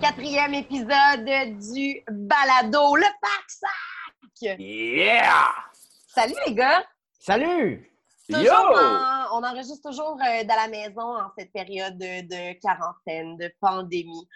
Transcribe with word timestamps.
Quatrième 0.00 0.54
épisode 0.54 1.24
du 1.74 2.02
balado, 2.10 2.94
le 2.96 3.06
pack 3.20 4.58
Yeah! 4.60 5.48
Salut 6.14 6.34
les 6.46 6.54
gars! 6.54 6.84
Salut! 7.18 7.90
Toujours 8.28 8.44
Yo! 8.44 8.78
en- 8.78 9.38
on 9.38 9.42
enregistre 9.44 9.88
toujours 9.90 10.16
euh, 10.20 10.44
dans 10.44 10.54
la 10.54 10.68
maison 10.68 11.16
en 11.18 11.30
cette 11.36 11.52
période 11.52 11.98
de, 11.98 12.22
de 12.28 12.60
quarantaine, 12.60 13.36
de 13.36 13.52
pandémie. 13.60 14.28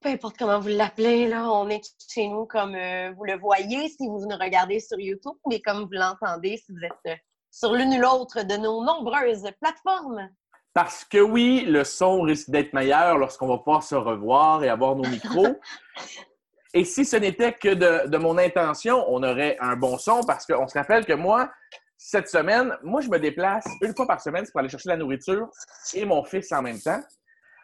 Peu 0.00 0.08
importe 0.10 0.38
comment 0.38 0.60
vous 0.60 0.68
l'appelez, 0.68 1.28
là, 1.28 1.50
on 1.50 1.68
est 1.68 1.82
chez 2.10 2.28
nous 2.28 2.46
comme 2.46 2.74
euh, 2.74 3.12
vous 3.16 3.24
le 3.24 3.38
voyez 3.38 3.88
si 3.90 4.06
vous 4.06 4.26
nous 4.26 4.36
regardez 4.38 4.80
sur 4.80 4.98
YouTube, 4.98 5.36
mais 5.46 5.60
comme 5.60 5.82
vous 5.82 5.88
l'entendez 5.92 6.56
si 6.56 6.72
vous 6.72 6.84
êtes 6.84 6.92
euh, 7.12 7.16
sur 7.50 7.74
l'une 7.74 7.92
ou 7.94 8.00
l'autre 8.00 8.42
de 8.42 8.56
nos 8.56 8.82
nombreuses 8.84 9.50
plateformes. 9.60 10.28
Parce 10.74 11.04
que 11.04 11.18
oui, 11.18 11.64
le 11.66 11.84
son 11.84 12.22
risque 12.22 12.50
d'être 12.50 12.72
meilleur 12.72 13.18
lorsqu'on 13.18 13.48
va 13.48 13.58
pouvoir 13.58 13.82
se 13.82 13.94
revoir 13.94 14.62
et 14.62 14.68
avoir 14.68 14.94
nos 14.96 15.08
micros. 15.08 15.56
et 16.74 16.84
si 16.84 17.04
ce 17.04 17.16
n'était 17.16 17.52
que 17.52 17.74
de, 17.74 18.06
de 18.08 18.18
mon 18.18 18.38
intention, 18.38 19.04
on 19.08 19.22
aurait 19.22 19.56
un 19.60 19.76
bon 19.76 19.98
son 19.98 20.22
parce 20.24 20.46
qu'on 20.46 20.68
se 20.68 20.78
rappelle 20.78 21.04
que 21.04 21.14
moi, 21.14 21.50
cette 21.96 22.28
semaine, 22.28 22.76
moi, 22.82 23.00
je 23.00 23.08
me 23.08 23.18
déplace 23.18 23.66
une 23.82 23.94
fois 23.94 24.06
par 24.06 24.20
semaine 24.20 24.44
pour 24.50 24.60
aller 24.60 24.68
chercher 24.68 24.90
la 24.90 24.96
nourriture 24.96 25.48
et 25.94 26.04
mon 26.04 26.22
fils 26.24 26.52
en 26.52 26.62
même 26.62 26.80
temps. 26.80 27.00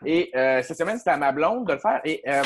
Et 0.05 0.31
euh, 0.35 0.61
cette 0.63 0.77
semaine, 0.79 0.99
c'était 0.99 1.11
à 1.11 1.17
ma 1.17 1.31
blonde 1.33 1.67
de 1.69 1.75
le 1.75 1.79
faire. 1.79 2.01
Et 2.05 2.21
euh, 2.27 2.43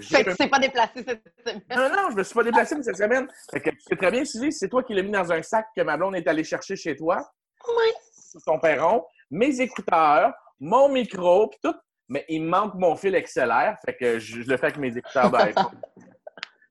Fait 0.00 0.24
que 0.24 0.30
tu 0.30 0.36
t'es 0.36 0.48
pas 0.48 0.60
déplacé 0.60 1.04
cette 1.06 1.22
semaine. 1.44 1.62
Non, 1.70 1.88
non, 1.88 2.10
je 2.12 2.16
me 2.16 2.22
suis 2.22 2.34
pas 2.34 2.44
déplacé 2.44 2.80
cette 2.82 2.96
semaine. 2.96 3.26
Fait 3.50 3.60
que 3.60 3.70
tu 3.70 3.80
sais 3.80 3.96
très 3.96 4.10
bien, 4.12 4.24
Suzy, 4.24 4.52
c'est 4.52 4.68
toi 4.68 4.82
qui 4.84 4.94
l'as 4.94 5.02
mis 5.02 5.10
dans 5.10 5.32
un 5.32 5.42
sac 5.42 5.66
que 5.76 5.82
ma 5.82 5.96
blonde 5.96 6.14
est 6.14 6.26
allée 6.28 6.44
chercher 6.44 6.76
chez 6.76 6.94
toi, 6.96 7.18
Oui. 7.66 7.92
sur 8.30 8.40
ton 8.44 8.58
perron, 8.60 9.04
mes 9.32 9.60
écouteurs, 9.60 10.32
mon 10.60 10.88
micro, 10.88 11.48
puis 11.48 11.58
tout. 11.64 11.74
Mais 12.08 12.24
il 12.28 12.42
me 12.42 12.50
manque 12.50 12.74
mon 12.74 12.94
fil 12.94 13.20
XLR, 13.20 13.76
fait 13.84 13.96
que 13.96 14.18
je, 14.18 14.42
je 14.42 14.48
le 14.50 14.56
fais 14.58 14.66
avec 14.66 14.76
mes 14.76 14.96
écouteurs 14.96 15.30
d'iPhone. 15.30 15.80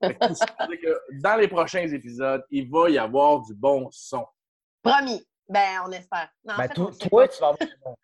Dans 1.24 1.36
les 1.36 1.48
prochains 1.48 1.88
épisodes, 1.88 2.44
il 2.50 2.70
va 2.70 2.90
y 2.90 2.98
avoir 2.98 3.42
du 3.42 3.54
bon 3.54 3.88
son. 3.92 4.26
Promis. 4.82 5.26
Ben, 5.50 5.82
on 5.86 5.92
espère. 5.92 6.30
Non, 6.44 6.54
en 6.54 6.58
Ben, 6.58 6.68
fait, 6.68 6.74
toi, 6.76 6.86
on 6.88 6.92
tu 6.92 7.10
vas 7.12 7.48
avoir 7.48 7.58
du 7.58 7.66
bon 7.84 7.92
son. 7.92 7.96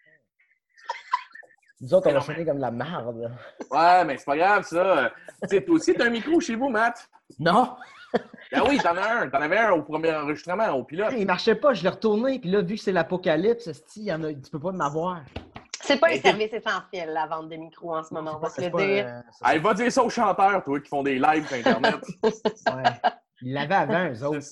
Nous 1.79 1.93
autres, 1.93 2.09
on 2.09 2.13
va 2.13 2.21
sonner 2.21 2.45
comme 2.45 2.57
de 2.57 2.61
la 2.61 2.71
merde. 2.71 3.37
Ouais, 3.69 4.03
mais 4.05 4.17
c'est 4.17 4.25
pas 4.25 4.37
grave, 4.37 4.63
ça. 4.63 5.11
Tu 5.43 5.49
sais, 5.49 5.63
toi 5.63 5.75
aussi, 5.75 5.93
t'as 5.93 6.05
un 6.05 6.09
micro 6.09 6.39
chez 6.39 6.55
vous, 6.55 6.69
Matt? 6.69 7.07
Non! 7.37 7.75
Ben 8.51 8.63
oui, 8.67 8.77
t'en 8.77 8.95
as 8.95 9.23
un. 9.23 9.29
T'en 9.29 9.41
avais 9.41 9.57
un 9.57 9.71
au 9.71 9.83
premier 9.83 10.15
enregistrement, 10.15 10.69
au 10.69 10.83
pilote. 10.83 11.13
Il 11.17 11.25
marchait 11.27 11.55
pas, 11.55 11.73
je 11.73 11.83
l'ai 11.83 11.89
retourné, 11.89 12.39
puis 12.39 12.49
là, 12.49 12.61
vu 12.61 12.75
que 12.75 12.81
c'est 12.81 12.93
l'apocalypse, 12.93 13.69
y 13.97 14.11
en 14.13 14.23
a, 14.23 14.33
tu 14.33 14.49
peux 14.49 14.59
pas 14.59 14.71
m'avoir. 14.71 15.21
C'est 15.81 15.99
pas 15.99 16.09
les 16.09 16.15
Mais- 16.15 16.21
services 16.21 16.53
essentiels, 16.53 17.11
la 17.13 17.27
vente 17.27 17.49
de 17.49 17.55
micros 17.55 17.95
en 17.95 18.03
ce 18.03 18.13
moment, 18.13 18.35
on 18.37 18.39
va 18.39 18.49
se 18.49 18.61
le 18.61 18.69
dire. 18.69 19.21
Ah, 19.41 19.55
il 19.55 19.61
va 19.61 19.73
dire 19.73 19.91
ça 19.91 20.03
aux 20.03 20.09
chanteurs, 20.09 20.63
toi, 20.63 20.79
qui 20.79 20.89
font 20.89 21.03
des 21.03 21.19
lives 21.19 21.45
sur 21.47 21.57
Internet. 21.57 21.95
euh, 22.25 22.29
ouais. 22.75 23.11
Ils 23.41 23.53
l'avaient 23.53 23.75
avant, 23.75 24.09
eux 24.11 24.23
autres. 24.23 24.47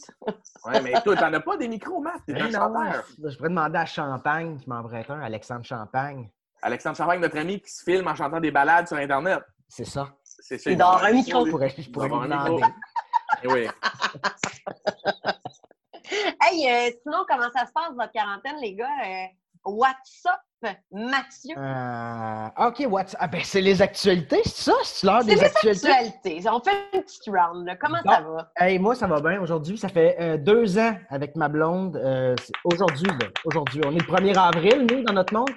Ouais, 0.66 0.82
mais 0.82 0.94
toi, 1.02 1.16
t'en 1.16 1.34
as 1.34 1.40
pas 1.40 1.58
des 1.58 1.68
micros, 1.68 2.00
Matt? 2.02 2.22
T'es 2.28 2.40
un 2.40 2.46
non, 2.46 2.52
chanteur. 2.52 3.04
je 3.24 3.36
pourrais 3.38 3.50
demander 3.50 3.78
à 3.80 3.86
Champagne 3.86 4.58
qui 4.60 4.70
m'en 4.70 4.84
prête 4.84 5.10
un, 5.10 5.22
Alexandre 5.22 5.66
Champagne. 5.66 6.30
Alexandre 6.62 6.98
Champagne, 6.98 7.20
notre 7.20 7.38
ami, 7.38 7.60
qui 7.62 7.72
se 7.72 7.84
filme 7.84 8.08
en 8.08 8.16
chantant 8.16 8.40
des 8.40 8.52
balades 8.52 8.88
sur 8.88 8.98
Internet. 8.98 9.40
C'est 9.68 9.86
ça. 9.86 10.10
C'est 10.24 10.58
ça. 10.60 10.70
Il 10.70 10.78
doit 10.78 10.88
avoir 10.88 11.06
un 11.06 11.14
micro. 11.14 11.46
Je 11.46 11.52
pourrais, 11.52 11.70
je 11.76 11.90
pourrais 11.90 12.08
lui 12.08 12.16
un 12.16 12.28
demander. 12.28 12.64
Eh 13.46 13.52
Oui. 13.54 13.68
Hey, 16.42 16.68
euh, 16.70 16.92
sinon, 17.02 17.26
comment 17.28 17.50
ça 17.56 17.66
se 17.66 17.72
passe, 17.74 17.92
votre 17.98 18.12
quarantaine, 18.12 18.58
les 18.62 18.76
gars? 18.76 18.88
Euh, 19.06 19.26
what's 19.66 20.24
up, 20.28 20.72
Mathieu? 20.92 21.56
Euh, 21.58 22.48
OK, 22.68 22.86
what's... 22.88 23.16
Ah, 23.20 23.28
ben, 23.28 23.42
c'est 23.44 23.62
les 23.62 23.82
actualités, 23.82 24.42
c'est 24.46 24.70
ça? 24.72 24.74
C'est 24.84 25.08
l'heure 25.08 25.22
C'est 25.24 25.30
des 25.30 25.36
les 25.36 25.44
actualités? 25.44 25.90
actualités. 25.92 26.50
On 26.50 26.60
fait 26.62 26.72
une 26.94 27.02
petite 27.02 27.26
round. 27.28 27.66
là. 27.66 27.76
Comment 27.76 27.98
ça 28.06 28.22
va? 28.22 28.52
Hey, 28.56 28.78
moi, 28.78 28.94
ça 28.94 29.08
va 29.08 29.20
bien. 29.20 29.42
Aujourd'hui, 29.42 29.78
ça 29.80 29.90
fait 29.90 30.16
euh, 30.20 30.38
deux 30.38 30.78
ans 30.78 30.96
avec 31.10 31.36
ma 31.36 31.50
blonde. 31.50 31.98
Euh, 31.98 32.36
aujourd'hui. 32.64 33.10
Aujourd'hui. 33.46 33.82
On 33.86 33.92
est 33.92 34.00
le 34.00 34.06
1er 34.06 34.38
avril, 34.38 34.86
nous, 34.90 35.02
dans 35.04 35.14
notre 35.14 35.34
monde. 35.34 35.50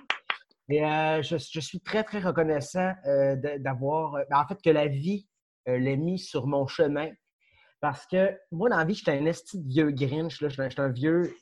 Et 0.71 0.83
euh, 0.85 1.21
je, 1.23 1.37
je 1.37 1.61
suis 1.61 1.81
très, 1.81 2.05
très 2.05 2.21
reconnaissant 2.21 2.93
euh, 3.07 3.37
d'avoir. 3.59 4.15
euh, 4.15 4.23
ben, 4.31 4.39
en 4.41 4.47
fait, 4.47 4.61
que 4.63 4.71
la 4.71 4.87
vie 4.87 5.29
euh, 5.69 5.77
l'ait 5.79 5.99
mis 5.99 6.19
sur 6.19 6.47
mon 6.47 6.67
chemin. 6.67 7.11
Parce 7.81 8.07
que 8.07 8.37
moi, 8.51 8.69
dans 8.69 8.77
la 8.77 8.85
vie, 8.85 8.95
j'étais 8.95 9.13
un 9.13 9.27
esti 9.27 9.59
de 9.59 9.69
vieux 9.69 9.91
Grinch. 9.91 10.41
Là. 10.41 10.49
J'étais 10.49 10.71
j'étais 10.71 10.83
un 10.83 10.89
vieux. 10.89 11.35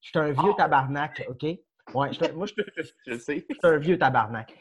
J'étais 0.00 0.18
un 0.18 0.30
vieux 0.32 0.52
tabarnak, 0.56 1.24
OK? 1.28 1.42
Ouais, 1.42 2.10
moi, 2.34 2.46
Je 2.46 3.16
sais. 3.18 3.46
j'étais 3.48 3.66
un 3.66 3.76
vieux 3.78 3.98
tabarnak. 3.98 4.52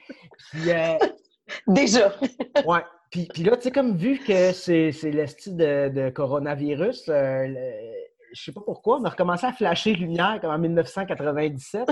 Puis, 0.52 0.72
euh, 0.72 0.98
Déjà. 1.68 2.14
Ouais. 2.66 2.84
Puis, 3.12 3.28
puis 3.34 3.44
là, 3.44 3.56
tu 3.56 3.64
sais, 3.64 3.72
comme 3.72 3.96
vu 3.98 4.18
que 4.20 4.52
c'est 4.52 4.92
c'est 4.92 5.12
le 5.12 5.26
style 5.28 5.56
de, 5.56 5.90
de 5.90 6.10
coronavirus, 6.10 7.08
euh, 7.10 7.48
le- 7.48 7.94
je 8.34 8.44
sais 8.44 8.52
pas 8.52 8.62
pourquoi, 8.66 8.98
on 9.00 9.06
a 9.06 9.10
recommencé 9.10 9.46
à 9.46 9.54
flasher 9.54 9.94
lumière 9.94 10.40
comme 10.42 10.52
en 10.52 10.58
1997. 10.58 11.88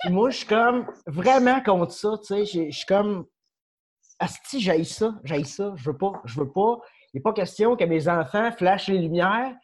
puis 0.00 0.10
moi, 0.12 0.30
je 0.30 0.38
suis 0.38 0.46
comme 0.46 0.86
vraiment 1.06 1.60
contre 1.62 1.92
ça, 1.92 2.14
tu 2.20 2.26
sais. 2.26 2.44
Je 2.46 2.70
je 2.70 2.76
suis 2.76 2.86
comme. 2.86 3.26
Asti, 4.18 4.60
j'haïs 4.60 4.84
ça, 4.84 5.14
j'haïs 5.24 5.46
ça, 5.46 5.72
je 5.76 5.90
veux 5.90 5.96
pas, 5.96 6.20
je 6.24 6.40
veux 6.40 6.50
pas. 6.50 6.78
Il 7.12 7.18
n'est 7.18 7.22
pas 7.22 7.32
question 7.32 7.76
que 7.76 7.84
mes 7.84 8.08
enfants 8.08 8.50
flashent 8.52 8.88
les 8.88 8.98
lumières. 8.98 9.54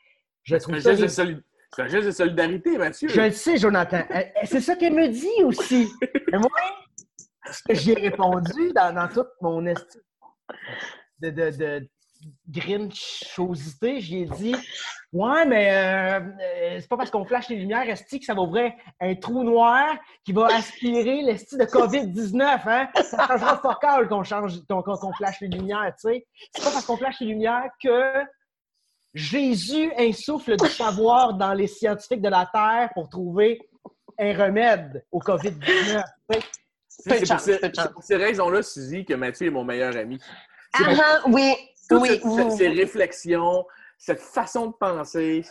Je 0.42 0.56
trouve 0.56 0.78
ça. 0.78 0.90
geste 0.94 1.02
de 1.02 1.08
soli- 1.08 1.42
c'est 1.74 1.82
un 1.82 1.86
geste 1.88 2.06
de 2.06 2.10
solidarité, 2.12 2.78
Mathieu. 2.78 3.08
Je 3.08 3.20
le 3.20 3.30
sais, 3.32 3.56
Jonathan. 3.58 4.02
Euh, 4.10 4.14
euh, 4.16 4.22
C'est 4.44 4.60
ça 4.60 4.76
qu'elle 4.76 4.94
me 4.94 5.08
dit 5.08 5.44
aussi. 5.44 5.88
Mais 6.32 6.38
moi, 6.38 6.48
ce 7.50 7.62
que 7.62 7.74
j'ai 7.74 7.94
répondu 7.94 8.72
dans, 8.74 8.94
dans 8.94 9.08
toute 9.08 9.28
mon 9.40 9.64
esti 9.66 9.98
de, 11.20 11.30
de, 11.30 11.50
de 11.56 11.88
grinchosité, 12.48 14.00
j'ai 14.00 14.24
dit 14.24 14.54
Ouais, 15.12 15.46
mais 15.46 15.70
euh, 15.70 16.20
euh, 16.20 16.78
c'est 16.80 16.88
pas 16.88 16.96
parce 16.96 17.10
qu'on 17.10 17.24
flash 17.24 17.48
les 17.48 17.56
lumières, 17.56 17.88
Esti, 17.88 18.18
que 18.18 18.24
ça 18.26 18.34
va 18.34 18.42
ouvrir 18.42 18.72
un 19.00 19.14
trou 19.14 19.44
noir 19.44 19.96
qui 20.24 20.32
va 20.32 20.46
aspirer 20.46 21.22
l'Esti 21.22 21.56
de 21.56 21.64
COVID-19. 21.64 22.60
Hein? 22.66 22.88
Ça 23.02 23.26
changera 23.26 23.58
fuck 23.58 23.82
all 23.84 24.08
qu'on 24.08 24.24
change 24.24 24.60
qu'on 24.68 25.12
flash 25.14 25.40
les 25.40 25.48
lumières, 25.48 25.92
tu 26.00 26.10
sais. 26.10 26.26
C'est 26.54 26.64
pas 26.64 26.70
parce 26.72 26.84
qu'on 26.84 26.96
flash 26.96 27.20
les 27.20 27.28
lumières 27.28 27.68
que 27.82 28.24
Jésus 29.14 29.90
insuffle 29.96 30.56
du 30.56 30.68
savoir 30.68 31.34
dans 31.34 31.54
les 31.54 31.66
scientifiques 31.68 32.20
de 32.20 32.28
la 32.28 32.48
Terre 32.52 32.90
pour 32.92 33.08
trouver 33.08 33.60
un 34.18 34.36
remède 34.36 35.04
au 35.10 35.20
COVID-19. 35.20 36.02
tu 36.30 36.38
sais. 36.40 36.40
Tu 36.40 37.02
sais, 37.02 37.10
Peu 37.10 37.20
de 37.20 37.24
C'est 37.24 37.70
pour, 37.92 38.02
ces- 38.02 38.16
pour 38.16 38.18
raisons-là, 38.18 38.62
Suzy, 38.62 39.04
que 39.04 39.14
Mathieu 39.14 39.46
est 39.46 39.50
mon 39.50 39.64
meilleur 39.64 39.96
ami. 39.96 40.18
Ah, 40.74 41.20
oui. 41.28 41.54
Toutes 41.88 42.02
Oui. 42.02 42.20
ces 42.56 42.68
réflexions, 42.68 43.66
cette 43.98 44.20
façon 44.20 44.66
de 44.68 44.72
penser, 44.74 45.44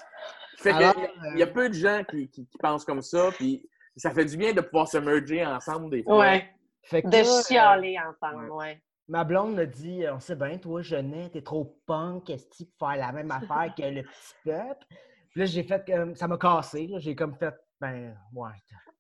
fait 0.58 0.72
que 0.72 0.76
Alors, 0.76 0.94
il 0.98 1.02
y 1.02 1.06
a- 1.06 1.32
il 1.34 1.40
y, 1.40 1.44
a 1.44 1.48
peu 1.48 1.70
de 1.70 1.74
gens 1.74 2.04
qui, 2.10 2.30
qui- 2.30 2.46
qui 2.48 2.58
pensent 2.58 2.86
comme 2.86 3.02
ça, 3.02 3.30
puis 3.36 3.68
ça 3.98 4.12
fait 4.12 4.26
du 4.26 4.38
bien 4.38 4.54
de 4.54 4.62
pouvoir 4.62 4.88
se 4.88 4.98
merger 4.98 5.46
ensemble 5.46 5.90
des 5.92 6.04
fois. 6.04 6.20
Ouais. 6.20 6.50
Fait 6.84 7.02
que 7.02 7.08
De 7.08 7.18
euh, 7.18 7.44
chialer 7.48 7.98
ensemble, 8.00 8.50
ouais. 8.52 8.82
Ma 9.08 9.24
blonde 9.24 9.56
me 9.56 9.66
dit 9.66 10.04
On 10.12 10.20
sait 10.20 10.36
bien, 10.36 10.58
toi, 10.58 10.82
Jeunet, 10.82 11.30
t'es 11.30 11.42
trop 11.42 11.80
punk, 11.86 12.30
est 12.30 12.48
pour 12.78 12.90
faire 12.90 12.98
la 12.98 13.12
même 13.12 13.30
affaire 13.32 13.74
que 13.78 13.84
le 13.84 14.02
petit 14.04 14.36
peuple? 14.44 14.86
Puis 15.30 15.40
là, 15.42 15.46
j'ai 15.46 15.64
fait 15.64 15.84
comme. 15.86 16.16
Ça 16.16 16.28
m'a 16.28 16.38
cassé. 16.38 16.88
là. 16.88 17.00
J'ai 17.00 17.16
comme 17.16 17.36
fait 17.36 17.54
Ben, 17.82 18.18
ouais, 18.34 18.50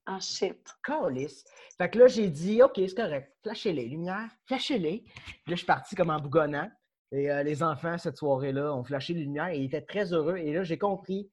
Ah, 0.06 0.20
shit. 0.20 0.68
calice. 0.86 1.44
Fait 1.78 1.90
que 1.90 1.98
là, 2.00 2.08
j'ai 2.08 2.30
dit 2.30 2.62
OK, 2.62 2.74
c'est 2.76 2.94
correct. 2.96 3.32
Flashez-les, 3.42 3.86
lumière, 3.88 4.28
flashez-les. 4.46 5.00
Puis 5.04 5.14
là, 5.48 5.52
je 5.52 5.56
suis 5.56 5.66
parti 5.66 5.96
comme 5.96 6.10
en 6.10 6.20
bougonnant. 6.20 6.70
Et 7.12 7.32
euh, 7.32 7.44
les 7.44 7.64
enfants, 7.64 7.98
cette 7.98 8.18
soirée-là, 8.18 8.74
ont 8.74 8.84
flashé 8.84 9.14
les 9.14 9.22
lumières 9.22 9.50
et 9.50 9.60
ils 9.60 9.66
étaient 9.66 9.82
très 9.82 10.14
heureux. 10.14 10.38
Et 10.38 10.54
là, 10.54 10.64
j'ai 10.64 10.78
compris. 10.78 11.30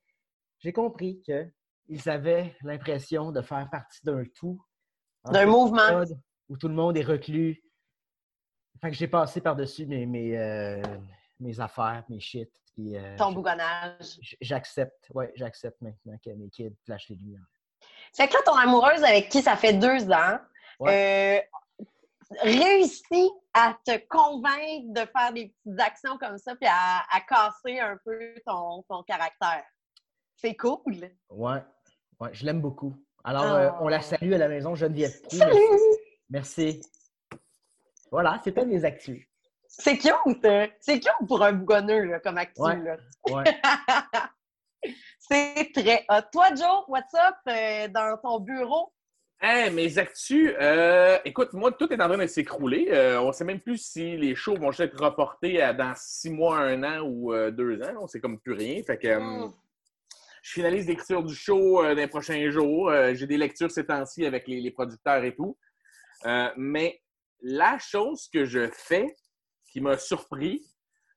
J'ai 0.59 0.73
compris 0.73 1.21
qu'ils 1.23 2.09
avaient 2.09 2.55
l'impression 2.63 3.33
de 3.33 3.41
faire 3.43 3.69
partie 3.71 4.05
d'un 4.05 4.25
tout. 4.35 4.63
D'un 5.25 5.47
mouvement. 5.47 6.05
Où 6.49 6.57
tout 6.57 6.69
le 6.69 6.75
monde 6.75 6.97
est 6.97 7.05
reclus. 7.05 7.63
Fait 8.81 8.91
que 8.91 8.97
j'ai 8.97 9.09
passé 9.09 9.41
par-dessus 9.41 9.87
mes, 9.87 10.07
mes, 10.07 10.37
euh, 10.37 10.83
mes 11.41 11.61
affaires, 11.61 12.05
mes 12.09 12.21
shit. 12.21 12.51
Puis, 12.75 12.97
euh, 12.97 13.17
Ton 13.17 13.33
bougonnage. 13.33 14.19
j'accepte. 14.41 15.11
Ouais, 15.15 15.33
j'accepte 15.37 15.81
maintenant 15.81 16.17
que 16.25 16.31
mes 16.31 16.49
kids 16.49 16.77
flashent 16.85 17.09
les 17.11 17.17
lumières. 17.17 17.47
Fait 18.15 18.29
que 18.29 18.35
là, 18.35 18.41
ton 18.45 18.57
amoureuse 18.57 19.03
avec 19.05 19.29
qui 19.29 19.43
ça 19.43 19.57
fait 19.57 19.73
deux 19.73 20.11
ans 20.11 20.39
euh, 20.83 21.39
réussit 22.41 23.33
à 23.55 23.77
te 23.85 23.99
convaincre 24.09 24.93
de 24.93 25.01
faire 25.17 25.33
des 25.33 25.55
petites 25.65 25.81
actions 25.81 26.19
comme 26.19 26.39
ça 26.39 26.55
puis 26.57 26.69
à, 26.71 27.03
à 27.11 27.21
casser 27.21 27.79
un 27.81 27.97
peu 28.05 28.35
ton, 28.47 28.83
ton 28.89 29.03
caractère. 29.03 29.65
C'est 30.37 30.57
cool. 30.57 31.11
Ouais, 31.31 31.63
ouais, 32.21 32.31
je 32.33 32.45
l'aime 32.45 32.61
beaucoup. 32.61 32.95
Alors, 33.25 33.45
Oh. 33.45 33.55
euh, 33.55 33.71
on 33.81 33.89
la 33.89 34.01
salue 34.01 34.33
à 34.33 34.39
la 34.39 34.49
maison, 34.49 34.75
Geneviève 34.75 35.21
Proux. 35.23 35.37
Salut! 35.37 35.55
Merci. 36.31 36.81
Merci. 36.81 36.81
Voilà, 38.11 38.41
c'était 38.43 38.65
mes 38.67 38.85
actus. 38.85 39.27
C'est 39.69 39.97
cute! 39.97 40.13
hein? 40.45 40.69
C'est 40.81 41.01
cute 41.01 41.29
pour 41.29 41.43
un 41.43 41.53
bougonneux 41.53 42.05
là, 42.05 42.21
comme 42.21 42.37
actu. 42.39 42.61
Ouais. 42.61 42.77
là. 42.83 42.97
Ouais. 43.31 43.45
C'est 45.21 45.71
très 45.73 46.05
hot. 46.09 46.23
Toi, 46.33 46.49
Joe, 46.55 46.85
what's 46.89 47.15
up 47.15 47.37
euh, 47.49 47.89
dans 47.89 48.19
ton 48.23 48.41
bureau? 48.41 48.93
Hey, 49.45 49.73
mes 49.73 49.99
actus, 49.99 50.53
euh, 50.61 51.19
écoute, 51.25 51.53
moi, 51.53 51.73
tout 51.73 51.93
est 51.93 52.01
en 52.01 52.07
train 52.09 52.17
de 52.17 52.27
s'écrouler. 52.29 52.87
Euh, 52.93 53.21
on 53.21 53.29
ne 53.29 53.33
sait 53.33 53.45
même 53.45 53.59
plus 53.59 53.77
si 53.79 54.17
les 54.17 54.37
shows 54.37 54.55
vont 54.57 54.71
juste 54.71 54.83
être 54.83 55.03
reportés 55.05 55.61
à 55.61 55.73
dans 55.73 55.93
six 55.97 56.31
mois, 56.31 56.59
un 56.61 56.85
an 56.85 57.01
ou 57.01 57.35
euh, 57.35 57.51
deux 57.51 57.83
ans. 57.83 57.93
On 58.03 58.07
sait 58.07 58.21
comme 58.21 58.39
plus 58.39 58.53
rien. 58.53 58.81
Fait 58.85 58.97
que 58.99 59.19
Mm. 59.19 59.53
je 60.45 60.53
finalise 60.53 60.87
l'écriture 60.87 61.25
du 61.25 61.35
show 61.35 61.83
dans 61.83 61.93
les 61.93 62.07
prochains 62.07 62.49
jours. 62.53 62.93
J'ai 63.15 63.27
des 63.27 63.37
lectures 63.37 63.69
ces 63.73 63.85
temps-ci 63.85 64.25
avec 64.25 64.47
les, 64.47 64.61
les 64.61 64.71
producteurs 64.71 65.25
et 65.25 65.35
tout. 65.35 65.59
mais 66.57 67.03
la 67.41 67.81
chose 67.81 68.29
que 68.33 68.45
je 68.45 68.69
fais 68.73 69.17
qui 69.73 69.81
m'a 69.81 69.99
surpris, 69.99 70.65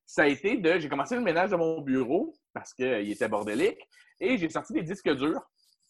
ça 0.08 0.24
a 0.24 0.28
été 0.28 0.58
de. 0.58 0.80
J'ai 0.80 0.90
commencé 0.90 1.14
le 1.14 1.22
ménage 1.22 1.52
de 1.52 1.58
mon 1.58 1.80
bureau 1.82 2.34
parce 2.56 2.74
qu'il 2.74 3.12
était 3.12 3.28
bordélique 3.28 3.88
et 4.20 4.36
j'ai 4.40 4.50
sorti 4.50 4.74
des 4.74 4.82
disques 4.82 5.12
durs. 5.12 5.42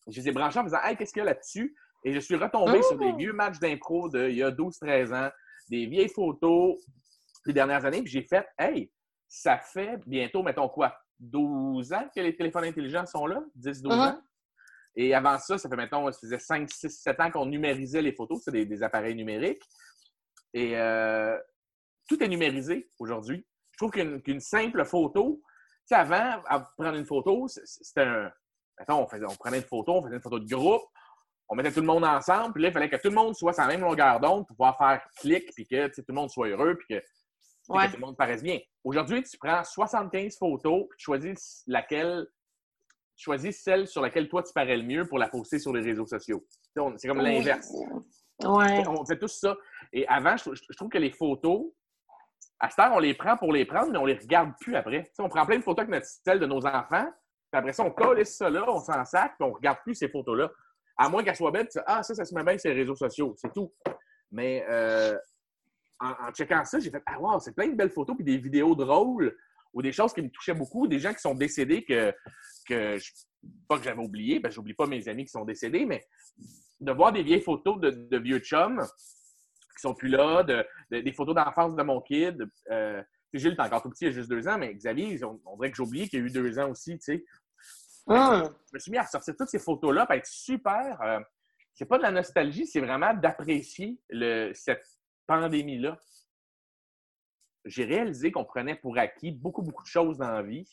Je 0.08 0.20
les 0.20 0.28
ai 0.28 0.32
branchés 0.34 0.60
en 0.60 0.64
faisant 0.66 0.82
Hey, 0.84 0.98
qu'est-ce 0.98 1.14
qu'il 1.14 1.22
y 1.22 1.24
a 1.24 1.26
là-dessus? 1.28 1.74
Et 2.06 2.14
je 2.14 2.20
suis 2.20 2.36
retombé 2.36 2.84
sur 2.84 2.98
des 2.98 3.12
vieux 3.14 3.34
matchs 3.34 3.58
d'impro 3.60 4.08
d'il 4.10 4.36
y 4.36 4.44
a 4.44 4.52
12-13 4.52 5.14
ans, 5.14 5.30
des 5.70 5.88
vieilles 5.88 6.08
photos 6.10 6.78
des 7.46 7.52
dernières 7.54 7.84
années. 7.84 8.02
Puis 8.04 8.12
j'ai 8.12 8.22
fait 8.24 8.48
Hey, 8.60 8.92
ça 9.28 9.58
fait 9.58 9.98
bientôt, 10.06 10.44
mettons 10.44 10.70
quoi, 10.70 10.96
12 11.20 11.92
ans 11.94 12.08
que 12.16 12.22
les 12.22 12.36
téléphones 12.36 12.66
intelligents 12.66 13.06
sont 13.08 13.26
là? 13.26 13.44
10-12 13.56 13.92
Mhm. 13.96 14.00
ans? 14.02 14.22
Et 14.96 15.14
avant 15.14 15.38
ça, 15.40 15.58
ça 15.58 15.68
fait, 15.68 15.76
mettons, 15.76 16.10
ça 16.12 16.20
faisait 16.20 16.40
5, 16.40 16.70
6, 16.70 16.90
7 17.02 17.20
ans 17.20 17.32
qu'on 17.32 17.46
numérisait 17.48 18.02
les 18.02 18.14
photos. 18.14 18.42
C'est 18.46 18.52
des, 18.52 18.66
des 18.66 18.82
appareils 18.84 19.16
numériques. 19.16 19.62
Et 20.54 20.78
euh, 20.78 21.38
tout 22.08 22.22
est 22.24 22.28
numérisé 22.30 22.90
aujourd'hui. 23.00 23.46
Je 23.72 23.78
trouve 23.78 23.92
qu'une 23.92 24.40
simple 24.40 24.86
photo, 24.86 25.42
tu 25.44 25.88
sais, 25.88 25.96
avant, 25.96 26.42
à 26.48 26.60
prendre 26.78 26.98
une 26.98 27.06
photo, 27.06 27.48
c'était 27.48 28.02
un. 28.04 28.32
Mettons, 28.80 29.04
on, 29.04 29.08
faisait, 29.08 29.26
on 29.26 29.36
prenait 29.36 29.58
une 29.58 29.64
photo, 29.66 29.94
on 29.96 30.04
faisait 30.04 30.16
une 30.16 30.22
photo 30.22 30.40
de 30.40 30.48
groupe, 30.48 30.84
on 31.50 31.56
mettait 31.56 31.72
tout 31.72 31.82
le 31.82 31.86
monde 31.86 32.04
ensemble, 32.04 32.54
puis 32.54 32.64
là, 32.64 32.70
il 32.70 32.74
fallait 32.74 32.90
que 32.90 32.96
tout 32.96 33.10
le 33.10 33.16
monde 33.16 33.36
soit 33.36 33.54
sur 33.54 33.62
la 33.64 33.68
même 33.70 33.82
longueur 33.82 34.20
d'onde 34.20 34.48
pour 34.48 34.56
pouvoir 34.56 34.78
faire 34.78 35.02
clic, 35.20 35.52
puis 35.54 35.68
que 35.68 35.88
tout 35.88 36.04
le 36.08 36.14
monde 36.14 36.30
soit 36.30 36.48
heureux, 36.50 36.76
puis 36.76 36.98
que, 36.98 37.04
Ouais. 37.68 37.88
tout 37.88 37.96
le 37.96 38.02
monde 38.06 38.16
paraisse 38.18 38.44
bien. 38.44 38.60
Aujourd'hui, 38.84 39.24
tu 39.24 39.38
prends 39.40 39.64
75 39.64 40.38
photos, 40.38 40.86
puis 40.90 40.98
tu 40.98 41.04
choisis 41.06 41.64
laquelle. 41.68 42.28
Tu 43.18 43.24
choisis 43.24 43.62
celle 43.64 43.88
sur 43.88 44.02
laquelle 44.02 44.28
toi 44.28 44.44
tu 44.44 44.52
parais 44.54 44.76
le 44.76 44.84
mieux 44.84 45.08
pour 45.08 45.18
la 45.18 45.30
poster 45.30 45.58
sur 45.58 45.72
les 45.74 45.82
réseaux 45.82 46.06
sociaux. 46.06 46.46
C'est 46.98 47.08
comme 47.08 47.22
l'inverse. 47.22 47.72
Ouais. 48.44 48.84
On 48.88 49.06
fait 49.06 49.18
tout 49.18 49.30
ça. 49.30 49.56
Et 49.94 50.06
avant, 50.08 50.36
je, 50.36 50.44
trou- 50.44 50.56
je 50.56 50.76
trouve 50.76 50.90
que 50.90 50.98
les 50.98 51.12
photos, 51.12 51.68
à 52.60 52.70
cette 52.70 52.80
heure, 52.80 52.92
on 52.94 53.00
les 53.00 53.14
prend 53.14 53.38
pour 53.38 53.54
les 53.54 53.64
prendre, 53.66 53.90
mais 53.92 53.98
on 53.98 54.06
les 54.06 54.16
regarde 54.16 54.52
plus 54.60 54.76
après. 54.76 55.10
On 55.20 55.30
prend 55.30 55.46
plein 55.46 55.58
de 55.58 55.64
photos 55.64 55.84
avec 55.84 55.92
notre 55.92 56.06
style 56.08 56.40
de 56.40 56.46
nos 56.46 56.66
enfants, 56.66 57.06
puis 57.52 57.58
après 57.60 57.72
ça, 57.72 57.84
on 57.84 57.92
colle 57.92 58.26
ça 58.26 58.50
là, 58.50 58.66
on 58.68 58.80
s'en 58.82 59.06
sac, 59.06 59.36
puis 59.40 59.48
on 59.50 59.54
regarde 59.54 59.78
plus 59.84 59.96
ces 59.96 60.10
photos-là. 60.10 60.52
À 60.98 61.10
moins 61.10 61.24
qu'elles 61.24 61.36
soient 61.36 61.52
belles, 61.52 61.68
tu 61.68 61.80
fais, 61.80 61.86
ah, 61.88 62.04
ça, 62.04 62.16
ça 62.16 62.26
se 62.26 62.34
met 62.34 62.44
bien 62.44 62.58
sur 62.58 62.70
les 62.70 62.76
réseaux 62.78 62.96
sociaux, 62.96 63.34
c'est 63.38 63.54
tout. 63.54 63.74
Mais 64.32 64.66
euh, 64.70 65.18
en, 66.00 66.32
checkant 66.32 66.64
ça, 66.64 66.80
j'ai 66.80 66.90
fait, 66.92 67.04
ah, 67.06 67.20
wow, 67.20 67.40
c'est 67.40 67.54
plein 67.54 67.68
de 67.68 67.76
belles 67.76 67.92
photos, 67.92 68.16
puis 68.16 68.26
des 68.26 68.38
vidéos 68.38 68.76
drôles, 68.76 69.36
ou 69.74 69.82
des 69.82 69.92
choses 69.92 70.14
qui 70.14 70.22
me 70.22 70.30
touchaient 70.30 70.54
beaucoup, 70.54 70.88
des 70.88 71.00
gens 71.00 71.14
qui 71.14 71.20
sont 71.20 71.36
décédés 71.36 71.84
que, 71.84 72.14
que 72.68 72.98
je, 72.98 73.12
pas 73.68 73.78
que 73.78 73.84
j'avais 73.84 74.02
oublié, 74.02 74.40
parce 74.40 74.54
que 74.54 74.56
j'oublie 74.56 74.74
pas 74.74 74.88
mes 74.88 75.08
amis 75.08 75.26
qui 75.26 75.32
sont 75.32 75.46
décédés, 75.46 75.86
mais 75.86 76.04
de 76.80 76.92
voir 76.92 77.12
des 77.12 77.24
vieilles 77.24 77.42
photos 77.42 77.80
de, 77.80 78.18
vieux 78.18 78.40
chums 78.40 78.82
qui 79.76 79.82
sont 79.82 79.94
plus 79.94 80.10
là, 80.10 80.44
de, 80.44 80.66
de- 80.92 81.02
des 81.02 81.12
photos 81.12 81.36
d'enfance 81.36 81.76
de 81.76 81.84
mon 81.84 82.02
kid. 82.02 82.50
Euh, 82.72 83.02
Gilles 83.34 83.52
est 83.54 83.60
encore 83.62 83.82
tout 83.82 83.90
petit, 83.90 84.06
il 84.06 84.08
a 84.08 84.12
juste 84.12 84.30
deux 84.30 84.48
ans, 84.48 84.58
mais 84.58 84.74
Xavier, 84.74 85.22
on, 85.26 85.42
on 85.46 85.56
dirait 85.58 85.72
que 85.72 85.78
j'ai 85.78 85.84
oublié 85.84 86.08
qu'il 86.08 86.22
a 86.22 86.26
eu 86.26 86.32
deux 86.32 86.58
ans 86.58 86.70
aussi, 86.70 86.98
tu 86.98 87.04
sais. 87.04 87.26
Hum. 88.08 88.44
Je 88.72 88.74
me 88.76 88.80
suis 88.80 88.92
mis 88.92 88.98
à 88.98 89.04
ressortir 89.04 89.36
toutes 89.38 89.50
ces 89.50 89.60
photos-là, 89.60 90.06
pour 90.06 90.16
être 90.16 90.26
super. 90.28 91.02
euh, 91.02 91.20
c'est 91.74 91.86
pas 91.86 91.98
de 91.98 92.04
la 92.04 92.12
nostalgie, 92.12 92.66
c'est 92.66 92.80
vraiment 92.80 93.14
d'apprécier 93.14 94.00
cette 94.54 94.86
pandémie-là. 95.28 95.98
J'ai 97.66 97.84
réalisé 97.84 98.32
qu'on 98.32 98.46
prenait 98.46 98.76
pour 98.76 98.98
acquis 98.98 99.32
beaucoup, 99.32 99.62
beaucoup 99.62 99.84
de 99.84 99.88
choses 99.90 100.18
dans 100.18 100.32
la 100.32 100.42
vie, 100.44 100.66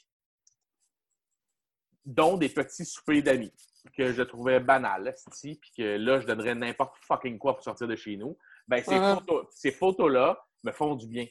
dont 2.05 2.37
des 2.37 2.49
petits 2.49 2.85
soupers 2.85 3.23
d'amis 3.23 3.53
que 3.97 4.13
je 4.13 4.23
trouvais 4.23 4.61
banal, 4.61 5.13
puis 5.41 5.59
que 5.77 5.97
là, 5.97 6.21
je 6.21 6.27
donnerais 6.27 6.55
n'importe 6.55 6.97
fucking 6.99 7.39
quoi 7.39 7.55
pour 7.55 7.65
sortir 7.65 7.89
de 7.89 7.97
chez 7.97 8.17
nous. 8.17 8.39
Ben, 8.69 8.83
ces, 8.85 9.01
Mhm. 9.01 9.15
photos, 9.17 9.47
ces 9.51 9.73
photos-là 9.73 10.47
me 10.63 10.71
font 10.71 10.95
du 10.95 11.09
bien. 11.09 11.27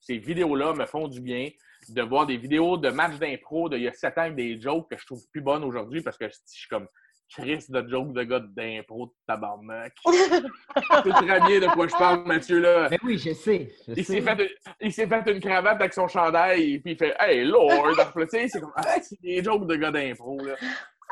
Ces 0.00 0.18
vidéos-là 0.18 0.74
me 0.74 0.84
font 0.84 1.08
du 1.08 1.20
bien. 1.22 1.48
De 1.88 2.02
voir 2.02 2.26
des 2.26 2.36
vidéos 2.36 2.76
de 2.76 2.90
matchs 2.90 3.18
d'impro 3.18 3.68
d'il 3.68 3.82
y 3.82 3.88
a 3.88 3.92
sept 3.92 4.18
ans 4.18 4.22
avec 4.22 4.34
des 4.34 4.60
jokes 4.60 4.90
que 4.90 4.98
je 4.98 5.06
trouve 5.06 5.22
plus 5.32 5.40
bonnes 5.40 5.64
aujourd'hui 5.64 6.02
parce 6.02 6.18
que 6.18 6.28
je 6.28 6.34
suis 6.46 6.68
comme 6.68 6.86
Chris 7.30 7.64
de 7.68 7.86
jokes 7.88 8.12
de 8.12 8.22
gars 8.22 8.40
d'impro 8.40 9.06
de 9.06 9.12
tabarnak. 9.26 9.94
C'est 10.04 11.10
très 11.10 11.40
bien 11.40 11.60
de 11.60 11.72
quoi 11.72 11.86
je 11.86 11.92
parle, 11.92 12.24
Mathieu, 12.26 12.60
là. 12.60 12.88
Mais 12.90 12.98
oui, 13.02 13.18
je 13.18 13.32
sais. 13.34 13.70
je 13.86 13.92
Il 13.96 14.04
s'est, 14.04 14.20
fait, 14.22 14.50
il 14.80 14.92
s'est 14.92 15.06
fait 15.06 15.30
une 15.30 15.40
cravate 15.40 15.80
avec 15.80 15.92
son 15.92 16.08
chandail 16.08 16.74
et 16.74 16.80
puis 16.80 16.92
il 16.92 16.98
fait 16.98 17.14
Hey 17.18 17.44
Lord! 17.44 17.96
Tu 18.30 18.48
c'est 18.48 18.60
comme 18.60 18.72
ah, 18.76 18.96
c'est 19.02 19.20
des 19.20 19.42
jokes 19.42 19.66
de 19.66 19.76
gars 19.76 19.90
d'impro. 19.90 20.38
Là. 20.38 20.54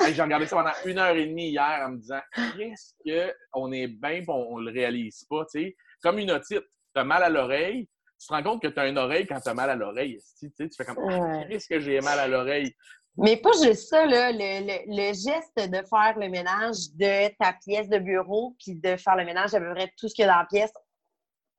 Hey, 0.01 0.15
j'ai 0.15 0.23
regardé 0.23 0.47
ça 0.47 0.57
pendant 0.57 0.75
une 0.85 0.99
heure 0.99 1.17
et 1.17 1.27
demie 1.27 1.51
hier 1.51 1.83
en 1.87 1.91
me 1.91 1.99
disant 1.99 2.21
Qu'est-ce 2.35 3.33
qu'on 3.51 3.73
est 3.73 3.87
bien 3.87 4.11
et 4.11 4.25
on, 4.29 4.55
on 4.55 4.59
le 4.59 4.71
réalise 4.71 5.25
pas, 5.29 5.45
tu 5.51 5.63
sais. 5.63 5.77
Comme 6.03 6.19
une 6.19 6.31
otite, 6.31 6.65
t'as 6.95 7.05
mal 7.05 7.23
à 7.23 7.29
l'oreille, 7.29 7.89
tu 8.19 8.27
te 8.27 8.33
rends 8.33 8.43
compte 8.43 8.63
que 8.63 8.69
t'as 8.69 8.89
une 8.89 8.99
oreille 8.99 9.27
quand 9.27 9.41
t'as 9.41 9.55
mal 9.55 9.71
à 9.71 9.75
l'oreille. 9.77 10.19
Tu 10.39 10.51
sais, 10.57 10.69
tu 10.69 10.77
fais 10.77 10.85
comme. 10.85 11.47
Qu'est-ce 11.49 11.69
que 11.69 11.81
j'ai 11.81 12.01
mal 12.01 12.19
à 12.19 12.27
l'oreille? 12.29 12.75
Mais 13.19 13.37
pas 13.39 13.53
juste 13.63 13.89
ça, 13.89 14.05
là, 14.05 14.31
le, 14.31 14.39
le- 14.39 14.95
le 14.95 15.07
geste 15.15 15.57
de 15.71 15.87
faire 15.89 16.15
le 16.19 16.29
ménage 16.29 16.77
de 16.95 17.29
ta 17.39 17.55
pièce 17.55 17.89
de 17.89 17.99
bureau, 17.99 18.55
puis 18.63 18.75
de 18.75 18.97
faire 18.97 19.17
le 19.17 19.25
ménage 19.25 19.55
à 19.55 19.61
peu 19.61 19.73
près 19.75 19.91
tout 19.97 20.09
ce 20.09 20.15
qu'il 20.15 20.27
y 20.27 20.29
a 20.29 20.33
dans 20.33 20.39
la 20.41 20.47
pièce, 20.47 20.73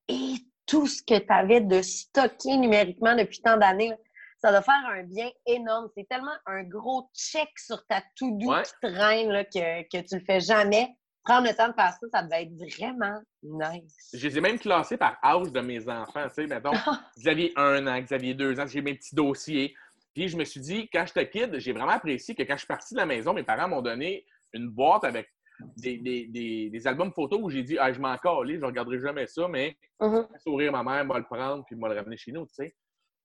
et 0.08 0.36
tout 0.66 0.86
ce 0.88 1.02
que 1.02 1.18
tu 1.18 1.34
avais 1.34 1.62
de 1.62 1.82
stocké 1.82 2.58
numériquement 2.58 3.16
depuis 3.16 3.42
tant 3.42 3.58
d'années, 3.58 3.94
ça 4.40 4.52
doit 4.52 4.62
faire 4.62 4.86
un 4.92 5.04
bien 5.04 5.32
énorme. 5.48 5.90
C'est 5.98 6.08
tellement 6.08 6.36
un 6.46 6.64
gros 6.64 7.10
check 7.16 7.50
sur 7.58 7.84
ta 7.88 8.02
to-do 8.16 8.52
Ouais. 8.54 8.62
qui 8.64 8.94
traîne 8.94 9.30
là, 9.32 9.44
que, 9.44 9.82
que 9.84 10.08
tu 10.08 10.16
le 10.20 10.24
fais 10.26 10.40
jamais. 10.40 10.96
Prendre 11.28 11.48
le 11.48 11.54
temps 11.56 11.68
de 11.68 11.74
faire 11.74 11.92
ça, 11.92 12.08
ça 12.10 12.24
devait 12.24 12.44
être 12.44 12.78
vraiment 12.78 13.22
nice. 13.44 14.12
Je 14.14 14.28
les 14.28 14.38
ai 14.38 14.42
même 14.42 14.58
classés 14.58 14.96
par 14.96 15.18
âge 15.22 15.52
de 15.52 15.60
mes 15.60 15.90
enfants. 15.90 16.26
Tu 16.30 16.36
sais, 16.36 16.48
mettons, 16.48 16.72
Xavier 17.18 17.52
un 17.58 17.86
an, 17.86 18.00
Xavier 18.00 18.34
deux 18.34 18.58
ans, 18.62 18.66
j'ai 18.66 18.82
mes 18.82 18.94
petits 18.96 19.14
dossiers. 19.14 19.76
Puis 20.14 20.30
je 20.30 20.38
me 20.38 20.46
suis 20.46 20.62
dit, 20.62 20.90
quand 20.92 21.06
j'étais 21.06 21.30
kid, 21.30 21.60
j'ai 21.60 21.74
vraiment 21.74 21.92
apprécié 21.92 22.34
que 22.34 22.44
quand 22.44 22.54
je 22.54 22.60
suis 22.60 22.68
parti 22.68 22.94
de 22.94 23.00
la 23.00 23.06
maison, 23.06 23.34
mes 23.34 23.44
parents 23.44 23.68
m'ont 23.68 23.82
donné 23.82 24.26
une 24.54 24.70
boîte 24.70 25.04
avec 25.04 25.28
des, 25.76 25.98
des- 25.98 26.28
des- 26.28 26.70
des 26.70 26.88
albums 26.88 27.12
photos 27.12 27.40
où 27.44 27.50
j'ai 27.50 27.64
dit, 27.64 27.78
ah, 27.78 27.92
je 27.92 28.00
m'en 28.00 28.16
calais, 28.18 28.56
je 28.56 28.62
ne 28.62 28.66
regarderai 28.66 29.00
jamais 29.00 29.28
ça, 29.28 29.48
mais 29.50 29.78
Mhm. 30.00 30.28
sourire 30.44 30.72
ma 30.72 30.82
mère, 30.84 31.04
moi 31.04 31.18
le 31.20 31.26
prendre, 31.26 31.66
puis 31.66 31.76
moi 31.76 31.90
le 31.90 31.96
ramener 32.00 32.16
chez 32.18 32.32
nous, 32.32 32.46
tu 32.48 32.54
sais. 32.54 32.76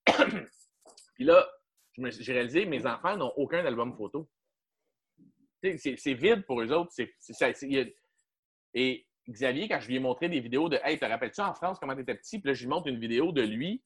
puis 1.15 1.23
là, 1.23 1.47
j'ai 1.97 2.33
réalisé, 2.33 2.65
mes 2.65 2.85
enfants 2.85 3.15
n'ont 3.15 3.31
aucun 3.37 3.65
album 3.65 3.95
photo. 3.95 4.27
C'est 5.77 6.13
vide 6.13 6.45
pour 6.45 6.61
eux 6.61 6.71
autres. 6.71 6.91
a- 7.01 7.83
Et 8.73 9.05
Xavier, 9.29 9.67
quand 9.69 9.79
je 9.79 9.87
lui 9.87 9.95
ai 9.95 9.99
montré 9.99 10.27
des 10.27 10.39
vidéos 10.39 10.67
de 10.67 10.77
Hey, 10.83 10.97
te 10.99 11.05
rappelles-tu 11.05 11.41
en 11.41 11.53
France 11.53 11.77
comment 11.79 11.95
tu 11.95 12.01
étais 12.01 12.15
petit? 12.15 12.39
Puis 12.39 12.49
là, 12.49 12.53
je 12.53 12.61
lui 12.61 12.67
montre 12.69 12.87
une 12.87 12.99
vidéo 12.99 13.31
de 13.31 13.41
lui 13.41 13.81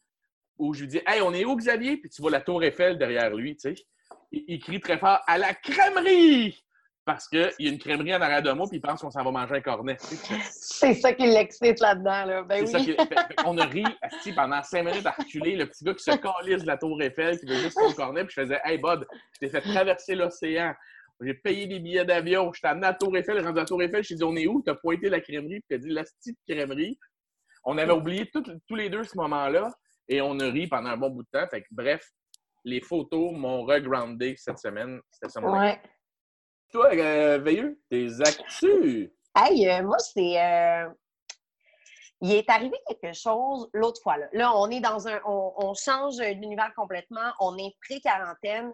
où 0.58 0.74
je 0.74 0.82
lui 0.82 0.88
dis 0.88 1.02
Hey, 1.06 1.22
on 1.22 1.34
est 1.34 1.46
où, 1.46 1.56
Xavier? 1.56 1.98
Puis 1.98 2.10
tu 2.10 2.22
vois 2.22 2.32
la 2.32 2.42
tour 2.42 2.64
Eiffel 2.64 2.98
derrière 2.98 3.34
lui, 3.36 3.56
tu 3.56 3.76
sais. 3.76 3.84
Il, 4.32 4.44
il 4.48 4.60
crie 4.60 4.80
très 4.80 4.98
fort 4.98 5.20
à 5.28 5.38
la 5.38 5.54
crèmerie! 5.54 6.64
Parce 7.06 7.30
qu'il 7.30 7.50
y 7.60 7.68
a 7.68 7.72
une 7.72 7.78
crèmerie 7.78 8.14
en 8.14 8.20
arrière 8.22 8.42
de 8.42 8.52
moi, 8.52 8.68
puis 8.68 8.80
il 8.80 8.82
pense 8.82 9.00
qu'on 9.00 9.10
s'en 9.12 9.24
va 9.24 9.32
manger 9.32 9.56
un 9.56 9.62
cornet. 9.62 9.96
C'est 10.52 10.94
ça 10.94 11.14
qui 11.14 11.26
l'excite 11.26 11.80
là-dedans. 11.80 12.26
Là. 12.26 12.44
Ben 12.44 12.66
ça 12.68 12.80
qui- 12.80 12.96
qu'on 13.38 13.58
a 13.60 13.66
ri 13.66 13.86
asti, 14.02 14.34
pendant 14.34 14.62
cinq 14.64 14.84
minutes 14.84 15.06
à 15.06 15.12
reculer, 15.12 15.56
le 15.56 15.68
petit 15.68 15.86
gars 15.86 15.94
qui 15.94 16.04
se 16.04 16.12
calisse 16.18 16.64
de 16.64 16.68
la 16.68 16.76
tour 16.78 17.02
Eiffel, 17.02 17.40
qui 17.40 17.46
veut 17.46 17.56
juste 17.60 17.80
son 17.80 17.94
cornet, 17.94 18.26
puis 18.26 18.34
je 18.36 18.42
faisais 18.42 18.60
Hey 18.66 18.78
Bud, 18.78 19.06
je 19.36 19.40
t'ai 19.40 19.48
fait 19.50 19.62
traverser 19.62 20.16
l'océan. 20.16 20.74
J'ai 21.22 21.34
payé 21.34 21.66
des 21.66 21.80
billets 21.80 22.06
d'avion, 22.06 22.54
je 22.54 22.62
t'ai 22.62 22.68
amené 22.68 22.88
à 22.88 22.94
Tour 22.94 23.16
Eiffel, 23.18 23.44
rendu 23.46 23.60
à 23.60 23.66
Tour 23.66 23.82
Eiffel, 23.82 24.04
je 24.04 24.10
t'ai 24.10 24.16
dit 24.16 24.24
on 24.24 24.36
est 24.36 24.46
où? 24.48 24.62
T'as 24.64 24.76
pointé 24.76 25.10
la 25.10 25.20
crèmerie, 25.20 25.62
puis 25.62 25.66
t'as 25.70 25.78
dit 25.78 25.90
la 25.90 26.04
petite 26.04 26.38
crèmerie. 26.48 27.00
On 27.64 27.78
avait 27.78 27.92
oublié 27.92 28.30
tout- 28.30 28.44
tous 28.68 28.76
les 28.76 28.90
deux 28.90 29.04
ce 29.04 29.18
moment-là 29.18 29.72
et 30.08 30.22
on 30.22 30.40
a 30.40 30.46
ri 30.46 30.68
pendant 30.68 30.90
un 30.90 30.98
bon 30.98 31.10
bout 31.10 31.24
de 31.24 31.28
temps. 31.32 31.48
Fait 31.50 31.62
que, 31.62 31.68
bref, 31.72 32.08
les 32.64 32.82
photos 32.82 33.32
m'ont 33.34 33.64
regroundé 33.64 34.36
cette 34.38 34.60
semaine. 34.60 35.02
C'était 35.12 35.30
ça 35.32 35.42
mon 35.42 35.58
Ouais. 35.60 35.82
Toi, 36.72 36.90
euh, 36.94 37.40
Veilleux, 37.40 37.80
tes 37.90 38.08
actus? 38.22 39.10
Hey, 39.36 39.70
euh, 39.70 39.84
moi, 39.84 39.98
c'est. 40.00 40.42
euh, 40.42 40.88
Il 42.22 42.32
est 42.32 42.50
arrivé 42.50 42.76
quelque 42.88 43.16
chose 43.16 43.70
l'autre 43.74 44.02
fois. 44.02 44.18
Là. 44.18 44.28
Là, 44.34 44.52
on 44.58 44.70
est 44.72 44.80
dans 44.80 45.08
un. 45.08 45.20
On, 45.26 45.54
on 45.58 45.74
change 45.76 46.18
d'univers 46.18 46.72
complètement. 46.76 47.32
On 47.40 47.56
est 47.58 47.76
pré-quarantaine. 47.88 48.74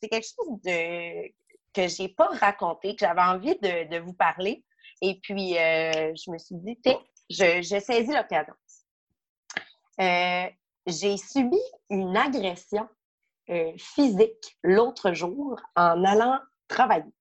C'est 0.00 0.08
quelque 0.08 0.26
chose 0.26 0.60
de 0.64 1.32
que 1.72 1.88
j'ai 1.88 2.08
pas 2.08 2.28
raconté, 2.28 2.96
que 2.96 3.06
j'avais 3.06 3.22
envie 3.22 3.56
de, 3.60 3.88
de 3.88 3.98
vous 3.98 4.12
parler. 4.12 4.64
Et 5.00 5.20
puis, 5.22 5.56
euh, 5.56 6.12
je 6.14 6.30
me 6.30 6.38
suis 6.38 6.56
dit, 6.56 6.78
je, 7.30 7.62
je 7.62 7.80
saisis 7.80 8.12
l'occasion. 8.12 8.54
Euh, 10.00 10.46
j'ai 10.86 11.16
subi 11.16 11.58
une 11.90 12.16
agression 12.16 12.88
euh, 13.50 13.72
physique 13.76 14.56
l'autre 14.62 15.12
jour 15.12 15.60
en 15.76 16.04
allant 16.04 16.38
travailler. 16.68 17.12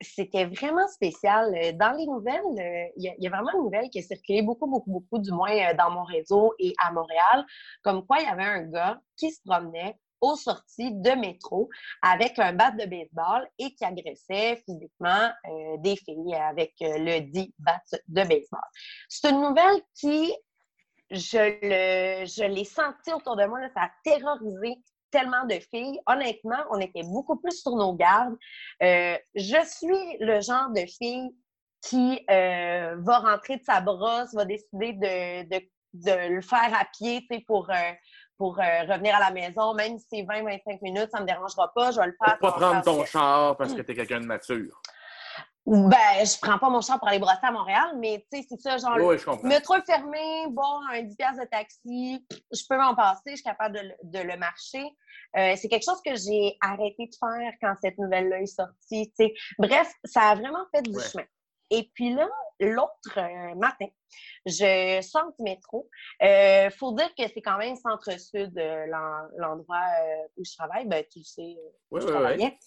C'était 0.00 0.44
vraiment 0.44 0.86
spécial. 0.88 1.76
Dans 1.78 1.92
les 1.92 2.06
nouvelles, 2.06 2.92
il 2.96 3.14
y, 3.18 3.26
a 3.26 3.30
vraiment 3.30 3.52
une 3.54 3.64
nouvelle 3.64 3.88
qui 3.88 4.00
a 4.00 4.02
circulé 4.02 4.42
beaucoup, 4.42 4.66
beaucoup, 4.66 4.90
beaucoup, 4.90 5.18
du 5.18 5.30
moins 5.30 5.72
dans 5.74 5.90
mon 5.90 6.02
réseau 6.02 6.52
et 6.58 6.74
à 6.84 6.92
Montréal, 6.92 7.46
comme 7.82 8.04
quoi 8.04 8.18
il 8.18 8.24
y 8.24 8.28
avait 8.28 8.44
un 8.44 8.62
gars 8.64 9.00
qui 9.16 9.30
se 9.30 9.40
promenait 9.42 9.96
aux 10.20 10.36
sorties 10.36 10.92
de 10.92 11.10
métro 11.10 11.68
avec 12.02 12.38
un 12.38 12.52
bat 12.52 12.70
de 12.70 12.86
baseball 12.86 13.48
et 13.58 13.74
qui 13.74 13.84
agressait 13.84 14.62
physiquement 14.64 15.30
des 15.78 15.96
filles 15.96 16.34
avec 16.34 16.74
le 16.80 17.20
dit 17.20 17.54
bat 17.58 17.80
de 18.08 18.22
baseball. 18.22 18.60
C'est 19.08 19.30
une 19.30 19.40
nouvelle 19.40 19.80
qui, 19.94 20.34
je 21.10 22.46
l'ai 22.46 22.64
senti 22.64 23.12
autour 23.12 23.36
de 23.36 23.44
moi, 23.44 23.60
ça 23.74 23.82
a 23.82 23.90
terrorisé 24.02 24.78
tellement 25.14 25.44
de 25.46 25.54
filles. 25.70 26.00
Honnêtement, 26.06 26.64
on 26.70 26.80
était 26.80 27.04
beaucoup 27.04 27.36
plus 27.36 27.62
sur 27.62 27.76
nos 27.76 27.94
gardes. 27.94 28.36
Euh, 28.82 29.16
je 29.36 29.64
suis 29.64 30.18
le 30.18 30.40
genre 30.40 30.70
de 30.70 30.84
fille 30.86 31.30
qui 31.82 32.20
euh, 32.30 32.96
va 32.98 33.18
rentrer 33.20 33.58
de 33.58 33.62
sa 33.62 33.80
brosse, 33.80 34.34
va 34.34 34.44
décider 34.44 34.94
de, 34.94 35.60
le 36.34 36.40
faire 36.40 36.72
à 36.74 36.84
pied 36.98 37.24
pour, 37.46 37.70
euh, 37.70 37.92
pour 38.38 38.56
revenir 38.56 39.14
à 39.16 39.20
la 39.20 39.30
maison, 39.30 39.74
même 39.74 39.98
si 39.98 40.06
c'est 40.10 40.22
20-25 40.22 40.82
minutes, 40.82 41.10
ça 41.10 41.18
ne 41.18 41.22
me 41.22 41.26
dérangera 41.26 41.72
pas, 41.74 41.90
je 41.90 42.00
vais 42.00 42.06
le 42.06 42.16
faire. 42.24 42.38
Pas 42.38 42.52
prendre 42.52 42.82
ton 42.82 43.04
char 43.04 43.56
parce 43.56 43.74
que 43.74 43.82
tu 43.82 43.92
es 43.92 43.94
quelqu'un 43.94 44.20
de 44.20 44.26
mature. 44.26 44.80
Ben, 45.66 46.22
je 46.22 46.38
prends 46.42 46.58
pas 46.58 46.68
mon 46.68 46.82
char 46.82 46.98
pour 46.98 47.08
aller 47.08 47.18
brosser 47.18 47.38
à 47.42 47.50
Montréal, 47.50 47.96
mais 47.98 48.26
tu 48.30 48.38
sais, 48.38 48.46
c'est 48.50 48.60
ça, 48.60 48.76
genre, 48.76 48.98
oui, 49.00 49.16
métro 49.44 49.74
fermé, 49.86 50.46
bon, 50.50 50.80
un 50.92 51.02
10 51.02 51.16
de 51.16 51.48
taxi, 51.48 52.26
je 52.52 52.62
peux 52.68 52.76
m'en 52.76 52.94
passer, 52.94 53.30
je 53.30 53.36
suis 53.36 53.44
capable 53.44 53.96
de, 54.02 54.18
le 54.18 54.36
marcher. 54.36 54.84
Euh, 55.38 55.54
c'est 55.56 55.68
quelque 55.68 55.84
chose 55.84 56.02
que 56.04 56.14
j'ai 56.16 56.54
arrêté 56.60 57.06
de 57.06 57.14
faire 57.18 57.52
quand 57.62 57.74
cette 57.80 57.96
nouvelle-là 57.96 58.42
est 58.42 58.46
sortie, 58.46 59.10
tu 59.18 59.24
sais. 59.24 59.34
Bref, 59.58 59.90
ça 60.04 60.28
a 60.28 60.34
vraiment 60.34 60.66
fait 60.74 60.82
du 60.82 61.00
chemin. 61.00 61.24
Et 61.70 61.90
puis 61.94 62.14
là, 62.14 62.28
l'autre 62.60 63.18
euh, 63.18 63.54
matin, 63.56 63.86
je 64.46 65.00
sors 65.02 65.32
du 65.38 65.42
métro. 65.42 65.88
Il 66.20 66.26
euh, 66.26 66.70
faut 66.70 66.92
dire 66.92 67.12
que 67.16 67.24
c'est 67.26 67.42
quand 67.42 67.58
même 67.58 67.76
centre-sud, 67.76 68.52
l'endroit 69.38 69.84
où 70.36 70.44
je 70.44 70.56
travaille. 70.56 70.86
Ben, 70.86 71.04
tu 71.10 71.22
sais, 71.24 71.56
où 71.90 72.00
je 72.00 72.06
travaillais. 72.06 72.58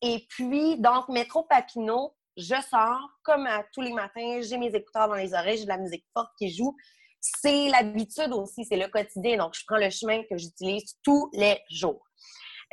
Et 0.00 0.26
puis, 0.28 0.78
donc, 0.78 1.08
métro 1.08 1.42
Papineau, 1.44 2.14
je 2.36 2.54
sors 2.70 3.08
comme 3.24 3.46
à 3.46 3.64
tous 3.72 3.80
les 3.80 3.92
matins, 3.92 4.40
j'ai 4.42 4.56
mes 4.58 4.74
écouteurs 4.74 5.08
dans 5.08 5.14
les 5.14 5.34
oreilles, 5.34 5.58
j'ai 5.58 5.64
de 5.64 5.68
la 5.68 5.78
musique 5.78 6.06
forte 6.14 6.30
qui 6.38 6.54
joue. 6.54 6.76
C'est 7.20 7.68
l'habitude 7.68 8.32
aussi, 8.32 8.64
c'est 8.64 8.76
le 8.76 8.86
quotidien. 8.86 9.38
Donc, 9.38 9.54
je 9.54 9.64
prends 9.66 9.76
le 9.76 9.90
chemin 9.90 10.22
que 10.22 10.38
j'utilise 10.38 10.96
tous 11.02 11.28
les 11.32 11.60
jours. 11.68 12.07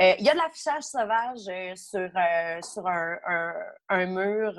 Euh, 0.01 0.13
il 0.19 0.25
y 0.25 0.29
a 0.29 0.33
de 0.33 0.37
l'affichage 0.37 0.83
sauvage 0.83 1.47
euh, 1.47 1.75
sur, 1.75 1.99
euh, 1.99 2.61
sur 2.61 2.85
un, 2.85 4.05
mur 4.05 4.53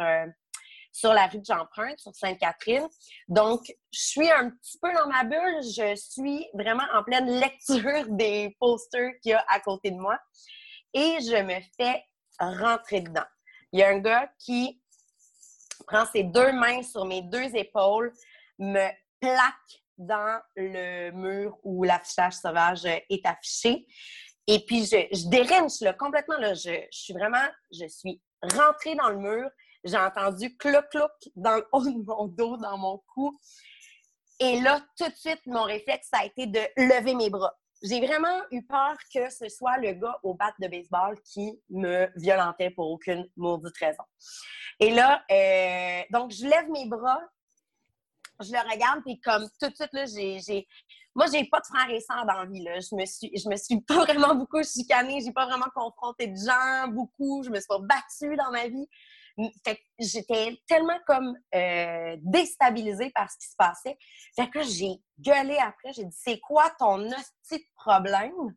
sur 0.93 1.13
la 1.13 1.27
rue 1.27 1.41
de 1.41 1.45
J'emprunte, 1.45 1.99
sur 1.99 2.15
Sainte-Catherine. 2.15 2.89
Donc, 3.29 3.67
je 3.93 4.01
suis 4.01 4.31
un 4.31 4.49
petit 4.49 4.79
peu 4.81 4.91
dans 4.95 5.07
ma 5.09 5.25
bulle. 5.25 5.63
Je 5.63 5.95
suis 5.95 6.49
vraiment 6.55 6.87
en 6.95 7.03
pleine 7.03 7.29
lecture 7.39 8.07
des 8.09 8.57
posters 8.59 9.13
qu'il 9.21 9.33
y 9.33 9.35
a 9.35 9.45
à 9.49 9.61
côté 9.61 9.91
de 9.91 9.97
moi. 9.97 10.19
Et 10.95 11.19
je 11.21 11.43
me 11.43 11.61
fais 11.77 12.03
rentrer 12.41 13.03
dedans. 13.03 13.27
Il 13.73 13.81
y 13.81 13.83
a 13.83 13.91
un 13.91 13.99
gars 13.99 14.31
qui 14.39 14.81
prend 15.87 16.07
ses 16.07 16.23
deux 16.23 16.53
mains 16.53 16.83
sur 16.83 17.05
mes 17.05 17.21
deux 17.21 17.55
épaules, 17.55 18.11
me 18.59 18.89
plaque 19.21 19.83
dans 19.99 20.41
le 20.57 21.11
mur 21.11 21.59
où 21.63 21.85
l'affichage 21.85 22.35
sauvage 22.35 22.87
est 22.87 23.27
affiché. 23.27 23.87
Et 24.47 24.65
puis, 24.65 24.85
je, 24.85 24.97
je 25.13 25.93
complètement. 25.97 26.39
Là, 26.39 26.55
je, 26.55 26.87
suis 26.91 27.13
vraiment, 27.13 27.47
je 27.73 27.87
suis 27.89 28.21
rentrée 28.43 28.95
dans 28.95 29.09
le 29.09 29.19
mur. 29.19 29.51
J'ai 29.85 29.97
entendu 29.97 30.57
cloc-cloc 30.57 31.11
dans 31.35 31.57
le 31.57 31.67
haut 31.73 31.85
de 31.85 32.05
mon 32.05 32.27
dos, 32.27 32.57
dans 32.57 32.79
mon 32.79 33.03
cou. 33.15 33.37
Et 34.39 34.61
là, 34.61 34.81
tout 34.99 35.09
de 35.09 35.15
suite, 35.15 35.41
mon 35.47 35.63
réflexe, 35.63 36.09
ça 36.13 36.21
a 36.21 36.27
été 36.27 36.47
de 36.47 36.61
lever 36.77 37.15
mes 37.15 37.31
bras 37.31 37.57
j'ai 37.83 38.05
vraiment 38.05 38.43
eu 38.51 38.63
peur 38.63 38.97
que 39.13 39.31
ce 39.31 39.49
soit 39.49 39.77
le 39.79 39.93
gars 39.93 40.19
au 40.23 40.35
bat 40.35 40.53
de 40.59 40.69
baseball 40.69 41.21
qui 41.23 41.61
me 41.71 42.09
violentait 42.17 42.71
pour 42.71 42.91
aucune 42.91 43.29
maudite 43.37 43.77
raison. 43.79 44.03
Et 44.81 44.91
là, 44.91 45.25
euh, 45.31 46.03
donc, 46.11 46.33
je 46.33 46.47
lève 46.47 46.71
mes 46.71 46.87
bras, 46.87 47.21
je 48.41 48.53
le 48.53 48.71
regarde, 48.71 49.03
puis 49.05 49.21
comme 49.21 49.49
tout 49.61 49.69
de 49.69 49.75
suite, 49.75 49.93
là, 49.93 50.05
j'ai. 50.07 50.67
Moi, 51.17 51.27
j'ai 51.33 51.45
pas 51.47 51.61
de 51.61 51.67
frères 51.67 51.91
et 51.91 52.01
sœurs 52.01 52.25
dans 52.27 52.35
la 52.35 52.45
vie. 52.45 52.63
Là. 52.63 52.79
Je 52.79 52.95
me 52.95 53.05
suis, 53.05 53.33
je 53.37 53.49
me 53.49 53.57
suis 53.57 53.81
pas 53.81 54.05
vraiment 54.05 54.35
beaucoup 54.37 54.63
chicanée, 54.63 55.21
j'ai 55.25 55.33
pas 55.33 55.47
vraiment 55.47 55.71
confronté 55.75 56.29
de 56.29 56.37
gens, 56.37 56.89
beaucoup. 56.89 57.43
Je 57.43 57.51
me 57.51 57.57
suis 57.57 57.67
pas 57.69 57.81
battue 57.81 58.37
dans 58.37 58.53
ma 58.53 58.69
vie 58.69 58.89
j'étais 59.99 60.59
tellement 60.67 60.99
comme 61.07 61.37
euh, 61.55 62.17
déstabilisée 62.21 63.11
par 63.11 63.31
ce 63.31 63.37
qui 63.39 63.49
se 63.49 63.57
passait. 63.57 63.99
Fait 64.35 64.49
que 64.49 64.63
j'ai 64.63 64.97
gueulé 65.19 65.57
après, 65.59 65.93
j'ai 65.93 66.05
dit 66.05 66.17
c'est 66.17 66.41
quoi 66.41 66.71
ton 66.79 67.07
hostie 67.07 67.59
de 67.59 67.65
problème? 67.75 68.55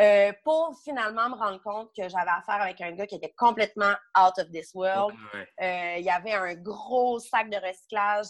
Euh, 0.00 0.32
pour 0.44 0.74
finalement 0.82 1.28
me 1.28 1.34
rendre 1.34 1.62
compte 1.62 1.90
que 1.94 2.08
j'avais 2.08 2.30
affaire 2.30 2.62
avec 2.62 2.80
un 2.80 2.92
gars 2.92 3.06
qui 3.06 3.16
était 3.16 3.34
complètement 3.36 3.92
out 4.18 4.32
of 4.38 4.50
this 4.50 4.72
world. 4.72 5.14
Euh, 5.34 5.96
il 5.98 6.04
y 6.04 6.08
avait 6.08 6.32
un 6.32 6.54
gros 6.54 7.18
sac 7.18 7.50
de 7.50 7.56
recyclage 7.56 8.28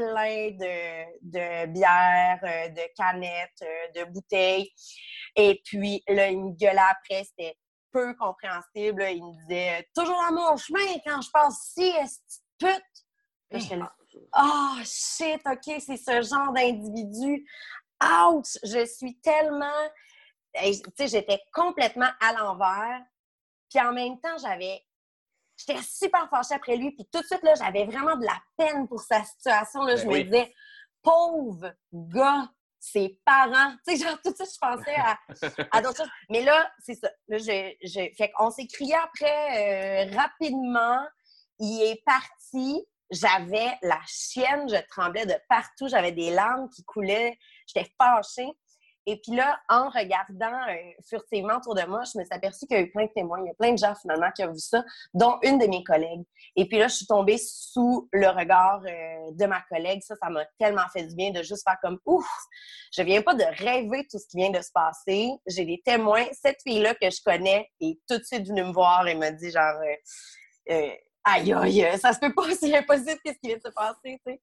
plein 0.00 0.50
de, 0.52 1.20
de 1.22 1.66
bières, 1.66 2.40
de 2.42 2.94
canettes, 2.96 3.64
de 3.94 4.04
bouteilles. 4.04 4.70
Et 5.36 5.60
puis 5.64 6.02
là, 6.08 6.30
il 6.30 6.40
me 6.40 6.52
gueulait 6.52 6.78
après, 6.78 7.24
c'était 7.24 7.56
peu 7.92 8.14
compréhensible. 8.14 9.04
Il 9.10 9.22
me 9.22 9.48
disait 9.48 9.88
toujours 9.94 10.16
dans 10.28 10.32
mon 10.32 10.56
chemin 10.56 10.98
quand 11.04 11.20
je 11.20 11.30
passe 11.30 11.74
ici, 11.76 11.92
est-ce 12.00 12.18
pute? 12.58 12.82
j'étais 13.52 13.76
là. 13.76 13.92
Oh, 14.36 14.76
shit, 14.84 15.40
OK, 15.46 15.80
c'est 15.80 15.96
ce 15.96 16.22
genre 16.22 16.52
d'individu. 16.52 17.46
Ouch! 18.02 18.58
Je 18.64 18.86
suis 18.86 19.20
tellement. 19.20 19.88
Tu 20.54 20.74
sais, 20.96 21.08
j'étais 21.08 21.40
complètement 21.52 22.10
à 22.20 22.32
l'envers. 22.32 23.02
Puis 23.68 23.80
en 23.80 23.92
même 23.92 24.20
temps, 24.20 24.36
j'avais. 24.38 24.82
J'étais 25.66 25.82
super 25.82 26.28
fâchée 26.30 26.54
après 26.54 26.76
lui. 26.76 26.92
Puis 26.92 27.06
tout 27.12 27.20
de 27.20 27.26
suite, 27.26 27.42
là, 27.42 27.54
j'avais 27.54 27.84
vraiment 27.84 28.16
de 28.16 28.24
la 28.24 28.40
peine 28.56 28.88
pour 28.88 29.00
sa 29.00 29.22
situation. 29.24 29.82
Là. 29.82 29.96
je 29.96 30.04
ben 30.06 30.18
me 30.18 30.22
disais, 30.24 30.54
pauvre 31.02 31.72
gars, 31.92 32.48
ses 32.78 33.20
parents. 33.24 33.74
Tu 33.86 33.96
sais, 33.96 34.04
genre, 34.04 34.18
tout 34.24 34.34
ça, 34.34 34.44
je 34.44 34.58
pensais 34.58 34.96
à, 35.70 35.82
d'autres 35.82 35.98
choses. 35.98 36.10
Mais 36.30 36.42
là, 36.42 36.70
c'est 36.78 36.94
ça. 36.94 37.10
Là, 37.28 37.38
je, 37.38 38.14
Fait 38.16 38.30
qu'on 38.34 38.50
s'est 38.50 38.66
crié 38.66 38.94
après 38.94 40.06
euh, 40.08 40.16
rapidement. 40.16 40.98
Il 41.58 41.82
est 41.82 42.02
parti. 42.04 42.86
J'avais 43.10 43.76
la 43.82 44.00
chienne, 44.06 44.68
je 44.68 44.76
tremblais 44.88 45.26
de 45.26 45.34
partout. 45.48 45.88
J'avais 45.88 46.12
des 46.12 46.30
larmes 46.30 46.70
qui 46.70 46.84
coulaient. 46.84 47.38
J'étais 47.66 47.90
fâchée. 48.00 48.48
Et 49.10 49.16
puis 49.16 49.34
là, 49.34 49.58
en 49.68 49.88
regardant 49.88 50.68
euh, 50.68 50.74
furtivement 51.08 51.56
autour 51.56 51.74
de 51.74 51.82
moi, 51.82 52.02
je 52.04 52.16
me 52.16 52.24
suis 52.24 52.32
aperçue 52.32 52.64
qu'il 52.66 52.76
y 52.76 52.80
a 52.80 52.82
eu 52.84 52.92
plein 52.92 53.06
de 53.06 53.10
témoins. 53.12 53.40
Il 53.40 53.48
y 53.48 53.50
a 53.50 53.54
plein 53.54 53.72
de 53.72 53.78
gens 53.78 53.92
finalement 54.00 54.30
qui 54.30 54.44
ont 54.44 54.52
vu 54.52 54.60
ça, 54.60 54.84
dont 55.14 55.36
une 55.42 55.58
de 55.58 55.66
mes 55.66 55.82
collègues. 55.82 56.22
Et 56.54 56.68
puis 56.68 56.78
là, 56.78 56.86
je 56.86 56.94
suis 56.94 57.06
tombée 57.06 57.36
sous 57.36 58.08
le 58.12 58.28
regard 58.28 58.80
euh, 58.86 59.32
de 59.32 59.46
ma 59.46 59.62
collègue. 59.62 60.00
Ça, 60.02 60.14
ça 60.22 60.30
m'a 60.30 60.44
tellement 60.60 60.86
fait 60.92 61.02
du 61.02 61.16
bien 61.16 61.32
de 61.32 61.42
juste 61.42 61.64
faire 61.64 61.76
comme 61.82 61.98
ouf, 62.06 62.24
je 62.96 63.02
viens 63.02 63.20
pas 63.20 63.34
de 63.34 63.42
rêver 63.64 64.06
tout 64.08 64.18
ce 64.18 64.28
qui 64.28 64.36
vient 64.36 64.50
de 64.50 64.62
se 64.62 64.70
passer. 64.72 65.32
J'ai 65.44 65.64
des 65.64 65.82
témoins. 65.84 66.26
Cette 66.32 66.62
fille-là 66.62 66.94
que 66.94 67.10
je 67.10 67.20
connais 67.24 67.68
est 67.80 67.98
tout 68.08 68.16
de 68.16 68.22
suite 68.22 68.46
venue 68.46 68.62
me 68.62 68.72
voir 68.72 69.08
et 69.08 69.16
m'a 69.16 69.32
dit 69.32 69.50
genre 69.50 69.74
euh, 70.70 70.90
aïe 71.24 71.52
aïe, 71.52 71.98
ça 71.98 72.12
se 72.12 72.20
peut 72.20 72.32
pas, 72.32 72.44
c'est 72.60 72.76
impossible 72.76 73.18
qu'est-ce 73.24 73.40
qui 73.40 73.48
vient 73.48 73.56
de 73.56 73.62
se 73.62 73.72
passer, 73.74 74.20
tu 74.24 74.38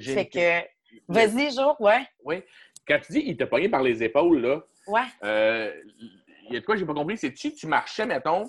sais. 0.00 0.14
Fait 0.14 0.28
que 0.28 0.62
vas-y, 1.08 1.50
Jo, 1.52 1.74
ouais. 1.80 2.06
Oui. 2.24 2.42
Quand 2.88 2.98
tu 3.00 3.12
dis 3.12 3.22
il 3.26 3.36
t'a 3.36 3.46
pogné 3.46 3.68
par 3.68 3.82
les 3.82 4.02
épaules, 4.02 4.40
là, 4.40 4.62
ouais. 4.86 5.06
Euh, 5.22 5.72
il 6.48 6.54
y 6.54 6.56
a 6.56 6.60
de 6.60 6.64
quoi 6.64 6.76
j'ai 6.76 6.86
pas 6.86 6.94
compris, 6.94 7.18
c'est 7.18 7.34
tu 7.34 7.52
tu 7.54 7.66
marchais, 7.66 8.06
mettons, 8.06 8.44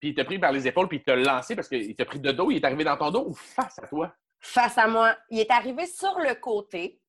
puis 0.00 0.10
il 0.10 0.14
t'a 0.14 0.24
pris 0.24 0.38
par 0.38 0.52
les 0.52 0.66
épaules, 0.66 0.88
puis 0.88 0.98
il 0.98 1.02
t'a 1.02 1.16
lancé 1.16 1.54
parce 1.54 1.68
qu'il 1.68 1.94
t'a 1.94 2.04
pris 2.04 2.20
de 2.20 2.32
dos, 2.32 2.50
il 2.50 2.56
est 2.56 2.64
arrivé 2.64 2.84
dans 2.84 2.96
ton 2.96 3.10
dos 3.10 3.28
ou 3.28 3.34
face 3.34 3.78
à 3.78 3.86
toi? 3.86 4.14
Face 4.40 4.76
à 4.76 4.86
moi. 4.86 5.16
Il 5.30 5.38
est 5.38 5.50
arrivé 5.50 5.86
sur 5.86 6.18
le 6.18 6.34
côté. 6.34 7.00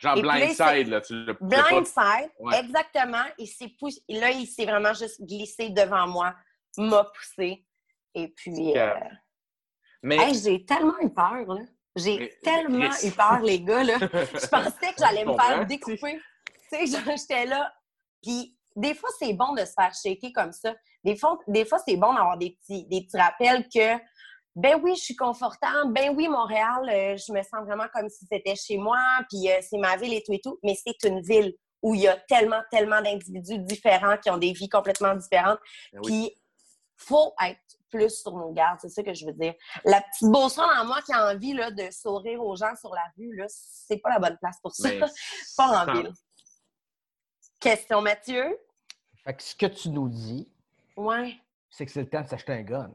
Genre 0.00 0.18
blindside, 0.22 0.88
là. 0.88 1.00
Tu 1.02 1.14
blindside, 1.42 2.30
exactement. 2.58 3.24
Il 3.36 3.46
s'est 3.46 3.68
poussé. 3.78 4.00
Là, 4.08 4.30
il 4.30 4.46
s'est 4.46 4.64
vraiment 4.64 4.94
juste 4.94 5.22
glissé 5.22 5.68
devant 5.68 6.06
moi, 6.06 6.34
m'a 6.78 7.04
poussé. 7.04 7.66
Et 8.14 8.28
puis. 8.28 8.78
Euh... 8.78 8.94
Mais... 10.02 10.32
j'ai 10.32 10.64
tellement 10.64 10.98
eu 11.02 11.10
peur, 11.10 11.44
là. 11.46 11.60
J'ai 11.96 12.32
tellement 12.42 12.90
eu 13.02 13.10
peur, 13.10 13.40
les 13.42 13.60
gars, 13.60 13.82
là. 13.82 13.98
Je 14.00 14.46
pensais 14.46 14.92
que 14.92 14.98
j'allais 14.98 15.24
me 15.24 15.34
faire 15.34 15.66
découper. 15.66 16.20
Tu 16.72 16.86
sais, 16.86 16.98
j'étais 17.16 17.46
là. 17.46 17.72
Puis, 18.22 18.56
des 18.76 18.94
fois, 18.94 19.10
c'est 19.18 19.32
bon 19.32 19.54
de 19.54 19.64
se 19.64 19.72
faire 19.72 19.92
shaker 19.94 20.30
comme 20.32 20.52
ça. 20.52 20.74
Des 21.02 21.16
fois, 21.16 21.38
des 21.48 21.64
fois 21.64 21.78
c'est 21.86 21.96
bon 21.96 22.14
d'avoir 22.14 22.36
des 22.36 22.56
petits, 22.60 22.84
des 22.86 23.02
petits 23.02 23.16
rappels 23.16 23.66
que, 23.68 24.00
ben 24.54 24.80
oui, 24.82 24.94
je 24.94 25.02
suis 25.02 25.16
confortable. 25.16 25.92
Ben 25.92 26.14
oui, 26.14 26.28
Montréal, 26.28 26.88
euh, 26.88 27.16
je 27.16 27.32
me 27.32 27.42
sens 27.42 27.64
vraiment 27.66 27.86
comme 27.92 28.08
si 28.08 28.26
c'était 28.30 28.56
chez 28.56 28.76
moi. 28.76 29.00
Puis, 29.28 29.50
euh, 29.50 29.58
c'est 29.62 29.78
ma 29.78 29.96
ville 29.96 30.14
et 30.14 30.22
tout 30.22 30.32
et 30.32 30.40
tout. 30.40 30.58
Mais 30.62 30.74
c'est 30.74 31.08
une 31.08 31.20
ville 31.22 31.54
où 31.82 31.94
il 31.94 32.02
y 32.02 32.08
a 32.08 32.16
tellement, 32.28 32.60
tellement 32.70 33.00
d'individus 33.00 33.58
différents 33.58 34.18
qui 34.18 34.30
ont 34.30 34.36
des 34.36 34.52
vies 34.52 34.68
complètement 34.68 35.14
différentes. 35.14 35.60
Ben 35.92 36.00
puis, 36.02 36.34
faut 36.96 37.32
être 37.42 37.58
plus 37.90 38.10
sur 38.22 38.32
nos 38.36 38.52
gardes, 38.52 38.78
c'est 38.80 38.88
ça 38.88 39.02
que 39.02 39.12
je 39.14 39.26
veux 39.26 39.32
dire. 39.32 39.54
La 39.84 40.00
petite 40.00 40.28
beauceron 40.30 40.68
en 40.68 40.84
moi 40.86 41.00
qui 41.02 41.12
a 41.12 41.32
envie 41.32 41.52
là, 41.52 41.70
de 41.70 41.90
sourire 41.90 42.42
aux 42.42 42.56
gens 42.56 42.74
sur 42.76 42.94
la 42.94 43.02
rue, 43.18 43.34
là, 43.36 43.46
c'est 43.48 43.98
pas 43.98 44.10
la 44.10 44.18
bonne 44.18 44.38
place 44.38 44.58
pour 44.62 44.74
ça. 44.74 44.88
Mais 44.88 45.00
pas 45.56 45.84
en 45.86 45.92
ville. 45.92 46.12
Question, 47.58 48.00
Mathieu? 48.00 48.58
Fait 49.24 49.34
que 49.34 49.42
ce 49.42 49.54
que 49.54 49.66
tu 49.66 49.90
nous 49.90 50.08
dis, 50.08 50.48
Ouais. 50.96 51.36
c'est 51.70 51.84
que 51.86 51.92
c'est 51.92 52.00
le 52.02 52.08
temps 52.08 52.22
de 52.22 52.28
s'acheter 52.28 52.52
un 52.52 52.62
gun. 52.62 52.90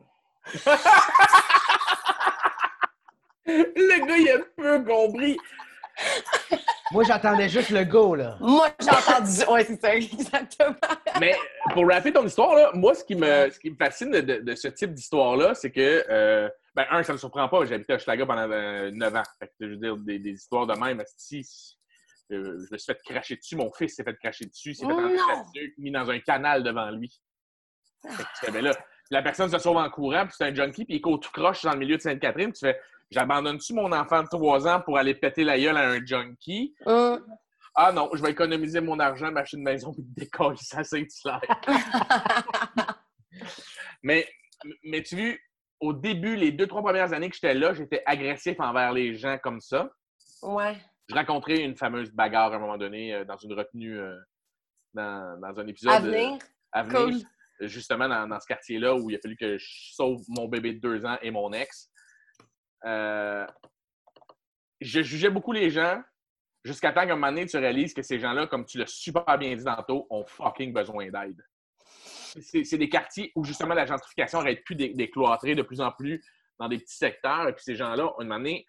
Le 3.45 4.05
gars, 4.07 4.17
il 4.17 4.29
a 4.29 4.39
peu 4.57 4.83
compris. 4.83 5.37
Moi, 6.91 7.03
j'attendais 7.03 7.49
juste 7.49 7.71
le 7.71 7.83
go, 7.83 8.15
là. 8.15 8.37
Moi, 8.39 8.69
j'ai 8.79 8.89
entendu. 8.89 9.51
Ouais, 9.51 9.65
c'est 9.65 9.81
ça, 9.81 9.95
exactement. 9.95 10.75
Mais 11.19 11.35
pour 11.73 11.87
rappeler 11.87 12.13
ton 12.13 12.25
histoire, 12.25 12.55
là, 12.55 12.71
moi, 12.73 12.93
ce 12.93 13.03
qui 13.03 13.15
me, 13.15 13.49
ce 13.49 13.59
qui 13.59 13.71
me 13.71 13.75
fascine 13.75 14.11
de, 14.11 14.55
ce 14.55 14.67
type 14.67 14.93
d'histoire-là, 14.93 15.55
c'est 15.55 15.71
que, 15.71 16.05
euh, 16.09 16.49
ben, 16.75 16.85
un, 16.91 17.03
ça 17.03 17.13
me 17.13 17.17
surprend 17.17 17.47
pas, 17.47 17.65
j'ai 17.65 17.75
habité 17.75 17.93
à 17.93 17.99
Schlager 17.99 18.25
pendant 18.25 18.49
euh, 18.51 18.91
9 18.91 19.15
ans. 19.15 19.23
Fait 19.39 19.47
que, 19.47 19.53
je 19.61 19.65
veux 19.67 19.77
dire, 19.77 19.97
des, 19.97 20.19
des 20.19 20.31
histoires 20.31 20.67
de 20.67 20.73
même, 20.73 21.01
si 21.17 21.45
euh, 22.31 22.57
je 22.67 22.73
me 22.73 22.77
suis 22.77 22.93
fait 22.93 23.01
cracher 23.03 23.35
dessus, 23.35 23.55
mon 23.55 23.71
fils 23.71 23.95
s'est 23.95 24.03
fait 24.03 24.17
cracher 24.17 24.45
dessus, 24.45 24.73
s'est 24.73 24.85
fait 24.85 24.91
entrer 24.91 25.73
mis 25.77 25.91
dans 25.91 26.09
un 26.09 26.19
canal 26.19 26.63
devant 26.63 26.89
lui. 26.89 27.11
Fait 28.03 28.23
que 28.23 28.29
tu 28.39 28.45
fais, 28.45 28.51
ben 28.51 28.63
là, 28.63 28.71
la 29.11 29.21
personne 29.21 29.49
se 29.49 29.59
sauve 29.59 29.77
en 29.77 29.89
courant, 29.89 30.25
puis 30.25 30.35
c'est 30.37 30.45
un 30.45 30.53
junkie, 30.53 30.85
puis 30.85 30.95
il 30.95 31.01
court 31.01 31.19
tout 31.19 31.31
croche 31.31 31.63
dans 31.63 31.73
le 31.73 31.79
milieu 31.79 31.97
de 31.97 32.01
Sainte-Catherine, 32.01 32.51
puis 32.51 32.59
tu 32.59 32.65
fais, 32.65 32.79
j'abandonne-tu 33.11 33.73
mon 33.73 33.91
enfant 33.91 34.23
de 34.23 34.27
3 34.27 34.67
ans 34.67 34.81
pour 34.81 34.97
aller 34.97 35.15
péter 35.15 35.43
la 35.43 35.59
gueule 35.59 35.77
à 35.77 35.89
un 35.89 36.05
junkie? 36.05 36.75
Hum. 36.85 37.25
Ah 37.77 37.91
non, 37.91 38.09
je 38.13 38.21
vais 38.21 38.31
économiser 38.31 38.79
mon 38.79 38.99
argent, 38.99 39.31
m'acheter 39.31 39.57
une 39.57 39.63
maison 39.63 39.93
puis 39.93 40.03
décoller 40.15 40.57
ça 40.61 40.83
Saint-Hilaire. 40.83 41.41
mais, 44.03 44.27
mais 44.83 45.03
tu 45.03 45.15
vois, 45.15 45.35
au 45.81 45.93
début, 45.93 46.35
les 46.37 46.51
deux, 46.51 46.67
trois 46.67 46.81
premières 46.81 47.11
années 47.13 47.29
que 47.29 47.35
j'étais 47.35 47.53
là, 47.53 47.73
j'étais 47.73 48.01
agressif 48.05 48.59
envers 48.59 48.93
les 48.93 49.15
gens 49.15 49.37
comme 49.41 49.59
ça. 49.59 49.89
ouais. 50.41 50.77
Je 51.07 51.13
raconterai 51.13 51.59
une 51.59 51.75
fameuse 51.77 52.11
bagarre 52.11 52.51
à 52.51 52.55
un 52.55 52.59
moment 52.59 52.77
donné 52.79 53.13
euh, 53.13 53.25
dans 53.25 53.37
une 53.37 53.53
retenue, 53.53 53.99
euh, 53.99 54.17
dans, 54.95 55.39
dans 55.39 55.59
un 55.59 55.67
épisode 55.67 55.91
À 56.71 56.83
euh, 56.83 56.89
Cool. 56.89 57.13
justement 57.59 58.09
dans, 58.09 58.27
dans 58.27 58.39
ce 58.39 58.47
quartier-là 58.47 58.95
où 58.95 59.11
il 59.11 59.15
a 59.15 59.19
fallu 59.19 59.35
que 59.37 59.55
je 59.59 59.67
sauve 59.93 60.23
mon 60.29 60.47
bébé 60.47 60.73
de 60.73 60.79
deux 60.79 61.05
ans 61.05 61.17
et 61.21 61.29
mon 61.29 61.53
ex. 61.53 61.91
Euh, 62.85 63.45
je 64.81 65.01
jugeais 65.01 65.29
beaucoup 65.29 65.51
les 65.51 65.69
gens 65.69 66.01
jusqu'à 66.63 66.91
temps 66.91 67.05
qu'à 67.05 67.13
un 67.13 67.15
moment 67.15 67.27
donné, 67.31 67.45
tu 67.45 67.57
réalises 67.57 67.93
que 67.93 68.01
ces 68.01 68.19
gens-là, 68.19 68.47
comme 68.47 68.65
tu 68.65 68.77
l'as 68.77 68.87
super 68.87 69.37
bien 69.37 69.55
dit 69.55 69.63
tantôt, 69.63 70.07
ont 70.09 70.25
fucking 70.25 70.73
besoin 70.73 71.09
d'aide. 71.09 71.41
C'est 72.41 72.77
des 72.77 72.89
quartiers 72.89 73.31
où 73.35 73.43
justement 73.45 73.73
la 73.73 73.85
gentrification 73.85 74.39
aurait 74.39 74.57
pu 74.57 74.75
dé- 74.75 74.89
décloîtrer 74.93 75.55
de 75.55 75.61
plus 75.61 75.79
en 75.79 75.91
plus 75.91 76.21
dans 76.59 76.67
des 76.67 76.77
petits 76.79 76.97
secteurs. 76.97 77.47
Et 77.47 77.53
puis 77.53 77.63
ces 77.63 77.75
gens-là, 77.75 78.03
à 78.05 78.21
un 78.21 78.23
moment 78.25 78.37
donné, 78.37 78.65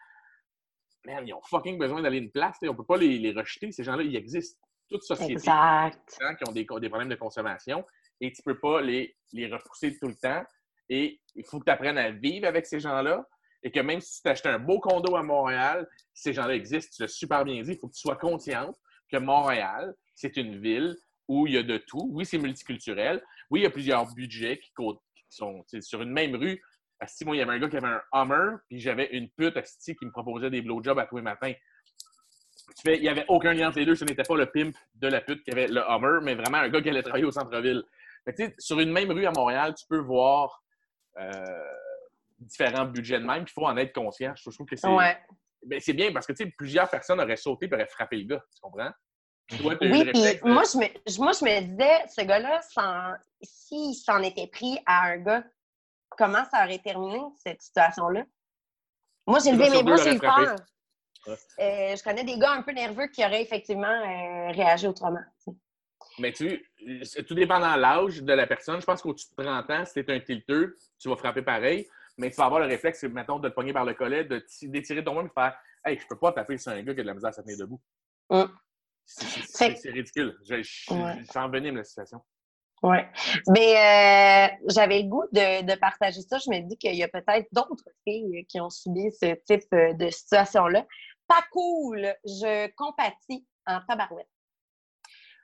man, 1.05 1.27
ils 1.27 1.35
ont 1.35 1.43
fucking 1.43 1.77
besoin 1.79 2.01
d'aller 2.01 2.19
une 2.19 2.31
place. 2.31 2.57
t'sais. 2.59 2.69
On 2.69 2.77
peut 2.77 2.85
pas 2.85 2.97
les, 2.97 3.19
les 3.19 3.33
rejeter. 3.33 3.73
Ces 3.73 3.83
gens-là, 3.83 4.03
ils 4.05 4.15
existent. 4.15 4.61
Toute 4.89 5.03
société 5.03 5.33
Exact. 5.33 6.17
gens 6.21 6.35
qui 6.37 6.49
ont 6.49 6.53
des, 6.53 6.65
des 6.65 6.89
problèmes 6.89 7.09
de 7.09 7.17
consommation 7.17 7.85
et 8.21 8.31
tu 8.31 8.41
peux 8.43 8.59
pas 8.61 8.81
les, 8.81 9.17
les 9.33 9.49
repousser 9.53 9.99
tout 9.99 10.07
le 10.07 10.15
temps. 10.15 10.45
Et 10.89 11.21
il 11.35 11.45
faut 11.45 11.59
que 11.59 11.65
tu 11.65 11.73
apprennes 11.73 11.99
à 11.99 12.13
vivre 12.13 12.47
avec 12.47 12.67
ces 12.67 12.79
gens-là 12.79 13.27
et 13.67 13.71
que 13.73 13.81
même 13.81 14.01
si 14.01 14.19
tu 14.19 14.23
t'achètes 14.23 14.47
un 14.47 14.61
beau 14.61 14.79
condo 14.79 15.17
à 15.17 15.25
Montréal, 15.25 15.89
ces 16.15 16.33
gens-là 16.33 16.55
existent, 16.55 16.95
tu 16.95 17.03
l'as 17.03 17.09
super 17.09 17.45
bien 17.45 17.61
dit, 17.63 17.73
il 17.73 17.79
faut 17.79 17.89
que 17.89 17.95
tu 17.95 18.01
sois 18.01 18.15
consciente 18.15 18.77
que 19.11 19.17
Montréal, 19.17 19.93
c'est 20.15 20.37
une 20.37 20.61
ville 20.61 20.95
où 21.27 21.49
il 21.49 21.55
y 21.55 21.59
a 21.59 21.65
de 21.65 21.77
tout. 21.79 22.09
Oui, 22.13 22.25
c'est 22.25 22.39
multiculturel. 22.39 23.21
Oui, 23.51 23.61
il 23.61 23.63
y 23.65 23.67
a 23.67 23.71
plusieurs 23.71 24.07
budgets 24.15 24.61
qui, 24.61 24.71
qui 24.71 25.25
sont 25.31 25.65
sur 25.81 26.01
une 26.01 26.13
même 26.13 26.37
rue. 26.37 26.63
Asti, 27.01 27.25
moi, 27.25 27.35
il 27.35 27.41
y 27.41 27.43
avait 27.43 27.55
un 27.55 27.59
gars 27.59 27.69
qui 27.69 27.77
avait 27.77 27.89
un 27.89 28.03
Hummer, 28.13 28.59
puis 28.69 28.79
j'avais 28.79 29.09
une 29.17 29.29
pute 29.31 29.57
asti, 29.57 29.97
qui 29.97 30.07
me 30.07 30.13
proposait 30.13 30.49
des 30.49 30.63
blowjobs 30.63 31.01
à 31.01 31.07
tous 31.07 31.17
les 31.17 31.23
matins. 31.23 31.53
Tu 32.77 32.83
fais, 32.85 32.99
il 32.99 33.03
n'y 33.03 33.09
avait 33.09 33.25
aucun 33.27 33.53
lien 33.53 33.71
entre 33.71 33.81
les 33.81 33.85
deux. 33.85 33.97
Ce 33.97 34.05
n'était 34.05 34.23
pas 34.23 34.37
le 34.37 34.47
pimp 34.47 34.77
de 34.95 35.09
la 35.09 35.21
pute 35.21 35.43
qui 35.43 35.51
avait 35.51 35.67
le 35.67 35.81
Hummer, 35.81 36.21
mais 36.23 36.37
vraiment 36.37 36.59
un 36.59 36.69
gars 36.69 36.81
qui 36.81 36.89
allait 36.89 37.03
travailler 37.03 37.25
au 37.25 37.33
centre-ville. 37.33 37.83
Sur 38.59 38.79
une 38.79 38.93
même 38.93 39.11
rue 39.11 39.27
à 39.27 39.33
Montréal, 39.33 39.75
tu 39.77 39.87
peux 39.89 39.99
voir 39.99 40.63
euh, 41.19 41.33
différents 42.39 42.85
budgets 42.85 43.19
de 43.19 43.25
même, 43.25 43.45
puis 43.45 43.53
il 43.57 43.61
faut 43.61 43.67
en 43.67 43.77
être 43.77 43.93
conscient. 43.95 44.33
Je 44.37 44.51
trouve 44.51 44.67
que 44.67 44.77
c'est 44.77 44.89
Ouais. 44.89 45.17
ben, 45.65 45.81
c'est 45.81 45.93
bien 45.95 46.13
parce 46.13 46.27
que 46.27 46.33
plusieurs 46.57 46.89
personnes 46.89 47.21
auraient 47.21 47.37
sauté 47.37 47.67
et 47.71 47.75
auraient 47.75 47.87
frappé 47.87 48.17
le 48.19 48.25
gars. 48.25 48.43
Tu 48.55 48.61
comprends? 48.61 48.91
Toi, 49.59 49.75
Oui, 49.81 50.05
le 50.05 50.13
puis 50.13 50.23
de- 50.23 50.49
moi, 50.49 50.63
je 50.65 50.77
me, 50.79 51.19
moi, 51.23 51.33
je 51.33 51.45
me 51.45 51.61
disais, 51.61 52.05
ce 52.09 52.21
gars-là, 52.27 52.61
s'il 53.43 53.95
s'en 53.95 54.21
était 54.23 54.49
pris 54.49 54.79
à 54.87 55.05
un 55.07 55.19
gars, 55.19 55.45
comment 56.11 56.45
ça 56.51 56.65
aurait 56.65 56.81
terminé, 56.81 57.21
cette 57.45 57.63
situation-là? 57.63 58.25
Moi, 59.27 59.39
j'ai 59.41 59.53
levé 59.53 59.71
mes 59.71 59.83
bras, 59.83 59.97
j'ai 59.97 60.15
eu 60.15 60.19
frappé. 60.19 60.45
peur. 60.47 60.57
Euh, 61.29 61.97
je 61.97 62.03
connais 62.05 62.23
des 62.25 62.39
gars 62.39 62.53
un 62.53 62.63
peu 62.63 62.71
nerveux 62.73 63.09
qui 63.09 63.25
auraient 63.25 63.43
effectivement 63.43 63.87
euh, 63.89 64.53
réagi 64.53 64.87
autrement. 64.87 65.21
Mais 66.19 66.33
tu 66.33 66.65
sais, 67.03 67.25
tout 67.25 67.35
dépend 67.35 67.59
de 67.59 67.81
l'âge 67.81 68.23
de 68.23 68.33
la 68.33 68.47
personne. 68.47 68.81
Je 68.81 68.87
pense 68.87 69.03
qu'au-dessus 69.03 69.29
de 69.37 69.43
30 69.43 69.71
ans, 69.71 69.85
si 69.85 69.95
t'es 69.95 70.13
un 70.13 70.21
tilteux, 70.21 70.77
tu 71.01 71.09
vas 71.09 71.17
frapper 71.17 71.43
pareil. 71.43 71.89
Mais 72.19 72.31
tu 72.31 72.37
vas 72.37 72.47
avoir 72.47 72.61
le 72.61 72.67
réflexe, 72.67 73.03
mettons, 73.05 73.39
de 73.39 73.49
te 73.49 73.55
pogner 73.55 73.73
par 73.73 73.85
le 73.85 73.95
collet, 73.95 74.25
de 74.25 74.45
d'étirer 74.63 75.05
ton 75.05 75.15
main 75.15 75.23
et 75.23 75.29
de 75.29 75.33
faire 75.33 75.59
Hey, 75.85 75.99
je 76.01 76.07
peux 76.07 76.19
pas 76.19 76.33
taper 76.33 76.59
sur 76.59 76.73
un 76.73 76.83
gars 76.83 76.95
qui 76.95 77.01
a 77.01 77.03
de 77.05 77.07
la 77.09 77.15
misère 77.15 77.29
à 77.29 77.33
se 77.33 77.41
tenir 77.43 77.59
debout. 77.59 77.81
Hum. 78.31 78.51
C'est- 79.05 79.89
ridicule. 79.91 80.37
Je, 80.49 80.63
je, 80.63 80.93
Ouais. 80.93 81.71
la 81.71 81.85
situation. 81.85 82.21
Ouais. 82.83 83.09
Mais 83.49 83.77
euh, 83.77 84.55
j'avais 84.69 85.03
le 85.03 85.09
goût 85.09 85.25
de, 85.33 85.63
de 85.63 85.79
partager 85.79 86.21
ça. 86.23 86.39
Je 86.39 86.51
me 86.51 86.61
dis 86.69 86.77
qu'il 86.77 86.95
y 86.97 87.03
a 87.05 87.09
peut-être 87.09 87.47
d'autres 87.53 87.89
filles 88.05 88.45
qui 88.49 88.61
ont 88.61 88.69
subi 88.71 89.11
ce 89.13 89.35
type 89.45 89.63
de 89.73 90.11
situation-là. 90.11 90.85
Pas 91.29 91.43
cool. 91.53 92.13
Je 92.25 92.69
compatis 92.75 93.47
en 93.67 93.81
tabarouette. 93.89 94.29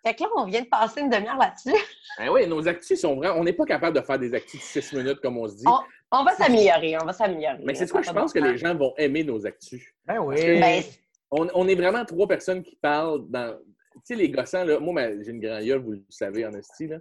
Fait 0.05 0.15
que 0.17 0.25
là, 0.25 0.29
on 0.37 0.47
vient 0.47 0.63
de 0.63 0.67
passer 0.69 1.01
une 1.01 1.11
demi-heure 1.11 1.39
là-dessus. 1.39 1.81
Ah 2.19 2.31
oui, 2.33 2.47
nos 2.49 2.67
actus 2.67 3.01
sont 3.01 3.15
vraiment. 3.15 3.37
On 3.39 3.45
n'est 3.45 3.53
pas 3.53 3.65
capable 3.65 3.97
de 3.97 4.03
faire 4.05 4.19
des 4.19 4.35
actus 4.35 4.61
de 4.61 4.81
6 4.81 4.93
minutes 4.97 5.21
comme 5.21 5.39
on 5.39 5.49
se 5.49 5.55
dit. 5.57 5.65
On 5.67 5.79
va 6.25 6.33
s'améliorer, 6.35 6.97
on 7.01 7.07
va 7.07 7.13
s'améliorer. 7.13 7.59
Mais 7.65 7.75
c'est 7.75 7.89
quoi? 7.91 8.03
Je 8.03 8.11
pense 8.11 8.33
que 8.33 8.39
les 8.39 8.59
gens 8.59 8.75
vont 8.75 8.93
aimer 8.99 9.25
nos 9.25 9.47
actus. 9.47 9.83
Ben 10.05 10.19
oui. 10.19 10.37
Ben, 10.61 10.83
On, 11.31 11.49
on 11.55 11.67
est 11.67 11.75
vraiment 11.75 12.05
trois 12.05 12.29
personnes 12.29 12.63
qui 12.63 12.77
parlent 12.77 13.25
dans. 13.31 13.57
Tu 13.95 14.01
sais, 14.05 14.15
les 14.17 14.29
gossants, 14.31 14.65
là, 14.65 14.79
moi, 14.79 15.03
j'ai 15.23 15.31
une 15.31 15.41
grande 15.41 15.65
gueule, 15.65 15.79
vous 15.83 15.93
le 15.93 16.05
savez, 16.11 16.45
en 16.47 16.53
esti, 16.53 16.87
là. 16.89 16.99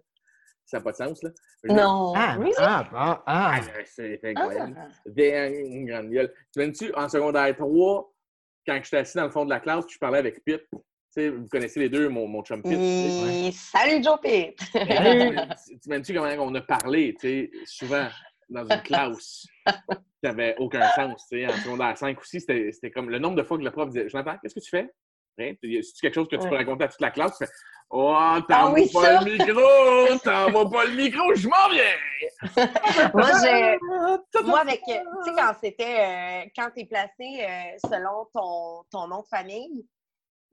Ça 0.65 0.77
n'a 0.77 0.83
pas 0.83 0.91
de 0.91 0.97
sens, 0.97 1.21
là. 1.23 1.29
Je- 1.63 1.71
Non. 1.73 2.13
Ah, 2.15 2.35
Really? 2.39 2.53
ah, 2.57 2.85
ah, 2.93 3.23
ah. 3.25 3.55
Ah, 3.57 3.61
c'est 3.85 4.19
Ah. 4.23 4.27
incroyable. 4.29 4.77
Des- 5.05 5.63
Une 5.69 5.85
grande 5.85 6.09
gueule. 6.09 6.33
Tu 6.53 6.59
viens-tu, 6.61 6.93
en 6.95 7.09
secondaire 7.09 7.53
3, 7.57 8.13
quand 8.65 8.79
j'étais 8.83 8.97
assis 8.97 9.17
dans 9.17 9.25
le 9.25 9.31
fond 9.31 9.43
de 9.43 9.49
la 9.49 9.59
classe, 9.59 9.85
puis 9.85 9.95
je 9.95 9.99
parlais 9.99 10.19
avec 10.19 10.43
Pete. 10.45 10.65
Tu 10.71 10.79
sais, 11.09 11.29
vous 11.29 11.47
connaissez 11.49 11.79
les 11.81 11.89
deux, 11.89 12.07
mon, 12.07 12.25
mon 12.27 12.41
chum 12.43 12.61
Pete. 12.63 12.71
tu 12.71 13.51
Salut 13.57 14.01
Joe! 14.01 14.17
Salut. 14.71 15.37
Tu 15.67 15.79
tu 15.79 15.89
viens-tu 15.89 16.13
comment 16.13 16.29
on 16.45 16.55
a 16.55 16.61
parlé, 16.61 17.13
tu 17.19 17.27
sais, 17.27 17.51
souvent? 17.65 18.07
Dans 18.51 18.65
une 18.69 18.81
classe 18.83 19.45
qui 19.67 19.73
n'avait 20.23 20.55
aucun 20.59 20.87
sens, 20.91 21.25
tu 21.29 21.39
sais. 21.39 21.47
En 21.47 21.57
secondaire 21.57 21.97
5 21.97 22.19
aussi, 22.19 22.39
c'était 22.39 22.71
c'était 22.71 22.91
comme 22.91 23.09
le 23.09 23.19
nombre 23.19 23.35
de 23.35 23.43
fois 23.43 23.57
que 23.57 23.63
le 23.63 23.71
prof 23.71 23.89
disait 23.89 24.09
Jonathan, 24.09 24.37
qu'est-ce 24.41 24.55
que 24.55 24.59
tu 24.59 24.69
fais? 24.69 24.89
Hein? 25.39 25.53
C'est 25.61 26.01
quelque 26.01 26.13
chose 26.15 26.27
que 26.27 26.35
tu 26.35 26.47
peux 26.47 26.55
raconter 26.55 26.83
à 26.83 26.87
toute 26.87 27.01
la 27.01 27.11
classe? 27.11 27.37
Tu 27.37 27.45
fais 27.45 27.51
Oh, 27.93 28.15
t'envoies 28.47 28.69
Ah 28.69 28.71
oui, 28.73 28.89
pas 28.93 29.01
ça. 29.01 29.21
le 29.21 29.31
micro! 29.31 30.17
T'envoies 30.23 30.69
pas 30.69 30.85
le 30.85 30.95
micro, 30.95 31.33
je 31.35 31.47
m'en 31.49 31.69
viens! 31.69 31.83
Moi, 33.13 33.27
je, 33.43 34.45
moi, 34.45 34.59
avec, 34.61 34.81
tu 34.85 34.93
sais, 34.93 35.31
quand 35.35 35.53
c'était, 35.61 35.99
euh, 35.99 36.49
quand 36.55 36.69
t'es 36.73 36.85
placé 36.85 37.43
euh, 37.43 37.77
selon 37.89 38.27
ton, 38.33 38.83
ton 38.89 39.07
nom 39.07 39.21
de 39.21 39.27
famille, 39.27 39.85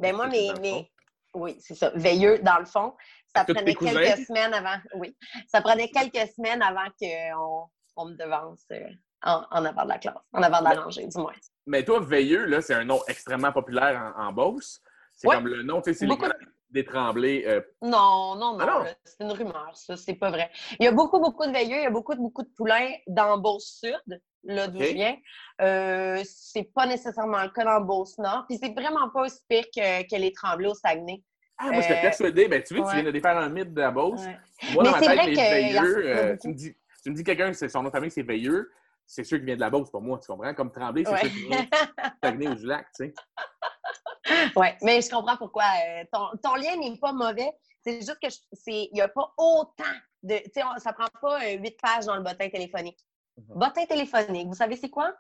ben 0.01 0.17
moi, 0.17 0.27
mes, 0.27 0.53
mes- 0.61 0.91
oui, 1.35 1.57
c'est 1.61 1.75
ça, 1.77 1.93
veilleux 1.95 2.39
dans 2.41 2.59
le 2.59 2.65
fond, 2.65 2.95
ça 3.35 3.45
prenait 3.45 3.75
quelques 3.75 4.27
semaines 4.27 4.55
avant, 4.55 4.77
oui, 4.95 5.17
ça 5.47 5.61
prenait 5.61 5.89
quelques 5.91 6.29
semaines 6.33 6.63
avant 6.63 6.87
qu'on 7.01 7.69
on 7.99 8.07
me 8.07 8.15
devance 8.15 8.65
euh, 8.73 8.81
en, 9.25 9.43
en 9.51 9.65
avant 9.65 9.83
de 9.83 9.89
la 9.89 9.99
classe, 9.99 10.15
en 10.33 10.43
avant 10.43 10.61
de 10.61 10.65
la 10.75 10.81
rangée, 10.81 11.07
du 11.07 11.19
moins. 11.19 11.33
Mais 11.67 11.85
toi, 11.85 12.01
Veilleux, 12.01 12.45
là, 12.47 12.63
c'est 12.63 12.75
un 12.75 12.85
nom 12.85 13.01
extrêmement 13.09 13.53
populaire 13.53 14.15
en, 14.17 14.29
en 14.29 14.33
Beauce. 14.33 14.81
C'est 15.13 15.29
Ouais. 15.29 15.35
comme 15.35 15.49
le 15.49 15.63
nom, 15.65 15.83
tu 15.83 15.93
sais, 15.93 15.99
c'est 15.99 16.07
Beaucoup 16.07 16.27
des 16.71 16.85
Tremblay. 16.85 17.45
euh, 17.47 17.61
Non, 17.83 18.37
non, 18.37 18.57
non, 18.57 18.59
Ah 18.61 18.67
non? 18.67 18.85
c'est 19.05 19.25
une 19.25 19.33
rumeur, 19.33 19.71
ça, 19.75 19.97
c'est 19.97 20.15
pas 20.15 20.31
vrai. 20.31 20.51
Il 20.79 20.85
y 20.85 20.87
a 20.87 20.93
beaucoup, 20.93 21.19
beaucoup 21.19 21.45
de 21.47 21.51
veilleux, 21.51 21.79
il 21.79 21.83
y 21.83 21.87
a 21.87 21.91
beaucoup, 21.91 22.15
beaucoup 22.15 22.43
de 22.43 22.51
poulains 22.57 22.91
dans 23.09 23.37
Beauce-Sud, 23.39 24.21
là 24.45 24.69
d'où 24.69 24.79
je 24.81 24.93
viens. 24.93 25.17
Euh, 25.63 26.23
c'est 26.25 26.71
pas 26.75 26.87
nécessairement 26.87 27.43
le 27.43 27.49
cas 27.49 27.65
dans 27.65 27.81
Beauce-Nord, 27.81 28.45
puis 28.49 28.59
c'est 28.63 28.73
vraiment 28.75 29.09
pas 29.11 29.23
aussi 29.23 29.41
pire 29.49 29.65
que, 29.75 30.03
que 30.09 30.17
les 30.21 30.31
Tremblay 30.33 30.69
au 30.69 30.75
Saguenay. 30.75 31.23
Ah, 31.57 31.73
moi, 31.73 31.81
j'étais 31.81 31.99
Euh, 31.99 32.03
persuadé. 32.03 32.47
Ben, 32.49 32.63
tu 32.63 32.75
vois, 32.77 32.85
ouais. 32.85 32.91
tu 32.93 32.97
viens 32.99 33.05
de 33.07 33.11
défaire 33.11 33.37
un 33.37 33.49
mythe 33.49 33.75
de 33.75 33.81
la 33.81 33.91
Beauce. 33.91 34.21
Ouais. 34.21 34.39
Moi, 34.75 34.85
Mais 34.85 34.91
dans 34.91 34.91
ma 34.93 34.99
c'est 35.01 35.07
tête, 35.07 35.17
vrai 35.17 35.27
les 35.27 35.35
Veilleux, 35.35 36.07
euh, 36.07 36.37
tu 36.41 36.49
me 36.49 36.55
dis, 36.55 36.77
tu 37.03 37.11
me 37.11 37.15
dis 37.17 37.25
quelqu'un, 37.25 37.53
c'est 37.53 37.69
son 37.69 37.83
nom 37.83 37.89
de 37.89 37.93
famille, 37.93 38.11
c'est 38.11 38.23
Veilleux, 38.23 38.71
c'est 39.07 39.25
sûr 39.25 39.39
qu'il 39.39 39.47
vient 39.47 39.55
de 39.57 39.61
la 39.61 39.71
Beauce, 39.71 39.91
pour 39.91 40.03
moi, 40.03 40.19
tu 40.19 40.27
comprends? 40.27 40.53
Comme 40.55 40.71
Tremblay, 40.73 41.05
c'est 41.05 41.13
Ouais. 41.13 41.19
sûr 41.19 41.31
qu'il 41.33 42.37
vient 42.39 42.51
ou 42.53 42.55
du 42.55 42.67
lac, 42.67 42.87
tu 42.95 43.07
sais. 43.07 43.15
Oui, 44.57 44.67
mais 44.83 45.01
je 45.01 45.09
comprends 45.09 45.37
pourquoi. 45.39 45.65
euh, 45.87 46.05
ton, 46.13 46.29
ton 46.43 46.55
lien 46.57 46.77
n'est 46.77 46.97
pas 46.99 47.13
mauvais. 47.13 47.51
C'est 47.83 47.95
juste 48.01 48.19
que 48.23 48.29
il 48.67 48.91
n'y 48.93 49.01
a 49.01 49.09
pas 49.09 49.33
autant 49.39 49.85
de. 50.23 50.37
Tu 50.37 50.51
sais, 50.55 50.63
ça 50.79 50.93
prend 50.93 51.07
pas 51.23 51.43
euh, 51.43 51.57
huit 51.57 51.79
pages 51.81 52.05
dans 52.05 52.17
le 52.17 52.23
bottin 52.23 52.51
téléphonique. 52.51 52.99
Mhm. 53.39 53.59
Bottin 53.59 53.87
téléphonique, 53.87 54.49
vous 54.49 54.55
savez 54.55 54.77
c'est 54.77 54.91
quoi? 54.91 55.15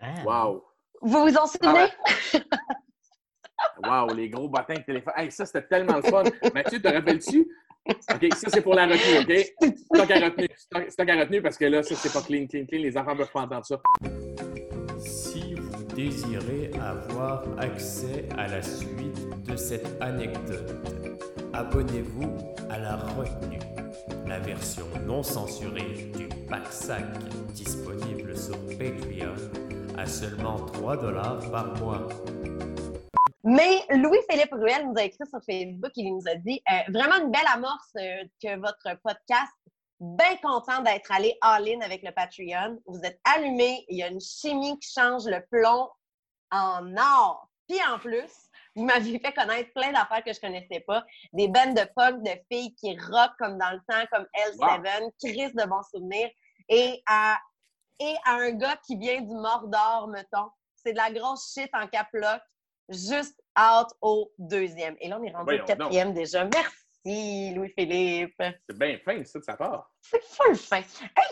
Ah. 0.00 0.22
Wow! 0.24 0.64
Vous 1.02 1.22
vous 1.22 1.36
en 1.36 1.46
souvenez? 1.46 1.88
Wow, 3.82 4.12
les 4.14 4.28
gros 4.28 4.48
bottins 4.48 4.74
de 4.74 4.82
téléphone. 4.82 5.14
Hey, 5.16 5.30
ça, 5.32 5.46
c'était 5.46 5.66
tellement 5.66 5.96
le 5.96 6.02
fun. 6.02 6.22
Mathieu, 6.54 6.80
te 6.80 6.88
rappelles-tu? 6.88 7.46
OK, 7.88 8.34
ça, 8.34 8.48
c'est 8.50 8.62
pour 8.62 8.74
la 8.74 8.86
retenue, 8.86 9.20
OK? 9.20 9.72
Stock 9.94 10.10
à 10.10 10.24
retenue. 10.24 10.48
Stock, 10.88 11.42
parce 11.42 11.56
que 11.56 11.64
là, 11.66 11.82
ça, 11.82 11.94
c'est 11.94 12.12
pas 12.12 12.22
clean, 12.22 12.46
clean, 12.46 12.64
clean. 12.66 12.80
Les 12.80 12.96
enfants 12.96 13.12
ne 13.12 13.18
peuvent 13.18 13.32
pas 13.32 13.42
entendre 13.42 13.64
ça. 13.64 13.80
Si 14.98 15.54
vous 15.54 15.84
désirez 15.94 16.70
avoir 16.80 17.44
accès 17.58 18.26
à 18.36 18.48
la 18.48 18.62
suite 18.62 19.44
de 19.44 19.56
cette 19.56 20.00
anecdote, 20.00 20.74
abonnez-vous 21.52 22.36
à 22.70 22.78
la 22.78 22.96
retenue, 22.96 23.60
la 24.26 24.38
version 24.40 24.86
non 25.06 25.22
censurée 25.22 26.10
du 26.16 26.28
pack 26.48 26.66
sac 26.70 27.04
disponible 27.54 28.36
sur 28.36 28.58
Patreon 28.66 29.34
à 29.96 30.06
seulement 30.06 30.56
3 30.56 30.96
dollars 30.96 31.50
par 31.50 31.78
mois. 31.78 32.08
Mais 33.48 33.86
Louis-Philippe 33.90 34.54
Ruel 34.54 34.88
nous 34.88 34.98
a 34.98 35.04
écrit 35.04 35.24
sur 35.24 35.38
Facebook, 35.38 35.92
il 35.94 36.16
nous 36.16 36.26
a 36.26 36.34
dit 36.34 36.60
euh, 36.68 36.92
vraiment 36.92 37.24
une 37.24 37.30
belle 37.30 37.46
amorce 37.46 37.92
euh, 37.96 38.24
que 38.42 38.56
votre 38.58 39.00
podcast. 39.04 39.52
Bien 40.00 40.36
content 40.38 40.82
d'être 40.82 41.12
allé 41.12 41.38
all-in 41.42 41.80
avec 41.80 42.02
le 42.02 42.10
Patreon. 42.10 42.82
Vous 42.86 43.00
êtes 43.04 43.20
allumés, 43.22 43.84
il 43.88 43.98
y 43.98 44.02
a 44.02 44.08
une 44.08 44.20
chimie 44.20 44.76
qui 44.80 44.90
change 44.90 45.26
le 45.26 45.40
plomb 45.48 45.88
en 46.50 46.96
or. 46.96 47.48
Puis 47.68 47.78
en 47.88 48.00
plus, 48.00 48.32
vous 48.74 48.84
m'aviez 48.84 49.20
fait 49.20 49.32
connaître 49.32 49.72
plein 49.74 49.92
d'affaires 49.92 50.24
que 50.24 50.32
je 50.32 50.40
connaissais 50.40 50.80
pas. 50.80 51.06
Des 51.32 51.46
bandes 51.46 51.76
de 51.76 51.88
punk 51.94 52.24
de 52.24 52.32
filles 52.50 52.74
qui 52.74 52.98
rock 52.98 53.30
comme 53.38 53.58
dans 53.58 53.70
le 53.70 53.80
temps, 53.88 54.04
comme 54.10 54.26
L7, 54.58 55.12
Chris 55.22 55.52
de 55.54 55.68
bons 55.68 55.84
souvenirs. 55.94 56.30
Et 56.68 57.00
à, 57.06 57.38
et 58.00 58.16
à 58.24 58.32
un 58.32 58.50
gars 58.50 58.76
qui 58.84 58.96
vient 58.96 59.20
du 59.20 59.34
Mordor, 59.34 60.08
mettons. 60.08 60.50
C'est 60.74 60.94
de 60.94 60.98
la 60.98 61.12
grosse 61.12 61.54
shit 61.54 61.70
en 61.74 61.86
caploc 61.86 62.40
juste 62.88 63.40
out 63.58 63.88
au 64.00 64.30
deuxième. 64.38 64.96
Et 65.00 65.08
là, 65.08 65.18
on 65.20 65.24
est 65.24 65.30
rendu 65.32 65.44
Voyons 65.44 65.62
au 65.62 65.66
quatrième 65.66 66.12
déjà. 66.14 66.44
Merci, 66.44 67.54
Louis-Philippe. 67.54 68.34
C'est 68.68 68.78
bien 68.78 68.98
fin, 69.04 69.24
ça, 69.24 69.38
de 69.38 69.44
sa 69.44 69.56
part. 69.56 69.90
C'est 70.02 70.22
full 70.24 70.56
fin. 70.56 70.80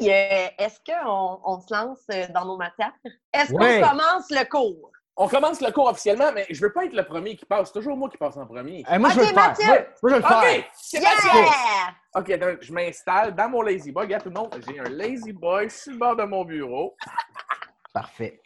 Hey, 0.01 0.11
euh, 0.11 0.49
est-ce 0.59 0.79
qu'on 0.87 1.40
on 1.45 1.61
se 1.61 1.73
lance 1.75 2.05
euh, 2.12 2.27
dans 2.35 2.45
nos 2.45 2.57
matières? 2.57 2.93
Est-ce 3.33 3.53
Ouais. 3.53 3.81
qu'on 3.81 3.88
commence 3.88 4.31
le 4.31 4.49
cours? 4.49 4.90
On 5.17 5.29
commence 5.29 5.61
le 5.61 5.71
cours 5.71 5.87
officiellement, 5.87 6.33
mais 6.33 6.45
je 6.51 6.61
veux 6.61 6.73
pas 6.73 6.87
être 6.87 6.93
le 6.93 7.05
premier 7.05 7.37
qui 7.37 7.45
passe. 7.45 7.69
C'est 7.73 7.79
toujours 7.79 7.97
moi 7.97 8.09
qui 8.09 8.17
passe 8.17 8.37
en 8.37 8.47
premier. 8.47 8.83
Eh, 8.93 8.99
moi, 8.99 9.11
je 9.11 9.21
veux 9.21 9.23
Ok, 9.27 9.29
le 9.31 9.35
faire. 9.35 9.49
Mathieu. 9.49 9.67
Moi, 9.67 9.77
moi, 9.77 9.87
je 10.03 10.09
veux 10.09 10.17
le 10.17 10.27
faire. 10.27 10.38
OK! 10.59 10.71
C'est 10.75 11.01
Mathieu! 11.01 11.40
Yeah! 11.40 12.21
OK, 12.21 12.31
attends, 12.31 12.57
je 12.61 12.73
m'installe 12.73 13.35
dans 13.37 13.49
mon 13.49 13.62
Lazy 13.62 13.93
Boy. 13.93 14.07
Regarde 14.07 14.25
tout 14.25 14.31
le 14.31 14.35
monde, 14.35 14.61
j'ai 14.67 14.81
un 14.81 14.88
Lazy 14.90 15.33
Boy 15.33 15.71
sur 15.71 15.93
le 15.93 15.99
bord 15.99 16.17
de 16.17 16.25
mon 16.25 16.45
bureau. 16.45 16.97
Parfait. 17.93 18.40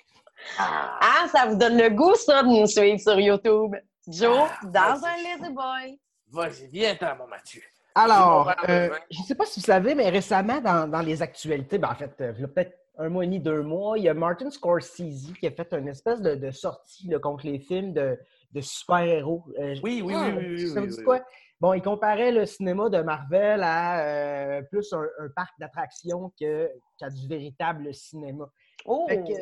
Ah, 0.59 1.27
ça 1.31 1.47
vous 1.47 1.57
donne 1.57 1.77
le 1.79 1.91
goût, 1.91 2.15
ça, 2.15 2.43
de 2.43 2.49
nous 2.49 2.67
suivre 2.67 2.99
sur 3.01 3.19
YouTube. 3.19 3.75
Joe, 4.07 4.49
Ah, 4.51 4.67
dans 4.67 5.05
un 5.05 5.17
Lazy 5.23 5.53
Boy. 5.53 6.01
Vas-y, 6.31 6.67
viens-t'en, 6.69 7.17
mon 7.17 7.27
Mathieu. 7.27 7.63
Alors, 7.95 8.53
euh, 8.69 8.91
je 9.11 9.19
ne 9.21 9.25
sais 9.25 9.35
pas 9.35 9.45
si 9.45 9.61
vous 9.61 9.67
savez, 9.67 9.95
mais 9.95 10.09
récemment, 10.09 10.61
dans, 10.61 10.89
dans 10.89 11.01
les 11.01 11.21
actualités, 11.23 11.79
ben, 11.79 11.91
en 11.91 11.95
fait, 11.95 12.15
euh, 12.21 12.33
il 12.37 12.43
y 12.43 12.45
a 12.45 12.49
peut-être 12.49 12.77
un 12.99 13.09
mois 13.09 13.25
et 13.25 13.27
demi, 13.27 13.41
deux 13.41 13.63
mois, 13.63 13.99
il 13.99 14.05
y 14.05 14.09
a 14.09 14.15
Martin 14.15 14.51
Scorsese 14.51 15.33
qui 15.39 15.47
a 15.47 15.51
fait 15.51 15.73
une 15.73 15.89
espèce 15.89 16.21
de, 16.21 16.35
de 16.35 16.51
sortie 16.51 17.09
là, 17.09 17.19
contre 17.19 17.47
les 17.47 17.59
films 17.59 17.93
de, 17.93 18.19
de 18.53 18.61
super-héros. 18.61 19.45
Euh, 19.59 19.75
Oui, 19.83 20.03
oui, 20.05 20.15
ah, 20.17 20.29
oui, 20.29 20.35
oui, 20.37 20.55
oui, 20.65 20.69
Ça 20.69 20.81
vous 20.81 20.87
dit 20.87 20.97
oui, 20.99 21.05
quoi? 21.05 21.21
Bon, 21.61 21.73
il 21.75 21.83
comparait 21.83 22.31
le 22.31 22.47
cinéma 22.47 22.89
de 22.89 23.01
Marvel 23.03 23.63
à 23.65 24.01
euh, 24.01 24.63
plus 24.63 24.93
un, 24.93 25.03
un 25.21 25.29
parc 25.35 25.51
d'attractions 25.59 26.33
que- 26.41 26.71
qu'à 26.99 27.11
du 27.11 27.27
véritable 27.29 27.93
cinéma. 27.95 28.49
Oh! 28.85 29.07
Fait 29.09 29.19
que, 29.23 29.33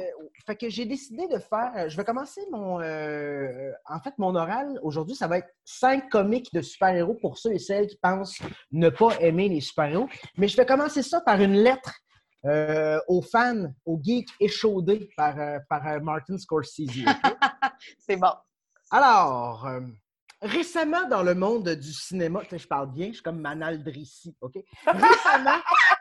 fait 0.46 0.56
que 0.56 0.68
j'ai 0.68 0.86
décidé 0.86 1.28
de 1.28 1.38
faire. 1.38 1.72
euh, 1.76 1.88
Je 1.88 1.96
vais 1.96 2.04
commencer 2.04 2.40
mon. 2.50 2.80
euh, 2.80 3.70
en 3.88 4.00
fait, 4.00 4.14
mon 4.18 4.34
oral 4.34 4.78
aujourd'hui, 4.82 5.14
ça 5.14 5.28
va 5.28 5.38
être 5.38 5.48
cinq 5.64 6.08
comiques 6.10 6.52
de 6.52 6.62
super-héros 6.62 7.14
pour 7.14 7.38
ceux 7.38 7.52
et 7.52 7.58
celles 7.58 7.86
qui 7.86 7.96
pensent 7.96 8.38
ne 8.72 8.88
pas 8.88 9.10
aimer 9.20 9.48
les 9.48 9.60
super-héros. 9.60 10.08
Mais 10.36 10.48
je 10.48 10.56
vais 10.56 10.66
commencer 10.66 11.02
ça 11.02 11.20
par 11.20 11.40
une 11.40 11.54
lettre 11.54 11.94
euh, 12.44 12.98
aux 13.08 13.22
fans, 13.22 13.66
aux 13.84 14.00
geeks 14.02 14.30
échaudés 14.40 15.10
par, 15.16 15.38
euh, 15.38 15.58
par 15.68 15.86
euh, 15.86 16.00
Martin 16.00 16.38
Scorsese. 16.38 16.86
C'est 17.98 18.16
bon. 18.16 18.32
Alors, 18.90 19.66
euh, 19.66 19.80
récemment 20.40 21.08
dans 21.08 21.22
le 21.22 21.34
monde 21.34 21.68
du 21.70 21.92
cinéma, 21.92 22.42
je 22.50 22.66
parle 22.66 22.92
bien, 22.92 23.08
je 23.08 23.14
suis 23.14 23.22
comme 23.22 23.40
Manal 23.40 23.82
Drissi, 23.82 24.36
OK? 24.40 24.54
Récemment, 24.86 25.58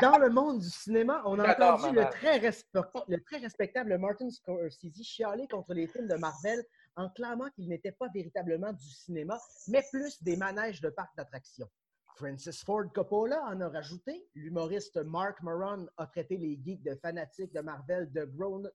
dans 0.00 0.18
le 0.18 0.30
monde 0.30 0.60
du 0.60 0.68
cinéma, 0.70 1.22
on 1.26 1.38
a 1.38 1.44
entendu 1.76 1.94
le 1.94 2.02
très, 2.10 2.38
respe- 2.38 3.04
le 3.08 3.22
très 3.22 3.38
respectable 3.38 3.96
Martin 3.98 4.30
Scorsese 4.30 5.02
chialer 5.02 5.46
contre 5.48 5.74
les 5.74 5.86
films 5.86 6.08
de 6.08 6.14
Marvel 6.16 6.62
en 6.96 7.08
clamant 7.10 7.48
qu'il 7.50 7.68
n'était 7.68 7.92
pas 7.92 8.08
véritablement 8.14 8.72
du 8.72 8.88
cinéma, 8.88 9.38
mais 9.68 9.82
plus 9.90 10.22
des 10.22 10.36
manèges 10.36 10.80
de 10.80 10.90
parcs 10.90 11.16
d'attractions. 11.16 11.68
Francis 12.16 12.62
Ford 12.64 12.84
Coppola 12.92 13.42
en 13.46 13.60
a 13.60 13.68
rajouté. 13.68 14.26
L'humoriste 14.34 14.96
Mark 14.98 15.40
Maron 15.42 15.86
a 15.96 16.06
traité 16.06 16.36
les 16.36 16.58
geeks 16.62 16.82
de 16.82 16.94
fanatiques 16.96 17.52
de 17.54 17.60
Marvel 17.60 18.10
de 18.12 18.24
grown, 18.24 18.68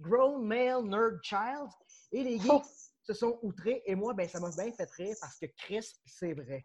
grown 0.00 0.44
male 0.44 0.82
nerd 0.84 1.18
child. 1.22 1.68
Et 2.12 2.22
les 2.24 2.38
geeks 2.38 2.64
se 3.02 3.14
sont 3.14 3.38
outrés. 3.42 3.82
Et 3.86 3.94
moi, 3.94 4.12
ben, 4.12 4.28
ça 4.28 4.38
m'a 4.40 4.50
bien 4.50 4.70
fait 4.72 4.90
rire 4.90 5.16
parce 5.20 5.38
que 5.38 5.46
Chris, 5.56 5.88
c'est 6.04 6.34
vrai. 6.34 6.64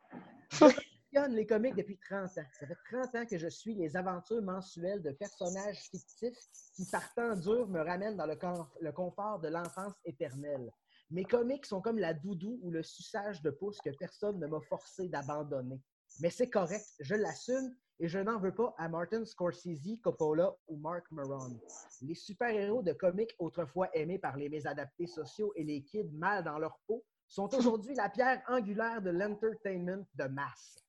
Collectionne 1.15 1.37
les 1.37 1.45
comics 1.45 1.75
depuis 1.75 1.97
30 1.97 2.25
ans. 2.39 2.45
Ça 2.59 2.67
fait 2.67 2.77
30 2.91 3.15
ans 3.15 3.25
que 3.25 3.37
je 3.37 3.47
suis 3.47 3.73
les 3.73 3.95
aventures 3.95 4.41
mensuelles 4.41 5.01
de 5.01 5.11
personnages 5.11 5.87
fictifs 5.89 6.37
qui, 6.75 6.85
partant 6.91 7.37
dur, 7.37 7.69
me 7.69 7.79
ramènent 7.79 8.17
dans 8.17 8.25
le, 8.25 8.37
le 8.81 8.91
confort 8.91 9.39
de 9.39 9.47
l'enfance 9.47 9.93
éternelle. 10.03 10.69
Mes 11.11 11.23
comics 11.23 11.65
sont 11.65 11.79
comme 11.79 11.99
la 11.99 12.13
doudou 12.13 12.59
ou 12.63 12.69
le 12.69 12.83
suçage 12.83 13.41
de 13.41 13.49
pouce 13.49 13.79
que 13.79 13.91
personne 13.97 14.39
ne 14.39 14.47
m'a 14.47 14.59
forcé 14.61 15.07
d'abandonner. 15.07 15.81
Mais 16.19 16.29
c'est 16.29 16.49
correct, 16.49 16.85
je 16.99 17.15
l'assume 17.15 17.73
et 17.99 18.09
je 18.09 18.19
n'en 18.19 18.37
veux 18.37 18.53
pas 18.53 18.75
à 18.77 18.89
Martin 18.89 19.23
Scorsese, 19.23 20.01
Coppola 20.03 20.53
ou 20.67 20.75
Mark 20.77 21.09
Maron. 21.11 21.57
Les 22.01 22.15
super-héros 22.15 22.83
de 22.83 22.91
comics 22.91 23.35
autrefois 23.39 23.89
aimés 23.95 24.19
par 24.19 24.35
les 24.35 24.49
mésadaptés 24.49 25.07
sociaux 25.07 25.53
et 25.55 25.63
les 25.63 25.81
kids 25.81 26.11
mal 26.11 26.43
dans 26.43 26.59
leur 26.59 26.77
peau 26.87 27.05
sont 27.29 27.53
aujourd'hui 27.55 27.95
la 27.95 28.09
pierre 28.09 28.43
angulaire 28.49 29.01
de 29.01 29.11
l'entertainment 29.11 30.05
de 30.15 30.25
masse. 30.25 30.84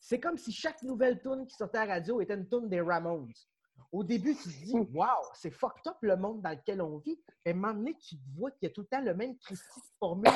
C'est 0.00 0.20
comme 0.20 0.38
si 0.38 0.52
chaque 0.52 0.82
nouvelle 0.82 1.20
tune 1.20 1.46
qui 1.46 1.56
sortait 1.56 1.78
à 1.78 1.86
la 1.86 1.94
radio 1.94 2.20
était 2.20 2.34
une 2.34 2.48
tune 2.48 2.68
des 2.68 2.80
Ramones. 2.80 3.32
Au 3.90 4.04
début, 4.04 4.34
tu 4.34 4.42
te 4.42 4.64
dis, 4.64 4.74
wow, 4.74 5.06
c'est 5.34 5.50
fucked 5.50 5.86
up 5.86 5.96
le 6.02 6.16
monde 6.16 6.42
dans 6.42 6.50
lequel 6.50 6.82
on 6.82 6.98
vit. 6.98 7.18
Et 7.44 7.50
à 7.50 7.52
un 7.52 7.56
moment 7.56 7.74
donné, 7.74 7.96
tu 7.96 8.16
te 8.16 8.22
vois 8.36 8.50
qu'il 8.50 8.68
y 8.68 8.70
a 8.70 8.74
tout 8.74 8.82
le 8.82 8.86
temps 8.86 9.00
le 9.00 9.14
même 9.14 9.36
Christy 9.38 9.80
formule, 9.98 10.30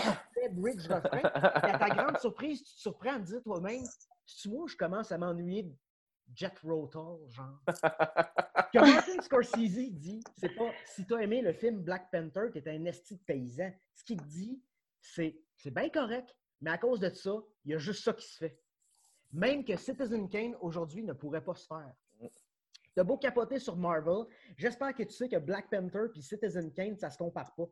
bridge 0.52 0.86
refrain. 0.86 1.20
Et 1.20 1.70
à 1.70 1.78
ta 1.78 1.90
grande 1.90 2.18
surprise, 2.18 2.62
tu 2.62 2.74
te 2.74 2.80
surprends 2.80 3.16
à 3.16 3.18
te 3.18 3.24
dire 3.24 3.42
toi-même, 3.42 3.84
tu 4.26 4.48
vois, 4.48 4.66
je 4.68 4.76
commence 4.76 5.12
à 5.12 5.18
m'ennuyer 5.18 5.64
de 5.64 5.74
Jet 6.34 6.58
Rotal, 6.60 7.18
genre? 7.28 7.60
que 8.72 8.78
Martin 8.78 9.20
Scorsese 9.20 9.92
dit, 9.92 10.24
c'est 10.38 10.54
pas 10.54 10.70
si 10.86 11.04
tu 11.06 11.14
as 11.14 11.22
aimé 11.22 11.42
le 11.42 11.52
film 11.52 11.82
Black 11.82 12.10
Panther, 12.10 12.48
tu 12.52 12.58
es 12.58 12.68
un 12.68 12.84
esti 12.86 13.16
de 13.16 13.22
paysan. 13.22 13.70
Ce 13.94 14.04
qu'il 14.04 14.18
te 14.18 14.28
dit, 14.28 14.62
c'est 15.00 15.42
c'est 15.56 15.70
bien 15.70 15.88
correct, 15.90 16.34
mais 16.60 16.70
à 16.70 16.78
cause 16.78 17.00
de 17.00 17.10
ça, 17.10 17.34
il 17.64 17.72
y 17.72 17.74
a 17.74 17.78
juste 17.78 18.02
ça 18.02 18.12
qui 18.12 18.26
se 18.26 18.36
fait. 18.38 18.58
Même 19.32 19.64
que 19.64 19.76
Citizen 19.76 20.28
Kane 20.28 20.56
aujourd'hui 20.60 21.02
ne 21.02 21.12
pourrait 21.12 21.44
pas 21.44 21.54
se 21.54 21.66
faire. 21.66 21.92
T'as 22.94 23.04
beau 23.04 23.16
capoter 23.16 23.58
sur 23.58 23.76
Marvel, 23.76 24.26
j'espère 24.56 24.94
que 24.94 25.02
tu 25.02 25.12
sais 25.12 25.26
que 25.26 25.38
Black 25.38 25.70
Panther 25.70 26.08
puis 26.12 26.22
Citizen 26.22 26.70
Kane, 26.74 26.98
ça 26.98 27.08
se 27.08 27.16
compare 27.16 27.54
pas. 27.54 27.64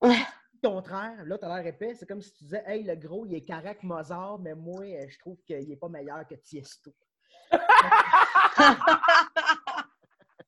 Au 0.00 0.12
contraire, 0.62 1.24
là, 1.24 1.38
t'as 1.38 1.56
l'air 1.56 1.66
épais, 1.66 1.94
c'est 1.94 2.06
comme 2.06 2.22
si 2.22 2.32
tu 2.34 2.44
disais, 2.44 2.62
hey, 2.66 2.84
le 2.84 2.94
gros, 2.94 3.26
il 3.26 3.34
est 3.34 3.44
correct 3.44 3.82
Mozart, 3.82 4.38
mais 4.38 4.54
moi, 4.54 4.84
euh, 4.84 5.08
je 5.08 5.18
trouve 5.18 5.42
qu'il 5.42 5.70
est 5.70 5.76
pas 5.76 5.88
meilleur 5.88 6.24
que 6.26 6.36
Tiesto. 6.36 6.94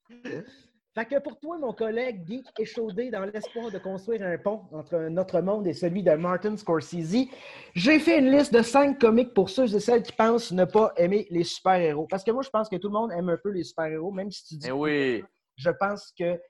Fait 0.97 1.05
que 1.05 1.19
pour 1.19 1.39
toi, 1.39 1.59
mon 1.59 1.75
collègue 1.75 2.27
geek 2.27 2.47
échaudé 2.59 3.11
dans 3.11 3.27
l'espoir 3.27 3.71
de 3.71 3.77
construire 3.77 4.23
un 4.23 4.39
pont 4.39 4.63
entre 4.73 4.97
notre 5.11 5.43
monde 5.43 5.67
et 5.67 5.75
celui 5.75 6.03
de 6.03 6.13
Martin 6.13 6.57
Scorsese, 6.57 7.29
j'ai 7.75 7.99
fait 7.99 8.19
une 8.19 8.31
liste 8.31 8.55
de 8.55 8.63
cinq 8.63 8.99
comiques 8.99 9.35
pour 9.35 9.51
ceux 9.51 9.75
et 9.75 9.79
celles 9.79 10.03
qui 10.03 10.13
pensent 10.13 10.53
ne 10.53 10.65
pas 10.65 10.95
aimer 10.97 11.27
les 11.29 11.45
super-héros. 11.45 12.07
Parce 12.09 12.25
que 12.25 12.31
moi, 12.31 12.43
je 12.43 12.49
pense 12.49 12.71
que 12.71 12.77
tout 12.77 12.89
le 12.89 12.95
monde 12.95 13.13
aime 13.13 13.29
un 13.29 13.37
peu 13.37 13.51
les 13.51 13.63
super-héros, 13.63 14.11
même 14.11 14.31
si 14.31 14.47
tu 14.47 14.57
dis 14.57 14.69
Eh 14.69 14.73
oui. 14.73 15.23
je 15.57 15.69
pense 15.69 16.15
que 16.19 16.41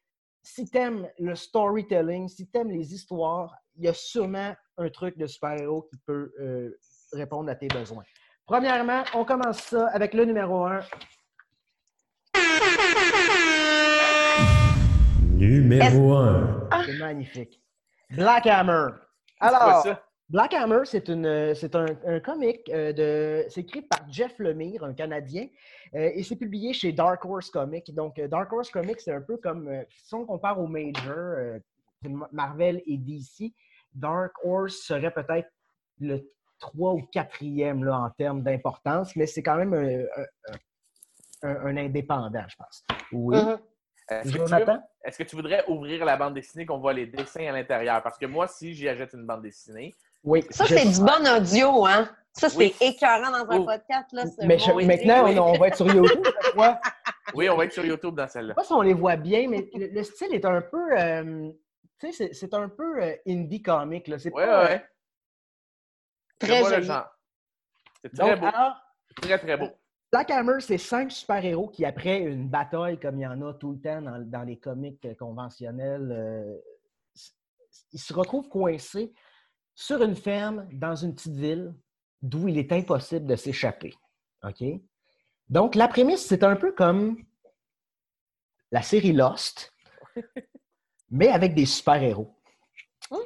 si 0.44 0.64
tu 0.70 0.78
aimes 0.78 1.08
le 1.18 1.34
storytelling, 1.34 2.28
si 2.28 2.48
tu 2.48 2.56
aimes 2.56 2.70
les 2.70 2.94
histoires, 2.94 3.52
il 3.74 3.86
y 3.86 3.88
a 3.88 3.94
sûrement 3.94 4.54
un 4.78 4.88
truc 4.90 5.18
de 5.18 5.26
super-héros 5.26 5.88
qui 5.90 5.98
peut 6.06 6.32
euh, 6.38 6.70
répondre 7.12 7.50
à 7.50 7.56
tes 7.56 7.66
besoins. 7.66 8.04
Premièrement, 8.46 9.02
on 9.12 9.24
commence 9.24 9.58
ça 9.58 9.88
avec 9.88 10.14
le 10.14 10.24
numéro 10.24 10.66
un. 10.66 10.82
Numéro 15.36 16.14
1. 16.14 16.68
C'est 16.86 16.98
magnifique. 16.98 17.60
Black 18.10 18.46
Hammer. 18.46 18.88
Alors, 19.40 19.82
ça? 19.82 20.02
Black 20.28 20.54
Hammer, 20.54 20.80
c'est 20.84 21.08
une, 21.08 21.54
c'est 21.54 21.74
un, 21.76 21.86
un 22.06 22.20
comic 22.20 22.68
euh, 22.70 22.92
de, 22.92 23.44
c'est 23.48 23.60
écrit 23.60 23.82
par 23.82 24.00
Jeff 24.10 24.36
Lemire, 24.38 24.82
un 24.82 24.92
Canadien, 24.94 25.46
euh, 25.94 26.10
et 26.14 26.22
c'est 26.22 26.36
publié 26.36 26.72
chez 26.72 26.90
Dark 26.92 27.24
Horse 27.24 27.50
Comics. 27.50 27.94
Donc, 27.94 28.18
euh, 28.18 28.26
Dark 28.26 28.52
Horse 28.52 28.70
Comics, 28.70 29.00
c'est 29.00 29.12
un 29.12 29.20
peu 29.20 29.36
comme, 29.36 29.68
euh, 29.68 29.82
si 30.04 30.14
on 30.14 30.24
compare 30.24 30.58
aux 30.58 30.66
majors, 30.66 31.12
euh, 31.16 31.58
c'est 32.02 32.10
Marvel 32.32 32.82
et 32.86 32.96
DC, 32.98 33.52
Dark 33.94 34.32
Horse 34.42 34.76
serait 34.86 35.12
peut-être 35.12 35.48
le 36.00 36.20
3 36.58 36.94
ou 36.94 37.02
4e 37.12 37.84
là, 37.84 37.98
en 38.00 38.10
termes 38.10 38.42
d'importance, 38.42 39.14
mais 39.14 39.26
c'est 39.26 39.42
quand 39.42 39.56
même 39.56 39.74
un, 39.74 40.22
un- 40.22 41.48
un- 41.50 41.66
un 41.66 41.76
indépendant, 41.76 42.44
je 42.48 42.56
pense. 42.56 42.84
Oui. 43.12 43.36
Mhm. 43.36 43.58
Est-ce 44.08 44.28
que, 44.28 44.32
tu, 44.32 44.38
Jonathan? 44.38 44.82
est-ce 45.04 45.18
que 45.18 45.24
tu 45.24 45.34
voudrais 45.36 45.64
ouvrir 45.68 46.04
la 46.04 46.16
bande 46.16 46.34
dessinée 46.34 46.64
qu'on 46.64 46.78
voit 46.78 46.92
les 46.92 47.06
dessins 47.06 47.46
à 47.48 47.52
l'intérieur? 47.52 48.02
Parce 48.02 48.16
que 48.18 48.26
moi, 48.26 48.46
si 48.46 48.72
j'y 48.74 48.88
achète 48.88 49.12
une 49.14 49.26
bande 49.26 49.42
dessinée, 49.42 49.92
Oui. 50.22 50.44
Ça, 50.50 50.64
je- 50.64 50.74
c'est 50.76 50.84
du 50.88 51.00
bon 51.00 51.26
audio, 51.36 51.86
hein? 51.86 52.08
Ça, 52.32 52.48
c'est 52.48 52.56
Oui. 52.58 52.74
écœurant 52.80 53.30
dans 53.30 53.50
un 53.50 53.58
Oh. 53.58 53.64
podcast. 53.64 54.12
Là, 54.12 54.26
ce 54.26 54.44
Mais 54.46 54.58
je- 54.58 54.70
maintenant, 54.72 55.24
oui. 55.24 55.38
on, 55.38 55.46
on 55.54 55.58
va 55.58 55.68
être 55.68 55.76
sur 55.76 55.86
YouTube. 55.92 56.24
je 56.24 57.34
oui, 57.34 57.48
on 57.48 57.56
va 57.56 57.64
être 57.64 57.72
sur 57.72 57.84
YouTube 57.84 58.14
dans 58.14 58.26
Je 58.26 58.32
celle-là. 58.32 58.50
sais 58.52 58.54
pas 58.54 58.64
si 58.64 58.72
on 58.72 58.82
les 58.82 58.92
voit 58.94 59.16
bien, 59.16 59.48
mais 59.48 59.68
le, 59.74 59.86
le 59.88 60.02
style 60.04 60.32
est 60.34 60.44
un 60.44 60.60
peu. 60.62 60.98
euh, 60.98 61.50
tu 61.98 62.06
sais, 62.06 62.12
c'est- 62.12 62.32
c'est 62.34 62.54
un 62.54 62.68
peu 62.68 63.02
euh, 63.02 63.16
indie 63.26 63.62
comic. 63.62 64.06
Là. 64.08 64.18
C'est 64.18 64.32
Oui, 64.32 64.42
oui, 64.42 64.48
pas, 64.48 64.70
oui. 64.70 64.78
Très 66.38 66.64
Je 66.64 66.68
joli. 66.70 66.86
C'est 68.02 68.12
très 68.14 68.30
Donc, 68.30 68.40
beau. 68.40 68.46
alors, 68.46 68.76
Très, 69.22 69.38
très 69.38 69.56
beau. 69.56 69.70
Black 70.12 70.30
Hammer, 70.30 70.60
c'est 70.60 70.78
cinq 70.78 71.10
super-héros 71.10 71.68
qui, 71.68 71.84
après 71.84 72.20
une 72.20 72.48
bataille, 72.48 72.98
comme 72.98 73.18
il 73.18 73.22
y 73.22 73.26
en 73.26 73.42
a 73.42 73.54
tout 73.54 73.72
le 73.72 73.80
temps 73.80 74.00
dans, 74.02 74.18
dans 74.24 74.42
les 74.42 74.58
comics 74.58 75.04
euh, 75.04 75.14
conventionnels, 75.14 76.08
euh, 76.12 76.56
ils 77.92 78.00
se 78.00 78.12
retrouvent 78.12 78.48
coincés 78.48 79.12
sur 79.74 80.02
une 80.02 80.16
ferme 80.16 80.68
dans 80.72 80.94
une 80.94 81.14
petite 81.14 81.36
ville 81.36 81.74
d'où 82.22 82.48
il 82.48 82.58
est 82.58 82.72
impossible 82.72 83.26
de 83.26 83.36
s'échapper. 83.36 83.94
OK? 84.42 84.64
Donc, 85.48 85.74
la 85.74 85.88
prémisse, 85.88 86.24
c'est 86.24 86.44
un 86.44 86.56
peu 86.56 86.72
comme 86.72 87.18
la 88.72 88.82
série 88.82 89.12
Lost, 89.12 89.72
mais 91.10 91.28
avec 91.28 91.54
des 91.54 91.66
super-héros. 91.66 92.34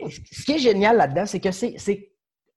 Et 0.01 0.11
ce 0.11 0.45
qui 0.45 0.53
est 0.53 0.59
génial 0.59 0.97
là-dedans, 0.97 1.27
c'est 1.27 1.40
que 1.40 1.51
c'est 1.53 2.10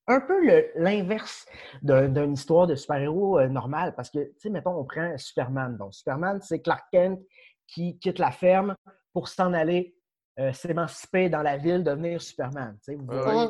un 0.08 0.20
peu 0.22 0.36
l'inverse 0.76 1.46
d'un- 1.82 2.10
d'une 2.10 2.34
histoire 2.34 2.68
de 2.68 2.76
super-héros 2.76 3.40
euh, 3.40 3.48
normale. 3.48 3.96
Parce 3.96 4.10
que, 4.10 4.20
tu 4.20 4.34
sais, 4.40 4.50
mettons, 4.50 4.78
on 4.78 4.84
prend 4.86 5.18
Superman. 5.18 5.78
Donc, 5.78 5.94
Superman, 5.94 6.40
c'est 6.42 6.62
Clark 6.62 6.84
Kent 6.92 7.20
qui 7.68 7.98
quitte 8.00 8.20
la 8.20 8.32
ferme 8.32 8.76
pour 9.14 9.28
s'en 9.28 9.54
aller 9.54 9.96
euh, 10.40 10.52
s'émanciper 10.52 11.30
dans 11.30 11.44
la 11.44 11.58
ville, 11.58 11.84
devenir 11.84 12.20
Superman. 12.22 12.76
tu 12.84 12.92
sais, 12.94 12.96
vous 12.96 13.06
Ouais, 13.06 13.22
voyez. 13.22 13.50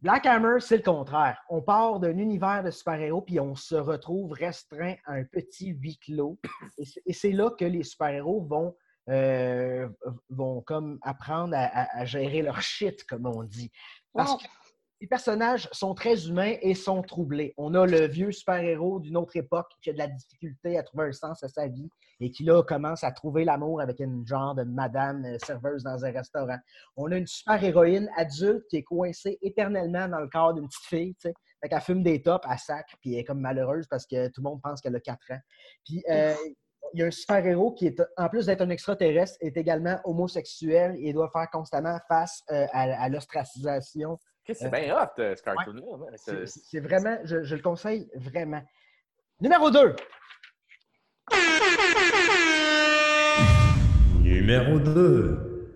Black 0.00 0.26
Hammer, 0.26 0.60
c'est 0.60 0.76
le 0.76 0.82
contraire. 0.82 1.42
On 1.50 1.60
part 1.60 1.98
d'un 1.98 2.16
univers 2.16 2.62
de 2.62 2.70
super-héros, 2.70 3.20
puis 3.22 3.40
on 3.40 3.54
se 3.56 3.74
retrouve 3.74 4.30
restreint 4.32 4.94
à 5.06 5.14
un 5.14 5.24
petit 5.24 5.70
huis 5.72 5.98
clos. 5.98 6.38
Et 7.06 7.12
c'est- 7.12 7.32
là 7.32 7.50
que 7.50 7.64
les 7.64 7.82
super-héros 7.82 8.42
vont, 8.42 8.76
euh, 9.10 9.88
vont 10.30 10.62
comme 10.62 10.98
apprendre 11.02 11.54
à, 11.56 11.64
à- 11.64 11.98
à 12.00 12.04
gérer 12.04 12.42
leur 12.42 12.60
shit, 12.62 13.04
comme 13.04 13.26
on 13.26 13.42
dit. 13.42 13.72
Parce 14.14 14.36
que 14.36 14.48
les 15.00 15.06
personnages 15.06 15.68
sont 15.72 15.94
très 15.94 16.26
humains 16.26 16.54
et 16.60 16.74
sont 16.74 17.02
troublés. 17.02 17.54
On 17.56 17.74
a 17.74 17.86
le 17.86 18.08
vieux 18.08 18.32
super-héros 18.32 18.98
d'une 18.98 19.16
autre 19.16 19.36
époque 19.36 19.70
qui 19.80 19.90
a 19.90 19.92
de 19.92 19.98
la 19.98 20.08
difficulté 20.08 20.76
à 20.76 20.82
trouver 20.82 21.06
un 21.06 21.12
sens 21.12 21.42
à 21.44 21.48
sa 21.48 21.68
vie 21.68 21.88
et 22.20 22.30
qui 22.30 22.42
là 22.42 22.62
commence 22.64 23.04
à 23.04 23.12
trouver 23.12 23.44
l'amour 23.44 23.80
avec 23.80 24.00
une 24.00 24.26
genre 24.26 24.56
de 24.56 24.64
madame 24.64 25.24
euh, 25.24 25.38
serveuse 25.44 25.84
dans 25.84 26.04
un 26.04 26.10
restaurant. 26.10 26.58
On 26.96 27.12
a 27.12 27.16
une 27.16 27.28
super-héroïne 27.28 28.10
adulte 28.16 28.64
qui 28.68 28.78
est 28.78 28.82
coincée 28.82 29.38
éternellement 29.40 30.08
dans 30.08 30.20
le 30.20 30.28
corps 30.28 30.54
d'une 30.54 30.66
petite 30.66 30.84
fille. 30.84 31.14
tu 31.14 31.28
sais. 31.28 31.34
Fait 31.60 31.68
qu'elle 31.68 31.80
fume 31.80 32.02
des 32.02 32.22
tops, 32.22 32.46
elle 32.50 32.58
sacre, 32.58 32.94
puis 33.00 33.14
elle 33.14 33.20
est 33.20 33.24
comme 33.24 33.40
malheureuse 33.40 33.86
parce 33.88 34.06
que 34.06 34.28
tout 34.28 34.40
le 34.40 34.50
monde 34.50 34.60
pense 34.62 34.80
qu'elle 34.80 34.96
a 34.96 35.00
4 35.00 35.18
ans. 35.32 35.40
Puis 35.84 36.04
euh, 36.10 36.34
il 36.94 37.00
y 37.00 37.02
a 37.02 37.06
un 37.06 37.10
super-héros 37.10 37.72
qui, 37.72 37.86
est, 37.86 38.02
en 38.16 38.28
plus 38.28 38.46
d'être 38.46 38.62
un 38.62 38.70
extraterrestre, 38.70 39.36
est 39.40 39.56
également 39.56 39.98
homosexuel 40.04 40.96
et 40.98 41.12
doit 41.12 41.30
faire 41.30 41.48
constamment 41.50 41.98
face 42.08 42.42
euh, 42.50 42.66
à, 42.72 43.02
à 43.02 43.08
l'ostracisation 43.08 44.18
c'est 44.54 44.70
bien 44.70 44.96
hot, 44.96 45.08
euh, 45.20 45.34
ce 45.36 45.42
cartoon-là. 45.42 45.82
Ouais, 45.82 46.16
c'est 46.46 46.80
vraiment, 46.80 47.18
je, 47.24 47.42
je 47.42 47.54
le 47.56 47.62
conseille 47.62 48.08
vraiment. 48.16 48.62
Numéro 49.40 49.70
2. 49.70 49.94
Numéro 54.20 54.78
2. 54.78 55.72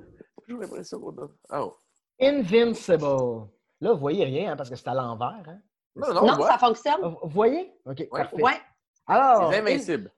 J'ai 0.49 0.55
l'impression 0.55 1.01
qu'on 1.01 1.17
a- 1.23 1.61
Oh. 1.61 1.77
Invincible. 2.21 3.49
Là, 3.81 3.93
vous 3.93 3.99
voyez 3.99 4.25
rien 4.25 4.53
hein, 4.53 4.57
parce 4.57 4.71
que 4.71 4.77
c'est 4.77 4.89
à 4.89 4.95
l'envers. 4.95 5.43
hein. 5.47 5.59
Non, 5.97 6.15
non, 6.15 6.27
Non, 6.27 6.43
ça 6.47 6.59
fonctionne. 6.59 7.01
Vous 7.23 7.29
voyez? 7.29 7.73
OK, 7.85 8.09
parfait. 8.11 8.43
Ouais. 8.43 8.61
Alors, 9.07 9.51
Les 9.51 9.59
invincibles. 9.59 10.11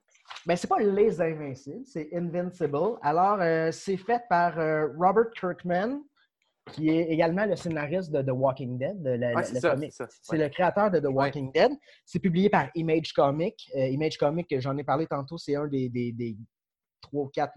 Ben, 0.45 0.55
c'est 0.55 0.67
pas 0.67 0.79
Les 0.79 1.21
Invincibles, 1.21 1.85
c'est 1.85 2.09
Invincible. 2.13 2.97
Alors, 3.01 3.39
euh, 3.41 3.71
c'est 3.71 3.97
fait 3.97 4.21
par 4.29 4.57
euh, 4.59 4.87
Robert 4.97 5.29
Kirkman, 5.39 6.01
qui 6.73 6.89
est 6.89 7.03
également 7.11 7.45
le 7.45 7.55
scénariste 7.55 8.11
de 8.11 8.21
The 8.21 8.31
Walking 8.33 8.77
Dead, 8.79 9.01
de 9.01 9.09
la- 9.11 9.33
le 9.33 9.43
ça, 9.43 9.71
comic. 9.71 9.93
c'est 9.93 10.37
le 10.37 10.49
créateur 10.49 10.89
de 10.89 10.99
The 10.99 11.05
Walking 11.05 11.51
Dead. 11.51 11.71
C'est 12.05 12.19
publié 12.19 12.49
par 12.49 12.69
Image 12.75 13.13
Comic. 13.13 13.69
Euh, 13.75 13.87
Image 13.87 14.17
Comic, 14.17 14.47
j'en 14.59 14.75
ai 14.77 14.83
parlé 14.83 15.05
tantôt, 15.05 15.37
c'est 15.37 15.55
un 15.55 15.67
des, 15.67 15.89
des, 15.89 16.11
des 16.11 16.35
trois 17.01 17.25
ou 17.25 17.27
quatre 17.29 17.53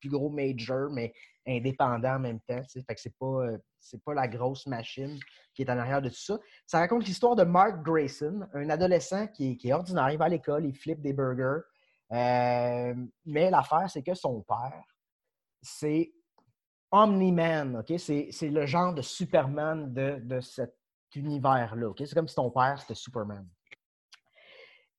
plus 0.00 0.10
gros 0.10 0.28
majors, 0.28 0.90
mais 0.90 1.12
indépendants 1.48 2.16
en 2.16 2.20
même 2.20 2.40
temps. 2.40 2.60
Fait 2.86 2.94
que 2.94 3.00
c'est 3.00 3.16
pas, 3.18 3.46
euh, 3.46 3.58
c'est 3.78 4.02
pas 4.04 4.12
la 4.12 4.28
grosse 4.28 4.66
machine 4.66 5.18
qui 5.54 5.62
est 5.62 5.70
en 5.70 5.78
arrière 5.78 6.02
de 6.02 6.10
tout 6.10 6.14
ça. 6.20 6.38
Ça 6.66 6.78
raconte 6.80 7.06
l'histoire 7.06 7.34
de 7.36 7.44
Mark 7.44 7.82
Grayson, 7.82 8.46
un 8.52 8.68
adolescent 8.68 9.26
qui 9.28 9.52
est, 9.52 9.56
qui 9.56 9.70
est 9.70 9.72
ordinaire. 9.72 10.10
Il 10.10 10.18
va 10.18 10.26
à 10.26 10.28
l'école, 10.28 10.66
il 10.66 10.74
flippe 10.76 11.00
des 11.00 11.14
burgers. 11.14 11.62
Euh, 12.12 12.94
mais 13.24 13.50
l'affaire, 13.50 13.88
c'est 13.88 14.02
que 14.02 14.14
son 14.14 14.42
père, 14.42 14.82
c'est 15.62 16.12
Omni-Man. 16.90 17.82
C'est 17.98 18.50
le 18.50 18.66
genre 18.66 18.94
de 18.94 19.02
Superman 19.02 19.92
de, 19.92 20.40
cet 20.40 20.74
univers-là. 21.14 21.92
C'est 21.98 22.14
comme 22.14 22.28
si 22.28 22.34
ton 22.34 22.50
père, 22.50 22.78
c'était 22.80 22.94
Superman. 22.94 23.46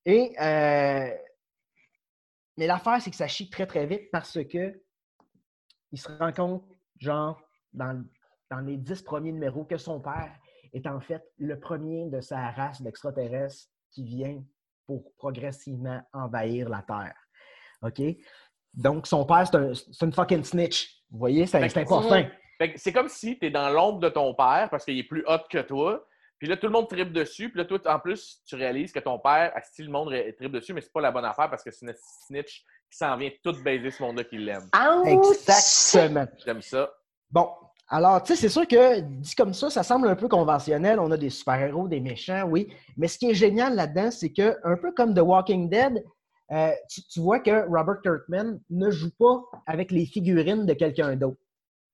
Et, 0.04 0.34
euh, 0.40 1.10
mais 2.56 2.66
l'affaire, 2.66 3.00
c'est 3.00 3.10
que 3.10 3.16
ça 3.16 3.28
chie 3.28 3.48
très, 3.48 3.66
très 3.66 3.86
vite 3.86 4.10
parce 4.10 4.38
que 4.44 4.82
il 5.92 6.00
se 6.00 6.08
rend 6.08 6.32
compte, 6.32 6.64
genre, 6.98 7.40
dans, 7.72 8.04
les 8.64 8.76
dix 8.76 9.02
premiers 9.02 9.32
numéros, 9.32 9.64
que 9.64 9.76
son 9.76 10.00
père 10.00 10.34
est 10.72 10.86
en 10.86 11.00
fait 11.00 11.22
le 11.38 11.58
premier 11.60 12.08
de 12.08 12.20
sa 12.20 12.50
race 12.50 12.80
d'extraterrestres 12.82 13.68
qui 13.90 14.04
vient 14.04 14.42
pour 14.86 15.14
progressivement 15.16 16.02
envahir 16.12 16.68
la 16.68 16.82
Terre. 16.82 17.16
OK? 17.82 18.02
Donc, 18.74 19.06
son 19.06 19.24
père, 19.26 19.46
c'est 19.46 20.04
une 20.04 20.12
fucking 20.12 20.44
snitch. 20.44 21.01
Vous 21.12 21.18
voyez, 21.18 21.46
c'est 21.46 21.62
important. 21.62 22.24
C'est 22.76 22.92
comme 22.92 23.08
si 23.08 23.38
tu 23.38 23.46
es 23.46 23.50
dans 23.50 23.68
l'ombre 23.70 24.00
de 24.00 24.08
ton 24.08 24.34
père 24.34 24.68
parce 24.70 24.84
qu'il 24.84 24.98
est 24.98 25.04
plus 25.04 25.24
hot 25.26 25.46
que 25.50 25.58
toi. 25.58 26.04
Puis 26.38 26.48
là, 26.48 26.56
tout 26.56 26.66
le 26.66 26.72
monde 26.72 26.88
tripe 26.88 27.12
dessus. 27.12 27.50
Puis 27.50 27.58
là, 27.58 27.64
toi, 27.64 27.78
en 27.86 28.00
plus, 28.00 28.40
tu 28.46 28.56
réalises 28.56 28.90
que 28.90 28.98
ton 28.98 29.18
père, 29.18 29.52
si 29.72 29.82
le 29.82 29.90
monde 29.90 30.12
tripe 30.36 30.50
dessus, 30.50 30.72
mais 30.72 30.80
c'est 30.80 30.92
pas 30.92 31.00
la 31.00 31.12
bonne 31.12 31.24
affaire 31.24 31.48
parce 31.48 31.62
que 31.62 31.70
c'est 31.70 31.86
une 31.86 31.94
snitch 32.26 32.64
qui 32.90 32.98
s'en 32.98 33.16
vient 33.16 33.30
tout 33.44 33.54
baiser 33.62 33.90
ce 33.90 34.02
monde-là 34.02 34.24
qui 34.24 34.38
l'aime. 34.38 34.68
Exactement. 35.06 36.26
J'aime 36.44 36.62
ça. 36.62 36.90
Bon, 37.30 37.48
alors, 37.88 38.22
tu 38.22 38.34
sais, 38.34 38.40
c'est 38.40 38.48
sûr 38.48 38.66
que 38.66 39.00
dit 39.00 39.34
comme 39.34 39.54
ça, 39.54 39.70
ça 39.70 39.82
semble 39.82 40.08
un 40.08 40.16
peu 40.16 40.26
conventionnel. 40.28 40.98
On 40.98 41.10
a 41.10 41.16
des 41.16 41.30
super-héros, 41.30 41.88
des 41.88 42.00
méchants, 42.00 42.44
oui. 42.44 42.72
Mais 42.96 43.06
ce 43.06 43.18
qui 43.18 43.30
est 43.30 43.34
génial 43.34 43.74
là-dedans, 43.74 44.10
c'est 44.10 44.32
que, 44.32 44.56
un 44.64 44.76
peu 44.76 44.92
comme 44.92 45.14
The 45.14 45.20
Walking 45.20 45.68
Dead, 45.68 46.02
euh, 46.50 46.70
tu, 46.90 47.02
tu 47.04 47.20
vois 47.20 47.40
que 47.40 47.66
Robert 47.68 48.00
Kirkman 48.02 48.58
ne 48.70 48.90
joue 48.90 49.10
pas 49.18 49.42
avec 49.66 49.90
les 49.90 50.06
figurines 50.06 50.66
de 50.66 50.74
quelqu'un 50.74 51.16
d'autre. 51.16 51.38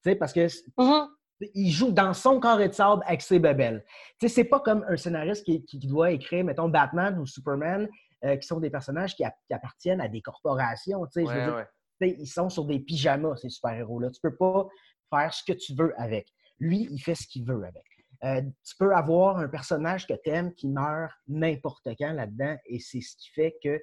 Tu 0.05 0.11
sais, 0.11 0.17
parce 0.17 0.33
que 0.33 0.47
Mhm. 0.79 1.09
il 1.55 1.71
joue 1.71 1.93
dans 1.93 2.15
son 2.15 2.41
carré 2.41 2.69
de 2.69 2.73
sable 2.75 3.03
avec 3.07 3.23
ses 3.23 3.39
bebelles. 3.39 3.85
Tu 4.19 4.29
sais, 4.29 4.35
c'est 4.35 4.45
pas 4.45 4.61
comme 4.61 4.85
un 4.89 4.97
scénariste 4.97 5.45
qui, 5.45 5.65
qui 5.65 5.79
doit 5.79 6.11
écrire, 6.13 6.45
mettons, 6.45 6.69
Batman 6.69 7.19
ou 7.19 7.27
Superman, 7.27 7.89
euh, 8.25 8.37
qui 8.37 8.47
sont 8.47 8.59
des 8.59 8.71
personnages 8.71 9.15
qui, 9.15 9.23
a- 9.25 9.35
qui 9.47 9.55
appartiennent 9.55 10.01
à 10.01 10.09
des 10.09 10.21
corporations. 10.23 11.05
Tu 11.07 11.13
sais, 11.13 11.27
je 11.27 11.31
veux 11.31 11.39
Ouais, 11.39 11.45
dire, 11.45 11.55
ouais. 11.55 11.67
tu 12.01 12.09
sais, 12.09 12.17
ils 12.19 12.27
sont 12.27 12.49
sur 12.49 12.65
des 12.65 12.81
pyjamas, 12.81 13.37
ces 13.37 13.49
super-héros-là. 13.51 14.11
Tu 14.11 14.21
peux 14.21 14.35
pas 14.37 14.67
faire 15.11 15.33
ce 15.33 15.45
que 15.45 15.57
tu 15.57 15.75
veux 15.75 15.95
avec. 16.01 16.27
Lui, 16.59 16.89
il 16.91 16.99
fait 16.99 17.15
ce 17.15 17.27
qu'il 17.29 17.45
veut 17.45 17.63
avec. 17.65 17.85
Euh, 18.25 18.43
tu 18.65 18.75
peux 18.77 18.93
avoir 18.97 19.39
un 19.39 19.47
personnage 19.49 20.05
que 20.09 20.15
tu 20.25 20.31
aimes 20.31 20.53
qui 20.55 20.67
meurt 20.67 21.13
n'importe 21.29 21.87
quand 21.97 22.13
là-dedans, 22.13 22.57
et 22.67 22.81
c'est 22.81 23.01
ce 23.01 23.17
qui 23.17 23.31
fait 23.31 23.57
que 23.63 23.81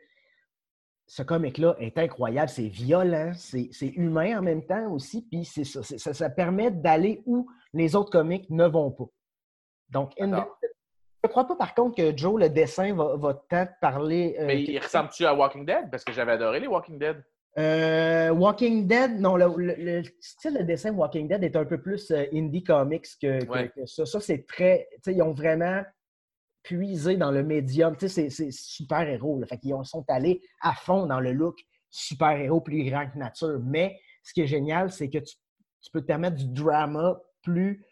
ce 1.07 1.21
comic-là 1.23 1.75
est 1.79 1.97
incroyable. 1.97 2.49
C'est 2.49 2.67
violent, 2.67 3.31
c'est 3.35 3.69
c'est 3.71 3.89
humain 3.95 4.39
en 4.39 4.41
même 4.41 4.65
temps 4.65 4.91
aussi, 4.91 5.21
puis 5.29 5.45
c'est 5.45 5.63
ça, 5.63 5.83
ça, 5.83 6.13
ça 6.13 6.29
permet 6.29 6.71
d'aller 6.71 7.21
où 7.25 7.47
les 7.73 7.95
autres 7.95 8.11
comics 8.11 8.49
ne 8.49 8.65
vont 8.65 8.91
pas. 8.91 9.05
Donc, 9.89 10.11
je 10.17 10.23
ne 10.25 11.29
crois 11.29 11.47
pas 11.47 11.55
par 11.55 11.73
contre 11.75 11.95
que 11.97 12.15
Joe, 12.17 12.39
le 12.39 12.49
dessin, 12.49 12.93
va, 12.95 13.15
va 13.17 13.33
tant 13.49 13.67
parler. 13.81 14.35
euh, 14.39 14.45
Mais 14.47 14.63
il 14.63 14.79
ressemble-tu 14.79 15.25
à 15.25 15.33
Walking 15.33 15.65
Dead? 15.65 15.89
Parce 15.91 16.03
que 16.03 16.13
j'avais 16.13 16.33
adoré 16.33 16.59
les 16.59 16.67
Walking 16.67 16.97
Dead. 16.99 17.23
Euh, 17.57 18.29
Walking 18.31 18.85
Dead, 18.85 19.19
non, 19.19 19.35
le, 19.37 19.45
le- 19.57 19.75
le 19.77 20.03
style 20.19 20.55
de 20.57 20.63
dessin 20.63 20.91
Walking 20.93 21.27
Dead 21.27 21.43
est 21.43 21.55
un 21.55 21.63
peu 21.65 21.81
plus 21.81 22.11
euh, 22.11 22.25
indie 22.33 22.63
comics 22.63 23.05
que, 23.21 23.43
que- 23.45 23.49
Ouais. 23.49 23.69
que 23.75 23.85
ça. 23.85 24.05
Ça, 24.05 24.19
c'est 24.19 24.45
très. 24.45 24.87
Tu 24.95 24.99
sais, 25.11 25.13
ils 25.15 25.21
ont 25.21 25.33
vraiment 25.33 25.81
puisé 26.65 27.15
dans 27.15 27.31
le 27.31 27.43
médium. 27.43 27.95
Tu 27.95 28.09
sais, 28.09 28.29
c'est- 28.29 28.51
super-héros. 28.51 29.39
là. 29.39 29.47
Fait 29.47 29.57
qu'ils 29.57 29.73
ont- 29.73 29.83
sont 29.83 30.03
allés 30.09 30.41
à 30.61 30.73
fond 30.73 31.05
dans 31.05 31.19
le 31.19 31.31
look 31.31 31.57
super-héros 31.89 32.59
plus 32.59 32.83
grand 32.89 33.07
que 33.09 33.17
nature. 33.17 33.59
Mais 33.63 33.97
ce 34.23 34.33
qui 34.33 34.41
est 34.41 34.47
génial, 34.47 34.91
c'est 34.91 35.09
que 35.09 35.19
tu, 35.19 35.35
tu 35.81 35.91
peux 35.91 36.01
te 36.01 36.07
permettre 36.07 36.35
du 36.35 36.47
drama 36.47 37.21
plus 37.43 37.85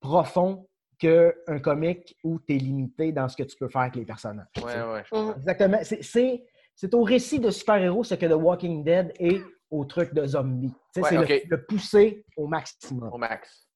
profond 0.00 0.68
qu'un 0.98 1.58
comic 1.62 2.16
où 2.22 2.38
tu 2.40 2.54
es 2.54 2.58
limité 2.58 3.12
dans 3.12 3.28
ce 3.28 3.36
que 3.36 3.42
tu 3.44 3.56
peux 3.56 3.68
faire 3.68 3.82
avec 3.82 3.96
les 3.96 4.04
personnages. 4.04 4.46
tu 4.52 4.60
sais. 4.60 4.66
Ouais, 4.66 4.92
ouais. 4.92 5.02
je. 5.10 5.32
Exactement. 5.38 5.78
C'est- 5.82 6.94
au 6.94 7.02
récit 7.02 7.40
de 7.40 7.50
super-héros 7.50 8.04
ce 8.04 8.14
que 8.14 8.26
The 8.26 8.32
Walking 8.40 8.84
Dead 8.84 9.12
est 9.18 9.40
au 9.70 9.84
truc 9.84 10.12
de. 10.14 10.22
Tu 10.24 10.30
sais, 10.30 11.00
Ouais, 11.00 11.26
c'est 11.26 11.44
le 11.48 11.64
pousser 11.64 12.24
au 12.36 12.46
maximum. 12.46 13.10
Au 13.12 13.18
max. 13.18 13.68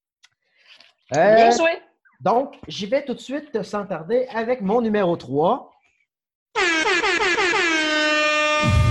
Euh, 1.17 1.35
Bien 1.37 1.51
joué. 1.51 1.71
Donc, 2.23 2.55
j'y 2.69 2.87
vais 2.87 3.05
tout 3.05 3.15
de 3.15 3.19
suite 3.21 3.63
sans 3.63 3.85
tarder 3.85 4.27
avec 4.33 4.61
mon 4.61 4.81
numéro 4.81 5.17
3. 5.17 5.71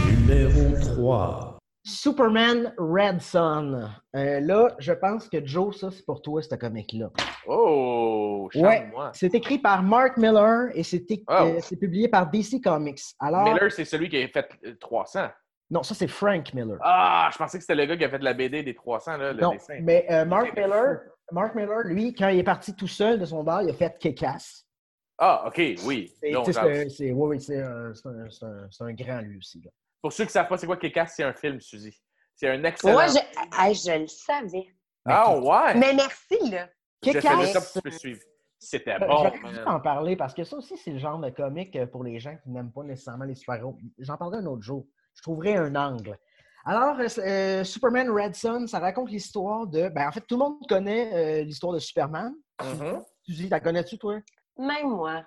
Numéro 0.06 0.78
3. 0.96 1.58
Superman 1.84 2.74
Red 2.78 3.22
Son. 3.22 3.88
Euh, 4.16 4.40
là, 4.42 4.76
je 4.80 4.92
pense 4.94 5.28
que 5.30 5.44
Joe, 5.46 5.76
ça, 5.80 5.90
c'est 5.92 6.06
pour 6.06 6.22
toi, 6.22 6.42
ce 6.42 6.54
comic-là. 6.56 7.10
Oh, 7.48 8.50
Ouais. 8.56 8.62
charme-moi. 8.62 9.12
C'est 9.14 9.34
écrit 9.34 9.58
par 9.60 9.82
Mark 9.82 10.18
Miller 10.18 10.68
et 10.76 10.84
c'est 10.84 11.06
Oh. 11.28 11.32
euh, 11.32 11.60
c'est 11.62 11.78
publié 11.78 12.08
par 12.08 12.30
DC 12.30 12.62
Comics. 12.62 13.00
Alors, 13.20 13.44
Miller, 13.46 13.72
c'est 13.72 13.86
celui 13.86 14.10
qui 14.10 14.22
a 14.22 14.28
fait 14.28 14.48
euh, 14.66 14.76
300. 14.80 15.30
non, 15.72 15.82
ça, 15.84 15.96
c'est 15.96 16.08
Frank 16.08 16.54
Miller. 16.54 16.78
Ah, 16.82 17.30
je 17.32 17.38
pensais 17.38 17.58
que 17.58 17.64
c'était 17.64 17.76
le 17.76 17.86
gars 17.86 17.98
qui 17.98 18.04
a 18.04 18.10
fait 18.10 18.20
la 18.22 18.34
BD 18.34 18.62
des 18.62 18.76
300, 18.76 19.18
là, 19.18 19.34
le 19.34 19.42
non, 19.42 19.52
dessin. 19.52 19.76
mais 19.82 20.06
euh, 20.12 20.26
Mark. 20.26 20.56
Miller, 20.56 21.00
Mark 21.32 21.56
Miller, 21.56 21.82
lui, 21.86 22.14
quand 22.14 22.30
il 22.30 22.40
est 22.40 22.44
parti 22.44 22.76
tout 22.76 22.88
seul 22.88 23.20
de 23.20 23.26
son 23.26 23.44
bar, 23.44 23.64
il 23.64 23.70
a 23.70 23.74
fait 23.74 23.98
Kick-Ass. 24.00 24.66
Ah, 25.18 25.44
OK, 25.48 25.58
oui. 25.86 26.12
C'est 26.20 27.12
oui, 27.12 27.12
oui, 27.14 27.42
c'est 27.42 27.62
un, 27.62 27.92
un- 27.92 28.94
grand, 28.94 29.22
lui 29.22 29.38
aussi. 29.38 29.62
là. 29.62 29.70
Pour 30.02 30.12
ceux 30.12 30.24
qui 30.24 30.30
ne 30.30 30.32
savent 30.32 30.48
pas 30.48 30.58
c'est 30.58 30.66
quoi 30.66 30.78
Kick-Ass, 30.78 31.14
c'est 31.16 31.24
un 31.24 31.34
film, 31.34 31.60
Suzy. 31.62 31.96
C'est 32.36 32.50
un 32.50 32.64
excellent... 32.64 32.94
Moi, 32.94 33.08
je, 33.08 33.20
hey, 33.62 33.76
je 33.76 34.00
le 34.02 34.08
savais. 34.08 34.68
Ah, 35.06 35.38
ouais! 35.38 35.76
Mais 35.76 35.94
merci, 35.94 36.50
là. 36.50 36.68
Suivre. 37.92 38.22
C'était 38.64 38.94
euh, 38.94 39.00
bon, 39.00 39.18
J'aurais 39.18 39.64
en 39.66 39.80
parler 39.80 40.16
parce 40.16 40.36
que 40.36 40.44
ça 40.44 40.56
aussi, 40.58 40.78
c'est 40.78 40.92
le 40.92 41.00
genre 41.00 41.18
de 41.18 41.32
comique 41.32 41.76
euh, 41.76 41.88
pour 41.88 42.04
les 42.04 42.20
gens 42.20 42.38
qui 42.44 42.50
n'aiment 42.52 42.72
pas 42.72 42.84
nécessairement 42.84 43.26
les 43.26 43.34
super-héros. 43.34 43.76
J'en 43.98 44.18
parlerai 44.18 44.44
un 44.44 44.46
autre 44.46 44.62
jour. 44.62 44.86
Je 45.16 45.22
trouverai 45.24 45.56
un 45.56 45.76
angle. 45.76 46.18
Alors, 46.66 47.00
euh, 47.00 47.08
euh, 47.20 47.64
Superman 47.64 48.10
Red 48.10 48.36
Son, 48.36 48.68
ça 48.68 48.80
raconte 48.80 49.10
l'histoire 49.10 49.68
de. 49.68 49.90
Ben, 49.90 50.08
en 50.08 50.12
fait, 50.12 50.22
tout 50.22 50.36
le 50.36 50.40
monde 50.40 50.58
connaît 50.68 51.14
euh, 51.14 51.44
l'histoire 51.44 51.74
de 51.74 51.80
Superman. 51.80 52.34
Mhm. 52.62 53.04
Tu 53.24 53.32
dis, 53.34 53.50
la 53.50 53.60
connais-tu, 53.60 53.98
toi? 53.98 54.20
Même 54.58 54.90
moi. 54.90 55.26